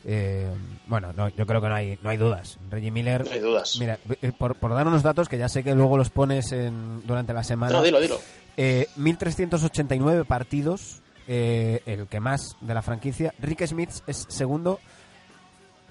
Eh, 0.06 0.50
bueno, 0.88 1.14
no, 1.14 1.30
yo 1.30 1.46
creo 1.46 1.62
que 1.62 1.70
no 1.70 1.76
hay, 1.76 2.00
no 2.02 2.10
hay 2.10 2.18
dudas. 2.18 2.58
Reggie 2.70 2.92
Miller. 2.92 3.26
No 3.26 3.32
hay 3.32 3.40
dudas. 3.40 3.78
Mira, 3.80 4.00
eh, 4.22 4.32
por, 4.38 4.56
por 4.56 4.74
dar 4.74 4.88
unos 4.88 5.04
datos 5.04 5.30
que 5.30 5.38
ya 5.38 5.50
sé 5.50 5.64
que 5.64 5.76
luego 5.76 5.98
los 5.98 6.10
pones 6.10 6.52
en, 6.52 7.06
durante 7.06 7.34
la 7.34 7.44
semana. 7.44 7.74
No, 7.74 7.84
dilo, 7.84 8.00
dilo. 8.00 8.20
Eh, 8.58 8.88
1389 8.96 10.26
partidos, 10.26 11.02
eh, 11.28 11.82
el 11.86 12.08
que 12.08 12.20
más 12.20 12.58
de 12.62 12.74
la 12.74 12.82
franquicia. 12.82 13.34
Rick 13.40 13.66
Smith 13.66 13.92
es 14.08 14.26
segundo 14.30 14.80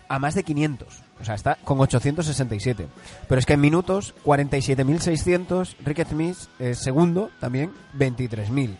a 0.08 0.18
más 0.18 0.34
de 0.34 0.42
500. 0.42 0.88
O 1.20 1.24
sea, 1.24 1.34
está 1.36 1.56
con 1.64 1.78
867. 1.80 2.88
Pero 3.28 3.38
es 3.38 3.46
que 3.46 3.52
en 3.52 3.60
minutos, 3.60 4.14
47.600. 4.24 5.76
Rick 5.84 6.08
Smith 6.08 6.36
es 6.58 6.78
segundo 6.78 7.30
también, 7.38 7.72
23.000. 7.96 8.76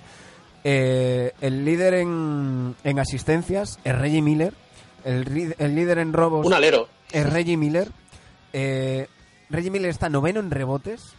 Eh, 0.65 1.33
el 1.41 1.65
líder 1.65 1.95
en, 1.95 2.75
en 2.83 2.99
asistencias 2.99 3.79
es 3.85 3.97
Reggie 3.97 4.23
Miller. 4.23 4.55
El, 5.05 5.25
líder 5.75 5.99
en 5.99 6.13
robos 6.13 6.47
Un 6.47 6.55
alero. 6.55 6.89
es 7.13 7.31
Reggie 7.33 7.57
Miller. 7.57 7.91
Eh, 8.53 9.09
Reggie 9.49 9.71
Miller 9.71 9.91
está 9.91 10.09
noveno 10.09 10.41
en 10.41 10.51
rebotes. 10.51 11.15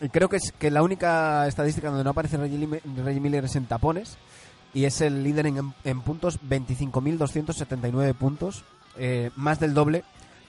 Y 0.00 0.08
creo 0.10 0.28
que 0.28 0.36
es 0.36 0.52
que 0.58 0.70
la 0.70 0.82
única 0.82 1.46
estadística 1.48 1.88
donde 1.88 2.04
no 2.04 2.10
aparece 2.10 2.36
Reggie, 2.36 3.20
Miller 3.20 3.44
es 3.44 3.56
en 3.56 3.66
tapones. 3.66 4.16
Y 4.74 4.84
es 4.84 5.00
el 5.00 5.24
líder 5.24 5.46
en, 5.46 5.74
en 5.84 6.00
puntos, 6.02 6.38
25.279 6.42 8.14
puntos. 8.14 8.64
eh, 8.96 9.30
más 9.36 9.60
del 9.60 9.74
doble 9.74 10.04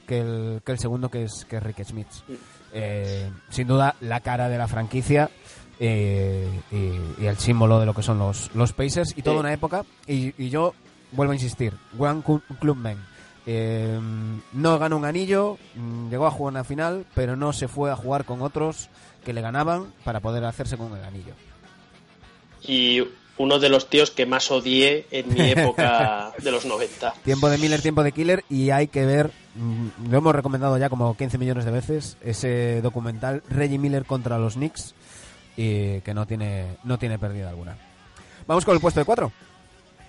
que 0.08 0.20
el, 0.20 0.62
que 0.66 0.72
el 0.72 0.80
segundo, 0.80 1.10
que 1.10 1.24
es, 1.24 1.46
que 1.50 1.58
es 1.58 1.64
Rick 1.64 1.84
Smith. 1.84 2.08
Eh, 2.74 3.30
sin 3.50 3.68
duda, 3.68 3.96
la 4.02 4.20
cara 4.22 4.50
de 4.50 4.58
la 4.58 4.68
franquicia. 4.68 5.30
eh, 5.80 6.48
y, 6.72 7.24
y 7.24 7.28
el 7.28 7.38
símbolo 7.38 7.80
de 7.80 7.86
lo 7.86 7.94
que 7.94 8.04
son 8.04 8.20
los, 8.20 8.54
los 8.54 8.74
Pacers 8.74 9.14
y 9.16 9.22
toda 9.22 9.40
una 9.40 9.54
época. 9.54 9.84
Y, 10.08 10.34
y 10.44 10.50
yo 10.50 10.74
vuelvo 11.12 11.32
a 11.32 11.36
insistir: 11.36 11.74
One 11.98 12.24
Clubman. 12.60 12.98
Eh, 13.46 14.00
no 14.54 14.78
ganó 14.78 14.98
un 14.98 15.06
anillo, 15.06 15.58
mm, 15.76 16.10
llegó 16.10 16.28
a 16.28 16.32
jugar 16.32 16.54
una 16.54 16.64
final, 16.64 17.06
pero 17.16 17.36
no 17.36 17.52
se 17.52 17.68
fue 17.68 17.90
a 17.90 17.96
jugar 17.96 18.26
con 18.26 18.42
otros 18.42 18.90
que 19.26 19.34
le 19.34 19.42
ganaban 19.42 19.92
para 20.04 20.20
poder 20.20 20.46
hacerse 20.46 20.78
con 20.78 20.96
el 20.96 21.04
anillo. 21.04 21.34
Y 22.62 23.02
uno 23.40 23.58
de 23.58 23.70
los 23.70 23.90
tíos 23.90 24.12
que 24.12 24.26
más 24.26 24.52
odié 24.52 25.08
en 25.12 25.34
mi 25.34 25.50
época 25.50 26.34
de 26.44 26.52
los 26.52 26.66
90. 26.66 27.14
Tiempo 27.24 27.50
de 27.50 27.58
Miller, 27.58 27.82
tiempo 27.82 28.04
de 28.04 28.12
Killer 28.12 28.44
y 28.50 28.70
hay 28.70 28.88
que 28.88 29.06
ver, 29.06 29.32
mm, 29.56 30.12
lo 30.12 30.18
hemos 30.18 30.36
recomendado 30.36 30.78
ya 30.78 30.90
como 30.90 31.16
15 31.16 31.38
millones 31.38 31.66
de 31.66 31.72
veces, 31.72 32.18
ese 32.22 32.82
documental 32.82 33.42
Reggie 33.50 33.80
Miller 33.80 34.06
contra 34.06 34.38
los 34.38 34.56
Knicks 34.56 34.94
y 35.56 36.02
que 36.02 36.14
no 36.14 36.28
tiene, 36.28 36.78
no 36.84 37.00
tiene 37.00 37.18
pérdida 37.18 37.50
alguna. 37.50 37.78
Vamos 38.46 38.66
con 38.66 38.76
el 38.76 38.82
puesto 38.82 39.00
de 39.00 39.06
cuatro. 39.06 39.32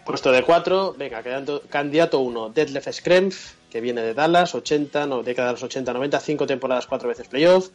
Puesto 0.04 0.32
de 0.32 0.42
cuatro, 0.42 0.94
venga, 0.98 1.22
candidato- 1.22 1.62
candidato 1.68 2.18
uno, 2.20 2.48
Detlef 2.48 2.88
Schrempf, 2.90 3.52
que 3.70 3.80
viene 3.80 4.00
de 4.02 4.14
Dallas, 4.14 4.54
80, 4.54 5.06
no, 5.06 5.22
década 5.22 5.48
de 5.48 5.60
los 5.60 5.62
80-90, 5.62 6.20
cinco 6.20 6.46
temporadas, 6.46 6.86
cuatro 6.86 7.08
veces 7.08 7.28
playoff. 7.28 7.68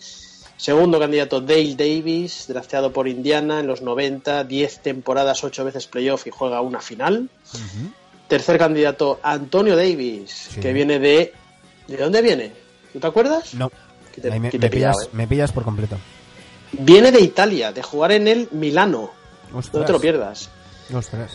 Segundo 0.58 1.00
candidato, 1.00 1.42
Dale 1.42 1.76
Davis, 1.76 2.46
drafteado 2.48 2.92
por 2.92 3.08
Indiana 3.08 3.60
en 3.60 3.68
los 3.68 3.82
90, 3.82 4.44
10 4.46 4.80
temporadas, 4.82 5.44
ocho 5.44 5.64
veces 5.66 5.88
playoff 5.88 6.26
y 6.28 6.32
juega 6.32 6.62
una 6.62 6.82
final. 6.82 7.30
Tercer 8.28 8.58
candidato, 8.58 9.20
Antonio 9.22 9.76
Davis, 9.76 10.32
Sí. 10.54 10.60
que 10.60 10.74
viene 10.74 11.00
de... 11.00 11.34
¿De 11.88 11.98
dónde 11.98 12.22
viene? 12.22 12.52
¿Tú 12.92 13.00
te 13.00 13.08
acuerdas? 13.08 13.54
No, 13.54 13.70
te- 14.20 14.32
me, 14.40 14.50
pillado, 14.50 14.72
pillas, 14.72 14.96
¿eh? 15.04 15.10
me 15.14 15.28
pillas 15.28 15.52
por 15.52 15.64
completo. 15.64 15.98
Viene 16.72 17.12
de 17.12 17.20
Italia, 17.22 17.72
de 17.72 17.84
jugar 17.84 18.12
en 18.14 18.28
el 18.28 18.48
Milano. 18.52 19.12
Ostras, 19.54 19.82
No 19.82 19.86
te 19.86 19.92
lo 19.94 20.00
pierdas. 20.00 20.50
ostras. 20.94 21.34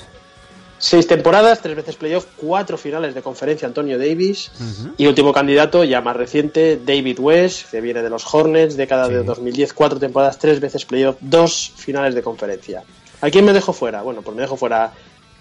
Seis 0.83 1.07
temporadas, 1.07 1.61
tres 1.61 1.77
veces 1.77 1.95
playoff, 1.97 2.25
cuatro 2.37 2.79
finales 2.79 3.15
de 3.15 3.21
conferencia 3.21 3.69
Antonio 3.69 3.99
Davis. 3.99 4.51
Y 4.97 5.07
último 5.07 5.31
candidato, 5.33 5.85
ya 5.85 6.01
más 6.01 6.17
reciente, 6.17 6.81
David 6.83 7.19
West, 7.21 7.71
que 7.71 7.83
viene 7.83 8.01
de 8.03 8.09
los 8.09 8.25
Hornets, 8.33 8.77
década 8.79 9.07
Sí. 9.07 9.13
de 9.13 9.23
2010, 9.23 9.75
cuatro 9.75 9.99
temporadas, 10.01 10.39
tres 10.39 10.59
veces 10.59 10.87
playoff, 10.87 11.17
dos 11.21 11.73
finales 11.77 12.15
de 12.15 12.23
conferencia. 12.23 12.83
¿A 13.21 13.29
quién 13.29 13.45
me 13.45 13.53
dejo 13.53 13.75
fuera? 13.75 14.01
Bueno, 14.01 14.23
pues 14.23 14.35
me 14.35 14.41
dejo 14.41 14.57
fuera 14.57 14.85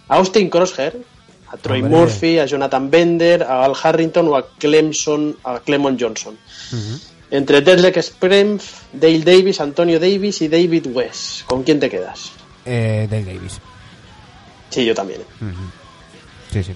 a 0.09 0.15
Austin 0.17 0.49
Crosshair, 0.49 1.01
a 1.47 1.55
Troy 1.55 1.81
Hombre. 1.81 1.97
Murphy, 1.97 2.37
a 2.39 2.45
Jonathan 2.45 2.91
Bender, 2.91 3.43
a 3.43 3.63
Al 3.63 3.73
Harrington 3.81 4.27
o 4.27 4.35
a 4.35 4.45
Clemson, 4.57 5.37
a 5.45 5.59
Clemon 5.61 5.97
Johnson. 5.97 6.37
Entre 7.31 7.61
Detlek 7.61 8.01
Sprempf, 8.01 8.81
Dale 8.91 9.19
Davis, 9.19 9.61
Antonio 9.61 9.99
Davis 10.01 10.41
y 10.41 10.49
David 10.49 10.87
West. 10.87 11.45
¿Con 11.45 11.63
quién 11.63 11.79
te 11.79 11.89
quedas? 11.89 12.31
Eh, 12.65 13.07
Dale 13.09 13.23
Davis. 13.35 13.59
Sí, 14.69 14.85
yo 14.85 14.93
también. 14.93 15.21
Sí, 16.51 16.63
sí. 16.63 16.75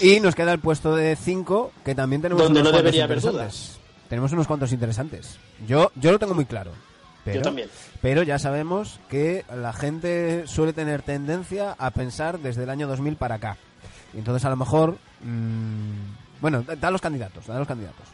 Y 0.00 0.20
nos 0.20 0.34
queda 0.34 0.52
el 0.52 0.60
puesto 0.60 0.94
de 0.94 1.16
5, 1.16 1.72
que 1.84 1.94
también 1.94 2.22
tenemos 2.22 2.42
Donde 2.42 2.60
unos 2.60 2.72
no 2.72 2.78
debería 2.78 3.04
haber 3.04 3.18
interesantes. 3.18 3.78
Tenemos 4.08 4.32
unos 4.32 4.46
cuantos 4.46 4.72
interesantes. 4.72 5.38
Yo, 5.66 5.92
yo 5.94 6.10
lo 6.10 6.18
tengo 6.18 6.34
muy 6.34 6.46
claro. 6.46 6.72
Pero, 7.24 7.36
Yo 7.36 7.42
también. 7.42 7.68
Pero 8.00 8.22
ya 8.22 8.38
sabemos 8.38 8.98
que 9.10 9.44
la 9.54 9.72
gente 9.72 10.46
suele 10.46 10.72
tener 10.72 11.02
tendencia 11.02 11.76
a 11.78 11.90
pensar 11.90 12.38
desde 12.38 12.62
el 12.62 12.70
año 12.70 12.88
2000 12.88 13.16
para 13.16 13.34
acá. 13.36 13.56
Entonces 14.14 14.44
a 14.44 14.50
lo 14.50 14.56
mejor... 14.56 14.96
mm, 15.20 16.40
bueno, 16.40 16.62
da 16.62 16.76
da 16.76 16.90
los 16.90 17.02
candidatos, 17.02 17.46
da 17.46 17.58
los 17.58 17.68
candidatos. 17.68 18.06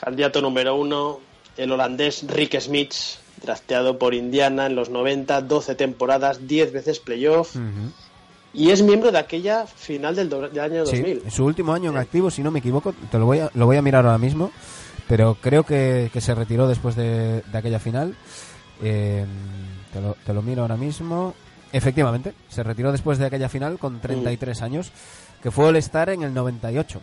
Candidato 0.00 0.40
número 0.40 0.74
uno, 0.74 1.20
el 1.58 1.70
holandés 1.70 2.24
Rick 2.26 2.58
Smith, 2.58 2.94
drafteado 3.42 3.98
por 3.98 4.14
Indiana 4.14 4.66
en 4.66 4.74
los 4.74 4.90
90, 4.90 5.42
12 5.42 5.74
temporadas, 5.74 6.46
10 6.46 6.72
veces 6.72 6.98
playoff. 6.98 7.56
Y 8.52 8.70
es 8.70 8.82
miembro 8.82 9.12
de 9.12 9.18
aquella 9.18 9.66
final 9.66 10.16
del, 10.16 10.28
del 10.28 10.58
año 10.60 10.84
Sí, 10.86 10.96
2000. 10.96 11.22
en 11.24 11.30
su 11.30 11.44
último 11.44 11.72
año 11.72 11.90
en 11.90 11.96
activo, 11.96 12.30
si 12.30 12.42
no 12.42 12.50
me 12.50 12.58
equivoco, 12.58 12.92
te 13.10 13.18
lo 13.18 13.26
voy 13.26 13.38
a, 13.38 13.50
lo 13.54 13.66
voy 13.66 13.76
a 13.76 13.82
mirar 13.82 14.04
ahora 14.04 14.18
mismo, 14.18 14.50
pero 15.08 15.36
creo 15.40 15.62
que, 15.64 16.10
que 16.12 16.20
se 16.20 16.34
retiró 16.34 16.66
después 16.68 16.96
de, 16.96 17.42
de 17.42 17.58
aquella 17.58 17.78
final. 17.78 18.16
Eh, 18.82 19.24
te, 19.92 20.00
lo, 20.00 20.14
te 20.26 20.34
lo 20.34 20.42
miro 20.42 20.62
ahora 20.62 20.76
mismo. 20.76 21.34
Efectivamente, 21.72 22.34
se 22.48 22.64
retiró 22.64 22.90
después 22.90 23.18
de 23.18 23.26
aquella 23.26 23.48
final 23.48 23.78
con 23.78 24.00
33 24.00 24.62
años, 24.62 24.90
que 25.40 25.52
fue 25.52 25.66
All-Star 25.66 26.10
en 26.10 26.22
el 26.24 26.34
98. 26.34 27.00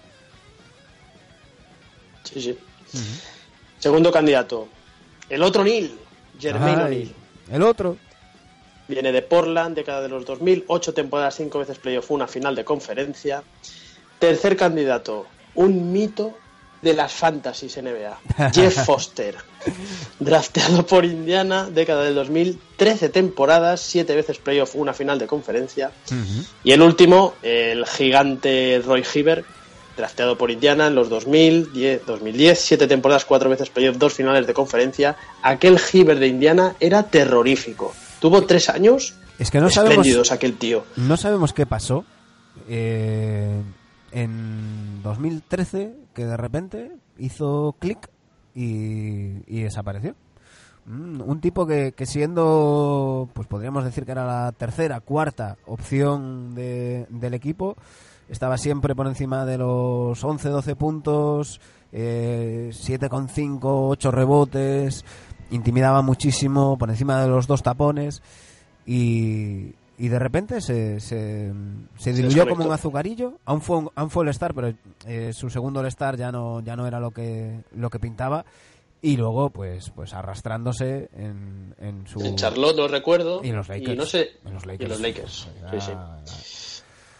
Sí, 2.23 2.41
sí. 2.41 2.57
Segundo 3.79 4.11
candidato, 4.11 4.67
el 5.29 5.43
otro 5.43 5.63
Neil, 5.63 5.97
Jermaine 6.39 6.83
O'Neal. 6.83 7.09
el 7.51 7.61
otro. 7.61 7.97
Viene 8.88 9.11
de 9.11 9.21
Portland, 9.21 9.75
década 9.75 10.01
de 10.01 10.09
los 10.09 10.25
2000, 10.25 10.65
8 10.67 10.93
temporadas, 10.93 11.35
5 11.35 11.59
veces 11.59 11.77
playoff, 11.77 12.09
una 12.11 12.27
final 12.27 12.55
de 12.55 12.63
conferencia. 12.63 13.43
Tercer 14.19 14.55
candidato, 14.55 15.27
un 15.55 15.91
mito 15.91 16.38
de 16.81 16.93
las 16.93 17.11
fantasies 17.11 17.77
NBA. 17.77 18.51
Jeff 18.53 18.85
Foster, 18.85 19.35
drafteado 20.19 20.85
por 20.85 21.05
Indiana, 21.05 21.69
década 21.69 22.03
del 22.03 22.15
2000, 22.15 22.59
13 22.77 23.09
temporadas, 23.09 23.81
7 23.81 24.15
veces 24.15 24.38
playoff, 24.38 24.75
una 24.75 24.93
final 24.93 25.19
de 25.19 25.27
conferencia. 25.27 25.91
Y 26.63 26.71
el 26.71 26.81
último, 26.81 27.33
el 27.41 27.85
gigante 27.85 28.81
Roy 28.85 29.03
Hibbert, 29.13 29.45
drafteado 29.97 30.37
por 30.37 30.51
Indiana 30.51 30.87
en 30.87 30.95
los 30.95 31.09
2000, 31.09 32.01
2010, 32.05 32.59
7 32.59 32.87
temporadas, 32.87 33.25
4 33.25 33.49
veces 33.49 33.69
playoff, 33.69 33.97
2 33.97 34.13
finales 34.13 34.47
de 34.47 34.53
conferencia. 34.53 35.17
Aquel 35.41 35.77
Hibbert 35.91 36.19
de 36.19 36.27
Indiana 36.27 36.75
era 36.79 37.03
terrorífico. 37.03 37.93
Tuvo 38.21 38.45
3 38.45 38.69
años 38.69 39.15
es 39.39 39.51
que 39.51 39.59
no 39.59 39.67
espléndidos 39.67 40.31
aquel 40.31 40.57
tío. 40.57 40.83
No 40.95 41.17
sabemos 41.17 41.53
qué 41.53 41.65
pasó. 41.65 42.05
Eh, 42.67 43.61
en 44.11 45.03
2013 45.03 45.95
que 46.13 46.25
de 46.25 46.37
repente 46.37 46.91
hizo 47.19 47.75
clic 47.79 48.09
y, 48.55 49.61
desapareció. 49.61 50.15
Mm, 50.85 51.21
un 51.21 51.39
tipo 51.41 51.67
que, 51.67 51.93
siendo, 52.05 53.29
pues 53.33 53.47
podríamos 53.47 53.83
decir 53.83 54.05
que 54.05 54.13
era 54.13 54.25
la 54.25 54.51
tercera, 54.53 55.01
cuarta 55.01 55.57
opción 55.67 56.55
del 56.55 57.33
equipo, 57.33 57.77
estaba 58.30 58.57
siempre 58.57 58.95
por 58.95 59.07
encima 59.07 59.45
de 59.45 59.57
los 59.57 60.23
11, 60.23 60.49
12 60.49 60.75
puntos, 60.75 61.61
eh, 61.91 62.69
7,5, 62.71 63.59
8 63.63 64.11
rebotes, 64.11 65.05
intimidaba 65.51 66.01
muchísimo 66.01 66.78
por 66.78 66.89
encima 66.89 67.21
de 67.21 67.28
los 67.28 67.47
dos 67.47 67.63
tapones 67.63 68.21
y, 68.86 69.75
y 69.97 70.07
de 70.09 70.19
repente 70.19 70.61
se, 70.61 70.99
se, 70.99 71.53
diluyó 72.13 72.47
como 72.47 72.65
un 72.65 72.71
azucarillo. 72.71 73.39
Aún 73.45 73.61
fue, 73.61 73.78
un, 73.78 74.09
fue 74.09 74.23
el 74.23 74.30
Star, 74.30 74.53
pero 74.53 74.73
eh, 75.05 75.34
su 75.34 75.49
segundo 75.49 75.80
el 75.82 75.88
Star 75.88 76.17
ya 76.17 76.32
no, 76.32 76.61
ya 76.61 76.75
no 76.75 76.86
era 76.88 76.99
lo 76.99 77.11
que, 77.11 77.61
lo 77.75 77.89
que 77.89 77.99
pintaba. 77.99 78.45
Y 79.01 79.15
luego, 79.15 79.51
pues, 79.51 79.91
pues 79.91 80.13
arrastrándose 80.13 81.09
en, 81.15 81.75
en 81.80 82.07
su. 82.07 82.19
En 82.19 82.36
Charlotte, 82.36 82.75
lo 82.75 82.88
recuerdo. 82.88 83.41
Y 83.43 83.49
en 83.49 83.55
los 83.57 83.69
Lakers. 83.69 83.93
Y 83.93 83.95
no 83.95 84.05
sé. 84.05 84.30
En 84.43 84.53
los 84.53 84.65
Lakers. 84.99 85.47
Sí, 85.71 85.82
sí. 85.82 85.91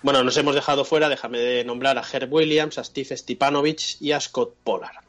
Bueno, 0.04 0.24
nos 0.24 0.38
hemos 0.38 0.56
dejado 0.56 0.86
fuera, 0.86 1.10
déjame 1.10 1.40
de 1.40 1.64
nombrar 1.64 1.98
a 1.98 2.04
Herb 2.12 2.32
Williams, 2.32 2.78
a 2.78 2.84
Steve 2.84 3.18
Stipanovich 3.18 3.98
y 4.02 4.12
a 4.12 4.20
Scott 4.20 4.56
Pollard. 4.64 5.04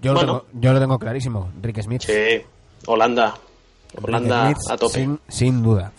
yo, 0.00 0.14
lo 0.14 0.20
tengo, 0.20 0.46
yo 0.52 0.72
lo 0.72 0.80
tengo 0.80 0.98
clarísimo, 0.98 1.52
Rick 1.60 1.82
Smith. 1.82 2.02
Sí, 2.02 2.42
Holanda. 2.86 3.34
Holanda 4.00 4.54
a 4.68 4.76
tope. 4.76 4.94
Sin, 4.94 5.20
sin 5.28 5.62
duda. 5.62 5.92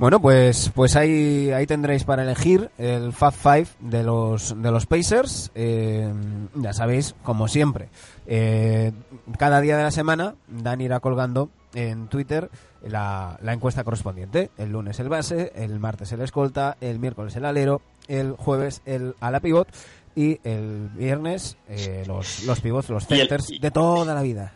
Bueno, 0.00 0.18
pues, 0.18 0.70
pues 0.74 0.96
ahí, 0.96 1.50
ahí 1.50 1.66
tendréis 1.66 2.04
para 2.04 2.22
elegir 2.22 2.70
el 2.78 3.12
Fab 3.12 3.34
Five 3.34 3.66
de 3.80 4.02
los, 4.02 4.60
de 4.60 4.70
los 4.70 4.86
Pacers. 4.86 5.50
Eh, 5.54 6.10
ya 6.54 6.72
sabéis, 6.72 7.14
como 7.22 7.48
siempre, 7.48 7.90
eh, 8.26 8.92
cada 9.38 9.60
día 9.60 9.76
de 9.76 9.82
la 9.82 9.90
semana 9.90 10.36
Dan 10.48 10.80
irá 10.80 11.00
colgando 11.00 11.50
en 11.74 12.08
Twitter 12.08 12.50
la, 12.82 13.38
la, 13.42 13.52
encuesta 13.52 13.84
correspondiente. 13.84 14.50
El 14.58 14.72
lunes 14.72 14.98
el 15.00 15.08
base, 15.08 15.52
el 15.54 15.78
martes 15.78 16.12
el 16.12 16.20
escolta, 16.20 16.76
el 16.80 16.98
miércoles 16.98 17.36
el 17.36 17.44
alero, 17.44 17.82
el 18.08 18.32
jueves 18.32 18.82
el 18.86 19.14
ala 19.20 19.40
pivot 19.40 19.68
y 20.14 20.38
el 20.44 20.88
viernes 20.90 21.56
eh, 21.68 22.04
los, 22.06 22.44
los 22.44 22.60
pivots, 22.60 22.90
los 22.90 23.06
centers 23.06 23.48
de 23.60 23.70
toda 23.70 24.14
la 24.14 24.22
vida. 24.22 24.52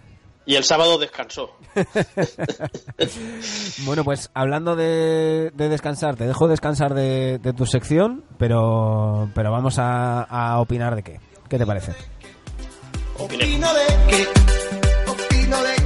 Y 0.46 0.56
el 0.56 0.64
sábado 0.64 0.98
descansó. 0.98 1.56
bueno, 3.86 4.04
pues 4.04 4.30
hablando 4.34 4.76
de, 4.76 5.50
descansar, 5.56 6.16
te 6.16 6.26
dejo 6.26 6.48
descansar 6.48 6.92
de, 6.92 7.40
tu 7.56 7.64
sección, 7.64 8.24
pero, 8.38 9.30
pero 9.34 9.50
vamos 9.50 9.76
a, 9.78 10.58
opinar 10.58 10.96
de 10.96 11.02
qué. 11.02 11.18
¿Qué 11.48 11.56
te 11.58 11.64
parece? 11.64 11.92
Opino 13.18 13.72
de 13.72 13.86
qué, 14.08 14.28
opino 15.08 15.62
de 15.62 15.83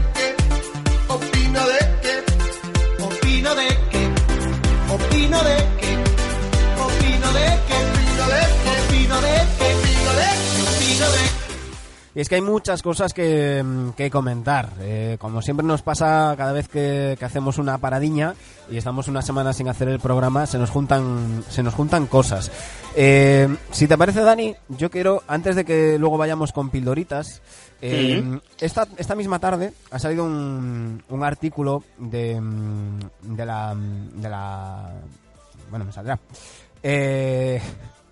opino 3.48 3.54
de 3.54 3.68
qué, 3.90 4.92
opino 4.92 5.42
de 5.42 5.77
Y 12.18 12.20
es 12.20 12.28
que 12.28 12.34
hay 12.34 12.40
muchas 12.40 12.82
cosas 12.82 13.14
que, 13.14 13.62
mm, 13.62 14.10
comentar. 14.10 14.72
Eh, 14.80 15.16
como 15.20 15.40
siempre 15.40 15.64
nos 15.64 15.82
pasa 15.82 16.34
cada 16.36 16.50
vez 16.50 16.66
que, 16.66 17.16
hacemos 17.20 17.58
una 17.58 17.78
paradiña 17.78 18.34
y 18.68 18.76
estamos 18.76 19.06
una 19.06 19.22
semana 19.22 19.52
sin 19.52 19.68
hacer 19.68 19.86
el 19.86 20.00
programa, 20.00 20.44
se 20.46 20.58
nos 20.58 20.68
juntan, 20.68 21.44
se 21.48 21.62
nos 21.62 21.74
juntan 21.74 22.08
cosas. 22.08 22.50
Eh, 22.96 23.46
si 23.70 23.86
te 23.86 23.96
parece, 23.96 24.22
Dani, 24.22 24.52
yo 24.68 24.90
quiero, 24.90 25.22
antes 25.28 25.54
de 25.54 25.64
que 25.64 25.96
luego 25.96 26.18
vayamos 26.18 26.50
con 26.50 26.70
pildoritas, 26.70 27.40
eh, 27.80 28.40
esta, 28.58 28.88
esta 28.96 29.14
misma 29.14 29.38
tarde 29.38 29.72
ha 29.92 30.00
salido 30.00 30.24
un, 30.24 31.00
un 31.08 31.22
artículo 31.22 31.84
de, 31.98 32.40
mm, 32.40 32.98
de, 33.36 33.46
la, 33.46 33.76
de 33.76 34.28
la... 34.28 34.92
Bueno, 35.70 35.84
me 35.84 35.92
saldrá. 35.92 36.18
de, 36.82 37.62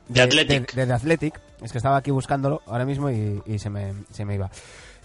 de, 0.07 0.23
Athletic. 0.23 0.75
de, 0.75 0.87
de 0.87 0.93
Athletic 0.93 1.46
es 1.63 1.73
que 1.73 1.79
estaba 1.79 1.97
aquí 1.97 2.11
buscándolo 2.11 2.63
ahora 2.67 2.85
mismo 2.85 3.11
y, 3.11 3.59
se, 3.59 3.71
me, 3.71 3.95
se 4.11 4.25
me 4.25 4.35
iba. 4.35 4.51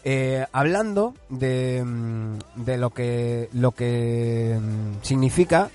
Eh, 0.04 0.46
hablando 0.52 1.14
de, 1.30 1.84
mm, 1.86 2.40
de, 2.56 2.78
lo 2.78 2.90
que 2.90 3.50
lo 3.54 3.72
que 3.72 4.60
mm, 4.60 5.04
significa 5.04 5.70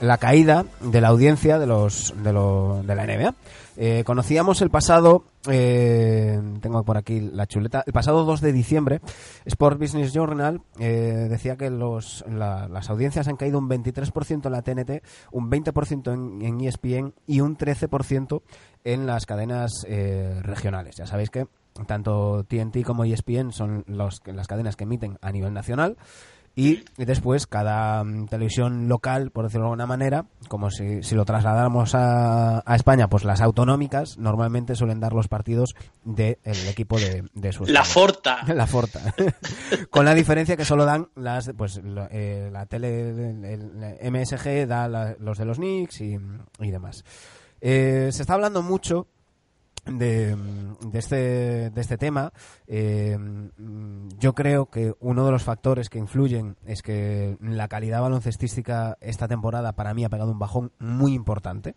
la 0.00 0.18
caída 0.18 0.64
de 0.80 1.00
la 1.00 1.08
audiencia 1.08 1.60
de 1.60 1.66
los 1.66 2.12
de, 2.22 2.32
lo, 2.32 2.82
de 2.82 2.94
la 2.94 3.06
NBA. 3.06 3.34
Eh, 3.80 4.02
conocíamos 4.04 4.60
el 4.60 4.70
pasado, 4.70 5.22
eh, 5.48 6.36
tengo 6.60 6.82
por 6.82 6.96
aquí 6.96 7.20
la 7.20 7.46
chuleta, 7.46 7.84
el 7.86 7.92
pasado 7.92 8.24
2 8.24 8.40
de 8.40 8.52
diciembre, 8.52 9.00
Sport 9.44 9.80
Business 9.80 10.12
Journal 10.12 10.62
decía 10.76 11.56
que 11.56 11.70
los, 11.70 12.24
las 12.28 12.90
audiencias 12.90 13.28
han 13.28 13.36
caído 13.36 13.58
un 13.58 13.68
23% 13.68 14.46
en 14.46 14.52
la 14.52 14.62
TNT, 14.62 15.04
un 15.30 15.48
20% 15.48 16.12
en, 16.12 16.42
en 16.44 16.60
ESPN 16.60 17.14
y 17.26 17.40
un 17.40 17.56
13% 17.56 18.42
en 18.82 19.06
las 19.06 19.26
cadenas 19.26 19.86
regionales. 20.42 20.96
Ya 20.96 21.06
sabéis 21.06 21.30
que 21.30 21.46
tanto 21.86 22.44
TNT 22.44 22.82
como 22.84 23.04
ESPN 23.04 23.52
son 23.52 23.84
los, 23.86 24.20
las 24.26 24.48
cadenas 24.48 24.74
que 24.74 24.84
emiten 24.84 25.18
a 25.22 25.30
nivel 25.30 25.52
nacional 25.52 25.96
y 26.58 26.82
después 26.96 27.46
cada 27.46 28.02
mm, 28.02 28.26
televisión 28.26 28.88
local, 28.88 29.30
por 29.30 29.44
decirlo 29.44 29.66
de 29.66 29.68
alguna 29.68 29.86
manera, 29.86 30.26
como 30.48 30.72
si, 30.72 31.04
si 31.04 31.14
lo 31.14 31.24
trasladáramos 31.24 31.94
a, 31.94 32.64
a, 32.66 32.74
España, 32.74 33.08
pues 33.08 33.22
las 33.22 33.40
autonómicas 33.40 34.18
normalmente 34.18 34.74
suelen 34.74 34.98
dar 34.98 35.12
los 35.12 35.28
partidos 35.28 35.76
del 36.02 36.36
equipo 36.68 36.98
de, 36.98 37.22
de 37.32 37.52
su 37.52 37.64
La 37.64 37.84
Forta. 37.84 38.40
la 38.52 38.66
Forta. 38.66 39.14
Con 39.90 40.04
la 40.04 40.14
diferencia 40.14 40.56
que 40.56 40.64
solo 40.64 40.84
dan 40.84 41.10
las, 41.14 41.52
pues 41.56 41.80
eh, 42.10 42.50
la 42.52 42.66
tele, 42.66 43.10
el, 43.10 44.10
MSG 44.10 44.66
da 44.66 44.88
los 45.20 45.38
de 45.38 45.44
los 45.44 45.58
Knicks 45.58 46.00
y, 46.00 46.18
y 46.58 46.70
demás. 46.72 47.04
Eh, 47.60 48.08
se 48.10 48.22
está 48.22 48.34
hablando 48.34 48.62
mucho 48.62 49.06
de, 49.90 50.36
de, 50.80 50.98
este, 50.98 51.70
de 51.70 51.80
este 51.80 51.98
tema, 51.98 52.32
eh, 52.66 53.18
yo 54.18 54.34
creo 54.34 54.66
que 54.66 54.94
uno 55.00 55.24
de 55.24 55.32
los 55.32 55.42
factores 55.42 55.88
que 55.88 55.98
influyen 55.98 56.56
es 56.66 56.82
que 56.82 57.36
la 57.40 57.68
calidad 57.68 58.00
baloncestística 58.00 58.96
esta 59.00 59.28
temporada 59.28 59.72
para 59.72 59.94
mí 59.94 60.04
ha 60.04 60.08
pegado 60.08 60.30
un 60.30 60.38
bajón 60.38 60.72
muy 60.78 61.14
importante 61.14 61.74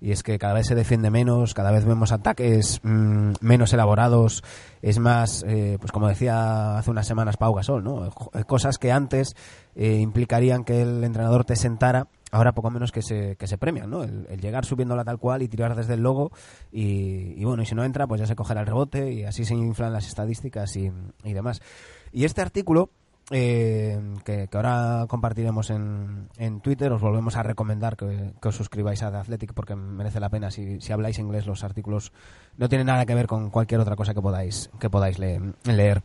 y 0.00 0.12
es 0.12 0.22
que 0.22 0.38
cada 0.38 0.54
vez 0.54 0.66
se 0.66 0.74
defiende 0.74 1.10
menos, 1.10 1.54
cada 1.54 1.70
vez 1.70 1.84
vemos 1.84 2.12
ataques 2.12 2.80
mm, 2.82 3.32
menos 3.40 3.72
elaborados, 3.72 4.42
es 4.82 4.98
más, 4.98 5.44
eh, 5.46 5.78
pues 5.80 5.92
como 5.92 6.08
decía 6.08 6.78
hace 6.78 6.90
unas 6.90 7.06
semanas 7.06 7.36
Pau 7.36 7.54
Gasol, 7.54 7.82
¿no? 7.82 8.10
cosas 8.46 8.78
que 8.78 8.92
antes 8.92 9.34
eh, 9.74 9.98
implicarían 10.00 10.64
que 10.64 10.82
el 10.82 11.02
entrenador 11.04 11.44
te 11.44 11.56
sentara 11.56 12.08
ahora 12.34 12.52
poco 12.52 12.68
menos 12.68 12.90
que 12.90 13.00
se, 13.00 13.36
que 13.36 13.46
se 13.46 13.58
premian, 13.58 13.88
¿no? 13.88 14.02
El, 14.02 14.26
llegar 14.40 14.64
subiéndola 14.64 15.04
tal 15.04 15.18
cual 15.18 15.42
y 15.42 15.48
tirar 15.48 15.76
desde 15.76 15.94
el 15.94 16.00
logo 16.00 16.32
y, 16.72 17.42
bueno, 17.44 17.62
y 17.62 17.66
si 17.66 17.76
no 17.76 17.84
entra, 17.84 18.08
pues 18.08 18.20
ya 18.20 18.26
se 18.26 18.34
cogerá 18.34 18.60
el 18.60 18.66
rebote 18.66 19.12
y 19.12 19.24
así 19.24 19.44
se 19.44 19.54
inflan 19.54 19.92
las 19.92 20.08
estadísticas 20.08 20.74
y, 20.76 20.90
y 21.22 21.32
demás. 21.32 21.62
Y 22.12 22.24
este 22.24 22.42
artículo 22.42 22.90
eh, 23.30 23.98
que, 24.24 24.48
ahora 24.52 25.06
compartiremos 25.08 25.70
en, 25.70 26.28
en, 26.36 26.60
Twitter. 26.60 26.92
Os 26.92 27.00
volvemos 27.00 27.36
a 27.36 27.42
recomendar 27.42 27.96
que, 27.96 28.34
os 28.42 28.54
suscribáis 28.54 29.02
a 29.02 29.10
The 29.10 29.16
Athletic 29.16 29.54
porque 29.54 29.74
merece 29.74 30.20
la 30.20 30.28
pena. 30.28 30.50
Si, 30.50 30.80
si, 30.80 30.92
habláis 30.92 31.18
inglés, 31.18 31.46
los 31.46 31.64
artículos 31.64 32.12
no 32.58 32.68
tienen 32.68 32.86
nada 32.86 33.06
que 33.06 33.14
ver 33.14 33.26
con 33.26 33.50
cualquier 33.50 33.80
otra 33.80 33.96
cosa 33.96 34.12
que 34.12 34.20
podáis, 34.20 34.70
que 34.78 34.90
podáis 34.90 35.18
leer. 35.18 36.02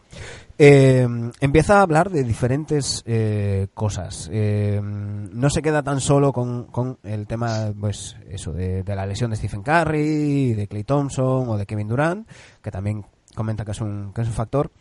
Eh, 0.58 1.08
empieza 1.42 1.80
a 1.80 1.82
hablar 1.82 2.10
de 2.10 2.24
diferentes 2.24 3.04
eh, 3.06 3.68
cosas. 3.74 4.30
no 4.32 5.50
se 5.50 5.62
queda 5.62 5.84
tan 5.84 6.00
solo 6.00 6.32
con, 6.32 6.66
con 6.66 7.00
el 7.04 7.28
tema, 7.28 7.74
pues, 7.78 8.16
eso, 8.30 8.54
de, 8.54 8.84
de, 8.84 8.96
la 8.96 9.06
lesión 9.06 9.32
de 9.32 9.36
Stephen 9.36 9.62
Curry, 9.62 10.54
de 10.54 10.68
Clay 10.68 10.84
Thompson 10.86 11.50
o 11.50 11.58
de 11.58 11.66
Kevin 11.66 11.88
Durant, 11.90 12.28
que 12.62 12.72
también 12.72 13.06
comenta 13.36 13.66
que 13.66 13.72
es 13.72 13.82
un, 13.82 14.14
que 14.14 14.22
es 14.22 14.28
un 14.28 14.34
factor 14.34 14.72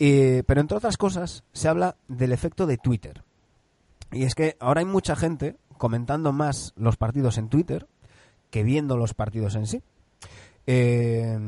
eh, 0.00 0.42
pero 0.46 0.60
entre 0.60 0.76
otras 0.78 0.96
cosas, 0.96 1.44
se 1.52 1.68
habla 1.68 1.94
del 2.08 2.32
efecto 2.32 2.66
de 2.66 2.78
Twitter. 2.78 3.22
Y 4.10 4.24
es 4.24 4.34
que 4.34 4.56
ahora 4.58 4.80
hay 4.80 4.86
mucha 4.86 5.14
gente 5.14 5.56
comentando 5.78 6.32
más 6.32 6.72
los 6.76 6.96
partidos 6.96 7.38
en 7.38 7.48
Twitter 7.48 7.86
que 8.50 8.64
viendo 8.64 8.96
los 8.96 9.14
partidos 9.14 9.54
en 9.54 9.66
sí. 9.68 9.82
Eh, 10.66 11.38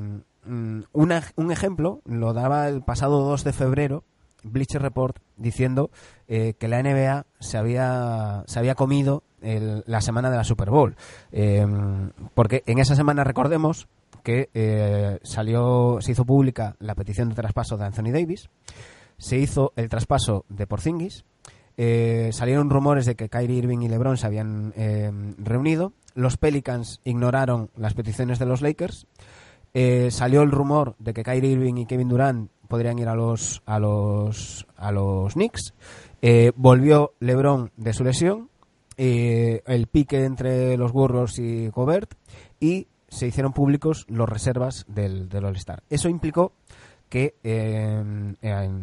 mm, 0.44 0.80
una- 0.92 1.22
un 1.36 1.50
ejemplo 1.52 2.00
lo 2.04 2.32
daba 2.32 2.68
el 2.68 2.82
pasado 2.82 3.22
2 3.24 3.42
de 3.44 3.52
febrero 3.52 4.04
Bleacher 4.44 4.82
Report 4.82 5.18
diciendo 5.36 5.90
eh, 6.28 6.54
que 6.58 6.66
la 6.68 6.78
NBA 6.82 7.26
se 7.40 7.58
había, 7.58 8.42
se 8.46 8.58
había 8.58 8.74
comido 8.74 9.22
el- 9.40 9.84
la 9.86 10.00
semana 10.00 10.30
de 10.30 10.36
la 10.36 10.44
Super 10.44 10.70
Bowl. 10.70 10.96
Eh, 11.30 11.66
porque 12.34 12.62
en 12.66 12.78
esa 12.78 12.96
semana 12.96 13.22
recordemos 13.24 13.86
que 14.22 14.50
eh, 14.54 15.18
salió, 15.22 15.98
se 16.00 16.12
hizo 16.12 16.24
pública 16.24 16.76
la 16.78 16.94
petición 16.94 17.28
de 17.28 17.34
traspaso 17.34 17.76
de 17.76 17.84
Anthony 17.84 18.12
Davis, 18.12 18.48
se 19.18 19.38
hizo 19.38 19.72
el 19.76 19.88
traspaso 19.88 20.44
de 20.48 20.66
Porzingis, 20.66 21.24
eh, 21.76 22.30
salieron 22.32 22.70
rumores 22.70 23.06
de 23.06 23.14
que 23.14 23.28
Kyrie 23.28 23.58
Irving 23.58 23.80
y 23.80 23.88
LeBron 23.88 24.16
se 24.16 24.26
habían 24.26 24.72
eh, 24.76 25.10
reunido, 25.38 25.92
los 26.14 26.36
Pelicans 26.36 27.00
ignoraron 27.04 27.70
las 27.76 27.94
peticiones 27.94 28.38
de 28.38 28.46
los 28.46 28.62
Lakers, 28.62 29.06
salió 30.10 30.42
el 30.42 30.50
rumor 30.50 30.94
de 30.98 31.14
que 31.14 31.22
Kyrie 31.22 31.52
Irving 31.52 31.76
y 31.76 31.86
Kevin 31.86 32.10
Durant 32.10 32.50
podrían 32.68 32.98
ir 32.98 33.08
a 33.08 33.14
los 33.14 33.62
a 33.64 33.78
los 33.78 34.66
a 34.76 34.92
los 34.92 35.32
Knicks, 35.32 35.72
volvió 36.56 37.14
LeBron 37.20 37.70
de 37.78 37.94
su 37.94 38.04
lesión, 38.04 38.50
el 38.98 39.86
pique 39.86 40.24
entre 40.26 40.76
los 40.76 40.92
Warriors 40.92 41.38
y 41.38 41.68
Gobert 41.68 42.12
y 42.60 42.86
se 43.12 43.26
hicieron 43.26 43.52
públicos 43.52 44.06
los 44.08 44.28
reservas 44.28 44.84
del, 44.88 45.28
del 45.28 45.44
All-Star. 45.44 45.82
Eso 45.90 46.08
implicó 46.08 46.52
que 47.08 47.34
eh, 47.44 47.98
en, 48.00 48.38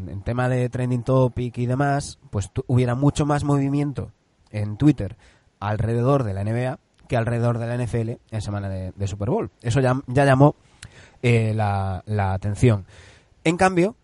en 0.10 0.22
tema 0.24 0.48
de 0.50 0.70
trending 0.70 1.04
topic 1.04 1.58
y 1.58 1.66
demás, 1.66 2.20
pues 2.30 2.52
hubiera 2.68 2.94
mucho 2.96 3.26
más 3.26 3.44
movimiento 3.44 4.12
en 4.52 4.78
Twitter 4.78 5.18
alrededor 5.60 6.24
de 6.24 6.34
la 6.34 6.44
NBA 6.44 6.80
que 7.08 7.18
alrededor 7.18 7.58
de 7.58 7.66
la 7.68 7.84
NFL 7.84 8.12
en 8.30 8.42
semana 8.42 8.70
de, 8.70 8.92
de 8.96 9.08
Super 9.08 9.32
Bowl. 9.32 9.50
Eso 9.64 9.80
ya, 9.80 10.00
ya 10.06 10.26
llamó 10.26 10.56
eh, 11.24 11.54
la, 11.56 12.04
la 12.06 12.34
atención. 12.34 12.86
En 13.44 13.58
cambio, 13.58 13.96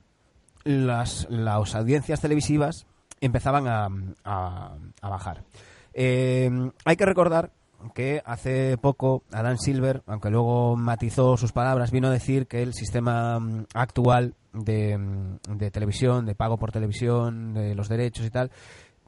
las, 0.64 1.28
las 1.30 1.76
audiencias 1.76 2.20
televisivas 2.20 2.88
empezaban 3.22 3.68
a, 3.68 3.88
a- 4.24 4.76
a 5.02 5.10
bajar. 5.10 5.44
Eh, 5.94 6.50
hay 6.84 6.96
que 6.96 7.06
recordar 7.06 7.52
que 7.94 8.22
hace 8.26 8.78
poco 8.78 9.24
Adam 9.32 9.58
Silver, 9.58 10.04
aunque 10.08 10.30
luego 10.30 10.76
matizó 10.76 11.38
sus 11.38 11.52
palabras, 11.52 11.92
vino 11.92 12.08
a 12.08 12.12
decir 12.12 12.48
que 12.48 12.64
el 12.64 12.74
sistema 12.74 13.40
mm, 13.40 13.66
actual 13.74 14.34
de, 14.54 14.98
mm, 14.98 15.58
de 15.58 15.72
televisión, 15.72 16.26
de 16.26 16.36
pago 16.36 16.58
por 16.58 16.72
televisión, 16.72 17.54
de 17.54 17.76
los 17.76 17.90
derechos 17.90 18.26
y 18.26 18.30
tal, 18.30 18.52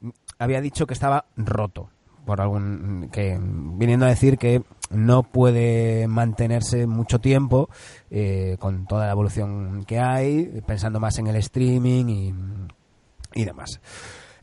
mm, 0.00 0.10
había 0.38 0.60
dicho 0.60 0.86
que 0.86 0.94
estaba 0.94 1.26
roto 1.36 1.90
por 2.28 2.42
algún 2.42 3.08
que 3.10 3.38
viniendo 3.40 4.04
a 4.04 4.10
decir 4.10 4.36
que 4.36 4.62
no 4.90 5.22
puede 5.22 6.06
mantenerse 6.08 6.86
mucho 6.86 7.20
tiempo 7.20 7.70
eh, 8.10 8.56
con 8.58 8.86
toda 8.86 9.06
la 9.06 9.12
evolución 9.12 9.86
que 9.86 9.98
hay 9.98 10.60
pensando 10.66 11.00
más 11.00 11.18
en 11.18 11.28
el 11.28 11.36
streaming 11.36 12.04
y, 12.06 12.34
y 13.34 13.44
demás. 13.46 13.80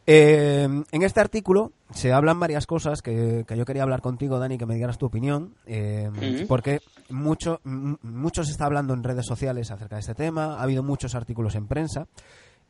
Eh, 0.08 0.68
en 0.92 1.02
este 1.04 1.20
artículo 1.20 1.74
se 1.92 2.12
hablan 2.14 2.40
varias 2.40 2.66
cosas 2.68 3.02
que, 3.02 3.46
que 3.48 3.58
yo 3.58 3.66
quería 3.66 3.84
hablar 3.84 4.02
contigo, 4.02 4.40
Dani, 4.40 4.58
que 4.58 4.66
me 4.66 4.76
dieras 4.76 4.98
tu 4.98 5.06
opinión, 5.06 5.56
eh, 5.66 6.10
porque 6.48 6.80
mucho, 7.10 7.62
mucho 7.64 8.44
se 8.44 8.52
está 8.52 8.66
hablando 8.66 8.94
en 8.94 9.04
redes 9.04 9.26
sociales 9.26 9.72
acerca 9.72 9.96
de 9.96 10.02
este 10.02 10.16
tema, 10.16 10.56
ha 10.56 10.62
habido 10.64 10.84
muchos 10.84 11.16
artículos 11.16 11.56
en 11.56 11.68
prensa, 11.68 12.08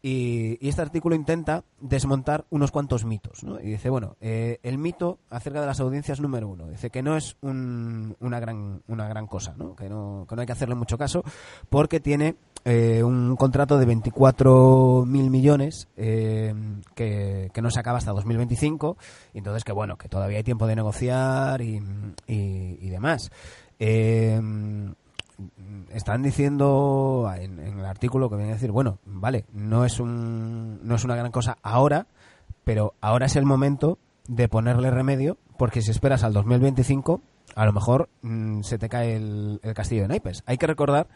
y, 0.02 0.58
y 0.64 0.70
este 0.70 0.84
artículo 0.84 1.16
intenta 1.16 1.64
desmontar 1.80 2.46
unos 2.52 2.70
cuantos 2.70 3.06
mitos. 3.06 3.44
¿no? 3.44 3.60
Y 3.60 3.64
dice, 3.72 3.90
bueno, 3.90 4.18
eh, 4.22 4.60
el 4.62 4.78
mito 4.78 5.18
acerca 5.32 5.62
de 5.62 5.66
las 5.68 5.80
audiencias 5.80 6.20
número 6.20 6.48
uno, 6.48 6.68
dice 6.68 6.92
que 6.92 7.02
no 7.02 7.18
es 7.18 7.38
un- 7.42 8.16
una, 8.20 8.40
gran, 8.40 8.84
una 8.88 9.08
gran 9.08 9.26
cosa, 9.26 9.56
¿no? 9.58 9.76
Que, 9.76 9.90
no, 9.90 10.28
que 10.30 10.36
no 10.36 10.42
hay 10.42 10.46
que 10.46 10.52
hacerle 10.54 10.76
mucho 10.76 10.98
caso, 11.00 11.24
porque 11.70 12.00
tiene 12.00 12.36
eh, 12.66 13.04
un 13.04 13.36
contrato 13.36 13.78
de 13.78 13.86
24 13.86 15.06
mil 15.08 15.30
millones 15.30 15.88
eh, 15.98 16.54
que, 16.96 17.50
que 17.54 17.62
no 17.62 17.70
se 17.70 17.80
acaba 17.80 18.00
hasta 18.00 18.12
2025, 18.12 18.98
y 19.34 19.38
entonces 19.38 19.64
que 19.64 19.72
bueno, 19.72 19.98
que 19.98 20.10
todavía 20.10 20.38
hay 20.40 20.44
tiempo 20.44 20.68
de 20.68 20.76
negociar 20.76 21.62
y, 21.62 21.78
y- 22.28 22.78
y 22.82 22.90
demás. 22.90 23.32
Eh, 23.80 24.42
están 25.94 26.24
diciendo 26.24 27.30
en, 27.38 27.60
en 27.60 27.80
el 27.80 27.86
artículo 27.86 28.30
que 28.30 28.36
viene 28.38 28.52
a 28.52 28.56
decir, 28.56 28.72
bueno, 28.72 29.00
vale, 29.06 29.46
no 29.54 29.86
es, 29.86 30.00
un, 30.00 30.80
no 30.88 30.96
es 30.96 31.04
una 31.04 31.16
gran 31.16 31.32
cosa 31.32 31.58
ahora, 31.62 32.08
pero 32.64 32.94
ahora 33.02 33.26
es 33.26 33.36
el 33.36 33.46
momento 33.46 33.98
de 34.28 34.48
ponerle 34.48 34.92
remedio, 34.92 35.38
porque 35.58 35.82
si 35.82 35.92
esperas 35.92 36.24
al 36.24 36.34
2025, 36.34 37.22
a 37.56 37.66
lo 37.66 37.74
mejor 37.74 38.10
mm, 38.22 38.62
se 38.62 38.78
te 38.78 38.90
cae 38.90 39.16
el 39.18 39.60
castillo 39.76 40.04
de 40.04 40.08
naipes. 40.08 40.42
Hay 40.46 40.58
que 40.58 40.68
recordar 40.68 41.08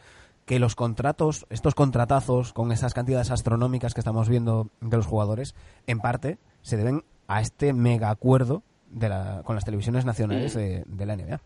que 0.50 0.58
los 0.58 0.74
contratos, 0.74 1.46
estos 1.52 1.76
contratazos 1.76 2.54
con 2.54 2.72
esas 2.72 2.96
cantidades 2.96 3.30
astronómicas 3.30 3.94
que 3.94 4.00
estamos 4.00 4.28
viendo 4.30 4.72
de 4.82 4.98
los 4.98 5.06
jugadores, 5.06 5.54
en 5.86 6.00
parte 6.00 6.40
se 6.64 6.76
deben 6.76 7.04
a 7.28 7.40
este 7.40 7.72
mega 7.72 8.10
acuerdo 8.10 8.64
de 8.90 9.10
la, 9.10 9.44
con 9.46 9.54
las 9.54 9.64
televisiones 9.64 10.06
nacionales 10.06 10.56
de, 10.56 10.86
de 10.88 11.06
la 11.06 11.16
NBA. 11.16 11.40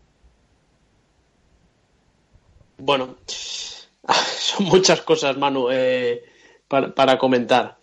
Bueno, 2.78 3.16
son 3.26 4.64
muchas 4.68 5.02
cosas, 5.02 5.36
Manu, 5.36 5.68
eh, 5.70 6.24
para, 6.66 6.94
para 6.94 7.18
comentar. 7.18 7.76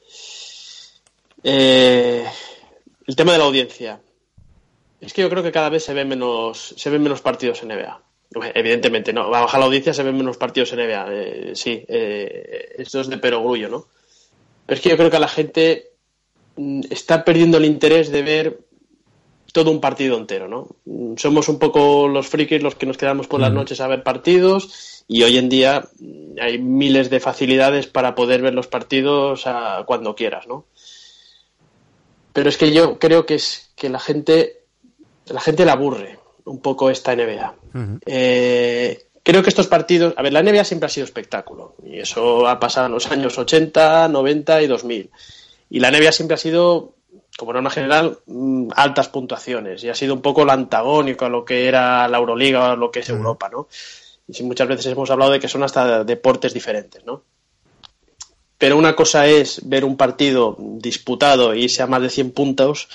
Eh, 1.44 2.26
el 3.06 3.16
tema 3.16 3.34
de 3.34 3.38
la 3.38 3.44
audiencia. 3.44 4.02
Es 5.00 5.14
que 5.14 5.22
yo 5.22 5.30
creo 5.30 5.44
que 5.44 5.52
cada 5.52 5.70
vez 5.70 5.86
se 5.86 5.94
ven 5.94 6.08
menos, 6.08 6.74
se 6.76 6.90
ven 6.90 7.04
menos 7.04 7.22
partidos 7.22 7.62
en 7.62 7.70
NBA. 7.70 8.11
Evidentemente, 8.54 9.12
no. 9.12 9.30
Va 9.30 9.40
a 9.40 9.42
bajar 9.42 9.60
la 9.60 9.66
audiencia, 9.66 9.94
se 9.94 10.04
ven 10.04 10.18
menos 10.18 10.38
partidos 10.38 10.72
en 10.74 10.80
NBA. 10.80 11.06
Eh, 11.10 11.52
sí, 11.54 11.84
eh, 11.88 12.76
esto 12.78 13.02
es 13.02 13.08
de 13.10 13.18
perogrullo, 13.18 13.68
¿no? 13.70 13.88
Pero 14.66 14.76
es 14.78 14.82
que 14.82 14.90
yo 14.90 14.98
creo 14.98 15.10
que 15.10 15.18
a 15.18 15.22
la 15.22 15.28
gente 15.28 15.90
mm, 16.56 16.82
está 16.90 17.26
perdiendo 17.26 17.58
el 17.58 17.66
interés 17.66 18.10
de 18.10 18.22
ver 18.22 18.60
todo 19.52 19.70
un 19.70 19.82
partido 19.82 20.18
entero, 20.18 20.48
¿no? 20.48 20.68
Mm, 20.86 21.16
Somos 21.18 21.50
un 21.50 21.60
poco 21.60 22.08
los 22.08 22.28
frikis 22.30 22.64
los 22.64 22.76
que 22.76 22.86
nos 22.86 22.98
quedamos 22.98 23.28
por 23.28 23.42
las 23.42 23.50
noches 23.56 23.82
a 23.82 23.88
ver 23.88 24.02
partidos 24.02 25.04
y 25.10 25.24
hoy 25.24 25.38
en 25.38 25.50
día 25.50 25.90
mm, 26.00 26.40
hay 26.40 26.58
miles 26.58 27.10
de 27.10 27.20
facilidades 27.20 27.88
para 27.88 28.16
poder 28.16 28.42
ver 28.42 28.54
los 28.54 28.68
partidos 28.68 29.46
a- 29.46 29.84
cuando 29.86 30.16
quieras, 30.16 30.48
¿no? 30.48 30.66
Pero 32.32 32.48
es 32.48 32.58
que 32.58 32.72
yo 32.72 32.98
creo 32.98 33.26
que 33.26 33.36
es 33.36 33.74
que 33.76 33.90
la 33.90 34.00
gente 34.00 34.64
la 35.26 35.42
gente 35.42 35.66
le 35.66 35.72
aburre 35.72 36.20
un 36.46 36.62
poco 36.62 36.90
esta 36.90 37.12
NBA. 37.14 37.56
Eh, 38.06 39.06
creo 39.24 39.44
que 39.44 39.50
estos 39.50 39.68
partidos, 39.68 40.14
a 40.18 40.22
ver, 40.22 40.34
la 40.34 40.44
NBA 40.44 40.64
siempre 40.64 40.88
ha 40.88 40.90
sido 40.90 41.06
espectáculo 41.06 41.76
y 41.84 42.00
eso 42.00 42.48
ha 42.48 42.60
pasado 42.60 42.88
en 42.88 42.94
los 42.94 43.10
años 43.12 43.38
80, 43.38 44.08
90 44.08 44.62
y 44.62 44.68
2000. 44.68 45.10
Y 45.70 45.80
la 45.80 45.92
NBA 45.92 46.12
siempre 46.12 46.36
ha 46.36 46.38
sido, 46.38 46.96
como 47.38 47.54
norma 47.54 47.70
general, 47.70 48.20
mm, 48.26 48.70
altas 48.76 49.08
puntuaciones 49.10 49.84
y 49.84 49.90
ha 49.90 49.96
sido 49.96 50.14
un 50.14 50.22
poco 50.22 50.44
lo 50.44 50.52
antagónico 50.52 51.26
a 51.26 51.30
lo 51.30 51.46
que 51.46 51.68
era 51.68 52.08
la 52.08 52.18
Euroliga 52.18 52.74
o 52.74 52.76
lo 52.76 52.92
que 52.92 53.00
es 53.00 53.10
Europa, 53.10 53.50
¿no? 53.50 53.68
Y 54.28 54.44
muchas 54.44 54.68
veces 54.68 54.86
hemos 54.86 55.10
hablado 55.10 55.32
de 55.32 55.40
que 55.40 55.48
son 55.48 55.64
hasta 55.64 56.04
deportes 56.04 56.54
diferentes, 56.54 57.06
¿no? 57.06 57.24
Pero 58.58 58.78
una 58.78 58.96
cosa 58.96 59.26
es 59.28 59.68
ver 59.68 59.84
un 59.84 59.98
partido 59.98 60.56
disputado 60.60 61.56
y 61.56 61.64
irse 61.64 61.82
a 61.82 61.88
más 61.88 62.02
de 62.02 62.10
100 62.10 62.32
puntos 62.32 62.88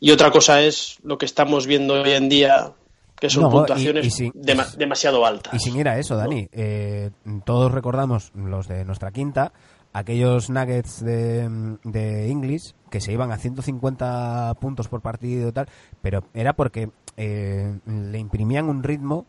y 0.00 0.10
otra 0.10 0.30
cosa 0.30 0.62
es 0.62 0.98
lo 1.02 1.18
que 1.18 1.26
estamos 1.26 1.66
viendo 1.66 2.02
hoy 2.02 2.12
en 2.12 2.28
día, 2.28 2.72
que 3.18 3.30
son 3.30 3.44
No, 3.44 3.50
puntuaciones 3.50 4.04
y 4.06 4.10
sin- 4.10 4.32
dema- 4.32 4.70
demasiado 4.76 5.24
altas. 5.24 5.54
Y 5.54 5.58
sin 5.58 5.76
ir 5.76 5.88
a 5.88 5.98
eso, 5.98 6.16
Dani, 6.16 6.48
eh, 6.52 7.10
todos 7.44 7.72
recordamos 7.72 8.30
los 8.34 8.68
de 8.68 8.84
nuestra 8.84 9.10
quinta, 9.10 9.52
aquellos 9.92 10.50
nuggets 10.50 11.02
de, 11.04 11.76
de 11.84 12.30
English 12.30 12.74
que 12.90 13.00
se 13.00 13.12
iban 13.12 13.32
a 13.32 13.38
150 13.38 14.54
puntos 14.60 14.88
por 14.88 15.00
partido 15.00 15.48
y 15.48 15.52
tal, 15.52 15.68
pero 16.02 16.24
era 16.34 16.52
porque 16.54 16.90
eh, 17.16 17.78
le 17.86 18.18
imprimían 18.18 18.68
un 18.68 18.82
ritmo 18.82 19.24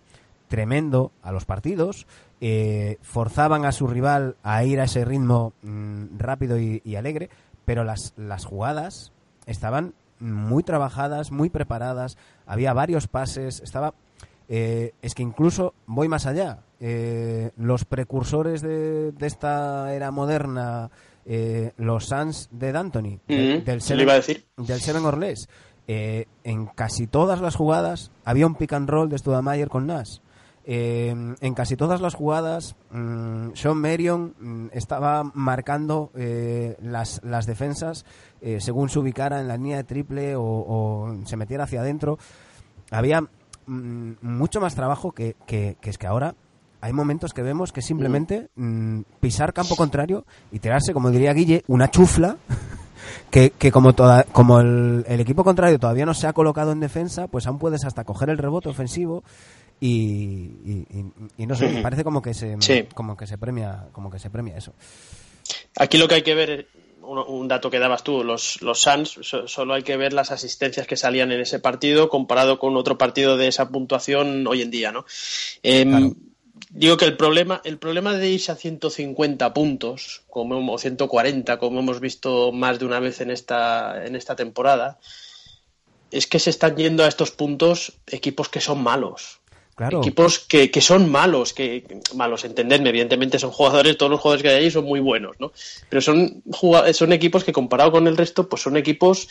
tremendo 0.47 1.11
a 1.23 1.31
los 1.31 1.45
partidos, 1.45 2.07
eh, 2.41 2.97
forzaban 3.01 3.65
a 3.65 3.71
su 3.71 3.87
rival 3.87 4.35
a 4.43 4.63
ir 4.63 4.79
a 4.79 4.85
ese 4.85 5.03
ritmo 5.05 5.53
mm, 5.61 6.17
rápido 6.17 6.57
y, 6.59 6.81
y 6.85 6.95
alegre, 6.95 7.29
pero 7.65 7.83
las, 7.83 8.13
las 8.17 8.45
jugadas 8.45 9.11
estaban 9.45 9.93
muy 10.19 10.63
trabajadas, 10.63 11.31
muy 11.31 11.49
preparadas, 11.49 12.17
había 12.47 12.73
varios 12.73 13.07
pases, 13.07 13.59
estaba... 13.61 13.93
eh, 14.49 14.93
es 15.01 15.13
que 15.13 15.23
incluso 15.23 15.73
voy 15.85 16.07
más 16.07 16.25
allá. 16.25 16.59
eh, 16.79 17.51
los 17.57 17.85
precursores 17.85 18.61
de, 18.61 19.11
de 19.11 19.27
esta 19.27 19.93
era 19.93 20.11
moderna, 20.11 20.89
eh, 21.25 21.71
los 21.77 22.05
Suns 22.05 22.49
de 22.51 22.71
D'Antoni, 22.71 23.19
de- 23.27 23.55
Ujú, 23.55 23.65
del 23.65 23.81
Seven, 23.81 24.01
iba 24.03 24.13
a 24.13 24.17
decir. 24.17 24.45
del 24.57 24.79
Seven 24.79 25.03
Orles, 25.05 25.49
eh, 25.87 26.25
en 26.43 26.67
casi 26.67 27.07
todas 27.07 27.41
las 27.41 27.55
jugadas 27.55 28.11
había 28.25 28.45
un 28.47 28.55
pick 28.55 28.73
and 28.73 28.89
roll 28.89 29.09
de 29.09 29.17
Studamayer 29.17 29.69
con 29.69 29.87
Nash. 29.87 30.19
Eh, 30.69 31.15
en 31.39 31.53
casi 31.53 31.77
todas 31.77 32.01
las 32.01 32.13
jugadas, 32.13 32.75
mm, 32.91 33.51
Sean 33.53 33.77
Marion 33.77 34.33
mm, 34.37 34.65
estaba 34.73 35.23
marcando 35.33 36.11
eh, 36.13 36.75
las, 36.81 37.21
las 37.23 37.45
defensas 37.45 38.05
eh, 38.41 38.59
según 38.59 38.89
se 38.89 38.99
ubicara 38.99 39.39
en 39.39 39.47
la 39.47 39.55
línea 39.55 39.77
de 39.77 39.85
triple 39.85 40.35
o, 40.35 40.43
o 40.43 41.15
se 41.25 41.37
metiera 41.37 41.63
hacia 41.63 41.79
adentro. 41.79 42.17
Había 42.91 43.21
mm, 43.21 44.11
mucho 44.21 44.59
más 44.59 44.75
trabajo 44.75 45.13
que, 45.13 45.37
que- 45.45 45.77
que 45.79 45.89
es 45.89 45.97
que 45.97 46.07
ahora. 46.07 46.35
Hay 46.79 46.93
momentos 46.93 47.33
que 47.33 47.41
vemos 47.41 47.71
que 47.71 47.81
simplemente 47.81 48.49
mm, 48.55 49.01
pisar 49.19 49.53
campo 49.53 49.75
contrario 49.77 50.25
y 50.51 50.59
tirarse, 50.59 50.93
como 50.93 51.09
diría 51.11 51.33
Guille, 51.33 51.63
una 51.67 51.89
chufla 51.89 52.35
que, 53.31 53.49
que 53.51 53.71
como 53.71 53.93
toda, 53.93 54.23
como 54.25 54.59
el, 54.59 55.03
el 55.07 55.19
equipo 55.21 55.43
contrario 55.43 55.79
todavía 55.79 56.05
no 56.05 56.13
se 56.13 56.27
ha 56.27 56.33
colocado 56.33 56.71
en 56.73 56.79
defensa, 56.79 57.27
pues 57.27 57.47
aún 57.47 57.57
puedes 57.57 57.83
hasta 57.85 58.03
coger 58.03 58.29
el 58.29 58.37
rebote 58.37 58.69
ofensivo 58.69 59.23
y, 59.79 59.87
y, 60.65 60.85
y- 60.89 61.43
y 61.43 61.45
no 61.47 61.55
sé, 61.55 61.67
me 61.69 61.81
parece 61.81 62.03
como 62.03 62.21
que 62.21 62.33
se 62.33 62.57
Sí. 62.61 62.85
como 62.93 63.15
que 63.15 63.27
se 63.27 63.37
premia 63.37 63.87
como 63.91 64.09
que 64.09 64.19
se 64.19 64.29
premia 64.29 64.57
eso. 64.57 64.73
Aquí 65.77 65.97
lo 65.97 66.07
que 66.07 66.15
hay 66.15 66.21
que 66.23 66.35
ver, 66.35 66.67
un, 67.01 67.47
dato 67.47 67.69
que 67.69 67.79
dabas 67.79 68.03
tú, 68.03 68.23
los, 68.23 68.61
los 68.61 68.81
Suns, 68.81 69.19
so- 69.21 69.47
solo 69.47 69.73
hay 69.75 69.83
que 69.83 69.95
ver 69.97 70.11
las 70.13 70.31
asistencias 70.31 70.87
que 70.87 70.97
salían 70.97 71.31
en 71.31 71.39
ese 71.41 71.59
partido 71.59 72.09
comparado 72.09 72.59
con 72.59 72.75
otro 72.75 72.97
partido 72.97 73.37
de 73.37 73.47
esa 73.47 73.69
puntuación 73.69 74.45
hoy 74.47 74.61
en 74.61 74.71
día, 74.71 74.91
¿no? 74.91 75.05
Em, 75.63 75.89
Claro. 75.89 76.13
Digo 76.71 76.97
que 76.97 77.05
el 77.05 77.15
problema, 77.15 77.61
el 77.63 77.77
problema 77.77 78.13
de 78.13 78.29
irse 78.29 78.51
a 78.51 78.55
150 78.55 79.53
puntos, 79.53 80.23
como, 80.27 80.73
o 80.73 80.77
140, 80.77 81.59
como 81.59 81.79
hemos 81.79 81.99
visto 82.01 82.51
más 82.51 82.79
de 82.79 82.85
una 82.85 82.99
vez 82.99 83.21
en 83.21 83.29
esta, 83.31 84.03
en 84.05 84.15
esta 84.15 84.35
temporada, 84.35 84.97
es 86.11 86.25
que 86.27 86.39
se 86.39 86.49
están 86.49 86.75
yendo 86.75 87.03
a 87.03 87.07
estos 87.07 87.31
puntos 87.31 87.93
equipos 88.07 88.49
que 88.49 88.59
son 88.59 88.81
malos. 88.81 89.36
Claro. 89.77 89.99
Equipos 89.99 90.39
que, 90.39 90.71
que 90.71 90.81
son 90.81 91.09
malos, 91.09 91.53
que 91.53 92.01
malos, 92.15 92.43
entenderme, 92.45 92.89
evidentemente 92.89 93.37
son 93.37 93.51
jugadores, 93.51 93.95
todos 93.95 94.09
los 94.09 94.19
jugadores 94.19 94.41
que 94.41 94.49
hay 94.49 94.63
ahí 94.65 94.71
son 94.71 94.85
muy 94.85 94.99
buenos, 94.99 95.35
¿no? 95.39 95.51
Pero 95.87 96.01
son, 96.01 96.41
son 96.93 97.13
equipos 97.13 97.43
que 97.43 97.53
comparado 97.53 97.91
con 97.91 98.07
el 98.07 98.17
resto, 98.17 98.49
pues 98.49 98.63
son 98.63 98.75
equipos 98.75 99.29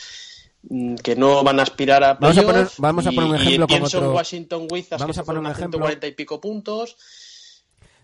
mm, 0.69 0.95
que 0.95 1.17
no 1.17 1.43
van 1.43 1.59
a 1.59 1.63
aspirar 1.63 2.01
a 2.03 2.13
Vamos 2.13 2.37
a 2.37 2.43
poner- 2.43 2.69
vamos 2.77 3.05
a 3.05 3.11
poner 3.11 3.29
un 3.29 3.35
ejemplo 3.35 3.75
en 3.75 3.83
otro- 3.83 4.13
Washington 4.13 4.67
Wizards 4.71 5.01
Vamos 5.01 5.17
que 5.17 5.21
a 5.21 5.25
poner 5.25 5.39
un 5.41 5.47
ejemplo. 5.47 5.79
140 5.79 6.07
y 6.07 6.11
pico 6.13 6.39
puntos. 6.39 6.95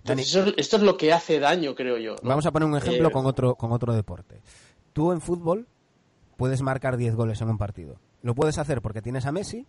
Dani. 0.03 0.21
Entonces, 0.23 0.35
eso- 0.35 0.53
esto 0.57 0.75
es 0.75 0.83
lo 0.83 0.97
que 0.97 1.13
hace 1.13 1.39
daño, 1.39 1.75
creo 1.75 1.97
yo. 1.97 2.15
¿no? 2.21 2.27
Vamos 2.27 2.45
a 2.45 2.51
poner 2.51 2.67
un 2.67 2.75
ejemplo 2.75 3.07
Eh, 3.07 3.11
con 3.11 3.25
otro 3.25 3.55
con 3.55 3.71
otro 3.71 3.93
deporte. 3.93 4.41
Tú 4.91 5.13
en 5.13 5.21
fútbol 5.21 5.65
puedes 6.35 6.61
marcar 6.61 6.97
10 6.97 7.15
goles 7.15 7.39
en 7.39 7.49
un 7.49 7.57
partido. 7.57 7.95
Lo 8.21 8.35
puedes 8.35 8.57
hacer 8.57 8.81
porque 8.81 9.01
tienes 9.01 9.25
a 9.25 9.31
Messi 9.31 9.65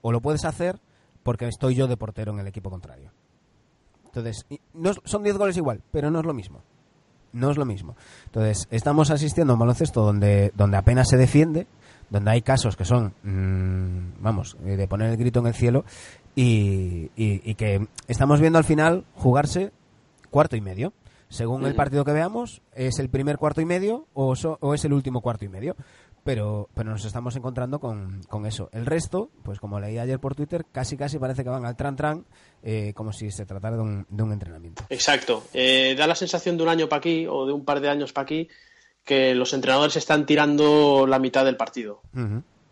o 0.00 0.10
lo 0.10 0.22
puedes 0.22 0.46
hacer 0.46 0.78
porque 1.24 1.48
estoy 1.48 1.74
yo 1.74 1.88
de 1.88 1.96
portero 1.96 2.32
en 2.32 2.38
el 2.38 2.46
equipo 2.46 2.70
contrario. 2.70 3.10
Entonces, 4.06 4.46
no 4.74 4.92
son 5.04 5.24
10 5.24 5.36
goles 5.36 5.56
igual, 5.56 5.82
pero 5.90 6.10
no 6.10 6.20
es 6.20 6.24
lo 6.26 6.34
mismo. 6.34 6.60
No 7.32 7.50
es 7.50 7.56
lo 7.56 7.64
mismo. 7.64 7.96
Entonces, 8.26 8.68
estamos 8.70 9.10
asistiendo 9.10 9.52
a 9.52 9.54
un 9.54 9.60
baloncesto 9.60 10.02
donde, 10.04 10.52
donde 10.54 10.76
apenas 10.76 11.08
se 11.08 11.16
defiende, 11.16 11.66
donde 12.10 12.30
hay 12.30 12.42
casos 12.42 12.76
que 12.76 12.84
son, 12.84 13.12
mm, 13.24 14.22
vamos, 14.22 14.56
eh, 14.64 14.76
de 14.76 14.86
poner 14.86 15.10
el 15.10 15.16
grito 15.16 15.40
en 15.40 15.46
el 15.48 15.54
cielo 15.54 15.84
y, 16.36 17.10
y- 17.16 17.40
y 17.50 17.54
que 17.56 17.88
estamos 18.06 18.40
viendo 18.40 18.58
al 18.58 18.64
final 18.64 19.04
jugarse 19.16 19.72
cuarto 20.30 20.54
y 20.54 20.60
medio. 20.60 20.92
Según 21.28 21.62
el 21.66 21.74
partido 21.74 22.04
que 22.04 22.12
veamos, 22.12 22.62
es 22.74 23.00
el 23.00 23.08
primer 23.08 23.38
cuarto 23.38 23.60
y 23.60 23.64
medio 23.64 24.06
o, 24.14 24.36
so- 24.36 24.58
o 24.60 24.74
es 24.74 24.84
el 24.84 24.92
último 24.92 25.20
cuarto 25.20 25.44
y 25.44 25.48
medio. 25.48 25.74
Pero, 26.24 26.70
pero 26.74 26.90
nos 26.90 27.04
estamos 27.04 27.36
encontrando 27.36 27.78
con, 27.78 28.22
con 28.28 28.46
eso. 28.46 28.70
El 28.72 28.86
resto, 28.86 29.28
pues 29.42 29.60
como 29.60 29.78
leí 29.78 29.98
ayer 29.98 30.18
por 30.18 30.34
Twitter, 30.34 30.64
casi 30.72 30.96
casi 30.96 31.18
parece 31.18 31.44
que 31.44 31.50
van 31.50 31.66
al 31.66 31.76
tran 31.76 31.96
tran, 31.96 32.24
eh, 32.62 32.92
como 32.94 33.12
si 33.12 33.30
se 33.30 33.44
tratara 33.44 33.76
de 33.76 33.82
un, 33.82 34.06
de 34.08 34.22
un 34.22 34.32
entrenamiento. 34.32 34.84
Exacto. 34.88 35.44
Eh, 35.52 35.94
da 35.98 36.06
la 36.06 36.14
sensación 36.14 36.56
de 36.56 36.62
un 36.62 36.70
año 36.70 36.88
para 36.88 36.98
aquí 36.98 37.26
o 37.26 37.44
de 37.46 37.52
un 37.52 37.66
par 37.66 37.80
de 37.80 37.90
años 37.90 38.14
para 38.14 38.24
aquí 38.24 38.48
que 39.04 39.34
los 39.34 39.52
entrenadores 39.52 39.96
están 39.96 40.24
tirando 40.24 41.06
la 41.06 41.18
mitad 41.18 41.44
del 41.44 41.58
partido. 41.58 42.00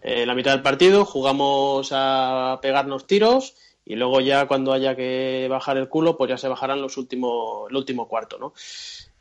Eh, 0.00 0.24
la 0.24 0.34
mitad 0.34 0.52
del 0.52 0.62
partido 0.62 1.04
jugamos 1.04 1.90
a 1.92 2.58
pegarnos 2.62 3.06
tiros 3.06 3.54
y 3.84 3.96
luego 3.96 4.22
ya 4.22 4.46
cuando 4.46 4.72
haya 4.72 4.96
que 4.96 5.46
bajar 5.50 5.76
el 5.76 5.90
culo, 5.90 6.16
pues 6.16 6.30
ya 6.30 6.38
se 6.38 6.48
bajarán 6.48 6.80
los 6.80 6.96
últimos, 6.96 7.68
el 7.68 7.76
último 7.76 8.08
cuarto, 8.08 8.38
¿no? 8.38 8.54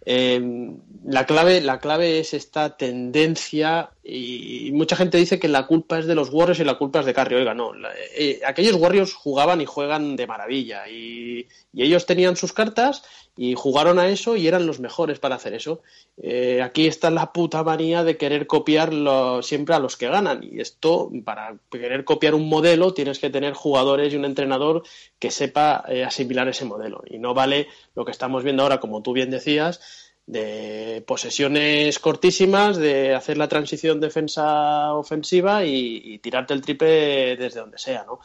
La 0.04 1.26
clave, 1.26 1.62
la 1.62 1.80
clave 1.80 2.20
es 2.20 2.34
esta 2.34 2.76
tendencia 2.78 3.92
y 4.04 4.72
mucha 4.74 4.96
gente 4.96 5.18
dice 5.18 5.40
que 5.40 5.48
la 5.48 5.68
culpa 5.68 6.00
es 6.00 6.08
de 6.08 6.16
los 6.16 6.30
Warriors 6.32 6.60
y 6.60 6.64
la 6.64 6.78
culpa 6.78 7.02
es 7.02 7.06
de 7.06 7.14
Curry. 7.14 7.36
Oiga, 7.36 7.54
no, 7.54 7.72
eh, 8.16 8.42
aquellos 8.46 8.76
Warriors 8.76 9.14
jugaban 9.14 9.62
y 9.62 9.66
juegan 9.66 10.16
de 10.16 10.26
maravilla 10.28 10.88
y, 10.90 11.48
y 11.72 11.84
ellos 11.84 12.06
tenían 12.06 12.36
sus 12.36 12.52
cartas 12.54 13.04
y 13.38 13.54
jugaron 13.56 14.00
a 14.00 14.10
eso 14.10 14.36
y 14.36 14.48
eran 14.48 14.66
los 14.66 14.80
mejores 14.80 15.20
para 15.20 15.36
hacer 15.36 15.54
eso. 15.54 15.82
Eh, 16.22 16.62
aquí 16.62 16.88
está 16.88 17.10
la 17.12 17.32
puta 17.32 17.64
manía 17.64 18.04
de 18.04 18.18
querer 18.18 18.48
copiar 18.48 18.94
lo- 18.94 19.42
siempre 19.42 19.76
a 19.76 19.80
los 19.80 19.98
que 19.98 20.08
ganan 20.10 20.44
y 20.44 20.60
esto, 20.62 21.12
para 21.24 21.58
querer 21.70 22.04
copiar 22.04 22.36
un 22.36 22.50
modelo, 22.50 22.94
tienes 22.94 23.20
que 23.20 23.30
tener 23.30 23.54
jugadores 23.54 24.14
y 24.14 24.18
un 24.18 24.26
entrenador 24.26 24.84
que 25.20 25.32
sepa 25.32 25.84
eh, 25.88 26.04
asimilar 26.04 26.48
ese 26.48 26.66
modelo 26.66 27.04
y 27.08 27.20
no 27.20 27.34
vale 27.34 27.68
lo 27.96 28.04
que 28.06 28.12
estamos 28.12 28.44
viendo 28.44 28.64
ahora, 28.64 28.80
como 28.80 29.02
tú 29.02 29.14
bien 29.14 29.30
decías, 29.30 30.11
de 30.32 31.04
posesiones 31.06 32.00
cortísimas, 32.00 32.78
de 32.78 33.14
hacer 33.14 33.38
la 33.38 33.50
transición 33.50 34.00
defensa-ofensiva 34.00 35.66
y, 35.66 36.02
y 36.06 36.20
tirarte 36.20 36.54
el 36.54 36.62
triple 36.62 37.36
desde 37.36 37.60
donde 37.60 37.78
sea, 37.78 38.06
¿no? 38.06 38.20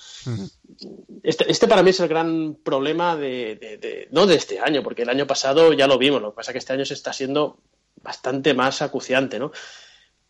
Este, 1.24 1.50
este 1.50 1.66
para 1.66 1.82
mí 1.82 1.90
es 1.90 1.98
el 1.98 2.06
gran 2.08 2.54
problema 2.62 3.16
de, 3.16 3.56
de- 3.56 3.78
de- 3.78 4.08
no 4.12 4.26
de 4.26 4.36
este 4.36 4.60
año, 4.60 4.84
porque 4.84 5.02
el 5.02 5.08
año 5.08 5.26
pasado 5.26 5.72
ya 5.72 5.88
lo 5.88 5.98
vimos, 5.98 6.22
lo 6.22 6.30
que 6.30 6.36
pasa 6.36 6.52
es 6.52 6.54
que 6.54 6.58
este 6.58 6.72
año 6.74 6.84
se 6.84 6.94
está 6.94 7.12
siendo 7.12 7.58
bastante 8.02 8.54
más 8.54 8.82
acuciante, 8.82 9.40
¿no? 9.40 9.50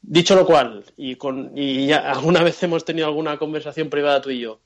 Dicho 0.01 0.35
lo 0.35 0.47
cual, 0.47 0.83
y, 0.97 1.17
con, 1.17 1.53
y 1.55 1.89
ya 1.89 2.11
alguna 2.11 2.43
vez 2.45 2.63
hemos 2.63 2.87
tenido 2.87 3.07
alguna 3.07 3.39
conversación 3.39 3.91
privada 3.91 4.23
tú 4.23 4.31
y 4.31 4.41
yo, 4.41 4.61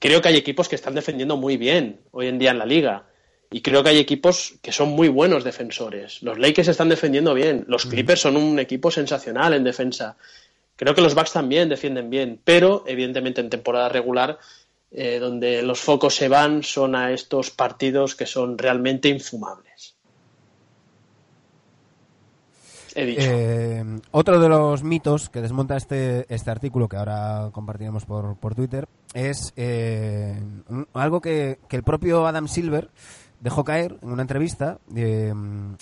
creo 0.00 0.20
que 0.20 0.28
hay 0.28 0.36
equipos 0.36 0.68
que 0.68 0.74
están 0.76 0.94
defendiendo 0.94 1.38
muy 1.38 1.56
bien 1.56 2.00
hoy 2.10 2.26
en 2.26 2.38
día 2.38 2.50
en 2.50 2.58
la 2.58 2.66
liga. 2.66 3.06
Y 3.50 3.62
creo 3.62 3.82
que 3.82 3.88
hay 3.90 3.98
equipos 3.98 4.54
que 4.60 4.72
son 4.72 4.90
muy 4.90 5.08
buenos 5.08 5.42
defensores. 5.42 6.22
Los 6.22 6.38
Lakers 6.38 6.68
están 6.68 6.90
defendiendo 6.90 7.32
bien. 7.32 7.64
Los 7.66 7.86
Clippers 7.86 8.20
son 8.20 8.36
un 8.36 8.58
equipo 8.58 8.90
sensacional 8.90 9.54
en 9.54 9.64
defensa. 9.64 10.16
Creo 10.76 10.94
que 10.94 11.00
los 11.00 11.14
Bucks 11.14 11.32
también 11.32 11.68
defienden 11.70 12.10
bien. 12.10 12.40
Pero, 12.44 12.84
evidentemente, 12.86 13.40
en 13.40 13.48
temporada 13.48 13.88
regular, 13.88 14.38
eh, 14.90 15.18
donde 15.18 15.62
los 15.62 15.80
focos 15.80 16.14
se 16.14 16.28
van 16.28 16.62
son 16.62 16.94
a 16.94 17.10
estos 17.12 17.50
partidos 17.50 18.14
que 18.14 18.26
son 18.26 18.58
realmente 18.58 19.08
infumables. 19.08 19.94
He 22.94 23.06
dicho. 23.06 23.20
Eh, 23.22 23.84
otro 24.10 24.40
de 24.40 24.48
los 24.48 24.82
mitos 24.82 25.28
que 25.30 25.40
desmonta 25.40 25.76
este, 25.76 26.26
este 26.34 26.50
artículo 26.50 26.88
que 26.88 26.96
ahora 26.96 27.50
compartiremos 27.52 28.04
por, 28.06 28.36
por 28.38 28.54
Twitter 28.54 28.88
es 29.14 29.52
eh, 29.56 30.36
un- 30.68 30.88
algo 30.94 31.20
que, 31.20 31.58
que 31.68 31.76
el 31.76 31.82
propio 31.82 32.26
Adam 32.26 32.48
Silver 32.48 32.88
dejó 33.40 33.64
caer 33.64 33.98
en 34.02 34.10
una 34.10 34.22
entrevista 34.22 34.78
eh, 34.94 35.32
mm, 35.34 35.74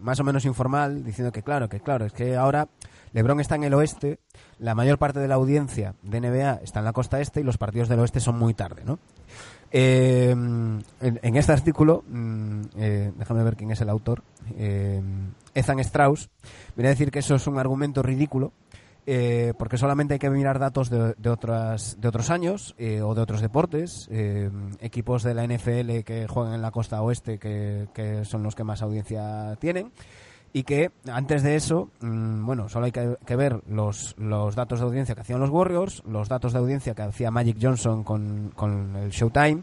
más 0.00 0.20
o 0.20 0.24
menos 0.24 0.44
informal 0.44 1.04
diciendo 1.04 1.32
que 1.32 1.42
claro, 1.42 1.68
que 1.68 1.80
claro, 1.80 2.04
es 2.06 2.12
que 2.12 2.36
ahora 2.36 2.68
LeBron 3.12 3.40
está 3.40 3.54
en 3.54 3.64
el 3.64 3.74
oeste, 3.74 4.18
la 4.58 4.74
mayor 4.74 4.98
parte 4.98 5.20
de 5.20 5.28
la 5.28 5.36
audiencia 5.36 5.94
de 6.02 6.20
NBA 6.20 6.60
está 6.62 6.80
en 6.80 6.84
la 6.84 6.92
costa 6.92 7.20
este 7.20 7.40
y 7.40 7.44
los 7.44 7.58
partidos 7.58 7.88
del 7.88 8.00
oeste 8.00 8.20
son 8.20 8.38
muy 8.38 8.54
tarde, 8.54 8.82
¿no? 8.84 8.98
Eh, 9.72 10.30
en, 10.30 11.36
este 11.36 11.52
artículo, 11.52 12.04
mm, 12.08 12.60
eh, 12.76 13.12
déjame 13.16 13.42
ver 13.42 13.56
quién 13.56 13.70
es 13.72 13.80
el 13.80 13.88
autor, 13.88 14.22
eh, 14.56 15.02
Ethan 15.54 15.80
Strauss, 15.80 16.30
viene 16.76 16.88
a 16.88 16.90
decir 16.90 17.10
que 17.10 17.18
eso 17.18 17.34
es 17.34 17.46
un 17.46 17.58
argumento 17.58 18.02
ridículo, 18.02 18.52
eh, 19.08 19.54
porque 19.56 19.78
solamente 19.78 20.14
hay 20.14 20.18
que 20.18 20.30
mirar 20.30 20.58
datos 20.58 20.90
de, 20.90 21.14
de 21.16 21.30
otras, 21.30 21.96
de 22.00 22.08
otros 22.08 22.28
años 22.30 22.74
eh, 22.76 23.02
o 23.02 23.14
de 23.14 23.22
otros 23.22 23.40
deportes, 23.40 24.08
eh, 24.10 24.50
equipos 24.80 25.22
de 25.22 25.32
la 25.32 25.46
NFL 25.46 26.00
que 26.04 26.26
juegan 26.28 26.54
en 26.54 26.62
la 26.62 26.72
costa 26.72 27.00
oeste, 27.02 27.38
que, 27.38 27.86
que 27.94 28.24
son 28.24 28.42
los 28.42 28.56
que 28.56 28.64
más 28.64 28.82
audiencia 28.82 29.56
tienen, 29.60 29.92
y 30.52 30.64
que 30.64 30.90
antes 31.08 31.44
de 31.44 31.54
eso, 31.54 31.88
mm, 32.00 32.44
bueno, 32.44 32.68
solo 32.68 32.86
hay 32.86 32.92
que, 32.92 33.16
que 33.24 33.36
ver 33.36 33.60
los, 33.68 34.16
los 34.18 34.56
datos 34.56 34.80
de 34.80 34.86
audiencia 34.86 35.14
que 35.14 35.20
hacían 35.20 35.38
los 35.38 35.50
Warriors, 35.50 36.02
los 36.08 36.28
datos 36.28 36.52
de 36.52 36.58
audiencia 36.58 36.94
que 36.94 37.02
hacía 37.02 37.30
Magic 37.30 37.58
Johnson 37.62 38.02
con, 38.02 38.50
con 38.56 38.96
el 38.96 39.10
Showtime, 39.10 39.62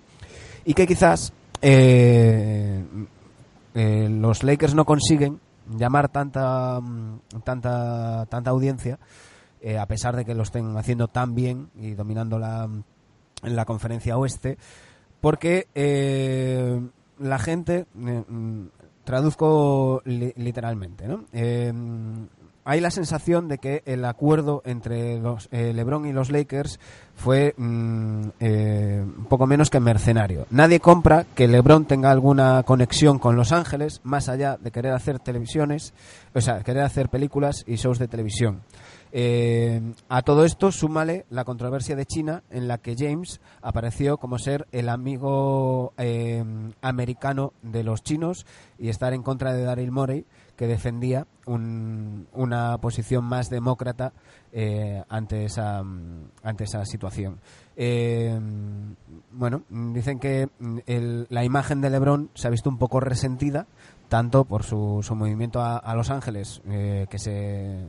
y 0.64 0.74
que 0.74 0.88
quizás 0.88 1.34
eh, 1.62 2.82
los 3.74 4.44
Lakers 4.44 4.74
no 4.74 4.86
consiguen 4.86 5.42
llamar 5.78 6.08
tanta 6.10 6.80
mm, 6.80 7.20
tanta 7.44 8.26
tanta 8.28 8.52
audiencia 8.52 9.00
eh, 9.64 9.80
a 9.80 9.88
pesar 9.88 10.16
de 10.16 10.26
que 10.26 10.36
lo 10.36 10.44
estén 10.44 10.78
haciendo 10.78 11.08
tan 11.08 11.34
bien 11.34 11.70
y 11.76 11.96
dominando 11.96 12.38
la, 12.38 12.70
la 13.42 13.66
conferencia 13.66 14.18
oeste 14.18 14.58
porque 15.22 15.68
eh, 15.74 16.80
la 17.20 17.40
gente 17.40 17.86
eh, 18.06 18.24
mm, 18.28 18.66
traduzco 19.06 20.02
li- 20.06 20.34
literalmente 20.36 21.08
¿no? 21.08 21.26
Eh, 21.34 21.74
hay 22.66 22.80
la 22.80 22.92
sensación 22.92 23.50
de 23.50 23.58
que 23.58 23.84
el 23.86 24.06
acuerdo 24.06 24.62
entre 24.64 25.20
los 25.20 25.50
LeBron 25.52 26.06
y 26.06 26.14
los 26.14 26.32
Lakers 26.32 26.80
fue 27.14 27.54
mm, 27.58 28.22
un 28.40 29.26
poco 29.28 29.46
menos 29.48 29.70
que 29.70 29.82
mercenario. 29.82 30.46
Nadie 30.50 30.80
compra 30.80 31.26
que 31.36 31.50
LeBron 31.50 31.84
tenga 31.84 32.10
alguna 32.10 32.64
conexión 32.64 33.20
con 33.20 33.36
Los 33.36 33.52
Ángeles 33.52 34.00
más 34.06 34.30
allá 34.30 34.56
de 34.56 34.72
querer 34.72 34.94
hacer 34.94 35.20
televisiones, 35.20 35.94
o 36.34 36.40
sea, 36.40 36.64
querer 36.64 36.84
hacer 36.84 37.10
películas 37.10 37.66
y 37.68 37.76
shows 37.76 38.00
de 38.00 38.08
televisión. 38.08 38.62
Eh, 39.16 39.80
a 40.10 40.24
todo 40.24 40.44
esto 40.44 40.72
súmale 40.72 41.26
la 41.30 41.44
controversia 41.46 41.96
de 41.96 42.08
China 42.08 42.42
en 42.50 42.68
la 42.68 42.80
que 42.80 42.96
James 42.98 43.42
apareció 43.62 44.18
como 44.18 44.40
ser 44.40 44.66
el 44.72 44.90
amigo 44.90 45.94
eh, 46.00 46.44
americano 46.82 47.54
de 47.62 47.84
los 47.84 48.02
chinos 48.02 48.48
y 48.80 48.90
estar 48.90 49.14
en 49.14 49.22
contra 49.22 49.54
de 49.54 49.64
Daryl 49.64 49.92
Morey 49.92 50.26
que 50.56 50.66
defendía 50.66 51.28
un- 51.46 52.28
una 52.34 52.76
posición 52.80 53.24
más 53.24 53.50
demócrata 53.52 54.14
eh, 54.52 55.04
ante 55.10 55.46
esa 55.46 55.84
mm, 55.84 56.30
ante 56.42 56.64
esa 56.64 56.84
situación. 56.86 57.40
Bueno, 59.32 59.62
dicen 59.70 60.20
que 60.20 60.50
mm, 60.60 60.78
la 61.30 61.44
imagen 61.44 61.82
de 61.82 61.90
LeBron 61.92 62.30
se 62.34 62.48
ha 62.48 62.52
visto 62.52 62.70
un 62.70 62.78
poco 62.80 63.00
resentida 63.00 63.68
tanto 64.10 64.46
por 64.46 64.64
su, 64.64 65.02
su 65.04 65.16
movimiento 65.16 65.62
a, 65.62 65.78
a 65.78 65.96
Los 65.96 66.10
Ángeles 66.10 66.62
eh, 66.68 67.08
que 67.10 67.18
se 67.20 67.80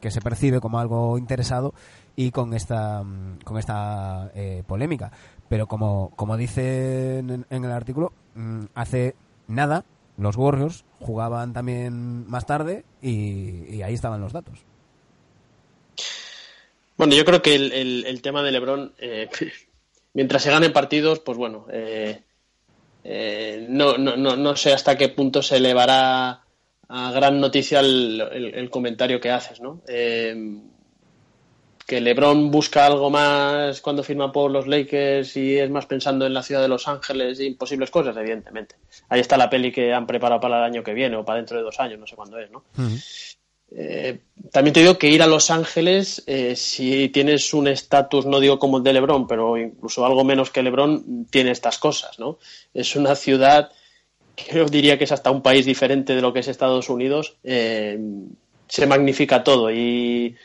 que 0.00 0.10
se 0.10 0.20
percibe 0.20 0.60
como 0.60 0.78
algo 0.78 1.18
interesado 1.18 1.74
y 2.16 2.30
con 2.30 2.54
esta 2.54 3.02
mm, 3.02 3.40
con 3.44 3.58
esta 3.58 4.30
eh, 4.34 4.62
polémica. 4.66 5.12
Pero 5.48 5.66
como, 5.66 6.12
como 6.16 6.36
dice 6.36 7.18
en, 7.18 7.44
el 7.50 7.72
artículo, 7.72 8.12
mm, 8.34 8.64
hace 8.74 9.14
nada 9.48 9.84
los 10.16 10.36
Warriors 10.36 10.84
jugaban 11.00 11.52
también 11.52 12.28
más 12.28 12.46
tarde 12.46 12.84
y, 13.00 13.82
ahí 13.82 13.94
estaban 13.94 14.20
los 14.20 14.32
datos. 14.32 14.58
Bueno, 16.96 17.14
yo 17.14 17.24
creo 17.24 17.40
que 17.40 17.54
el 17.54 18.20
tema 18.20 18.42
de 18.42 18.52
LeBron, 18.52 18.92
eh, 18.98 19.30
mientras 20.12 20.42
se 20.42 20.50
ganen 20.50 20.72
partidos, 20.72 21.20
pues 21.20 21.38
bueno, 21.38 21.66
eh, 21.72 22.22
eh, 23.04 23.66
no, 23.68 23.96
no, 23.96 24.16
no, 24.16 24.36
no 24.36 24.56
sé 24.56 24.72
hasta 24.72 24.96
qué 24.98 25.08
punto 25.08 25.42
se 25.42 25.56
elevará 25.56 26.42
a 26.92 27.12
gran 27.12 27.40
noticia 27.40 27.80
el, 27.80 28.20
el- 28.32 28.54
el 28.54 28.68
comentario 28.70 29.20
que 29.20 29.30
haces, 29.30 29.60
¿no? 29.60 29.80
Eh, 29.88 30.58
que 31.86 32.00
LeBron 32.00 32.50
busca 32.52 32.86
algo 32.86 33.10
más 33.10 33.80
cuando 33.80 34.04
firma 34.04 34.30
por 34.30 34.50
los 34.50 34.68
Lakers 34.68 35.36
y 35.36 35.58
es 35.58 35.68
más 35.70 35.86
pensando 35.86 36.24
en 36.24 36.32
la 36.34 36.42
ciudad 36.42 36.62
de 36.62 36.68
Los 36.68 36.86
Ángeles 36.86 37.40
y 37.40 37.50
posibles 37.54 37.90
cosas, 37.90 38.16
evidentemente. 38.16 38.76
Ahí 39.08 39.20
está 39.20 39.36
la 39.36 39.50
peli 39.50 39.72
que 39.72 39.92
han 39.92 40.06
preparado 40.06 40.40
para 40.40 40.58
el 40.58 40.64
año 40.64 40.84
que 40.84 40.94
viene 40.94 41.16
o 41.16 41.24
para 41.24 41.38
dentro 41.38 41.56
de 41.56 41.64
dos 41.64 41.80
años, 41.80 41.98
no 41.98 42.06
sé 42.06 42.14
cuándo 42.14 42.38
es, 42.38 42.48
¿no? 42.50 42.62
Eh, 43.72 44.18
también 44.52 44.72
te 44.74 44.80
digo 44.80 44.98
que 44.98 45.08
ir 45.08 45.22
a 45.22 45.26
Los 45.28 45.50
Ángeles, 45.50 46.22
eh, 46.26 46.54
si 46.56 47.08
tienes 47.08 47.52
un 47.54 47.66
estatus, 47.68 48.26
no 48.26 48.40
digo 48.40 48.58
como 48.58 48.78
el 48.78 48.82
de 48.84 48.92
Lebron, 48.92 49.26
pero 49.28 49.56
incluso 49.56 50.04
algo 50.04 50.24
menos 50.24 50.50
que 50.50 50.62
Lebron, 50.62 51.26
tiene 51.30 51.52
estas 51.52 51.78
cosas, 51.78 52.18
¿no? 52.18 52.38
Es 52.74 52.94
una 52.96 53.14
ciudad 53.16 53.70
que 54.48 54.56
yo 54.56 54.64
diría 54.66 54.98
que 54.98 55.04
es 55.04 55.12
hasta 55.12 55.30
un 55.30 55.42
país 55.42 55.66
diferente 55.66 56.14
de 56.14 56.22
lo 56.22 56.32
que 56.32 56.40
es 56.40 56.48
Estados 56.48 56.88
Unidos. 56.88 57.36
eh, 57.44 57.98
se 58.70 58.86
magnifica 58.86 59.42
todo 59.42 59.70
y, 59.70 60.36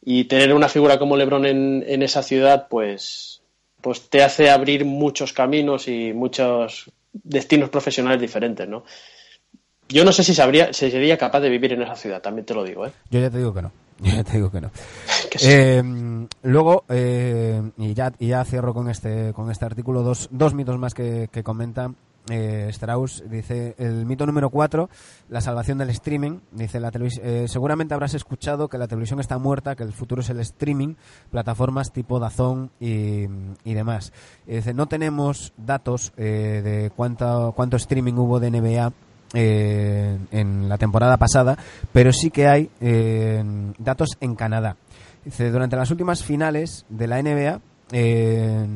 y 0.00 0.24
tener 0.24 0.54
una 0.54 0.68
figura 0.68 0.98
como 0.98 1.16
Lebron 1.16 1.44
en, 1.44 1.84
en 1.86 2.02
esa 2.02 2.22
ciudad, 2.22 2.68
pues, 2.70 3.42
pues 3.80 4.08
te 4.08 4.22
hace 4.22 4.50
abrir 4.50 4.84
muchos 4.84 5.32
caminos 5.32 5.88
y 5.88 6.12
muchos 6.12 6.90
destinos 7.12 7.70
profesionales 7.70 8.20
diferentes, 8.20 8.68
¿no? 8.68 8.84
Yo 9.88 10.04
no 10.04 10.12
sé 10.12 10.22
si 10.22 10.32
sabría, 10.32 10.72
si 10.72 10.90
sería 10.90 11.18
capaz 11.18 11.40
de 11.40 11.50
vivir 11.50 11.72
en 11.72 11.82
esa 11.82 11.96
ciudad, 11.96 12.22
también 12.22 12.46
te 12.46 12.54
lo 12.54 12.62
digo, 12.64 12.86
¿eh? 12.86 12.92
Yo 13.10 13.20
ya 13.20 13.30
te 13.30 13.38
digo 13.38 13.52
que 13.52 13.62
no. 13.62 13.72
Yo 14.00 14.12
ya 14.14 14.24
te 14.24 14.32
digo 14.36 14.50
que 14.50 14.60
no. 14.60 14.70
Que 15.30 15.38
sí. 15.38 15.46
Eh, 15.50 15.82
luego, 16.42 16.84
eh, 16.88 17.62
y, 17.78 17.94
ya, 17.94 18.12
y 18.18 18.28
ya 18.28 18.44
cierro 18.44 18.74
con 18.74 18.88
este, 18.90 19.32
con 19.32 19.50
este 19.50 19.64
artículo, 19.64 20.02
dos, 20.02 20.28
dos 20.30 20.54
mitos 20.54 20.78
más 20.78 20.94
que, 20.94 21.28
que 21.32 21.42
comenta 21.42 21.90
eh, 22.30 22.66
Strauss. 22.70 23.24
Dice, 23.28 23.74
el 23.78 24.06
mito 24.06 24.26
número 24.26 24.50
cuatro, 24.50 24.88
la 25.28 25.40
salvación 25.40 25.78
del 25.78 25.90
streaming. 25.90 26.40
Dice, 26.52 26.80
la 26.80 26.90
eh, 26.94 27.46
seguramente 27.48 27.94
habrás 27.94 28.14
escuchado 28.14 28.68
que 28.68 28.78
la 28.78 28.88
televisión 28.88 29.20
está 29.20 29.38
muerta, 29.38 29.74
que 29.74 29.82
el 29.82 29.92
futuro 29.92 30.22
es 30.22 30.30
el 30.30 30.40
streaming, 30.40 30.94
plataformas 31.30 31.92
tipo 31.92 32.18
Dazón 32.18 32.70
y, 32.80 33.24
y 33.64 33.74
demás. 33.74 34.12
Y 34.46 34.56
dice, 34.56 34.74
no 34.74 34.86
tenemos 34.86 35.52
datos 35.56 36.12
eh, 36.16 36.60
de 36.62 36.90
cuánto, 36.94 37.52
cuánto 37.56 37.76
streaming 37.76 38.14
hubo 38.14 38.40
de 38.40 38.50
NBA 38.50 38.92
eh, 39.34 40.18
en 40.30 40.68
la 40.68 40.76
temporada 40.76 41.16
pasada, 41.16 41.56
pero 41.90 42.12
sí 42.12 42.30
que 42.30 42.48
hay 42.48 42.68
eh, 42.82 43.42
datos 43.78 44.10
en 44.20 44.34
Canadá. 44.34 44.76
Dice, 45.24 45.50
durante 45.50 45.74
las 45.74 45.90
últimas 45.90 46.22
finales 46.22 46.84
de 46.90 47.06
la 47.06 47.22
NBA 47.22 47.60
eh, 47.92 48.66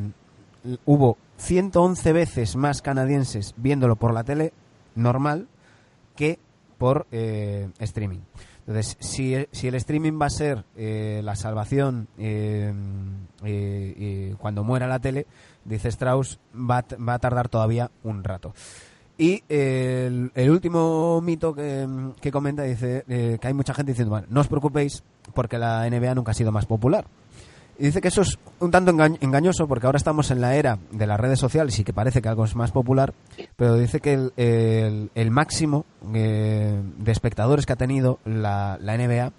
hubo 0.86 1.18
111 1.38 2.12
veces 2.12 2.56
más 2.56 2.82
canadienses 2.82 3.54
viéndolo 3.56 3.96
por 3.96 4.12
la 4.12 4.24
tele 4.24 4.52
normal 4.94 5.48
que 6.14 6.38
por 6.78 7.06
eh, 7.10 7.68
streaming. 7.78 8.20
Entonces, 8.66 8.96
si, 8.98 9.46
si 9.52 9.68
el 9.68 9.76
streaming 9.76 10.18
va 10.20 10.26
a 10.26 10.30
ser 10.30 10.64
eh, 10.76 11.20
la 11.22 11.36
salvación 11.36 12.08
eh, 12.18 12.72
eh, 13.44 14.34
cuando 14.38 14.64
muera 14.64 14.88
la 14.88 14.98
tele, 14.98 15.26
dice 15.64 15.88
Strauss, 15.88 16.40
va, 16.52 16.84
va 16.96 17.14
a 17.14 17.18
tardar 17.20 17.48
todavía 17.48 17.90
un 18.02 18.24
rato. 18.24 18.54
Y 19.18 19.44
eh, 19.48 20.06
el, 20.08 20.32
el 20.34 20.50
último 20.50 21.20
mito 21.20 21.54
que, 21.54 21.86
que 22.20 22.32
comenta 22.32 22.64
dice 22.64 23.04
que 23.06 23.46
hay 23.46 23.54
mucha 23.54 23.72
gente 23.72 23.92
diciendo, 23.92 24.10
bueno, 24.10 24.26
no 24.30 24.40
os 24.40 24.48
preocupéis 24.48 25.04
porque 25.32 25.58
la 25.58 25.88
NBA 25.88 26.16
nunca 26.16 26.32
ha 26.32 26.34
sido 26.34 26.50
más 26.50 26.66
popular. 26.66 27.06
Y 27.78 27.84
dice 27.84 28.00
que 28.00 28.08
eso 28.08 28.22
es 28.22 28.38
un 28.58 28.70
tanto 28.70 28.90
enga- 28.92 29.18
engañoso 29.20 29.68
porque 29.68 29.86
ahora 29.86 29.98
estamos 29.98 30.30
en 30.30 30.40
la 30.40 30.56
era 30.56 30.78
de 30.92 31.06
las 31.06 31.20
redes 31.20 31.38
sociales 31.38 31.78
y 31.78 31.84
que 31.84 31.92
parece 31.92 32.22
que 32.22 32.28
algo 32.28 32.44
es 32.44 32.56
más 32.56 32.72
popular, 32.72 33.12
pero 33.56 33.74
dice 33.74 34.00
que 34.00 34.14
el, 35.14 35.30
máximo 35.30 35.84
eh, 36.14 36.80
de 36.98 37.12
espectadores 37.12 37.66
que 37.66 37.74
ha 37.74 37.76
tenido 37.76 38.18
la, 38.24 38.78
NBA 38.80 39.32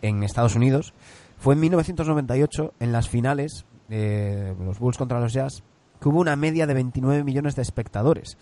en 0.00 0.22
Estados 0.22 0.54
Unidos 0.56 0.94
fue 1.36 1.54
en 1.54 1.60
1998 1.60 2.72
en 2.80 2.92
las 2.92 3.08
finales, 3.08 3.66
eh, 3.90 4.54
los 4.58 4.78
Bulls 4.78 4.96
contra 4.96 5.20
los 5.20 5.34
Jazz, 5.34 5.62
que 6.00 6.08
hubo 6.08 6.20
una 6.20 6.36
media 6.36 6.66
de 6.66 6.74
29 6.74 7.24
millones 7.24 7.56
de 7.56 7.62
espectadores. 7.62 8.38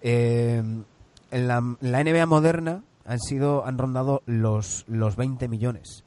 Eh, 0.00 0.62
en 1.30 1.48
la, 1.48 1.60
NBA 1.60 2.26
moderna 2.26 2.84
han 3.04 3.18
sido 3.18 3.66
han 3.66 3.78
rondado 3.78 4.22
los, 4.26 4.84
los 4.86 5.16
20 5.16 5.48
millones. 5.48 6.04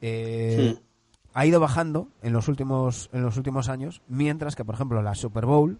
Hmm. 0.00 0.91
Ha 1.34 1.46
ido 1.46 1.60
bajando 1.60 2.08
en 2.22 2.32
los 2.32 2.48
últimos 2.48 3.08
en 3.12 3.22
los 3.22 3.36
últimos 3.36 3.68
años, 3.68 4.02
mientras 4.08 4.56
que 4.56 4.64
por 4.64 4.74
ejemplo 4.74 5.02
la 5.02 5.14
Super 5.14 5.46
Bowl 5.46 5.78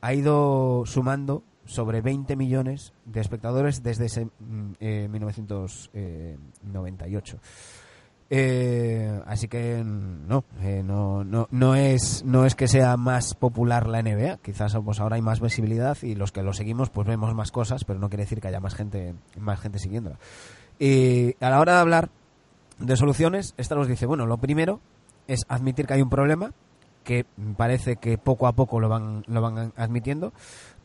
ha 0.00 0.14
ido 0.14 0.84
sumando 0.86 1.42
sobre 1.66 2.00
20 2.00 2.36
millones 2.36 2.92
de 3.04 3.20
espectadores 3.20 3.82
desde 3.82 4.06
ese 4.06 4.26
mm, 4.26 4.72
eh, 4.80 5.08
1998. 5.10 7.38
Eh, 8.30 9.20
así 9.26 9.48
que 9.48 9.84
mm, 9.84 10.26
no, 10.26 10.44
eh, 10.60 10.82
no, 10.84 11.24
no, 11.24 11.46
no 11.50 11.74
es 11.74 12.24
no 12.24 12.46
es 12.46 12.54
que 12.54 12.68
sea 12.68 12.96
más 12.96 13.34
popular 13.34 13.86
la 13.86 14.02
NBA, 14.02 14.38
quizás 14.38 14.76
pues 14.84 15.00
ahora 15.00 15.16
hay 15.16 15.22
más 15.22 15.40
visibilidad 15.40 15.98
y 16.02 16.14
los 16.14 16.32
que 16.32 16.42
lo 16.42 16.52
seguimos 16.52 16.90
pues 16.90 17.06
vemos 17.06 17.34
más 17.34 17.52
cosas, 17.52 17.84
pero 17.84 17.98
no 17.98 18.08
quiere 18.08 18.24
decir 18.24 18.40
que 18.40 18.48
haya 18.48 18.60
más 18.60 18.74
gente 18.74 19.14
más 19.38 19.60
gente 19.60 19.78
siguiéndola. 19.78 20.18
Y 20.78 21.36
a 21.40 21.50
la 21.50 21.60
hora 21.60 21.74
de 21.74 21.80
hablar 21.80 22.10
de 22.78 22.96
soluciones, 22.96 23.54
esta 23.56 23.74
nos 23.74 23.88
dice, 23.88 24.06
bueno, 24.06 24.26
lo 24.26 24.38
primero 24.38 24.80
es 25.28 25.44
admitir 25.48 25.86
que 25.86 25.94
hay 25.94 26.02
un 26.02 26.10
problema, 26.10 26.52
que 27.02 27.26
parece 27.56 27.96
que 27.96 28.18
poco 28.18 28.46
a 28.46 28.52
poco 28.52 28.80
lo 28.80 28.88
van, 28.88 29.24
lo 29.26 29.40
van 29.40 29.72
admitiendo, 29.76 30.32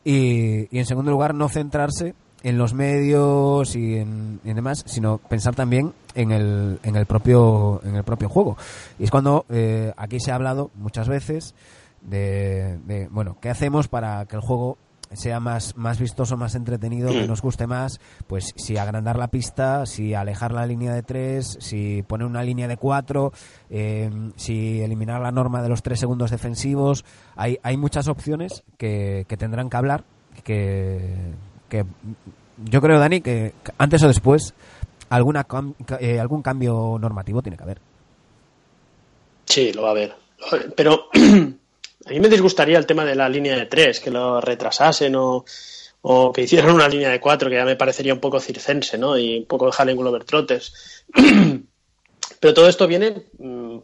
y, 0.04 0.74
y 0.74 0.78
en 0.78 0.86
segundo 0.86 1.10
lugar 1.10 1.34
no 1.34 1.48
centrarse 1.48 2.14
en 2.42 2.58
los 2.58 2.74
medios 2.74 3.76
y 3.76 3.96
en, 3.96 4.40
y 4.44 4.52
demás, 4.52 4.82
sino 4.86 5.18
pensar 5.18 5.54
también 5.54 5.92
en 6.14 6.30
el, 6.30 6.78
en 6.82 6.96
el 6.96 7.06
propio 7.06 7.80
en 7.84 7.96
el 7.96 8.04
propio 8.04 8.28
juego. 8.28 8.56
Y 8.98 9.04
es 9.04 9.10
cuando 9.10 9.44
eh, 9.50 9.92
aquí 9.96 10.20
se 10.20 10.32
ha 10.32 10.36
hablado 10.36 10.70
muchas 10.74 11.08
veces 11.08 11.54
de, 12.00 12.78
de, 12.86 13.08
bueno, 13.08 13.36
¿qué 13.40 13.50
hacemos 13.50 13.88
para 13.88 14.24
que 14.26 14.36
el 14.36 14.42
juego 14.42 14.78
sea 15.12 15.40
más, 15.40 15.76
más 15.76 15.98
vistoso, 15.98 16.36
más 16.36 16.54
entretenido, 16.54 17.10
que 17.10 17.26
nos 17.26 17.42
guste 17.42 17.66
más, 17.66 18.00
pues 18.26 18.52
si 18.56 18.76
agrandar 18.76 19.18
la 19.18 19.28
pista, 19.28 19.86
si 19.86 20.14
alejar 20.14 20.52
la 20.52 20.66
línea 20.66 20.92
de 20.92 21.02
tres, 21.02 21.58
si 21.60 22.02
poner 22.02 22.26
una 22.26 22.42
línea 22.42 22.68
de 22.68 22.76
cuatro, 22.76 23.32
eh, 23.68 24.10
si 24.36 24.80
eliminar 24.80 25.20
la 25.20 25.32
norma 25.32 25.62
de 25.62 25.68
los 25.68 25.82
tres 25.82 25.98
segundos 25.98 26.30
defensivos, 26.30 27.04
hay, 27.36 27.58
hay 27.62 27.76
muchas 27.76 28.08
opciones 28.08 28.62
que, 28.78 29.24
que 29.28 29.36
tendrán 29.36 29.68
que 29.68 29.76
hablar, 29.76 30.04
que, 30.44 31.34
que 31.68 31.84
yo 32.64 32.80
creo, 32.80 32.98
Dani, 32.98 33.20
que 33.20 33.54
antes 33.78 34.02
o 34.02 34.08
después 34.08 34.54
alguna 35.08 35.46
eh, 35.98 36.20
algún 36.20 36.42
cambio 36.42 36.96
normativo 37.00 37.42
tiene 37.42 37.56
que 37.56 37.64
haber. 37.64 37.80
Sí, 39.44 39.72
lo 39.72 39.82
va 39.82 39.88
a 39.88 39.90
haber. 39.90 40.14
Pero 40.76 41.08
a 42.06 42.10
mí 42.10 42.20
me 42.20 42.28
disgustaría 42.28 42.78
el 42.78 42.86
tema 42.86 43.04
de 43.04 43.14
la 43.14 43.28
línea 43.28 43.56
de 43.56 43.66
tres, 43.66 44.00
que 44.00 44.10
lo 44.10 44.40
retrasasen 44.40 45.14
o, 45.16 45.44
o 46.02 46.32
que 46.32 46.42
hicieran 46.42 46.74
una 46.74 46.88
línea 46.88 47.10
de 47.10 47.20
cuatro, 47.20 47.50
que 47.50 47.56
ya 47.56 47.64
me 47.64 47.76
parecería 47.76 48.14
un 48.14 48.20
poco 48.20 48.40
circense, 48.40 48.96
¿no? 48.96 49.18
Y 49.18 49.38
un 49.38 49.46
poco 49.46 49.66
dejar 49.66 49.90
en 49.90 49.96
Glover 49.96 50.24
Trotters. 50.24 51.04
Pero 52.40 52.54
todo 52.54 52.68
esto 52.68 52.86
viene 52.86 53.26
mm, 53.38 53.78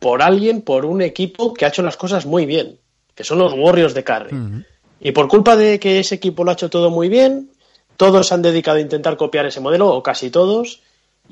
por 0.00 0.22
alguien, 0.22 0.62
por 0.62 0.84
un 0.84 1.02
equipo 1.02 1.54
que 1.54 1.64
ha 1.64 1.68
hecho 1.68 1.82
las 1.82 1.96
cosas 1.96 2.26
muy 2.26 2.44
bien, 2.44 2.78
que 3.14 3.22
son 3.22 3.38
los 3.38 3.52
Warriors 3.52 3.94
de 3.94 4.04
Curry. 4.04 4.64
Y 5.00 5.12
por 5.12 5.28
culpa 5.28 5.56
de 5.56 5.78
que 5.78 6.00
ese 6.00 6.16
equipo 6.16 6.42
lo 6.42 6.50
ha 6.50 6.54
hecho 6.54 6.70
todo 6.70 6.90
muy 6.90 7.08
bien, 7.08 7.50
todos 7.96 8.26
se 8.26 8.34
han 8.34 8.42
dedicado 8.42 8.78
a 8.78 8.80
intentar 8.80 9.16
copiar 9.16 9.46
ese 9.46 9.60
modelo, 9.60 9.94
o 9.94 10.02
casi 10.02 10.30
todos, 10.30 10.82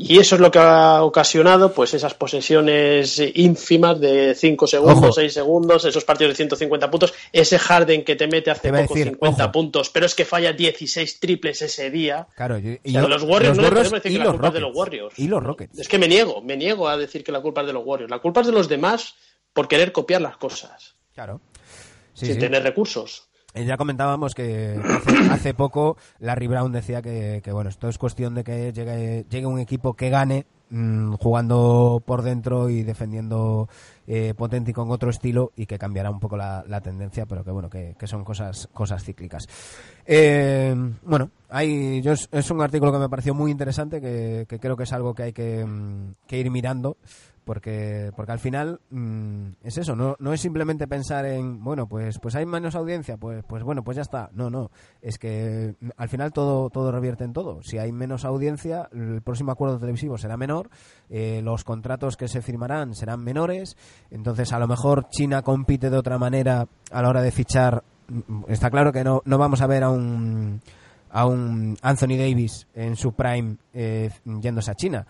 Y 0.00 0.20
eso 0.20 0.36
es 0.36 0.40
lo 0.40 0.50
que 0.52 0.60
ha 0.60 1.02
ocasionado 1.02 1.72
pues 1.72 1.92
esas 1.92 2.14
posesiones 2.14 3.20
ínfimas 3.34 3.98
de 4.00 4.34
5 4.34 4.66
segundos, 4.68 4.98
Ojo. 4.98 5.12
6 5.12 5.32
segundos, 5.32 5.84
esos 5.84 6.04
partidos 6.04 6.32
de 6.32 6.36
150 6.36 6.88
puntos, 6.90 7.12
ese 7.32 7.58
Harden 7.58 8.04
que 8.04 8.14
te 8.14 8.28
mete 8.28 8.52
hace 8.52 8.70
Te 8.70 8.78
poco 8.82 8.94
decir, 8.94 9.08
50 9.14 9.42
ojo. 9.44 9.52
puntos, 9.52 9.90
pero 9.90 10.06
es 10.06 10.14
que 10.14 10.24
falla 10.24 10.52
16 10.52 11.18
triples 11.18 11.62
ese 11.62 11.90
día. 11.90 12.28
Claro, 12.36 12.58
y, 12.58 12.78
O 12.84 12.90
sea, 12.90 13.08
los 13.08 13.24
Warriors 13.24 13.56
no 13.56 13.62
le 13.64 13.68
podemos 13.70 13.92
decir 13.92 14.12
y 14.12 14.14
que 14.14 14.18
la 14.18 14.24
los 14.26 14.32
culpa 14.34 14.48
es 14.48 14.54
de 14.54 14.60
los 14.60 14.76
Warriors. 14.76 15.18
Y 15.18 15.26
los 15.28 15.42
Rockets. 15.42 15.78
Es 15.78 15.88
que 15.88 15.98
me 15.98 16.06
niego, 16.06 16.40
me 16.42 16.56
niego 16.56 16.88
a 16.88 16.96
decir 16.96 17.24
que 17.24 17.32
la 17.32 17.40
culpa 17.40 17.62
es 17.62 17.66
de 17.66 17.72
los 17.72 17.84
Warriors. 17.84 18.10
La 18.10 18.20
culpa 18.20 18.42
es 18.42 18.46
de 18.46 18.52
los 18.52 18.68
demás 18.68 19.14
por 19.52 19.66
querer 19.66 19.90
copiar 19.90 20.20
las 20.20 20.36
cosas, 20.36 20.94
Claro. 21.14 21.40
Sí, 22.14 22.26
sin 22.26 22.34
sí. 22.34 22.40
tener 22.40 22.62
recursos. 22.62 23.27
Eh, 23.58 23.64
Ya 23.64 23.76
comentábamos 23.76 24.34
que 24.34 24.78
hace, 24.78 25.18
hace 25.32 25.54
poco 25.54 25.96
Larry 26.20 26.46
Brown 26.46 26.72
decía 26.72 27.02
que, 27.02 27.42
bueno, 27.52 27.70
esto 27.70 27.88
es 27.88 27.98
cuestión 27.98 28.34
de 28.34 28.44
que 28.44 28.72
llegue, 28.72 29.26
llegue 29.28 29.46
un 29.46 29.58
equipo 29.58 29.94
que 29.94 30.10
gane 30.10 30.46
mm, 30.70 31.14
jugando 31.14 32.00
por 32.06 32.22
dentro 32.22 32.70
y 32.70 32.84
defendiendo 32.84 33.68
eh, 34.06 34.32
potente 34.36 34.70
y 34.70 34.74
con 34.74 34.92
otro 34.92 35.10
estilo 35.10 35.50
y 35.56 35.66
que 35.66 35.76
cambiará 35.76 36.10
un 36.10 36.20
poco 36.20 36.36
la, 36.36 36.80
tendencia, 36.82 37.26
pero 37.26 37.42
que 37.42 37.50
bueno, 37.50 37.68
que, 37.68 37.96
son 38.04 38.22
cosas, 38.22 38.68
cosas 38.72 39.02
cíclicas. 39.02 39.48
Eh, 40.06 40.74
bueno, 41.02 41.30
hay, 41.48 42.00
yo 42.00 42.12
es, 42.12 42.50
un 42.52 42.62
artículo 42.62 42.92
que 42.92 42.98
me 42.98 43.08
pareció 43.08 43.34
muy 43.34 43.50
interesante, 43.50 44.00
que, 44.00 44.46
creo 44.60 44.76
que 44.76 44.84
es 44.84 44.92
algo 44.92 45.14
que 45.14 45.24
hay 45.24 45.32
que, 45.32 45.64
mm, 45.64 46.14
que 46.28 46.38
ir 46.38 46.50
mirando 46.50 46.96
porque 47.48 48.12
porque 48.14 48.32
al 48.32 48.38
final 48.38 48.78
mm, 48.90 49.48
es 49.64 49.78
eso 49.78 49.96
no 49.96 50.16
no 50.20 50.34
es 50.34 50.40
simplemente 50.40 50.86
pensar 50.86 51.24
en 51.24 51.64
bueno 51.64 51.88
pues 51.88 52.18
pues 52.20 52.36
hay 52.36 52.44
menos 52.44 52.74
audiencia 52.74 53.16
pues 53.16 53.42
pues 53.48 53.62
bueno 53.62 53.82
pues 53.82 53.96
ya 53.96 54.02
está. 54.02 54.28
No 54.34 54.50
no. 54.50 54.70
Es 55.00 55.18
que 55.18 55.74
mm, 55.80 55.88
al 55.96 56.08
final 56.10 56.32
todo 56.32 56.68
todo 56.68 56.92
revierte 56.92 57.24
en 57.24 57.32
todo. 57.32 57.62
Si 57.62 57.78
hay 57.78 57.90
menos 57.90 58.24
audiencia 58.24 58.88
el 58.92 59.22
próximo 59.22 59.50
acuerdo 59.50 59.80
televisivo 59.80 60.18
será 60.18 60.36
menor 60.36 60.68
eh, 61.08 61.40
los 61.42 61.64
contratos 61.64 62.16
que 62.16 62.28
se 62.28 62.42
firmarán 62.42 62.94
serán 62.94 63.24
menores. 63.24 63.76
Entonces 64.10 64.52
a 64.52 64.58
lo 64.58 64.68
mejor 64.68 65.08
China 65.08 65.40
compite 65.40 65.90
de 65.90 65.96
otra 65.96 66.18
manera 66.18 66.68
a 66.92 67.02
la 67.02 67.08
hora 67.08 67.22
de 67.22 67.32
fichar 67.32 67.82
Mm, 68.08 68.44
está 68.48 68.70
claro 68.70 68.92
que 68.92 69.04
no 69.04 69.22
no 69.26 69.36
vamos 69.36 69.60
a 69.60 69.66
ver 69.66 69.84
a 69.84 69.90
un 69.90 70.62
a 71.10 71.26
un 71.26 71.76
Anthony 71.82 72.16
Davis 72.16 72.66
en 72.74 72.96
su 72.96 73.12
prime 73.12 73.56
eh, 73.72 74.10
yéndose 74.24 74.70
a 74.70 74.74
China 74.74 75.06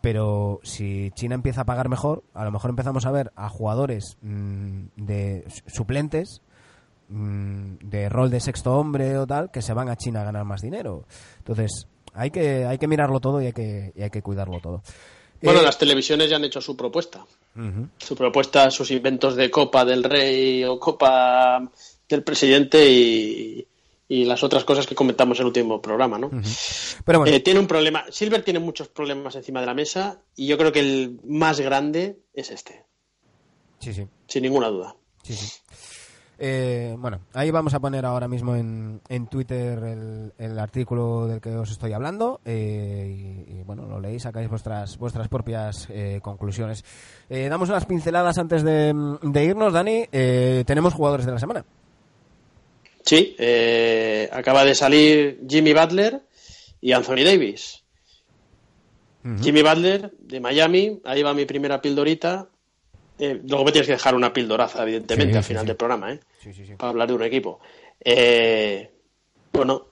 pero 0.00 0.60
si 0.62 1.10
China 1.14 1.34
empieza 1.34 1.62
a 1.62 1.66
pagar 1.66 1.88
mejor, 1.88 2.22
a 2.34 2.44
lo 2.44 2.50
mejor 2.52 2.70
empezamos 2.70 3.04
a 3.06 3.10
ver 3.10 3.32
a 3.36 3.48
jugadores 3.48 4.16
mm, 4.22 4.84
de 4.96 5.44
su- 5.48 5.76
suplentes 5.76 6.40
mm, 7.08 7.76
de 7.82 8.08
rol 8.08 8.30
de 8.30 8.40
sexto 8.40 8.74
hombre 8.78 9.18
o 9.18 9.26
tal 9.26 9.50
que 9.50 9.62
se 9.62 9.72
van 9.74 9.88
a 9.88 9.96
China 9.96 10.20
a 10.22 10.24
ganar 10.24 10.44
más 10.44 10.62
dinero. 10.62 11.04
Entonces, 11.38 11.86
hay 12.14 12.30
que 12.30 12.64
hay 12.64 12.78
que 12.78 12.88
mirarlo 12.88 13.20
todo 13.20 13.40
y 13.42 13.46
hay 13.46 13.52
que 13.52 13.92
y 13.94 14.02
hay 14.02 14.10
que 14.10 14.22
cuidarlo 14.22 14.60
todo. 14.60 14.82
Bueno, 15.42 15.60
Eh, 15.60 15.64
las 15.64 15.78
televisiones 15.78 16.28
ya 16.28 16.36
han 16.36 16.44
hecho 16.44 16.60
su 16.60 16.76
propuesta. 16.76 17.24
Su 17.98 18.14
propuesta, 18.14 18.70
sus 18.70 18.90
inventos 18.92 19.34
de 19.34 19.50
Copa 19.50 19.84
del 19.84 20.04
Rey 20.04 20.62
o 20.64 20.78
Copa 20.78 21.60
del 22.08 22.22
Presidente 22.22 22.88
y, 22.90 23.66
y 24.08 24.24
las 24.24 24.42
otras 24.42 24.64
cosas 24.64 24.86
que 24.86 24.94
comentamos 24.94 25.38
en 25.38 25.42
el 25.42 25.46
último 25.48 25.82
programa, 25.82 26.18
¿no? 26.18 26.30
Pero 27.04 27.18
bueno, 27.20 27.34
Eh, 27.36 27.40
tiene 27.40 27.60
un 27.60 27.66
problema. 27.66 28.04
Silver 28.10 28.42
tiene 28.42 28.58
muchos 28.58 28.88
problemas 28.88 29.36
encima 29.36 29.60
de 29.60 29.66
la 29.66 29.74
mesa 29.74 30.22
y 30.34 30.46
yo 30.46 30.56
creo 30.56 30.72
que 30.72 30.80
el 30.80 31.20
más 31.24 31.60
grande 31.60 32.18
es 32.32 32.50
este, 32.50 32.84
sí, 33.80 33.92
sí. 33.92 34.06
sin 34.26 34.42
ninguna 34.44 34.68
duda. 34.68 34.96
Sí, 35.22 35.34
sí. 35.34 35.60
Eh, 36.40 36.94
bueno, 36.96 37.18
ahí 37.34 37.50
vamos 37.50 37.74
a 37.74 37.80
poner 37.80 38.06
ahora 38.06 38.28
mismo 38.28 38.54
en, 38.54 39.00
en 39.08 39.26
Twitter 39.26 39.76
el, 39.82 40.32
el 40.38 40.58
artículo 40.60 41.26
del 41.26 41.40
que 41.40 41.50
os 41.56 41.68
estoy 41.72 41.92
hablando 41.92 42.40
eh, 42.44 43.44
y, 43.48 43.58
y, 43.58 43.62
bueno, 43.64 43.86
lo 43.86 43.98
leéis, 43.98 44.22
sacáis 44.22 44.48
vuestras 44.48 44.96
vuestras 44.98 45.26
propias 45.28 45.88
eh, 45.90 46.20
conclusiones. 46.22 46.84
Eh, 47.28 47.48
damos 47.48 47.68
unas 47.70 47.86
pinceladas 47.86 48.38
antes 48.38 48.62
de, 48.62 48.94
de 49.20 49.44
irnos, 49.44 49.72
Dani. 49.72 50.06
Eh, 50.12 50.62
tenemos 50.64 50.94
jugadores 50.94 51.26
de 51.26 51.32
la 51.32 51.40
semana. 51.40 51.64
Sí, 53.08 53.34
eh, 53.38 54.28
acaba 54.30 54.64
de 54.66 54.74
salir 54.74 55.40
Jimmy 55.48 55.72
Butler 55.72 56.20
y 56.82 56.92
Anthony 56.92 57.24
Davis. 57.24 57.82
Jimmy 59.42 59.62
Butler 59.62 60.10
de 60.18 60.40
Miami, 60.40 61.00
ahí 61.04 61.22
va 61.22 61.32
mi 61.34 61.44
primera 61.46 61.80
pildorita. 61.80 62.48
Eh, 63.18 63.40
luego 63.46 63.64
me 63.64 63.72
tienes 63.72 63.86
que 63.86 63.92
dejar 63.94 64.14
una 64.14 64.32
pildoraza, 64.32 64.82
evidentemente, 64.82 65.32
Sí, 65.32 65.38
al 65.38 65.44
final 65.44 65.62
sí. 65.62 65.66
del 65.68 65.76
programa, 65.76 66.12
¿eh? 66.12 66.20
Para 66.76 66.90
hablar 66.90 67.08
de 67.08 67.14
un 67.14 67.22
equipo. 67.22 67.60
Eh, 68.04 68.90
bueno, 69.52 69.86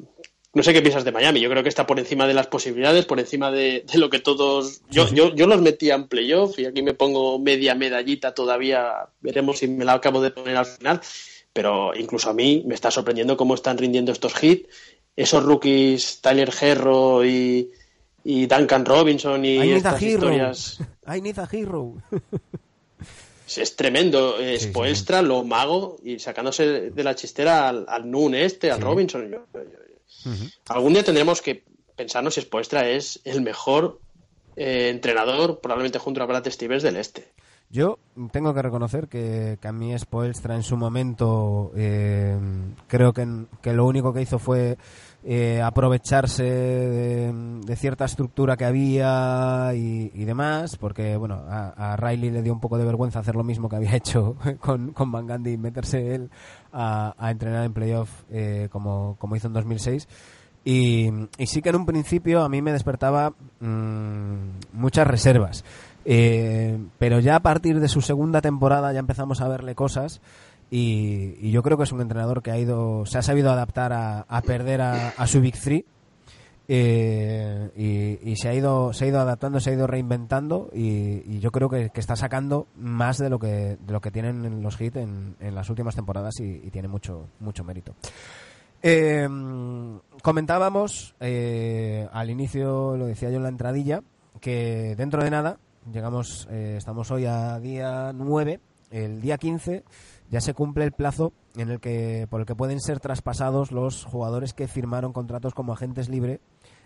no 0.54 0.62
sé 0.62 0.72
qué 0.72 0.80
piensas 0.82 1.04
de 1.04 1.12
Miami. 1.12 1.40
Yo 1.40 1.50
creo 1.50 1.62
que 1.62 1.68
está 1.70 1.86
por 1.86 1.98
encima 1.98 2.26
de 2.26 2.34
las 2.34 2.46
posibilidades, 2.46 3.04
por 3.06 3.18
encima 3.18 3.50
de, 3.50 3.84
de 3.90 3.98
lo 3.98 4.08
que 4.10 4.20
todos. 4.20 4.80
Yo, 4.90 5.08
yo, 5.12 5.34
yo 5.34 5.46
los 5.46 5.60
metía 5.60 5.94
en 5.96 6.06
playoff 6.06 6.58
y 6.58 6.66
aquí 6.66 6.82
me 6.82 6.94
pongo 6.94 7.38
media 7.38 7.74
medallita 7.74 8.32
todavía. 8.32 9.08
Veremos 9.20 9.58
si 9.58 9.68
me 9.68 9.84
la 9.84 9.94
acabo 9.94 10.22
de 10.22 10.30
poner 10.30 10.56
al 10.56 10.66
final. 10.66 11.00
Pero 11.56 11.94
incluso 11.96 12.28
a 12.28 12.34
mí 12.34 12.62
me 12.66 12.74
está 12.74 12.90
sorprendiendo 12.90 13.34
cómo 13.34 13.54
están 13.54 13.78
rindiendo 13.78 14.12
estos 14.12 14.34
hits. 14.42 14.68
Esos 15.16 15.42
rookies, 15.42 16.20
Tyler 16.20 16.52
Herro 16.60 17.24
y, 17.24 17.70
y 18.24 18.44
Duncan 18.44 18.84
Robinson 18.84 19.42
y 19.42 19.54
I 19.54 19.58
need 19.60 19.72
a 19.72 19.76
estas 19.78 20.02
hero. 20.02 20.12
historias. 20.12 20.78
I 21.16 21.20
need 21.22 21.38
a 21.38 21.48
hero. 21.50 21.94
Es, 23.56 23.74
tremendo. 23.76 24.38
Es 24.38 24.60
Sí, 24.60 24.66
sí, 24.66 24.70
Spoelstra, 24.72 25.22
lo 25.22 25.44
mago, 25.44 25.96
y 26.04 26.18
sacándose 26.18 26.90
de 26.90 27.04
la 27.04 27.14
chistera 27.14 27.68
al, 27.68 27.86
al 27.88 28.10
Nun 28.10 28.34
este, 28.34 28.70
al 28.70 28.78
Sí. 28.78 28.82
Robinson. 28.84 29.30
Yo- 29.30 29.46
yo- 29.54 29.62
yo- 29.62 30.32
Algún 30.68 30.92
día 30.92 31.04
tendremos 31.04 31.40
que 31.40 31.62
pensarnos 31.94 32.34
si 32.34 32.40
Spoelstra 32.42 32.88
es 32.90 33.20
el 33.24 33.40
mejor 33.42 34.00
eh, 34.56 34.88
entrenador, 34.90 35.60
probablemente 35.60 35.98
junto 36.00 36.22
a 36.22 36.26
Brad 36.26 36.50
Stevens 36.50 36.82
del 36.82 36.96
este. 36.96 37.28
Yo 37.68 37.98
tengo 38.30 38.54
que 38.54 38.62
reconocer 38.62 39.08
que, 39.08 39.58
que 39.60 39.68
a 39.68 39.72
mí 39.72 39.96
Spoelstra 39.98 40.54
en 40.54 40.62
su 40.62 40.76
momento 40.76 41.72
eh, 41.76 42.38
creo 42.86 43.12
que, 43.12 43.46
que 43.60 43.72
lo 43.72 43.86
único 43.86 44.12
que 44.12 44.22
hizo 44.22 44.38
fue 44.38 44.78
eh, 45.24 45.60
aprovecharse 45.60 46.44
de, 46.44 47.76
cierta 47.76 48.04
estructura 48.04 48.56
que 48.56 48.64
había 48.64 49.72
y, 49.74 50.24
demás, 50.24 50.76
porque 50.76 51.16
bueno, 51.16 51.42
a, 51.48 51.94
a 51.94 51.96
Riley 51.96 52.30
le 52.30 52.42
dio 52.42 52.52
un 52.52 52.60
poco 52.60 52.78
de 52.78 52.84
vergüenza 52.84 53.18
hacer 53.18 53.34
lo 53.34 53.42
mismo 53.42 53.68
que 53.68 53.76
había 53.76 53.96
hecho 53.96 54.36
con, 54.60 54.92
con 54.92 55.10
Van 55.10 55.26
Gundy 55.26 55.54
y 55.54 55.58
meterse 55.58 56.14
él 56.14 56.30
a, 56.72 57.14
entrenar 57.28 57.64
en 57.64 57.72
playoff 57.72 58.22
eh, 58.30 58.68
como, 58.70 59.16
como 59.18 59.34
hizo 59.34 59.48
en 59.48 59.54
2006. 59.54 60.06
Y, 60.64 61.10
y 61.38 61.46
sí 61.46 61.62
que 61.62 61.70
en 61.70 61.76
un 61.76 61.86
principio 61.86 62.42
a 62.42 62.48
mí 62.48 62.62
me 62.62 62.72
despertaba 62.72 63.34
mm, 63.60 64.36
muchas 64.72 65.06
reservas. 65.06 65.64
Eh, 66.08 66.78
pero 66.98 67.18
ya 67.18 67.34
a 67.34 67.40
partir 67.40 67.80
de 67.80 67.88
su 67.88 68.00
segunda 68.00 68.40
temporada 68.40 68.92
ya 68.92 69.00
empezamos 69.00 69.40
a 69.40 69.48
verle 69.48 69.74
cosas 69.74 70.20
y, 70.70 71.50
yo 71.50 71.64
creo 71.64 71.76
que 71.76 71.82
es 71.82 71.90
un 71.90 72.00
entrenador 72.00 72.42
que 72.42 72.52
ha 72.52 72.58
ido, 72.58 73.04
se 73.06 73.18
ha 73.18 73.22
sabido 73.22 73.50
adaptar 73.50 73.92
a, 73.92 74.42
perder 74.42 74.82
a, 74.82 75.26
su 75.26 75.40
Big 75.40 75.58
Three 75.58 75.84
eh, 76.68 78.20
y, 78.24 78.36
se 78.36 78.48
ha 78.48 78.54
ido 78.54 78.92
se 78.92 79.04
ha 79.04 79.08
ido 79.08 79.18
adaptando, 79.18 79.58
se 79.58 79.70
ha 79.70 79.72
ido 79.72 79.88
reinventando 79.88 80.70
y, 80.72 81.40
yo 81.40 81.50
creo 81.50 81.68
que, 81.68 81.90
está 81.92 82.14
sacando 82.14 82.68
más 82.76 83.18
de 83.18 83.28
lo 83.28 83.40
que 83.40 83.76
de 83.80 83.92
lo 83.92 84.00
que 84.00 84.12
tienen 84.12 84.44
en 84.44 84.62
los 84.62 84.80
hits 84.80 84.98
en, 84.98 85.34
las 85.40 85.68
últimas 85.70 85.96
temporadas 85.96 86.38
y, 86.38 86.70
tiene 86.70 86.86
mucho 86.86 87.26
mucho 87.40 87.64
mérito. 87.64 87.96
Eh, 88.80 89.28
comentábamos 90.22 91.16
al 91.18 92.30
inicio, 92.30 92.96
lo 92.96 93.06
decía 93.06 93.30
yo 93.30 93.38
en 93.38 93.42
la 93.42 93.48
entradilla, 93.48 94.02
que 94.40 94.94
dentro 94.96 95.24
de 95.24 95.30
nada, 95.30 95.58
llegamos, 95.92 96.48
eh, 96.50 96.74
estamos 96.76 97.10
hoy 97.10 97.26
a 97.26 97.58
día 97.58 98.12
9, 98.14 98.60
el 98.90 99.20
día 99.20 99.38
15 99.38 99.84
ya 100.30 100.40
se 100.40 100.54
cumple 100.54 100.84
el 100.84 100.92
plazo 100.92 101.32
en 101.56 101.70
el 101.70 101.80
que 101.80 102.26
por 102.28 102.40
el 102.40 102.46
que 102.46 102.54
pueden 102.54 102.80
ser 102.80 103.00
traspasados 103.00 103.70
los 103.72 104.04
jugadores 104.04 104.54
que 104.54 104.68
firmaron 104.68 105.12
contratos 105.12 105.54
como 105.54 105.72
agentes 105.72 106.08
libres 106.08 106.40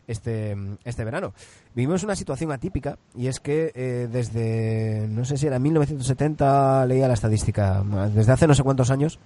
este, 0.07 0.57
este 0.85 1.05
verano. 1.05 1.33
Vivimos 1.75 2.03
una 2.03 2.17
situación 2.17 2.53
atípica 2.53 2.99
y 3.15 3.29
es 3.29 3.41
que 3.41 3.73
eh, 3.75 4.09
desde, 4.11 5.07
no 5.09 5.25
sé 5.25 5.37
si 5.37 5.47
era 5.47 5.59
1970, 5.59 6.87
leía 6.87 7.09
la 7.09 7.15
estadística, 7.15 7.83
desde 8.13 8.33
hace 8.33 8.47
no 8.47 8.55
sé 8.55 8.63
cuántos 8.63 8.91
años, 8.91 9.19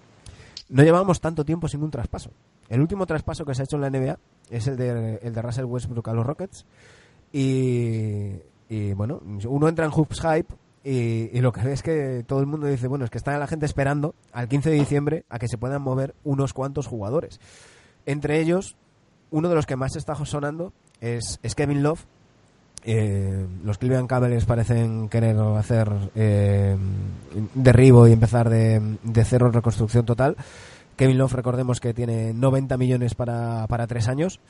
no 0.69 0.83
llevábamos 0.83 1.21
tanto 1.21 1.45
tiempo 1.45 1.69
sin 1.69 1.83
un 1.83 1.91
traspaso. 1.91 2.31
El 2.69 2.81
último 2.81 3.07
traspaso 3.07 3.45
que 3.45 3.55
se 3.55 3.63
ha 3.63 3.65
hecho 3.65 3.77
en 3.77 3.83
la 3.83 3.91
NBA 3.91 4.19
es 4.51 4.67
el 4.67 4.77
de, 4.77 5.19
el 5.23 5.35
de 5.35 5.43
Russell 5.43 5.65
Westbrook 5.65 6.09
a 6.09 6.15
los 6.15 6.27
Rockets. 6.27 6.67
Y, 7.33 8.37
y, 8.69 8.93
bueno, 8.93 9.21
uno 9.47 9.69
entra 9.69 9.85
en 9.85 9.93
Hoops 9.93 10.21
Hype 10.21 10.55
y, 10.85 11.41
lo 11.41 11.53
que 11.53 11.63
ve 11.63 11.73
es 11.73 11.83
que 11.83 12.25
todo 12.27 12.41
el 12.41 12.47
mundo 12.47 12.67
dice, 12.67 12.89
bueno, 12.89 13.07
es 13.07 13.11
que 13.11 13.19
está 13.19 13.39
la 13.39 13.47
gente 13.47 13.65
esperando 13.65 14.15
al 14.33 14.49
15 14.49 14.71
de 14.71 14.77
diciembre 14.77 15.25
a 15.31 15.39
que 15.39 15.49
se 15.49 15.57
puedan 15.57 15.81
mover 15.81 16.15
unos 16.25 16.53
cuantos 16.53 16.87
jugadores. 16.87 17.41
Entre 18.05 18.39
ellos, 18.41 18.77
uno 19.31 19.49
de 19.49 19.55
los 19.55 19.65
que 19.67 19.77
más 19.77 19.97
está 19.97 20.15
sonando 20.15 20.73
es, 21.01 21.41
es 21.43 21.55
Kevin 21.55 21.83
Love. 21.83 22.05
Eh, 22.87 23.47
los 23.65 23.79
Cleveland 23.79 24.09
Cavaliers 24.09 24.45
parecen 24.45 25.09
querer 25.09 25.39
hacer 25.39 25.91
eh, 26.15 26.77
derribo 27.55 28.07
y 28.07 28.13
empezar 28.13 28.51
de, 28.51 28.99
de 29.03 29.25
cero 29.25 29.51
reconstrucción 29.51 30.05
total. 30.05 30.37
Kevin 30.97 31.19
Love, 31.19 31.33
recordemos 31.33 31.81
que 31.81 31.95
tiene 31.95 32.33
90 32.35 32.77
millones 32.77 33.15
para, 33.15 33.67
para 33.69 33.87
tres 33.87 34.07
años. 34.07 34.41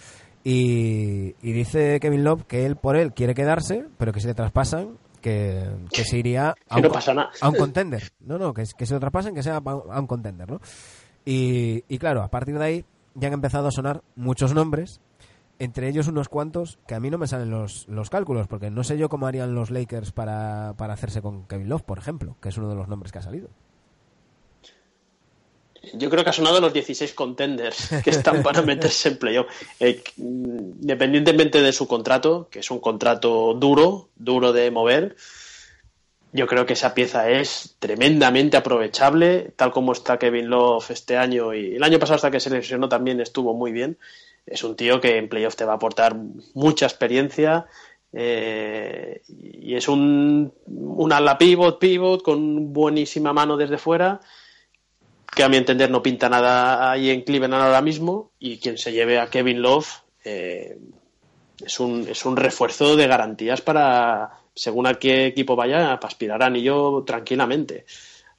Y, 0.44 1.34
y 1.40 1.52
dice 1.52 1.98
Kevin 2.00 2.22
Love 2.22 2.44
que 2.44 2.66
él 2.66 2.76
por 2.76 2.96
él 2.96 3.14
quiere 3.14 3.34
quedarse, 3.34 3.86
pero 3.96 4.12
que 4.12 4.20
si 4.20 4.26
le 4.26 4.34
traspasan, 4.34 4.98
que, 5.22 5.70
que 5.90 6.04
se 6.04 6.18
iría 6.18 6.54
a 6.68 6.80
no 6.80 6.88
un, 6.88 6.92
pasa 6.92 7.14
nada. 7.14 7.30
a 7.40 7.48
un 7.48 7.56
contender. 7.56 8.12
No, 8.20 8.36
no, 8.36 8.52
que, 8.52 8.64
que 8.76 8.84
se 8.84 8.92
lo 8.92 9.00
traspasen, 9.00 9.34
que 9.34 9.42
sea 9.42 9.56
a 9.56 9.60
un 9.60 9.90
a 9.90 9.98
un 9.98 10.06
contender, 10.06 10.50
¿no? 10.50 10.60
Y, 11.24 11.82
y 11.88 11.98
claro, 11.98 12.22
a 12.22 12.28
partir 12.28 12.58
de 12.58 12.64
ahí 12.64 12.84
ya 13.14 13.28
han 13.28 13.34
empezado 13.34 13.68
a 13.68 13.70
sonar 13.70 14.02
muchos 14.16 14.52
nombres, 14.52 15.00
entre 15.58 15.88
ellos 15.88 16.08
unos 16.08 16.28
cuantos 16.28 16.78
que 16.86 16.94
a 16.94 17.00
mí 17.00 17.08
no 17.08 17.16
me 17.16 17.26
salen 17.26 17.48
los, 17.48 17.88
los 17.88 18.10
cálculos, 18.10 18.46
porque 18.46 18.70
no 18.70 18.84
sé 18.84 18.98
yo 18.98 19.08
cómo 19.08 19.26
harían 19.26 19.54
los 19.54 19.70
Lakers 19.70 20.12
para, 20.12 20.74
para 20.76 20.92
hacerse 20.92 21.22
con 21.22 21.46
Kevin 21.46 21.70
Love, 21.70 21.84
por 21.84 21.98
ejemplo, 21.98 22.36
que 22.42 22.50
es 22.50 22.58
uno 22.58 22.68
de 22.68 22.74
los 22.74 22.88
nombres 22.88 23.12
que 23.12 23.18
ha 23.18 23.22
salido. 23.22 23.48
Yo 25.92 26.10
creo 26.10 26.24
que 26.24 26.30
ha 26.30 26.32
sonado 26.32 26.60
los 26.60 26.72
16 26.72 27.14
contenders 27.14 27.90
que 28.02 28.10
están 28.10 28.42
para 28.42 28.62
meterse 28.62 29.10
en 29.10 29.18
playoff. 29.18 29.46
Eh, 29.80 30.02
independientemente 30.16 31.62
de 31.62 31.72
su 31.72 31.86
contrato, 31.86 32.48
que 32.50 32.60
es 32.60 32.70
un 32.70 32.80
contrato 32.80 33.54
duro, 33.54 34.08
duro 34.16 34.52
de 34.52 34.70
mover, 34.70 35.16
yo 36.32 36.46
creo 36.48 36.66
que 36.66 36.72
esa 36.72 36.94
pieza 36.94 37.30
es 37.30 37.76
tremendamente 37.78 38.56
aprovechable, 38.56 39.52
tal 39.54 39.70
como 39.70 39.92
está 39.92 40.18
Kevin 40.18 40.50
Love 40.50 40.90
este 40.90 41.16
año 41.16 41.54
y 41.54 41.76
el 41.76 41.82
año 41.82 42.00
pasado 42.00 42.16
hasta 42.16 42.30
que 42.30 42.40
se 42.40 42.50
lesionó 42.50 42.88
también 42.88 43.20
estuvo 43.20 43.54
muy 43.54 43.70
bien. 43.70 43.98
Es 44.44 44.64
un 44.64 44.74
tío 44.74 45.00
que 45.00 45.16
en 45.16 45.28
playoff 45.28 45.54
te 45.54 45.64
va 45.64 45.74
a 45.74 45.76
aportar 45.76 46.16
mucha 46.54 46.86
experiencia 46.86 47.66
eh, 48.12 49.22
y 49.28 49.74
es 49.76 49.86
un, 49.86 50.52
un 50.66 51.12
ala 51.12 51.38
pivot, 51.38 51.78
pivot 51.78 52.22
con 52.22 52.72
buenísima 52.72 53.32
mano 53.32 53.56
desde 53.56 53.78
fuera 53.78 54.20
que 55.34 55.42
a 55.42 55.48
mi 55.48 55.56
entender 55.56 55.90
no 55.90 56.02
pinta 56.02 56.28
nada 56.28 56.90
ahí 56.90 57.10
en 57.10 57.22
Cleveland 57.22 57.62
ahora 57.62 57.82
mismo 57.82 58.30
y 58.38 58.58
quien 58.58 58.78
se 58.78 58.92
lleve 58.92 59.18
a 59.18 59.28
Kevin 59.28 59.60
Love 59.60 59.88
eh, 60.24 60.78
es, 61.64 61.80
un, 61.80 62.06
es 62.08 62.24
un 62.24 62.36
refuerzo 62.36 62.96
de 62.96 63.06
garantías 63.06 63.60
para, 63.60 64.30
según 64.54 64.86
a 64.86 64.94
qué 64.94 65.26
equipo 65.26 65.56
vaya, 65.56 65.98
para 66.00 66.08
aspirar 66.08 66.42
a 66.42 66.46
anillo 66.46 67.02
tranquilamente. 67.04 67.84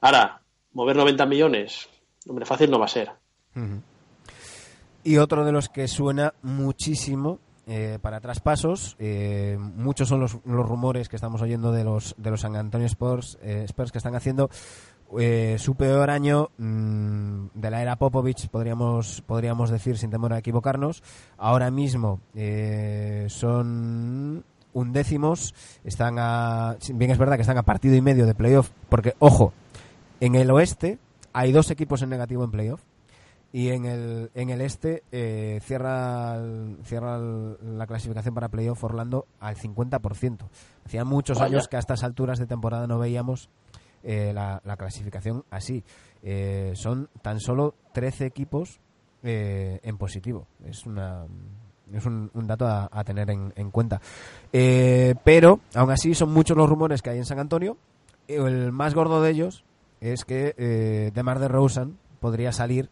Ahora, 0.00 0.40
mover 0.72 0.96
90 0.96 1.26
millones, 1.26 1.88
hombre, 2.26 2.46
fácil 2.46 2.70
no 2.70 2.78
va 2.78 2.86
a 2.86 2.88
ser. 2.88 3.10
Y 5.04 5.18
otro 5.18 5.44
de 5.44 5.52
los 5.52 5.68
que 5.68 5.88
suena 5.88 6.34
muchísimo 6.42 7.38
eh, 7.66 7.98
para 8.00 8.20
traspasos, 8.20 8.96
eh, 8.98 9.56
muchos 9.58 10.08
son 10.08 10.20
los, 10.20 10.38
los 10.44 10.66
rumores 10.66 11.08
que 11.08 11.16
estamos 11.16 11.40
oyendo 11.42 11.72
de 11.72 11.84
los, 11.84 12.14
de 12.18 12.30
los 12.30 12.40
San 12.40 12.56
Antonio 12.56 12.86
Spurs, 12.86 13.38
Spurs 13.42 13.92
que 13.92 13.98
están 13.98 14.14
haciendo 14.14 14.50
eh, 15.18 15.56
su 15.58 15.74
peor 15.74 16.10
año 16.10 16.50
mm, 16.58 17.46
de 17.54 17.70
la 17.70 17.82
era 17.82 17.96
Popovich, 17.96 18.48
podríamos, 18.48 19.22
podríamos 19.26 19.70
decir 19.70 19.98
sin 19.98 20.10
temor 20.10 20.32
a 20.32 20.38
equivocarnos. 20.38 21.02
Ahora 21.38 21.70
mismo 21.70 22.20
eh, 22.34 23.26
son 23.28 24.44
undécimos, 24.72 25.54
están 25.84 26.16
a, 26.18 26.76
bien 26.94 27.10
es 27.10 27.18
verdad 27.18 27.36
que 27.36 27.42
están 27.42 27.58
a 27.58 27.62
partido 27.62 27.94
y 27.96 28.02
medio 28.02 28.26
de 28.26 28.34
playoff, 28.34 28.70
porque 28.88 29.14
ojo, 29.20 29.52
en 30.20 30.34
el 30.34 30.50
oeste 30.50 30.98
hay 31.32 31.52
dos 31.52 31.70
equipos 31.70 32.02
en 32.02 32.10
negativo 32.10 32.44
en 32.44 32.50
playoff 32.50 32.82
y 33.52 33.68
en 33.70 33.86
el, 33.86 34.30
en 34.34 34.50
el 34.50 34.60
este 34.60 35.02
eh, 35.12 35.60
cierra, 35.62 36.34
el- 36.36 36.76
cierra 36.84 37.16
el- 37.16 37.78
la 37.78 37.86
clasificación 37.86 38.34
para 38.34 38.48
playoff 38.50 38.84
Orlando 38.84 39.26
al 39.40 39.56
50%. 39.56 40.46
Hacía 40.84 41.04
muchos 41.06 41.38
Vaya. 41.38 41.54
años 41.54 41.68
que 41.68 41.76
a 41.76 41.78
estas 41.78 42.02
alturas 42.04 42.38
de 42.38 42.46
temporada 42.46 42.86
no 42.86 42.98
veíamos 42.98 43.48
eh, 44.02 44.32
la, 44.34 44.60
la 44.64 44.76
clasificación 44.76 45.44
así. 45.50 45.84
Eh, 46.28 46.72
son 46.74 47.08
tan 47.22 47.38
solo 47.38 47.76
13 47.92 48.26
equipos 48.26 48.80
eh, 49.22 49.78
en 49.84 49.96
positivo. 49.96 50.48
Es 50.64 50.84
una 50.84 51.24
es 51.92 52.04
un, 52.04 52.30
dato 52.34 52.66
a, 52.66 53.04
tener 53.04 53.30
en, 53.30 53.52
en 53.54 53.70
cuenta. 53.70 54.00
Eh, 54.52 55.14
pero, 55.22 55.60
aún 55.72 55.92
así, 55.92 56.14
son 56.14 56.32
muchos 56.32 56.56
los 56.56 56.68
rumores 56.68 57.00
que 57.00 57.10
hay 57.10 57.18
en 57.18 57.24
San 57.24 57.38
Antonio. 57.38 57.76
El 58.26 58.72
más 58.72 58.92
gordo 58.92 59.22
de 59.22 59.30
ellos 59.30 59.64
es 60.00 60.24
que 60.24 61.12
DeMar 61.14 61.38
DeRozan 61.38 61.96
podría 62.18 62.50
salir, 62.50 62.90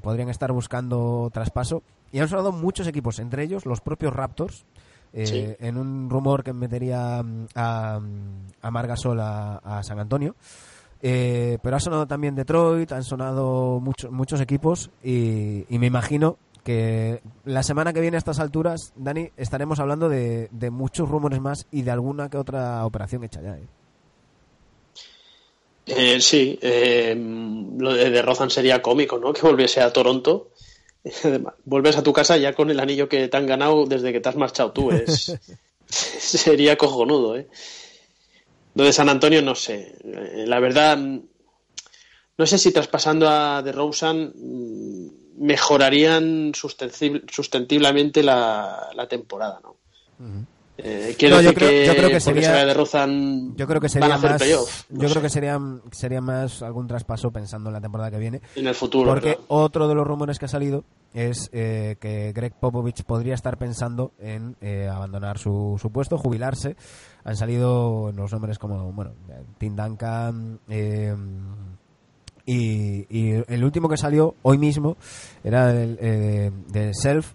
podrían 0.00 0.28
estar 0.28 0.52
buscando 0.52 1.28
traspaso. 1.34 1.82
Y 2.12 2.20
han 2.20 2.28
sonado 2.28 2.52
muchos 2.52 2.86
equipos, 2.86 3.18
entre 3.18 3.42
ellos 3.42 3.66
los 3.66 3.80
propios 3.80 4.12
Raptors, 4.12 4.64
eh, 5.14 5.26
Sí. 5.26 5.46
en 5.58 5.76
un 5.78 6.10
rumor 6.10 6.44
que 6.44 6.52
metería 6.52 7.22
mm, 7.22 7.46
a, 7.54 8.00
a 8.62 8.70
Margasol 8.70 9.20
a, 9.20 9.56
a 9.58 9.82
San 9.82 9.98
Antonio. 10.00 10.34
Eh, 11.02 11.58
pero 11.62 11.76
ha 11.76 11.80
sonado 11.80 12.06
también 12.06 12.34
Detroit, 12.34 12.90
han 12.92 13.04
sonado 13.04 13.78
muchos 13.80 14.10
muchos 14.10 14.40
equipos 14.40 14.90
y, 15.02 15.64
y 15.68 15.78
me 15.78 15.86
imagino 15.86 16.38
que 16.64 17.20
la 17.44 17.62
semana 17.62 17.92
que 17.92 18.00
viene 18.00 18.16
a 18.16 18.18
estas 18.18 18.40
alturas, 18.40 18.94
Dani, 18.96 19.30
estaremos 19.36 19.80
hablando 19.80 20.08
de, 20.08 20.48
de 20.50 20.70
muchos 20.70 21.06
rumores 21.08 21.40
más 21.40 21.66
y 21.70 21.82
de 21.82 21.90
alguna 21.90 22.30
que 22.30 22.38
otra 22.38 22.86
operación 22.86 23.22
hecha 23.22 23.42
ya. 23.42 23.58
¿eh? 23.58 23.66
Eh, 25.86 26.20
sí, 26.20 26.58
eh, 26.62 27.14
lo 27.76 27.92
de, 27.92 28.08
de 28.08 28.22
Rozan 28.22 28.48
sería 28.48 28.80
cómico, 28.80 29.18
¿no? 29.18 29.32
Que 29.34 29.42
volviese 29.42 29.80
a 29.82 29.92
Toronto. 29.92 30.48
Vuelves 31.64 31.96
a 31.96 32.02
tu 32.02 32.12
casa 32.12 32.36
ya 32.36 32.52
con 32.52 32.70
el 32.70 32.80
anillo 32.80 33.08
que 33.08 33.28
te 33.28 33.36
han 33.36 33.46
ganado 33.46 33.86
desde 33.86 34.12
que 34.12 34.20
te 34.20 34.28
has 34.28 34.36
marchado 34.36 34.72
tú. 34.72 34.90
Es, 34.90 35.38
sería 35.88 36.76
cojonudo, 36.76 37.36
¿eh? 37.36 37.48
Lo 38.74 38.84
de 38.84 38.92
San 38.92 39.08
Antonio 39.08 39.42
no 39.42 39.54
sé. 39.54 39.96
Eh, 40.04 40.44
La 40.46 40.60
verdad, 40.60 40.96
mm, 40.96 41.20
no 42.38 42.46
sé 42.46 42.58
si 42.58 42.72
traspasando 42.72 43.28
a 43.28 43.62
DeRozan 43.62 44.32
mm, 44.34 45.08
mejorarían 45.38 46.52
sustentiblemente 46.54 48.22
la, 48.22 48.90
la 48.94 49.08
temporada, 49.08 49.60
¿no? 49.62 49.76
Eh, 50.76 51.14
quiero 51.16 51.36
No, 51.36 51.42
yo 51.42 51.50
decir 51.50 51.58
creo- 51.58 51.70
que 51.70 51.86
yo 51.86 51.94
creo 51.94 52.08
que 52.10 52.20
sería- 52.20 52.42
se 52.42 52.50
vaya 52.52 52.64
DeRozan 52.66 53.54
Yo 53.56 53.66
creo 53.68 53.80
que 53.80 53.88
sería 53.88 54.08
a 54.12 54.16
hacer 54.16 54.30
más, 54.30 54.42
playoff. 54.42 54.84
No 54.90 55.02
yo 55.02 55.08
creo 55.08 55.22
que 55.22 55.30
sería, 55.30 55.60
sería 55.92 56.20
más 56.20 56.62
algún 56.62 56.88
traspaso 56.88 57.30
pensando 57.30 57.70
en 57.70 57.74
la 57.74 57.80
temporada 57.80 58.10
que 58.10 58.18
viene. 58.18 58.40
en 58.56 58.66
el 58.66 58.74
futuro. 58.74 59.08
Porque 59.08 59.28
¿verdad? 59.30 59.44
otro 59.48 59.86
de 59.86 59.94
los 59.94 60.04
rumores 60.04 60.38
que 60.40 60.46
ha 60.46 60.48
salido 60.48 60.82
es 61.12 61.48
eh, 61.52 61.96
que 62.00 62.32
Greg 62.32 62.54
Popovich 62.58 63.04
podría 63.04 63.34
estar 63.34 63.56
pensando 63.56 64.10
en 64.18 64.56
eh, 64.60 64.88
abandonar 64.92 65.38
su, 65.38 65.78
su 65.80 65.90
puesto, 65.92 66.18
jubilarse. 66.18 66.74
Han 67.22 67.36
salido 67.36 68.10
los 68.12 68.32
nombres 68.32 68.58
como, 68.58 68.90
bueno, 68.92 69.12
Tim 69.58 69.76
Duncan 69.76 70.58
eh, 70.68 71.14
y, 72.46 73.06
y 73.08 73.42
el 73.48 73.64
último 73.64 73.88
que 73.88 73.96
salió 73.96 74.34
hoy 74.42 74.58
mismo 74.58 74.96
era 75.42 75.70
el, 75.70 75.96
de 76.68 76.90
Self. 76.94 77.32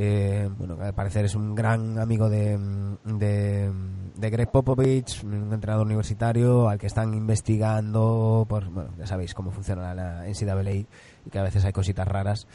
Eh, 0.00 0.48
bueno, 0.56 0.78
al 0.80 0.94
parecer 0.94 1.24
es 1.24 1.34
un 1.34 1.56
gran 1.56 1.98
amigo 1.98 2.30
de, 2.30 2.56
de, 3.02 3.68
de 4.14 4.30
Greg 4.30 4.48
Popovich, 4.48 5.24
un 5.24 5.52
entrenador 5.52 5.84
universitario 5.84 6.68
al 6.68 6.78
que 6.78 6.86
están 6.86 7.14
investigando, 7.14 8.46
por, 8.48 8.66
bueno, 8.66 8.90
ya 8.96 9.08
sabéis 9.08 9.34
cómo 9.34 9.50
funciona 9.50 9.92
la 9.96 10.24
NCAA 10.24 10.72
y 10.72 10.86
que 11.32 11.38
a 11.40 11.42
veces 11.42 11.64
hay 11.64 11.72
cositas 11.72 12.06
raras. 12.06 12.46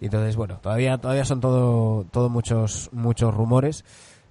Y 0.00 0.06
entonces, 0.06 0.34
bueno, 0.34 0.58
todavía 0.60 0.98
todavía 0.98 1.24
son 1.24 1.40
todo, 1.40 2.04
todo 2.10 2.28
muchos 2.30 2.90
muchos 2.92 3.32
rumores. 3.32 3.84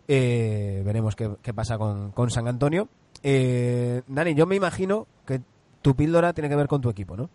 Eh, 0.10 0.82
veremos 0.86 1.16
qué, 1.16 1.38
qué 1.42 1.54
pasa 1.54 1.78
con, 1.78 2.12
con 2.12 2.30
San 2.32 2.50
Antonio. 2.50 2.90
Eh, 3.24 4.02
Dani, 4.08 4.36
yo 4.36 4.46
me 4.46 4.58
imagino 4.58 5.08
que 5.26 5.40
tu 5.82 5.96
píldora 5.96 6.34
tiene 6.34 6.50
que 6.50 6.56
ver 6.58 6.68
con 6.68 6.82
tu 6.82 6.90
equipo, 6.90 7.16
¿no? 7.16 7.30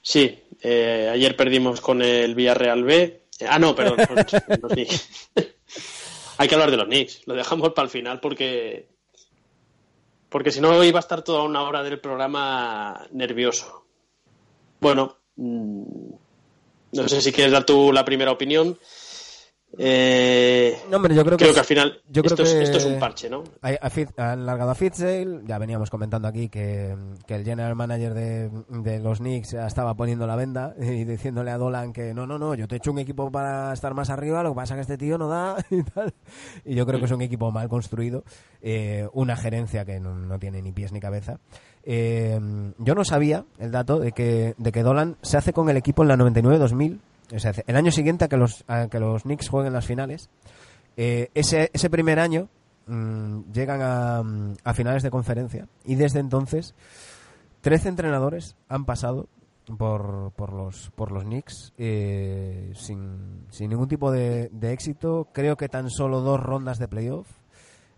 Sí, 0.00 0.44
eh, 0.62 1.10
ayer 1.12 1.36
perdimos 1.36 1.82
con 1.82 2.00
el 2.00 2.34
Villarreal 2.34 2.84
B. 2.84 3.19
Eh, 3.40 3.46
ah, 3.48 3.58
no, 3.58 3.74
perdón, 3.74 3.98
los 4.62 4.72
Knicks. 4.72 5.30
Hay 6.38 6.48
que 6.48 6.54
hablar 6.54 6.70
de 6.70 6.76
los 6.76 6.86
Knicks. 6.86 7.26
Lo 7.26 7.34
dejamos 7.34 7.72
para 7.72 7.84
el 7.84 7.90
final 7.90 8.20
porque 8.20 8.88
porque 10.28 10.52
si 10.52 10.60
no 10.60 10.82
iba 10.84 10.98
a 10.98 11.00
estar 11.00 11.22
toda 11.22 11.42
una 11.42 11.62
hora 11.62 11.82
del 11.82 12.00
programa 12.00 13.06
nervioso. 13.10 13.84
Bueno, 14.80 15.16
mm, 15.36 16.10
no 16.92 17.08
sé 17.08 17.20
si 17.20 17.32
quieres 17.32 17.52
dar 17.52 17.64
tú 17.64 17.92
la 17.92 18.04
primera 18.04 18.30
opinión. 18.30 18.78
Eh, 19.82 20.76
No, 20.90 20.98
hombre, 20.98 21.14
yo 21.14 21.24
creo 21.24 21.38
que, 21.38 21.44
creo 21.44 21.54
que 21.54 21.60
al 21.60 21.64
final 21.66 22.02
yo 22.10 22.22
creo 22.22 22.34
esto, 22.34 22.42
es, 22.42 22.52
que- 22.52 22.62
esto 22.64 22.76
es 22.76 22.84
un 22.84 22.98
parche, 22.98 23.30
¿no? 23.30 23.44
Han 24.18 24.44
largado 24.44 24.72
a 24.72 24.74
Fitzdale, 24.74 25.40
ya 25.46 25.56
veníamos 25.56 25.88
comentando 25.88 26.28
aquí 26.28 26.50
que, 26.50 26.94
que 27.26 27.34
el 27.36 27.44
general 27.44 27.74
manager 27.76 28.12
de, 28.12 28.50
de 28.68 28.98
los 29.00 29.18
Knicks 29.20 29.52
ya 29.52 29.66
estaba 29.66 29.94
poniendo 29.94 30.26
la 30.26 30.36
venda 30.36 30.74
y 30.78 31.04
diciéndole 31.04 31.50
a 31.50 31.56
Dolan 31.56 31.94
que 31.94 32.12
no, 32.12 32.26
no, 32.26 32.38
no, 32.38 32.54
yo 32.54 32.68
te 32.68 32.74
he 32.74 32.78
hecho 32.78 32.90
un 32.92 32.98
equipo 32.98 33.30
para 33.32 33.72
estar 33.72 33.94
más 33.94 34.10
arriba, 34.10 34.42
lo 34.42 34.50
que 34.50 34.56
pasa 34.56 34.74
es 34.74 34.86
que 34.86 34.92
este 34.92 34.98
tío 34.98 35.16
no 35.16 35.28
da 35.28 35.56
y 35.70 35.82
tal. 35.82 36.12
Y 36.66 36.74
yo 36.74 36.84
creo 36.84 36.98
que 36.98 37.06
es 37.06 37.12
un 37.12 37.22
equipo 37.22 37.50
mal 37.50 37.70
construido, 37.70 38.22
eh, 38.60 39.08
una 39.14 39.34
gerencia 39.34 39.86
que 39.86 39.98
no, 39.98 40.14
no 40.14 40.38
tiene 40.38 40.60
ni 40.60 40.72
pies 40.72 40.92
ni 40.92 41.00
cabeza. 41.00 41.38
Eh, 41.84 42.38
yo 42.76 42.94
no 42.94 43.04
sabía 43.06 43.46
el 43.58 43.70
dato 43.70 43.98
de 43.98 44.12
que, 44.12 44.54
de 44.58 44.72
que 44.72 44.82
Dolan 44.82 45.16
se 45.22 45.38
hace 45.38 45.54
con 45.54 45.70
el 45.70 45.78
equipo 45.78 46.02
en 46.02 46.08
la 46.08 46.16
99-2000, 46.18 46.98
o 47.34 47.38
sea, 47.38 47.52
el 47.66 47.76
año 47.76 47.90
siguiente 47.90 48.24
a 48.24 48.28
que 48.28 48.36
los, 48.36 48.64
a 48.66 48.88
que 48.88 48.98
los 49.00 49.22
Knicks 49.22 49.48
jueguen 49.48 49.72
las 49.72 49.86
finales. 49.86 50.28
Eh, 50.96 51.30
ese, 51.34 51.70
ese 51.72 51.88
primer 51.90 52.18
año 52.18 52.48
mm, 52.86 53.52
llegan 53.52 53.80
a, 53.82 54.22
mm, 54.22 54.54
a 54.64 54.74
finales 54.74 55.02
de 55.02 55.10
conferencia 55.10 55.66
y 55.84 55.94
desde 55.94 56.18
entonces 56.20 56.74
13 57.62 57.88
entrenadores 57.90 58.56
han 58.68 58.84
pasado 58.84 59.28
por, 59.78 60.32
por 60.34 60.52
los 60.52 60.90
por 60.96 61.12
los 61.12 61.22
Knicks 61.24 61.72
eh, 61.78 62.72
sin, 62.74 63.44
sin 63.50 63.70
ningún 63.70 63.86
tipo 63.88 64.10
de, 64.10 64.48
de 64.52 64.72
éxito. 64.72 65.28
Creo 65.32 65.56
que 65.56 65.68
tan 65.68 65.90
solo 65.90 66.20
dos 66.22 66.40
rondas 66.40 66.78
de 66.78 66.88
playoff. 66.88 67.28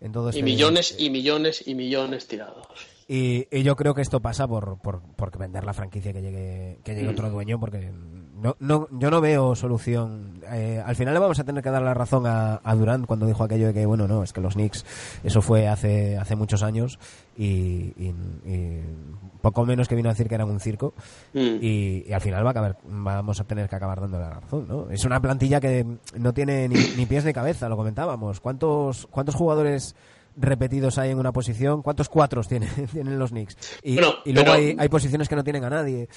En 0.01 0.11
todo 0.13 0.27
Y 0.27 0.31
este- 0.31 0.43
millones 0.43 0.97
y 0.99 1.11
millones 1.11 1.63
y 1.67 1.75
millones 1.77 2.27
tirados. 2.27 2.67
Y, 3.09 3.47
y 3.57 3.63
yo 3.63 3.77
creo 3.77 3.95
que 3.95 4.03
esto 4.03 4.21
pasa 4.21 4.47
por, 4.49 4.79
por, 4.79 5.01
por 5.01 5.37
vender 5.39 5.65
la 5.65 5.73
franquicia 5.73 6.13
que 6.13 6.21
llegue, 6.23 6.79
que 6.85 6.95
llegue 6.95 7.07
Mm. 7.09 7.13
otro 7.13 7.31
dueño, 7.31 7.61
porque 7.61 7.93
no, 8.43 8.57
no, 8.61 8.89
yo 8.99 9.11
no 9.11 9.21
veo 9.21 9.55
solución. 9.55 10.41
Eh, 10.53 10.83
al 10.85 10.97
final 10.97 11.15
le 11.15 11.21
vamos 11.21 11.39
a 11.39 11.45
tener 11.45 11.63
que 11.63 11.71
dar 11.71 11.83
la 11.83 11.95
razón 11.95 12.27
a, 12.27 12.61
a 12.65 12.75
Durant 12.75 13.07
cuando 13.07 13.27
dijo 13.27 13.45
aquello 13.45 13.69
de 13.69 13.75
que, 13.75 13.87
bueno, 13.87 14.09
no, 14.09 14.23
es 14.23 14.33
que 14.33 14.41
los 14.41 14.55
Knicks, 14.55 14.85
eso 15.23 15.41
fue 15.43 15.69
hace, 15.69 16.17
hace 16.19 16.35
muchos 16.37 16.63
años 16.63 16.99
y, 17.37 17.45
y- 17.97 18.15
y 18.45 18.81
poco 19.41 19.65
menos 19.65 19.89
que 19.89 19.95
vino 19.97 20.09
a 20.09 20.13
decir 20.13 20.29
que 20.29 20.35
eran 20.35 20.49
un 20.51 20.61
circo. 20.61 20.95
Mm. 21.35 21.57
Y, 21.61 22.05
y 22.09 22.13
al 22.13 22.21
final 22.21 22.45
va 22.45 22.49
a 22.49 22.51
acabar, 22.51 22.79
vamos 22.85 23.41
a 23.41 23.45
tener 23.45 23.69
que 23.69 23.77
acabar 23.77 24.01
dando 24.01 24.19
la 24.19 24.31
razón, 24.41 24.67
¿no? 24.69 24.91
Es 24.91 25.05
una 25.05 25.21
plantilla 25.21 25.61
que 25.61 25.87
no 26.19 26.33
tiene 26.35 26.69
ni, 26.69 26.77
ni 26.97 27.07
pies 27.07 27.25
ni 27.25 27.33
cabeza, 27.33 27.69
lo 27.69 27.77
comentábamos. 27.77 28.41
¿Cuántos, 28.41 29.07
cuántos 29.11 29.35
jugadores 29.35 29.95
repetidos 30.37 30.99
hay 30.99 31.11
en 31.11 31.19
una 31.19 31.33
posición? 31.33 31.83
¿Cuántos 31.83 32.09
cuatros 32.09 32.49
tiene, 32.49 32.67
tienen 32.93 33.19
los 33.19 33.31
Knicks? 33.31 33.57
Y, 33.83 33.95
Bueno, 33.95 34.15
y 34.25 34.33
luego 34.33 34.51
pero- 34.53 34.59
hay, 34.65 34.77
hay 34.79 34.89
posiciones 34.89 35.29
que 35.29 35.37
no 35.37 35.45
tienen 35.45 35.65
a 35.65 35.71
nadie. 35.71 36.09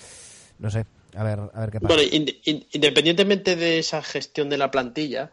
No 0.57 0.69
sé, 0.69 0.85
a 1.15 1.23
ver, 1.23 1.39
a 1.53 1.59
ver 1.61 1.71
qué 1.71 1.79
pasa. 1.79 1.93
Bueno, 1.95 2.09
ind- 2.11 2.37
in- 2.45 2.65
independientemente 2.71 3.55
de 3.55 3.79
esa 3.79 4.01
gestión 4.03 4.49
de 4.49 4.57
la 4.57 4.71
plantilla, 4.71 5.31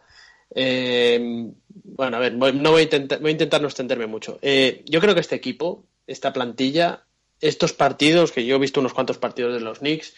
eh, 0.55 1.51
bueno, 1.83 2.17
a 2.17 2.19
ver, 2.19 2.33
no 2.33 2.71
voy 2.71 2.81
a 2.81 2.83
intentar, 2.83 3.19
voy 3.19 3.29
a 3.29 3.31
intentar 3.31 3.61
no 3.61 3.67
extenderme 3.67 4.07
mucho. 4.07 4.39
Eh, 4.41 4.83
yo 4.85 4.99
creo 5.01 5.13
que 5.13 5.21
este 5.21 5.35
equipo, 5.35 5.85
esta 6.07 6.33
plantilla, 6.33 7.03
estos 7.41 7.73
partidos, 7.73 8.31
que 8.31 8.45
yo 8.45 8.55
he 8.55 8.59
visto 8.59 8.79
unos 8.79 8.93
cuantos 8.93 9.17
partidos 9.17 9.53
de 9.53 9.59
los 9.59 9.79
Knicks, 9.79 10.13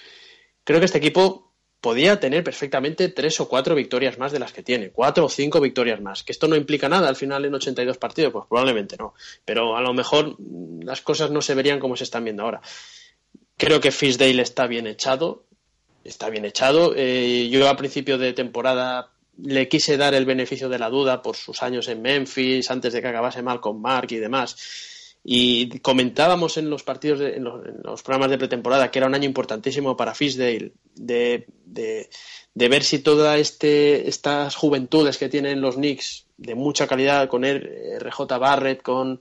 creo 0.64 0.80
que 0.80 0.86
este 0.86 0.98
equipo 1.00 1.54
podía 1.82 2.20
tener 2.20 2.44
perfectamente 2.44 3.10
tres 3.10 3.40
o 3.40 3.48
cuatro 3.48 3.76
victorias 3.76 4.18
más 4.18 4.32
de 4.32 4.40
las 4.40 4.52
que 4.54 4.64
tiene, 4.64 4.90
cuatro 4.90 5.26
o 5.26 5.30
cinco 5.30 5.62
victorias 5.62 6.02
más. 6.02 6.24
Que 6.24 6.32
esto 6.32 6.48
no 6.48 6.56
implica 6.56 6.90
nada 6.90 7.08
al 7.08 7.16
final 7.16 7.46
en 7.46 7.54
82 7.54 7.98
partidos, 7.98 8.34
pues 8.34 8.46
probablemente 8.50 8.98
no. 8.98 9.14
Pero 9.46 9.78
a 9.78 9.82
lo 9.82 9.94
mejor 9.94 10.36
las 10.84 11.02
cosas 11.02 11.30
no 11.30 11.42
se 11.42 11.54
verían 11.54 11.80
como 11.80 11.96
se 11.96 12.04
están 12.04 12.24
viendo 12.24 12.42
ahora. 12.44 12.62
Creo 13.58 13.80
que 13.80 13.92
Fisdale 13.92 14.42
está 14.42 14.66
bien 14.68 14.88
echado, 14.88 15.46
está 16.06 16.30
bien 16.30 16.45
echado. 16.45 16.94
Eh, 16.95 17.49
yo 17.52 17.68
a 17.68 17.76
principio 17.76 18.18
de 18.18 18.32
temporada 18.34 19.11
le 19.38 19.68
quise 19.68 19.98
dar 19.98 20.14
el 20.14 20.26
beneficio 20.26 20.69
de 20.69 20.80
la 20.80 20.90
duda 20.90 21.22
por 21.22 21.36
sus 21.36 21.61
años 21.61 21.90
en 21.90 22.02
Memphis, 22.02 22.72
antes 22.72 22.94
de 22.94 23.02
que 23.02 23.07
acabase 23.07 23.41
mal 23.41 23.60
con 23.60 23.82
Mark 23.82 24.07
y 24.11 24.18
demás. 24.18 24.56
Y 25.23 25.80
comentábamos 25.80 26.57
en 26.57 26.69
los 26.69 26.84
partidos, 26.84 27.19
de- 27.19 27.38
en, 27.38 27.44
los, 27.44 28.03
programas 28.03 28.30
de 28.30 28.38
pretemporada 28.38 28.91
que 28.91 28.99
era 28.99 29.07
un 29.07 29.15
año 29.15 29.26
importantísimo 29.26 29.98
para 29.98 30.14
Fisdale, 30.14 30.73
de, 30.94 31.48
de, 31.65 32.69
ver 32.69 32.84
si 32.84 32.99
todas 32.99 33.40
este, 33.40 34.07
estas 34.07 34.56
juventudes 34.56 35.18
que 35.18 35.27
tienen 35.27 35.61
los 35.61 35.76
Knicks 35.76 36.27
de 36.38 36.53
mucha 36.53 36.86
calidad, 36.88 37.27
con 37.27 37.44
él, 37.44 37.98
RJ 37.99 38.38
Barrett, 38.40 38.84
con, 38.84 39.19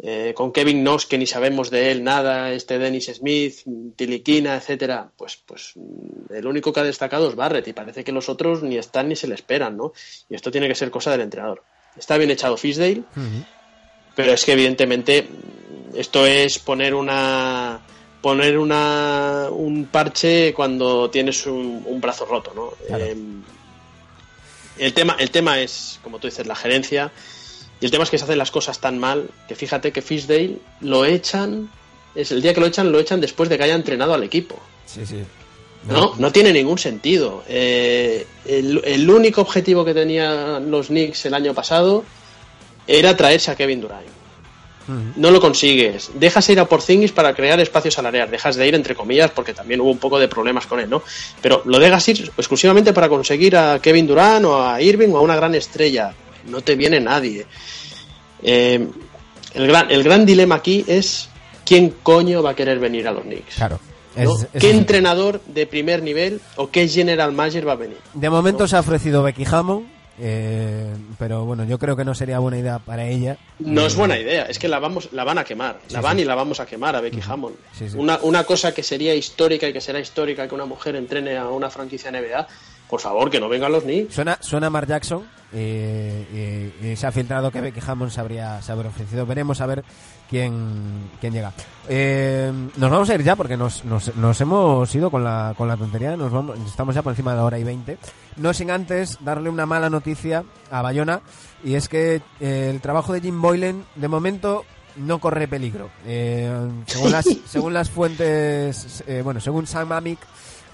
eh, 0.00 0.32
con 0.32 0.52
Kevin 0.52 0.82
Knox, 0.82 1.06
que 1.06 1.18
ni 1.18 1.26
sabemos 1.26 1.70
de 1.70 1.90
él 1.90 2.04
nada, 2.04 2.52
este 2.52 2.78
Dennis 2.78 3.10
Smith, 3.12 3.64
Tiliquina, 3.96 4.54
etcétera, 4.54 5.10
pues, 5.16 5.42
pues 5.44 5.72
mm, 5.74 6.34
el 6.34 6.46
único 6.46 6.72
que 6.72 6.78
ha 6.78 6.84
destacado 6.84 7.28
es 7.28 7.34
Barrett 7.34 7.66
y 7.66 7.72
parece 7.72 8.04
que 8.04 8.12
los 8.12 8.28
otros 8.28 8.62
ni 8.62 8.78
están 8.78 9.08
ni 9.08 9.16
se 9.16 9.26
le 9.26 9.34
esperan, 9.34 9.76
¿no? 9.76 9.92
Y 10.30 10.36
esto 10.36 10.52
tiene 10.52 10.68
que 10.68 10.76
ser 10.76 10.92
cosa 10.92 11.10
del 11.10 11.22
entrenador. 11.22 11.64
Está 11.96 12.16
bien 12.16 12.30
echado 12.30 12.56
Fisdale, 12.56 13.02
pero 14.14 14.32
es 14.32 14.44
que 14.44 14.52
evidentemente 14.52 15.22
mm, 15.22 15.96
esto 15.96 16.24
es 16.26 16.60
poner 16.60 16.94
una 16.94 17.80
poner 18.22 18.56
una 18.56 19.48
un 19.50 19.86
parche 19.86 20.54
cuando 20.54 21.10
tienes 21.10 21.44
un, 21.46 21.82
un 21.84 22.00
brazo 22.00 22.24
roto, 22.24 22.52
¿no? 22.54 22.70
Claro. 22.86 23.04
Eh, 23.04 23.16
el 24.78 24.94
tema 24.94 25.16
el 25.18 25.32
tema 25.32 25.58
es 25.60 25.98
como 26.04 26.20
tú 26.20 26.28
dices 26.28 26.46
la 26.46 26.54
gerencia 26.54 27.10
y 27.80 27.84
el 27.84 27.90
tema 27.90 28.04
es 28.04 28.10
que 28.10 28.18
se 28.18 28.24
hacen 28.24 28.38
las 28.38 28.50
cosas 28.50 28.80
tan 28.80 28.98
mal 28.98 29.30
que 29.46 29.54
fíjate 29.54 29.92
que 29.92 30.02
Fisdale 30.02 30.58
lo 30.80 31.04
echan 31.04 31.70
es 32.14 32.32
el 32.32 32.42
día 32.42 32.54
que 32.54 32.60
lo 32.60 32.66
echan 32.66 32.90
lo 32.90 32.98
echan 32.98 33.20
después 33.20 33.48
de 33.48 33.56
que 33.56 33.64
haya 33.64 33.74
entrenado 33.74 34.14
al 34.14 34.22
equipo. 34.22 34.58
Sí, 34.86 35.06
sí. 35.06 35.22
No, 35.88 36.14
no 36.18 36.32
tiene 36.32 36.52
ningún 36.52 36.78
sentido. 36.78 37.44
Eh, 37.48 38.26
el, 38.46 38.82
el 38.84 39.08
único 39.08 39.40
objetivo 39.40 39.84
que 39.84 39.94
tenían 39.94 40.70
los 40.70 40.88
Knicks 40.88 41.26
el 41.26 41.34
año 41.34 41.54
pasado 41.54 42.04
era 42.86 43.16
traerse 43.16 43.50
a 43.50 43.56
Kevin 43.56 43.80
Durant. 43.80 44.18
No 45.16 45.30
lo 45.30 45.38
consigues. 45.38 46.10
Dejas 46.14 46.48
ir 46.48 46.58
a 46.60 46.64
Porzingis 46.64 47.12
para 47.12 47.34
crear 47.34 47.60
espacio 47.60 47.90
salarial. 47.90 48.30
Dejas 48.30 48.56
de 48.56 48.66
ir, 48.66 48.74
entre 48.74 48.94
comillas, 48.94 49.30
porque 49.30 49.52
también 49.52 49.82
hubo 49.82 49.90
un 49.90 49.98
poco 49.98 50.18
de 50.18 50.28
problemas 50.28 50.66
con 50.66 50.80
él, 50.80 50.88
¿no? 50.88 51.02
Pero 51.42 51.60
lo 51.66 51.78
dejas 51.78 52.08
ir 52.08 52.32
exclusivamente 52.38 52.94
para 52.94 53.08
conseguir 53.10 53.54
a 53.54 53.80
Kevin 53.80 54.06
Durant 54.06 54.46
o 54.46 54.62
a 54.66 54.80
Irving 54.80 55.10
o 55.10 55.18
a 55.18 55.20
una 55.20 55.36
gran 55.36 55.54
estrella. 55.54 56.14
No 56.46 56.60
te 56.62 56.76
viene 56.76 57.00
nadie. 57.00 57.46
Eh, 58.42 58.86
el, 59.54 59.66
gran, 59.66 59.90
el 59.90 60.02
gran 60.02 60.24
dilema 60.24 60.56
aquí 60.56 60.84
es 60.86 61.28
quién 61.64 61.90
coño 62.02 62.42
va 62.42 62.50
a 62.50 62.54
querer 62.54 62.78
venir 62.78 63.08
a 63.08 63.12
los 63.12 63.22
Knicks. 63.22 63.56
Claro. 63.56 63.80
¿no? 64.16 64.34
Es- 64.36 64.46
es- 64.54 64.60
¿Qué 64.60 64.70
entrenador 64.70 65.40
de 65.46 65.66
primer 65.66 66.02
nivel 66.02 66.40
o 66.56 66.70
qué 66.70 66.88
general 66.88 67.32
manager 67.32 67.68
va 67.68 67.72
a 67.72 67.76
venir? 67.76 67.98
De 68.14 68.30
momento 68.30 68.66
se 68.66 68.76
ha 68.76 68.80
ofrecido 68.80 69.22
Becky 69.22 69.44
Hammond, 69.50 69.86
eh, 70.20 70.92
pero 71.18 71.44
bueno, 71.44 71.64
yo 71.64 71.78
creo 71.78 71.94
que 71.94 72.04
no 72.04 72.14
sería 72.14 72.38
buena 72.40 72.58
idea 72.58 72.78
para 72.80 73.06
ella. 73.06 73.36
No 73.60 73.86
es 73.86 73.94
buena 73.94 74.18
idea, 74.18 74.44
es 74.44 74.58
que 74.58 74.66
la 74.66 74.80
vamos, 74.80 75.10
la 75.12 75.22
van 75.24 75.38
a 75.38 75.44
quemar, 75.44 75.78
la 75.90 76.00
van 76.00 76.16
sí. 76.16 76.22
y 76.22 76.24
la 76.24 76.34
vamos 76.34 76.58
a 76.58 76.66
quemar 76.66 76.96
a 76.96 77.00
Becky 77.00 77.20
Hammond. 77.26 77.54
Sí. 77.78 77.86
Una, 77.96 78.18
una 78.22 78.42
cosa 78.44 78.72
que 78.74 78.82
sería 78.82 79.14
histórica 79.14 79.68
y 79.68 79.72
que 79.72 79.80
será 79.80 80.00
histórica 80.00 80.48
que 80.48 80.54
una 80.54 80.64
mujer 80.66 80.96
entrene 80.96 81.36
a 81.36 81.48
una 81.48 81.70
franquicia 81.70 82.10
NBA, 82.10 82.48
por 82.88 83.00
favor, 83.00 83.30
que 83.30 83.40
no 83.40 83.48
vengan 83.48 83.72
los 83.72 83.84
Knicks. 83.84 84.14
Suena, 84.14 84.38
suena 84.40 84.70
Mark 84.70 84.86
Jackson 84.86 85.22
eh, 85.52 86.72
y 86.82 86.96
se 86.96 87.06
ha 87.06 87.12
filtrado 87.12 87.50
que 87.50 87.60
Becky 87.60 87.80
Hammond 87.86 88.10
se 88.10 88.20
habría, 88.20 88.60
se 88.62 88.72
habría 88.72 88.90
ofrecido. 88.90 89.26
Veremos 89.26 89.60
a 89.60 89.66
ver 89.66 89.84
quién, 90.28 91.10
quién 91.20 91.32
llega. 91.32 91.52
Eh, 91.88 92.52
nos 92.76 92.90
vamos 92.90 93.08
a 93.10 93.14
ir 93.14 93.22
ya 93.22 93.36
porque 93.36 93.56
nos, 93.56 93.84
nos, 93.84 94.14
nos 94.16 94.40
hemos 94.40 94.94
ido 94.94 95.10
con 95.10 95.24
la, 95.24 95.54
con 95.56 95.68
la 95.68 95.76
tontería. 95.76 96.16
Nos 96.16 96.32
vamos, 96.32 96.58
estamos 96.66 96.94
ya 96.94 97.02
por 97.02 97.12
encima 97.12 97.32
de 97.32 97.36
la 97.38 97.44
hora 97.44 97.58
y 97.58 97.64
20. 97.64 97.98
No 98.36 98.52
sin 98.52 98.70
antes 98.70 99.18
darle 99.20 99.50
una 99.50 99.66
mala 99.66 99.90
noticia 99.90 100.44
a 100.70 100.82
Bayona 100.82 101.20
y 101.64 101.74
es 101.74 101.88
que 101.88 102.22
eh, 102.40 102.70
el 102.70 102.80
trabajo 102.80 103.12
de 103.12 103.20
Jim 103.20 103.40
Boylan 103.40 103.84
de 103.96 104.08
momento 104.08 104.64
no 104.96 105.18
corre 105.18 105.48
peligro. 105.48 105.90
Eh, 106.06 106.50
según, 106.86 107.12
las, 107.12 107.26
según 107.46 107.74
las 107.74 107.90
fuentes, 107.90 109.02
eh, 109.06 109.22
bueno, 109.22 109.40
según 109.40 109.66
Sam 109.66 109.92
Amick, 109.92 110.18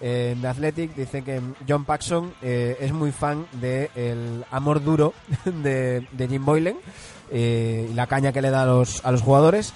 eh, 0.06 0.36
de 0.39 0.48
Athletic 0.48 0.94
dice 0.94 1.22
que 1.22 1.40
John 1.66 1.86
Paxson 1.86 2.35
eh, 2.43 2.76
es 2.78 2.93
muy 2.93 3.10
fan 3.10 3.47
del 3.52 3.89
el 3.94 4.44
amor 4.51 4.85
duro 4.85 5.14
de, 5.47 6.06
de 6.12 6.28
Jim 6.28 6.44
Boylan 6.44 6.76
eh, 7.31 7.89
y 7.90 7.94
la 7.94 8.06
caña 8.06 8.31
que 8.31 8.43
le 8.43 8.51
da 8.51 8.64
a 8.64 8.66
los, 8.66 9.02
a 9.02 9.10
los 9.10 9.22
jugadores. 9.22 9.72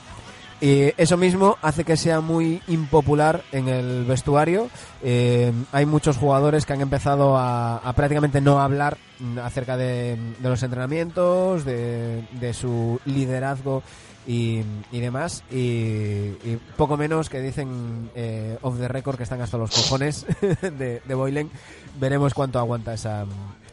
Y 0.60 0.92
eso 0.98 1.16
mismo 1.16 1.56
hace 1.62 1.84
que 1.84 1.96
sea 1.96 2.20
muy 2.20 2.60
impopular 2.66 3.42
en 3.52 3.68
el 3.68 4.04
vestuario. 4.04 4.68
Eh, 5.02 5.50
hay 5.72 5.86
muchos 5.86 6.18
jugadores 6.18 6.66
que 6.66 6.74
han 6.74 6.82
empezado 6.82 7.38
a, 7.38 7.78
a 7.78 7.92
prácticamente 7.94 8.42
no 8.42 8.60
hablar 8.60 8.98
acerca 9.42 9.78
de, 9.78 10.18
de 10.40 10.48
los 10.48 10.62
entrenamientos, 10.62 11.64
de, 11.64 12.22
de 12.32 12.52
su 12.52 13.00
liderazgo 13.06 13.82
y, 14.28 14.62
y 14.92 15.00
demás. 15.00 15.42
Y, 15.50 15.56
y 15.56 16.60
poco 16.76 16.98
menos 16.98 17.30
que 17.30 17.40
dicen 17.40 18.10
eh, 18.14 18.58
off 18.60 18.78
the 18.78 18.86
record 18.86 19.16
que 19.16 19.22
están 19.22 19.40
hasta 19.40 19.56
los 19.56 19.70
cojones 19.70 20.26
de, 20.60 21.00
de 21.02 21.14
Boylen. 21.14 21.50
Veremos 21.98 22.34
cuánto 22.34 22.58
aguanta 22.58 22.92
esa, 22.92 23.24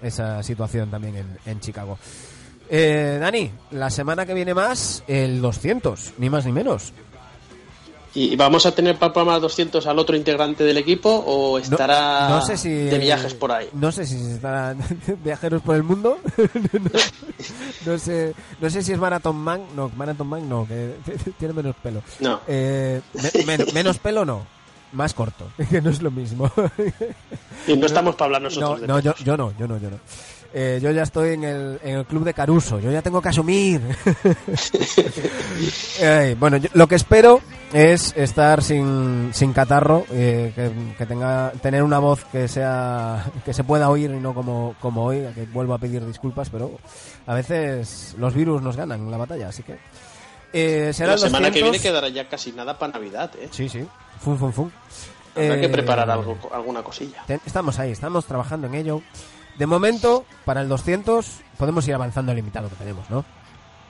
esa 0.02 0.42
situación 0.42 0.90
también 0.90 1.18
en, 1.18 1.38
en 1.46 1.60
Chicago. 1.60 2.00
Eh, 2.70 3.18
Dani, 3.20 3.52
la 3.72 3.90
semana 3.90 4.26
que 4.26 4.34
viene 4.34 4.54
más, 4.54 5.04
el 5.08 5.42
200, 5.42 6.14
ni 6.18 6.30
más 6.30 6.46
ni 6.46 6.54
menos. 6.54 6.94
¿Y 8.18 8.36
vamos 8.38 8.66
a 8.66 8.72
tener 8.74 8.96
para 8.96 9.08
el 9.08 9.14
programa 9.14 9.40
200 9.40 9.86
al 9.88 10.00
otro 10.00 10.16
integrante 10.16 10.64
del 10.64 10.78
equipo 10.78 11.10
o 11.10 11.60
estará 11.60 12.30
no 12.30 12.42
sé 12.42 12.56
si, 12.56 12.70
de 12.70 12.98
viajes 12.98 13.34
por 13.34 13.52
ahí? 13.52 13.68
No 13.74 13.92
sé 13.92 14.06
si 14.06 14.16
estará 14.32 14.74
viajeros 15.24 15.62
por 15.62 15.76
el 15.76 15.84
mundo. 15.84 16.18
no, 16.74 16.90
no 17.86 18.00
sé, 18.00 18.34
no 18.62 18.70
sé 18.70 18.82
si 18.84 18.94
es 18.94 18.98
Marathon 19.00 19.36
Man. 19.36 19.62
No, 19.76 19.92
Marathon 19.98 20.28
Man 20.28 20.48
no, 20.48 20.66
que 20.66 20.96
tiene 21.40 21.54
menos 21.54 21.76
pelo. 21.84 22.02
No. 22.22 22.40
Eh, 22.48 23.02
me- 23.36 23.44
men- 23.46 23.68
menos 23.74 23.98
pelo 24.00 24.24
no, 24.24 24.48
más 24.94 25.14
corto, 25.14 25.50
que 25.70 25.82
no 25.82 25.90
es 25.90 26.02
lo 26.02 26.10
mismo. 26.10 26.50
Y 27.68 27.76
no 27.76 27.86
estamos 27.86 28.16
para 28.16 28.28
hablar 28.28 28.42
no, 28.44 28.48
nosotros 28.48 28.82
de 28.82 28.88
no, 28.88 29.00
yo 29.00 29.14
no, 29.38 29.54
yo 29.60 29.68
no, 29.68 29.78
yo 29.78 29.90
no. 29.90 30.00
Eh, 30.58 30.80
yo 30.82 30.90
ya 30.92 31.04
estoy 31.04 31.34
en 31.34 31.44
el, 31.44 31.80
en 31.84 31.98
el 31.98 32.06
club 32.06 32.24
de 32.24 32.34
Caruso, 32.34 32.80
yo 32.80 32.90
ya 32.90 33.02
tengo 33.02 33.22
que 33.22 33.28
asumir. 33.30 33.82
Eh, 36.00 36.36
bueno, 36.40 36.58
yo- 36.58 36.70
lo 36.74 36.88
que 36.88 36.96
espero 36.96 37.40
es 37.74 38.14
estar 38.18 38.62
sin, 38.62 39.30
sin 39.34 39.54
catarro, 39.54 40.06
eh, 40.12 40.52
que, 40.56 40.72
que 40.98 41.06
tenga 41.06 41.52
tener 41.62 41.84
una 41.84 42.00
voz 42.00 42.26
que 42.26 42.48
sea 42.48 43.26
que 43.44 43.54
se 43.54 43.64
pueda 43.64 43.90
oír 43.90 44.12
y 44.12 44.20
no 44.20 44.34
como, 44.34 44.76
como 44.82 45.06
hoy, 45.06 45.26
que 45.34 45.46
vuelvo 45.46 45.74
a 45.74 45.78
pedir 45.78 46.06
disculpas, 46.06 46.50
pero 46.50 46.72
a 47.26 47.34
veces 47.34 48.16
los 48.18 48.34
virus 48.34 48.62
nos 48.62 48.76
ganan 48.76 49.10
la 49.10 49.18
batalla, 49.18 49.48
así 49.50 49.64
que 49.64 49.78
eh, 50.54 50.92
será 50.94 51.12
La 51.14 51.18
semana 51.18 51.52
que 51.52 51.60
200. 51.60 51.72
viene 51.72 51.80
quedará 51.80 52.10
ya 52.10 52.28
casi 52.30 52.52
nada 52.52 52.78
para 52.78 52.94
Navidad, 52.94 53.32
¿eh? 53.40 53.48
Sí, 53.52 53.70
sí. 53.70 53.86
Fum, 54.20 54.38
fum, 54.38 54.52
fum. 54.52 54.70
Habrá 55.36 55.60
que 55.60 55.66
Eh, 55.66 55.70
preparar 55.70 56.10
algo, 56.10 56.38
alguna 56.54 56.82
cosilla. 56.84 57.24
Te- 57.28 57.40
Estamos 57.46 57.78
ahí, 57.80 57.92
estamos 57.92 58.26
trabajando 58.26 58.68
en 58.68 58.76
ello. 58.76 59.02
De 59.58 59.66
momento, 59.66 60.26
para 60.44 60.62
el 60.62 60.70
200, 60.70 61.42
podemos 61.58 61.88
ir 61.88 61.94
avanzando 61.94 62.32
el 62.32 62.38
limitado 62.38 62.70
que 62.70 62.76
tenemos, 62.76 63.10
¿no? 63.10 63.24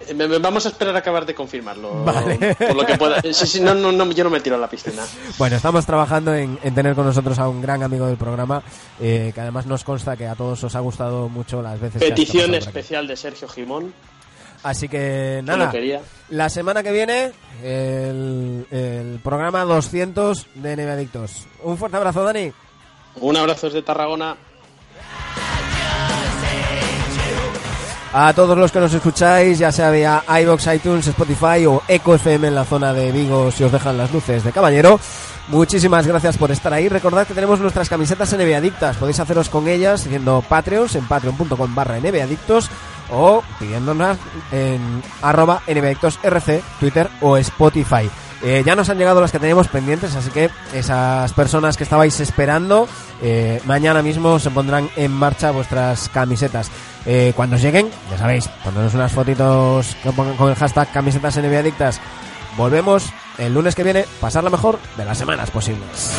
Eh, 0.08 0.14
Vamos 0.42 0.66
a 0.66 0.70
esperar 0.70 0.96
a 0.96 1.00
acabar 1.00 1.26
de 1.26 1.34
confirmarlo. 1.34 2.04
Vale. 2.04 2.56
Por 2.56 2.76
lo 2.76 2.86
que 2.86 2.98
pueda. 2.98 3.22
Sí, 3.22 3.48
sí, 3.48 3.62
no, 3.62 3.74
no, 3.74 3.92
no, 3.92 4.12
yo 4.12 4.24
no 4.24 4.30
me 4.30 4.42
tiro 4.42 4.58
a 4.58 4.60
la 4.60 4.70
piscina. 4.70 5.04
Bueno, 5.38 5.56
estamos 5.56 5.86
trabajando 5.86 6.36
en, 6.36 6.60
en 6.62 6.76
tener 6.76 6.96
con 6.96 7.06
nosotros 7.06 7.40
a 7.40 7.48
un 7.48 7.62
gran 7.62 7.82
amigo 7.82 8.06
del 8.06 8.18
programa, 8.18 8.62
eh, 9.00 9.32
que 9.34 9.42
además 9.42 9.66
nos 9.66 9.84
consta 9.84 10.18
que 10.18 10.28
a 10.28 10.36
todos 10.36 10.64
os 10.64 10.76
ha 10.76 10.80
gustado 10.82 11.30
mucho 11.30 11.62
las 11.62 11.80
veces 11.80 12.02
que 12.02 12.10
Petición 12.10 12.54
especial 12.56 13.08
de 13.08 13.16
Sergio 13.16 13.48
Gimón. 13.48 13.94
Así 14.64 14.90
que 14.90 14.98
que 14.98 15.42
nada, 15.44 15.70
quería. 15.70 16.02
la 16.30 16.50
semana 16.50 16.82
que 16.82 16.92
viene 16.92 17.32
el, 17.64 18.66
el 18.72 19.20
programa 19.24 19.64
200 19.64 20.48
de 20.56 20.76
NBA 20.76 20.92
Adictos. 20.94 21.48
Un 21.64 21.78
fuerte 21.78 21.98
abrazo, 21.98 22.24
Dani. 22.24 22.52
Un 23.22 23.38
abrazo 23.38 23.68
desde 23.68 23.84
Tarragona. 23.84 24.36
A 28.18 28.32
todos 28.32 28.58
los 28.58 28.72
que 28.72 28.80
nos 28.80 28.94
escucháis, 28.94 29.60
ya 29.60 29.74
sea 29.74 29.92
vía 29.92 30.24
iBox, 30.44 30.68
iTunes, 30.74 31.06
Spotify 31.06 31.66
o 31.66 31.82
Eco 31.86 32.16
FM 32.16 32.48
en 32.48 32.56
la 32.56 32.64
zona 32.64 32.94
de 32.94 33.12
Vigo, 33.12 33.52
si 33.52 33.66
os 33.66 33.74
dejan 33.74 33.98
las 33.98 34.14
luces 34.14 34.42
de 34.46 34.54
caballero. 34.54 35.02
Muchísimas 35.50 36.08
gracias 36.08 36.38
por 36.38 36.50
estar 36.50 36.72
ahí. 36.72 36.88
Recordad 36.88 37.28
que 37.28 37.34
tenemos 37.34 37.60
nuestras 37.60 37.90
camisetas 37.90 38.32
NBA 38.32 38.56
Adictas. 38.56 38.96
Podéis 38.96 39.20
haceros 39.20 39.50
con 39.50 39.68
ellas 39.68 40.00
siguiendo 40.00 40.42
Patreons 40.48 40.96
en 40.96 41.06
patreon.com 41.06 41.76
barra 41.76 41.96
Adictos 41.96 42.70
o 43.12 43.44
pidiéndonos 43.60 44.18
en 44.54 45.04
arroba 45.22 45.62
RC, 45.68 46.64
Twitter 46.80 47.10
o 47.20 47.36
Spotify. 47.36 48.10
Eh, 48.44 48.64
ya 48.66 48.76
nos 48.76 48.90
han 48.90 48.98
llegado 48.98 49.20
las 49.20 49.32
que 49.34 49.40
teníamos 49.40 49.68
pendientes, 49.68 50.16
así 50.16 50.30
que 50.30 50.50
esas 50.74 51.34
personas 51.34 51.76
que 51.76 51.84
estabais 51.84 52.18
esperando, 52.20 52.88
eh, 53.22 53.62
mañana 53.66 54.02
mismo 54.02 54.40
se 54.40 54.52
pondrán 54.52 54.90
en 54.96 55.12
marcha 55.12 55.52
vuestras 55.52 56.08
camisetas. 56.10 56.70
Eh, 57.06 57.34
cuando 57.36 57.58
lleguen, 57.58 57.90
ya 58.10 58.18
sabéis, 58.18 58.48
ponednos 58.64 58.94
unas 58.94 59.12
fotitos 59.12 59.96
que 60.02 60.12
pongan 60.12 60.36
con 60.38 60.50
el 60.50 60.56
hashtag 60.56 60.92
camisetas 60.92 61.38
NBA 61.38 61.60
Adictas. 61.60 62.02
Volvemos 62.58 63.12
el 63.38 63.54
lunes 63.54 63.76
que 63.76 63.84
viene, 63.84 64.06
pasar 64.20 64.44
la 64.44 64.50
mejor 64.50 64.80
de 64.98 65.06
las 65.06 65.18
semanas 65.18 65.52
posibles. 65.52 66.16